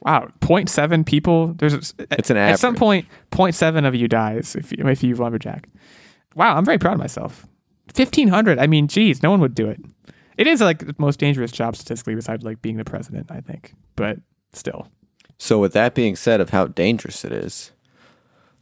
Wow, 0.00 0.28
0.7 0.40 1.06
people. 1.06 1.54
There's 1.54 1.94
It's 1.98 2.28
an 2.28 2.36
at 2.36 2.60
some 2.60 2.76
average. 2.76 3.06
point 3.30 3.54
0.7 3.54 3.88
of 3.88 3.94
you 3.94 4.08
dies 4.08 4.54
if 4.54 4.72
you, 4.72 4.86
if 4.86 5.02
you 5.02 5.14
lumberjack. 5.14 5.70
Wow, 6.34 6.54
I'm 6.54 6.66
very 6.66 6.76
proud 6.76 6.92
of 6.92 7.00
myself. 7.00 7.46
1500. 7.94 8.58
I 8.58 8.66
mean, 8.66 8.88
geez, 8.88 9.22
no 9.22 9.30
one 9.30 9.40
would 9.40 9.54
do 9.54 9.68
it. 9.68 9.80
It 10.36 10.46
is 10.46 10.60
like 10.60 10.80
the 10.80 10.94
most 10.98 11.18
dangerous 11.18 11.50
job 11.50 11.76
statistically 11.76 12.14
besides 12.14 12.44
like 12.44 12.60
being 12.60 12.76
the 12.76 12.84
president, 12.84 13.30
I 13.30 13.40
think. 13.40 13.72
But 13.96 14.18
still. 14.52 14.88
So, 15.38 15.58
with 15.58 15.72
that 15.72 15.94
being 15.94 16.14
said, 16.14 16.42
of 16.42 16.50
how 16.50 16.66
dangerous 16.66 17.24
it 17.24 17.32
is, 17.32 17.72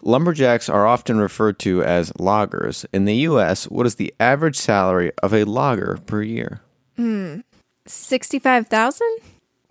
lumberjacks 0.04 0.68
are 0.68 0.86
often 0.86 1.18
referred 1.18 1.58
to 1.60 1.82
as 1.82 2.12
loggers. 2.18 2.86
In 2.92 3.04
the 3.04 3.14
U.S., 3.16 3.64
what 3.68 3.86
is 3.86 3.96
the 3.96 4.14
average 4.20 4.56
salary 4.56 5.12
of 5.22 5.32
a 5.34 5.44
logger 5.44 5.98
per 6.06 6.22
year? 6.22 6.60
Hmm. 6.96 7.40
65,000? 7.86 9.06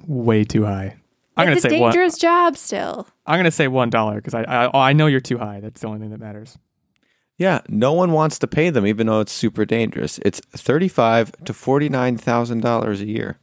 Way 0.08 0.44
too 0.44 0.66
high. 0.66 0.98
I'm 1.36 1.46
gonna 1.46 1.56
It's 1.56 1.66
a 1.66 1.70
say 1.70 1.80
one. 1.80 1.92
dangerous 1.92 2.18
job 2.18 2.58
still. 2.58 3.08
I'm 3.26 3.40
gonna 3.40 3.50
say 3.50 3.68
one 3.68 3.90
dollar 3.90 4.16
because 4.18 4.34
I, 4.36 4.44
I 4.44 4.90
I 4.90 4.94
know 4.94 5.08
you're 5.08 5.20
too 5.20 5.40
high. 5.40 5.62
That's 5.62 5.82
the 5.82 5.88
only 5.88 6.00
thing 6.00 6.12
that 6.12 6.20
matters. 6.20 6.58
Yeah, 7.40 7.62
no 7.68 7.94
one 7.94 8.12
wants 8.12 8.38
to 8.40 8.48
pay 8.48 8.70
them, 8.70 8.86
even 8.86 9.08
though 9.08 9.20
it's 9.22 9.32
super 9.32 9.66
dangerous. 9.66 10.20
It's 10.24 10.40
thirty-five 10.42 11.32
to 11.46 11.54
forty-nine 11.54 12.18
thousand 12.18 12.60
dollars 12.62 13.02
a 13.02 13.08
year. 13.08 13.40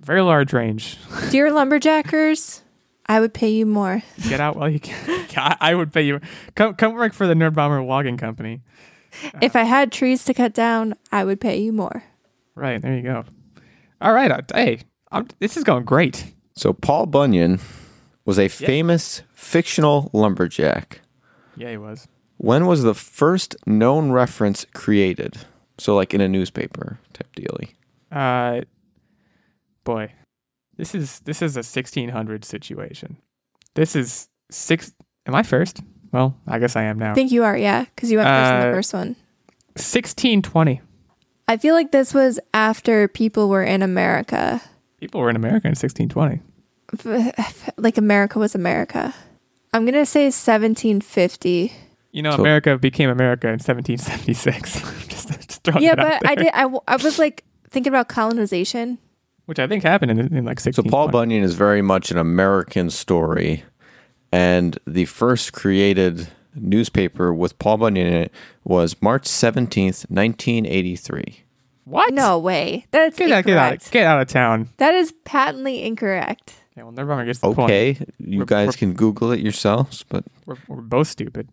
Very 0.00 0.20
large 0.20 0.52
range. 0.52 0.98
Dear 1.30 1.50
lumberjackers, 1.54 2.60
I 3.06 3.20
would 3.20 3.34
pay 3.34 3.50
you 3.50 3.66
more. 3.66 4.02
Get 4.28 4.40
out 4.40 4.56
while 4.56 4.68
you 4.68 4.80
can. 4.80 5.26
I, 5.36 5.56
I 5.60 5.74
would 5.74 5.92
pay 5.92 6.02
you. 6.02 6.20
Come 6.54 6.74
come 6.74 6.94
work 6.94 7.12
for 7.12 7.26
the 7.26 7.34
Nerd 7.34 7.54
Bomber 7.54 7.82
Logging 7.82 8.16
Company. 8.16 8.62
If 9.40 9.54
I 9.54 9.62
had 9.62 9.92
trees 9.92 10.24
to 10.24 10.34
cut 10.34 10.54
down, 10.54 10.94
I 11.12 11.24
would 11.24 11.40
pay 11.40 11.60
you 11.60 11.72
more. 11.72 12.02
Right 12.54 12.80
there 12.82 12.94
you 12.96 13.02
go. 13.02 13.24
All 14.00 14.12
right. 14.12 14.30
uh, 14.30 14.40
Hey, 14.52 14.80
I'm, 15.12 15.28
this 15.38 15.56
is 15.56 15.62
going 15.64 15.84
great. 15.84 16.32
So, 16.56 16.72
Paul 16.72 17.06
Bunyan 17.06 17.60
was 18.24 18.38
a 18.38 18.48
famous 18.48 19.22
fictional 19.34 20.10
lumberjack. 20.12 21.00
Yeah, 21.56 21.70
he 21.70 21.76
was. 21.76 22.08
When 22.38 22.66
was 22.66 22.82
the 22.82 22.94
first 22.94 23.54
known 23.66 24.10
reference 24.12 24.66
created? 24.74 25.38
So, 25.78 25.94
like 25.94 26.12
in 26.14 26.20
a 26.20 26.28
newspaper 26.28 26.98
type 27.12 27.32
dealy. 27.36 27.74
Uh, 28.10 28.62
boy, 29.84 30.12
this 30.76 30.94
is 30.94 31.20
this 31.20 31.42
is 31.42 31.56
a 31.56 31.60
1600 31.60 32.44
situation. 32.44 33.16
This 33.74 33.94
is 33.96 34.28
six. 34.50 34.92
Am 35.26 35.34
I 35.34 35.42
first? 35.42 35.80
Well, 36.12 36.36
I 36.46 36.58
guess 36.58 36.76
I 36.76 36.82
am 36.84 36.98
now. 36.98 37.10
I 37.12 37.14
think 37.14 37.32
you 37.32 37.42
are, 37.44 37.56
yeah, 37.56 37.84
because 37.86 38.10
you 38.10 38.18
went 38.18 38.28
first 38.28 38.50
in 38.52 38.56
Uh, 38.60 38.66
the 38.66 38.72
first 38.76 38.92
one. 38.94 39.16
1620. 39.76 40.80
I 41.48 41.56
feel 41.56 41.74
like 41.74 41.90
this 41.92 42.14
was 42.14 42.38
after 42.54 43.08
people 43.08 43.48
were 43.48 43.64
in 43.64 43.82
America. 43.82 44.60
People 45.00 45.20
were 45.20 45.28
in 45.30 45.36
America 45.36 45.66
in 45.66 45.74
1620. 45.74 46.40
Like 47.76 47.98
America 47.98 48.38
was 48.38 48.54
America. 48.54 49.12
I'm 49.72 49.82
going 49.84 49.94
to 49.94 50.06
say 50.06 50.26
1750. 50.26 51.72
You 52.12 52.22
know, 52.22 52.30
So- 52.36 52.40
America 52.42 52.78
became 52.78 53.10
America 53.10 53.48
in 53.48 53.54
1776. 53.58 55.08
just, 55.08 55.28
just 55.48 55.64
throwing 55.64 55.82
Yeah, 55.82 55.96
that 55.96 56.06
out 56.14 56.20
but 56.22 56.30
I 56.30 56.34
there. 56.36 56.44
did. 56.44 56.54
I, 56.54 56.62
w- 56.62 56.80
I 56.86 56.96
was 56.96 57.18
like 57.18 57.42
thinking 57.70 57.90
about 57.90 58.08
colonization. 58.08 58.98
Which 59.46 59.58
I 59.58 59.66
think 59.66 59.82
happened 59.82 60.10
in, 60.12 60.36
in 60.36 60.44
like 60.44 60.60
So 60.60 60.82
Paul 60.82 61.08
Bunyan 61.08 61.42
is 61.44 61.54
very 61.54 61.82
much 61.82 62.10
an 62.10 62.18
American 62.18 62.90
story, 62.90 63.64
and 64.32 64.78
the 64.86 65.04
first 65.06 65.52
created 65.52 66.28
newspaper 66.54 67.32
with 67.34 67.58
Paul 67.58 67.78
Bunyan 67.78 68.06
in 68.06 68.14
it 68.14 68.32
was 68.64 69.00
March 69.02 69.26
seventeenth, 69.26 70.06
nineteen 70.10 70.66
eighty-three. 70.66 71.40
What? 71.84 72.14
No 72.14 72.38
way. 72.38 72.86
That's 72.92 73.18
Get 73.18 73.30
out, 73.30 73.44
get 73.44 73.58
out, 73.58 73.72
incorrect. 73.72 73.90
get 73.90 74.06
out 74.06 74.20
of 74.22 74.28
town. 74.28 74.70
That 74.78 74.94
is 74.94 75.12
patently 75.24 75.82
incorrect. 75.84 76.54
Yeah, 76.76 76.84
well, 76.84 76.92
Nirvana 76.92 77.26
gets 77.26 77.40
the 77.40 77.52
point. 77.52 77.70
Okay, 77.70 77.98
you 78.18 78.38
We're- 78.38 78.46
guys 78.46 78.68
we're- 78.68 78.78
can 78.78 78.94
Google 78.94 79.30
it 79.32 79.40
yourselves, 79.40 80.04
but 80.08 80.24
We're, 80.46 80.56
we're 80.66 80.80
both 80.80 81.08
stupid. 81.08 81.48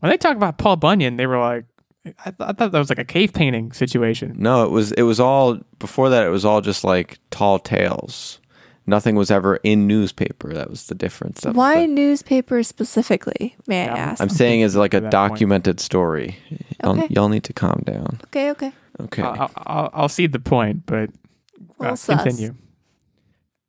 When 0.00 0.10
they 0.10 0.16
talk 0.16 0.36
about 0.36 0.58
Paul 0.58 0.76
Bunyan, 0.76 1.16
they 1.16 1.26
were 1.26 1.38
like, 1.38 1.64
I, 2.06 2.10
th- 2.30 2.34
I 2.40 2.52
thought 2.52 2.72
that 2.72 2.78
was 2.78 2.90
like 2.90 2.98
a 2.98 3.04
cave 3.04 3.32
painting 3.32 3.72
situation. 3.72 4.34
no, 4.38 4.64
it 4.64 4.70
was 4.70 4.92
it 4.92 5.02
was 5.02 5.18
all 5.20 5.58
before 5.78 6.10
that. 6.10 6.26
It 6.26 6.30
was 6.30 6.44
all 6.44 6.60
just 6.60 6.84
like 6.84 7.18
tall 7.30 7.58
tales. 7.58 8.40
Nothing 8.86 9.16
was 9.16 9.30
ever 9.30 9.56
in 9.62 9.86
newspaper. 9.86 10.52
That 10.52 10.68
was 10.68 10.88
the 10.88 10.94
difference. 10.94 11.40
That 11.40 11.54
Why 11.54 11.80
the- 11.86 11.86
newspapers 11.86 12.68
specifically? 12.68 13.56
May 13.66 13.88
I 13.88 13.96
ask? 13.96 14.20
I'm 14.20 14.28
saying 14.28 14.60
is 14.60 14.76
like 14.76 14.92
a 14.92 14.98
To 14.98 15.00
that 15.04 15.12
point. 15.12 15.30
documented 15.30 15.80
story. 15.80 16.36
Y'all, 16.82 16.92
Okay. 17.00 17.06
y'all 17.08 17.30
need 17.30 17.44
to 17.44 17.54
calm 17.54 17.82
down. 17.86 18.20
okay, 18.26 18.50
okay. 18.50 18.72
Okay. 19.00 19.22
I'll, 19.22 19.50
I'll, 19.56 19.90
I'll 19.94 20.08
cede 20.10 20.32
the 20.32 20.38
point, 20.38 20.84
but 20.84 21.08
uh, 21.80 21.96
sus. 21.96 22.22
continue. 22.22 22.54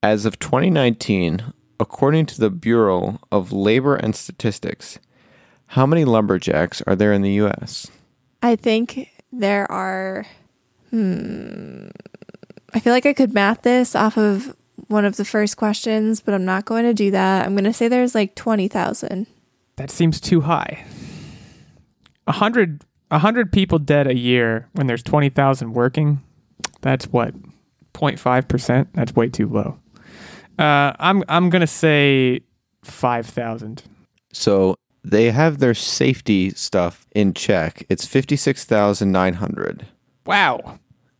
As 0.04 0.26
of 0.26 0.38
2019, 0.40 1.54
according 1.80 2.26
to 2.28 2.40
the 2.40 2.50
Bureau 2.52 3.20
of 3.32 3.52
Labor 3.54 3.96
and 3.96 4.16
Statistics, 4.16 5.00
how 5.68 5.86
many 5.86 6.04
lumberjacks 6.06 6.82
are 6.86 6.96
there 6.96 7.12
in 7.14 7.22
the 7.24 7.32
U.S.? 7.34 7.90
I 8.46 8.56
think 8.56 9.10
there 9.32 9.70
are. 9.72 10.28
Hmm. 10.92 11.88
I 12.76 12.80
feel 12.80 12.94
like 12.94 13.08
I 13.08 13.14
could 13.14 13.34
math 13.34 13.64
this 13.64 13.96
off 13.96 14.20
of 14.20 14.56
one 14.88 15.04
of 15.04 15.16
the 15.16 15.26
first 15.26 15.58
questions, 15.58 16.22
but 16.22 16.36
I'm 16.36 16.46
not 16.46 16.66
going 16.66 16.84
to 16.84 16.94
do 16.94 17.10
that. 17.10 17.46
I'm 17.46 17.54
going 17.56 17.64
to 17.64 17.74
say 17.74 17.88
there's 17.88 18.14
like 18.14 18.36
20,000. 18.36 19.26
That 19.78 19.90
seems 19.90 20.22
too 20.22 20.42
high. 20.42 20.86
A 22.28 22.34
hundred, 22.34 22.84
a 23.10 23.18
hundred 23.18 23.52
people 23.52 23.80
dead 23.80 24.06
a 24.06 24.16
year 24.16 24.70
when 24.74 24.86
there's 24.86 25.04
twenty 25.04 25.30
thousand 25.30 25.74
working. 25.74 26.22
That's 26.82 27.08
what, 27.08 27.34
0.5 27.94 28.48
percent. 28.48 28.90
That's 28.94 29.16
way 29.16 29.28
too 29.28 29.48
low. 29.48 29.80
Uh, 30.60 30.94
I'm 31.00 31.24
I'm 31.28 31.50
gonna 31.50 31.68
say 31.68 32.42
five 32.84 33.26
thousand. 33.26 33.84
So 34.32 34.76
they 35.06 35.32
have 35.32 35.60
their 35.60 35.74
safety 35.74 36.50
stuff 36.52 37.06
in 37.14 37.34
check. 37.34 37.86
It's 37.90 38.06
56,900. 38.06 39.86
Wow. 40.26 40.80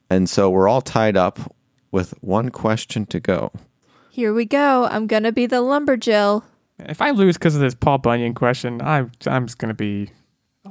And 0.10 0.30
so 0.30 0.50
we're 0.50 0.68
all 0.68 0.82
tied 0.82 1.16
up 1.16 1.54
with 1.92 2.12
one 2.22 2.50
question 2.50 3.06
to 3.08 3.20
go. 3.20 3.52
Here 4.10 4.34
we 4.34 4.46
go. 4.46 4.86
I'm 4.86 5.08
going 5.08 5.24
to 5.24 5.32
be 5.32 5.46
the 5.46 5.62
lumberjill. 5.62 6.44
If 6.80 7.02
I 7.02 7.12
lose 7.12 7.38
because 7.38 7.56
of 7.56 7.62
this 7.62 7.76
Paul 7.76 8.00
Bunyan 8.00 8.34
question, 8.34 8.82
I'm 8.82 9.12
I'm 9.26 9.46
just 9.46 9.60
gonna 9.60 9.74
be 9.74 10.10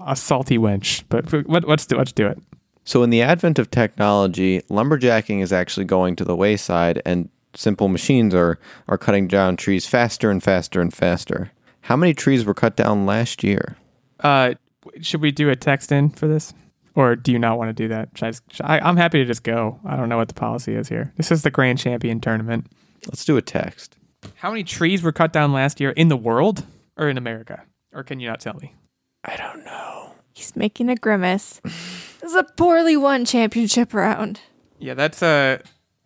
a 0.07 0.15
salty 0.15 0.59
wench. 0.59 1.03
But 1.09 1.33
let, 1.49 1.67
let's 1.67 1.87
do 1.87 1.97
let's 1.97 2.13
do 2.13 2.27
it. 2.27 2.39
So, 2.85 3.03
in 3.03 3.09
the 3.09 3.23
advent 3.23 3.59
of 3.59 3.71
technology, 3.71 4.61
lumberjacking 4.69 5.43
is 5.43 5.51
actually 5.51 5.87
going 5.87 6.17
to 6.17 6.25
the 6.25 6.37
wayside, 6.37 7.01
and 7.07 7.31
simple 7.55 7.89
machines 7.89 8.35
are, 8.35 8.59
are 8.89 8.99
cutting 8.99 9.29
down 9.29 9.57
trees 9.57 9.87
faster 9.87 10.31
and 10.31 10.43
faster 10.43 10.83
and 10.83 10.93
faster. 10.93 11.51
How 11.85 11.97
many 11.97 12.15
trees 12.15 12.47
were 12.47 12.55
cut 12.55 12.77
down 12.77 13.05
last 13.05 13.45
year? 13.45 13.77
Uh, 14.21 14.55
should 15.03 15.21
we 15.21 15.31
do 15.31 15.51
a 15.51 15.57
text 15.57 15.93
in 15.93 16.09
for 16.09 16.27
this, 16.27 16.55
or 16.95 17.15
do 17.15 17.31
you 17.31 17.39
not 17.39 17.59
want 17.59 17.69
to 17.69 17.75
do 17.75 17.89
that? 17.89 18.09
Should 18.15 18.25
I, 18.25 18.31
should 18.51 18.65
I, 18.65 18.79
I'm 18.79 18.97
happy 18.97 19.19
to 19.19 19.27
just 19.27 19.43
go. 19.43 19.79
I 19.85 19.95
don't 19.95 20.09
know 20.09 20.17
what 20.17 20.29
the 20.29 20.35
policy 20.35 20.75
is 20.75 20.89
here. 20.89 21.13
This 21.19 21.31
is 21.31 21.43
the 21.43 21.51
Grand 21.51 21.79
Champion 21.79 22.23
tournament. 22.23 22.69
Let's 23.07 23.27
do 23.27 23.37
a 23.37 23.43
text. 23.43 23.99
How 24.37 24.51
many 24.51 24.65
trees 24.65 25.03
were 25.03 25.13
cut 25.13 25.35
down 25.35 25.53
last 25.53 25.79
year 25.79 25.91
in 25.91 26.09
the 26.09 26.17
world 26.17 26.65
or 26.97 27.11
in 27.11 27.19
America? 27.19 27.63
Or 27.93 28.03
can 28.03 28.19
you 28.19 28.31
not 28.31 28.41
tell 28.41 28.55
me? 28.55 28.75
I 29.23 29.37
don't 29.37 29.63
know. 29.67 30.15
He's 30.33 30.57
making 30.57 30.89
a 30.89 30.97
grimace. 30.97 31.61
this 31.63 32.23
is 32.23 32.35
a 32.35 32.45
poorly 32.45 32.97
won 32.97 33.27
championship 33.27 33.93
round. 33.93 34.41
Yeah, 34.79 34.95
that's 34.95 35.23
a. 35.23 35.61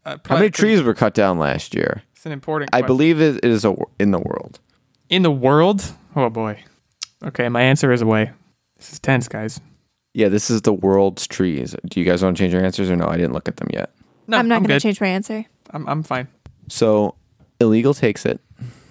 a 0.04 0.18
How 0.26 0.34
many 0.38 0.50
trees 0.50 0.82
were 0.82 0.94
cut 0.94 1.14
down 1.14 1.38
last 1.38 1.72
year? 1.72 2.02
It's 2.16 2.26
an 2.26 2.32
important. 2.32 2.70
I 2.72 2.80
question. 2.80 2.86
believe 2.88 3.20
it 3.20 3.44
is 3.44 3.64
a, 3.64 3.76
in 4.00 4.10
the 4.10 4.18
world. 4.18 4.58
In 5.10 5.22
the 5.22 5.30
world? 5.30 5.92
Oh 6.14 6.28
boy. 6.30 6.62
Okay, 7.24 7.48
my 7.48 7.62
answer 7.62 7.90
is 7.92 8.02
away. 8.02 8.30
This 8.76 8.92
is 8.92 9.00
tense, 9.00 9.26
guys. 9.28 9.60
Yeah, 10.14 10.28
this 10.28 10.50
is 10.50 10.62
the 10.62 10.72
world's 10.72 11.26
trees. 11.26 11.74
Do 11.86 12.00
you 12.00 12.06
guys 12.06 12.22
want 12.22 12.36
to 12.36 12.42
change 12.42 12.52
your 12.52 12.64
answers 12.64 12.90
or 12.90 12.96
no? 12.96 13.06
I 13.06 13.16
didn't 13.16 13.32
look 13.32 13.48
at 13.48 13.56
them 13.56 13.68
yet. 13.72 13.90
No, 14.26 14.36
I'm 14.38 14.48
not 14.48 14.56
going 14.56 14.68
to 14.68 14.74
good. 14.74 14.82
change 14.82 15.00
my 15.00 15.06
answer. 15.08 15.44
I'm, 15.70 15.88
I'm 15.88 16.02
fine. 16.02 16.28
So 16.68 17.14
illegal 17.60 17.94
takes 17.94 18.26
it. 18.26 18.40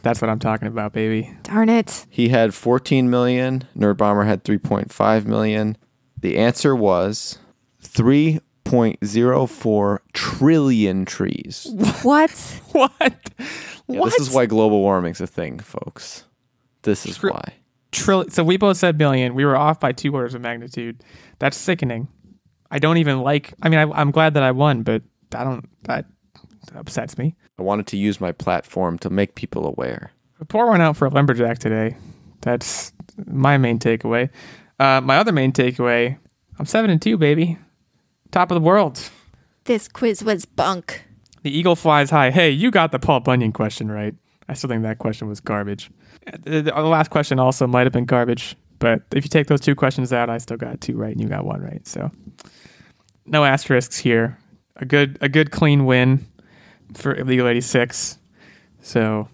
That's 0.03 0.21
what 0.21 0.29
I'm 0.29 0.39
talking 0.39 0.67
about, 0.67 0.93
baby. 0.93 1.35
Darn 1.43 1.69
it. 1.69 2.05
He 2.09 2.29
had 2.29 2.53
14 2.53 3.09
million. 3.09 3.65
Nerd 3.77 3.97
Bomber 3.97 4.23
had 4.23 4.43
3.5 4.43 5.25
million. 5.25 5.77
The 6.19 6.37
answer 6.37 6.75
was 6.75 7.39
3.04 7.83 9.99
trillion 10.13 11.05
trees. 11.05 11.67
What? 12.03 12.61
What? 12.71 13.31
Yeah, 13.87 13.99
what? 14.01 14.11
this 14.11 14.27
is 14.27 14.33
why 14.33 14.45
global 14.45 14.81
warming's 14.81 15.21
a 15.21 15.27
thing, 15.27 15.59
folks. 15.59 16.23
This 16.81 17.05
is 17.05 17.17
Tri- 17.17 17.31
why. 17.31 17.53
Trill- 17.91 18.29
so 18.29 18.43
we 18.43 18.57
both 18.57 18.77
said 18.77 18.97
billion. 18.97 19.33
We 19.33 19.45
were 19.45 19.55
off 19.55 19.79
by 19.79 19.91
two 19.91 20.13
orders 20.13 20.33
of 20.33 20.41
magnitude. 20.41 21.03
That's 21.39 21.57
sickening. 21.57 22.07
I 22.69 22.79
don't 22.79 22.97
even 22.97 23.21
like. 23.21 23.53
I 23.61 23.69
mean, 23.69 23.79
I, 23.79 23.83
I'm 23.99 24.11
glad 24.11 24.33
that 24.33 24.43
I 24.43 24.51
won, 24.51 24.83
but 24.83 25.01
I 25.33 25.43
don't. 25.43 25.67
That 25.83 26.05
upsets 26.75 27.17
me. 27.17 27.35
I 27.57 27.63
wanted 27.63 27.87
to 27.87 27.97
use 27.97 28.19
my 28.19 28.31
platform 28.31 28.99
to 28.99 29.09
make 29.09 29.35
people 29.35 29.65
aware. 29.65 30.11
Pour 30.49 30.67
one 30.67 30.81
out 30.81 30.97
for 30.97 31.07
a 31.07 31.09
lumberjack 31.09 31.59
today. 31.59 31.95
That's 32.41 32.91
my 33.25 33.57
main 33.57 33.79
takeaway. 33.79 34.29
Uh, 34.79 35.01
my 35.01 35.17
other 35.17 35.31
main 35.31 35.51
takeaway: 35.53 36.17
I'm 36.59 36.65
seven 36.65 36.91
and 36.91 37.01
two, 37.01 37.17
baby. 37.17 37.57
Top 38.31 38.51
of 38.51 38.55
the 38.55 38.61
world. 38.61 39.09
This 39.63 39.87
quiz 39.87 40.23
was 40.23 40.45
bunk. 40.45 41.06
The 41.47 41.57
eagle 41.57 41.77
flies 41.77 42.09
high. 42.09 42.29
Hey, 42.29 42.49
you 42.49 42.71
got 42.71 42.91
the 42.91 42.99
Paul 42.99 43.21
Bunyan 43.21 43.53
question 43.53 43.89
right. 43.89 44.13
I 44.49 44.53
still 44.53 44.69
think 44.69 44.83
that 44.83 44.97
question 44.97 45.29
was 45.29 45.39
garbage. 45.39 45.89
The, 46.43 46.73
last 46.75 47.09
question 47.09 47.39
also 47.39 47.65
might 47.65 47.85
have 47.85 47.93
been 47.93 48.03
garbage, 48.03 48.57
but 48.79 49.03
if 49.13 49.23
you 49.23 49.29
take 49.29 49.47
those 49.47 49.61
two 49.61 49.73
questions 49.73 50.11
out, 50.11 50.29
I 50.29 50.39
still 50.39 50.57
got 50.57 50.81
two 50.81 50.97
right 50.97 51.13
and 51.13 51.21
you 51.21 51.29
got 51.29 51.45
one 51.45 51.61
right. 51.61 51.87
So 51.87 52.11
no 53.25 53.45
asterisks 53.45 53.97
here. 53.97 54.37
A 54.75 54.83
good 54.83 55.17
a 55.21 55.29
good 55.29 55.51
clean 55.51 55.85
win 55.85 56.27
for 56.93 57.15
Illegal 57.15 57.47
86. 57.47 58.17
So 58.81 59.29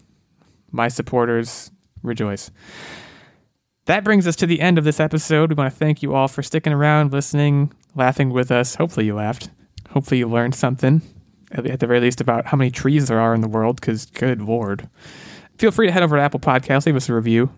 my 0.70 0.89
supporters 0.89 1.72
rejoice. 2.03 2.51
That 3.86 4.03
brings 4.03 4.28
us 4.28 4.36
to 4.36 4.45
the 4.45 4.61
end 4.61 4.78
of 4.78 4.84
this 4.84 4.99
episode. 4.99 5.49
We 5.49 5.55
want 5.55 5.74
to 5.74 5.80
thank 5.80 6.03
you 6.03 6.14
all 6.14 6.28
for 6.28 6.43
sticking 6.43 6.74
around, 6.74 7.11
listening, 7.11 7.74
laughing 7.95 8.30
with 8.30 8.51
us. 8.51 8.76
Hopefully 8.76 9.07
you 9.07 9.16
laughed. 9.16 9.49
Hopefully 9.89 10.20
you 10.20 10.28
learned 10.28 10.53
something 10.53 11.01
at 11.53 11.79
the 11.79 11.87
very 11.87 11.99
least 11.99 12.21
about 12.21 12.45
how 12.45 12.57
many 12.57 12.71
trees 12.71 13.07
there 13.07 13.19
are 13.19 13.33
in 13.33 13.41
the 13.41 13.47
world 13.47 13.79
because 13.79 14.05
good 14.07 14.41
lord. 14.41 14.89
Feel 15.57 15.71
free 15.71 15.87
to 15.87 15.93
head 15.93 16.03
over 16.03 16.15
to 16.15 16.21
apple 16.21 16.39
Podcasts, 16.39 16.85
leave 16.85 16.95
us 16.95 17.09
a 17.09 17.13
review. 17.13 17.51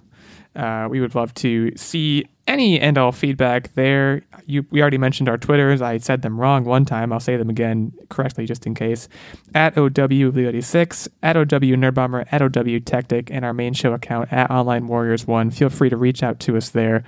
Uh, 0.55 0.87
we 0.89 1.01
would 1.01 1.15
love 1.15 1.33
to 1.33 1.75
see 1.75 2.25
any 2.47 2.79
and 2.79 2.97
all 2.97 3.11
feedback 3.11 3.73
there. 3.73 4.21
You, 4.45 4.65
we 4.69 4.81
already 4.81 4.97
mentioned 4.97 5.27
our 5.27 5.37
twitters. 5.37 5.81
I 5.81 5.97
said 5.97 6.21
them 6.21 6.39
wrong 6.39 6.63
one 6.63 6.85
time. 6.85 7.11
I'll 7.11 7.19
say 7.19 7.35
them 7.35 7.49
again 7.49 7.91
correctly 8.09 8.45
just 8.45 8.65
in 8.65 8.73
case. 8.73 9.09
At 9.53 9.75
ow86 9.75 11.07
at 11.23 11.35
ow 11.35 11.43
nerdbomber 11.43 12.25
at 12.31 12.41
ow 12.41 12.79
tactic 12.85 13.31
and 13.31 13.43
our 13.43 13.53
main 13.53 13.73
show 13.73 13.93
account 13.93 14.31
at 14.31 14.49
online 14.49 14.87
warriors 14.87 15.27
1 15.27 15.51
feel 15.51 15.69
free 15.69 15.89
to 15.89 15.97
reach 15.97 16.23
out 16.23 16.39
to 16.41 16.55
us 16.55 16.69
there. 16.69 17.03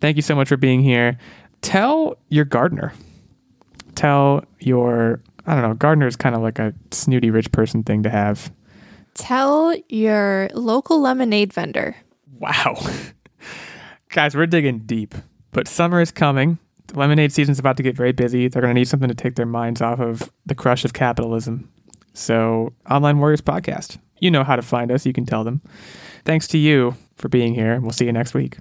Thank 0.00 0.16
you 0.16 0.22
so 0.22 0.34
much 0.34 0.48
for 0.48 0.56
being 0.56 0.82
here. 0.82 1.18
Tell 1.60 2.18
your 2.28 2.44
gardener. 2.44 2.92
Tell 3.94 4.44
your 4.60 5.20
I 5.46 5.54
don't 5.54 5.62
know, 5.62 5.74
gardener 5.74 6.06
is 6.06 6.16
kind 6.16 6.34
of 6.34 6.42
like 6.42 6.58
a 6.58 6.74
snooty 6.90 7.30
rich 7.30 7.52
person 7.52 7.82
thing 7.82 8.02
to 8.02 8.10
have. 8.10 8.52
Tell 9.14 9.74
your 9.88 10.48
local 10.54 11.00
lemonade 11.00 11.52
vendor. 11.52 11.96
Wow. 12.38 12.76
Guys, 14.08 14.34
we're 14.34 14.46
digging 14.46 14.80
deep. 14.80 15.14
But 15.52 15.68
summer 15.68 16.00
is 16.00 16.10
coming. 16.10 16.58
The 16.88 16.98
lemonade 16.98 17.32
season's 17.32 17.58
about 17.58 17.76
to 17.76 17.82
get 17.82 17.96
very 17.96 18.12
busy. 18.12 18.48
They're 18.48 18.62
going 18.62 18.74
to 18.74 18.78
need 18.78 18.88
something 18.88 19.08
to 19.08 19.14
take 19.14 19.36
their 19.36 19.46
minds 19.46 19.80
off 19.80 20.00
of 20.00 20.30
the 20.46 20.54
crush 20.54 20.84
of 20.84 20.92
capitalism. 20.92 21.70
So, 22.12 22.72
Online 22.90 23.18
Warriors 23.18 23.40
Podcast. 23.40 23.98
You 24.18 24.30
know 24.30 24.44
how 24.44 24.56
to 24.56 24.62
find 24.62 24.90
us. 24.90 25.06
You 25.06 25.12
can 25.12 25.26
tell 25.26 25.44
them. 25.44 25.62
Thanks 26.24 26.48
to 26.48 26.58
you 26.58 26.96
for 27.16 27.28
being 27.28 27.54
here. 27.54 27.80
We'll 27.80 27.92
see 27.92 28.06
you 28.06 28.12
next 28.12 28.34
week. 28.34 28.58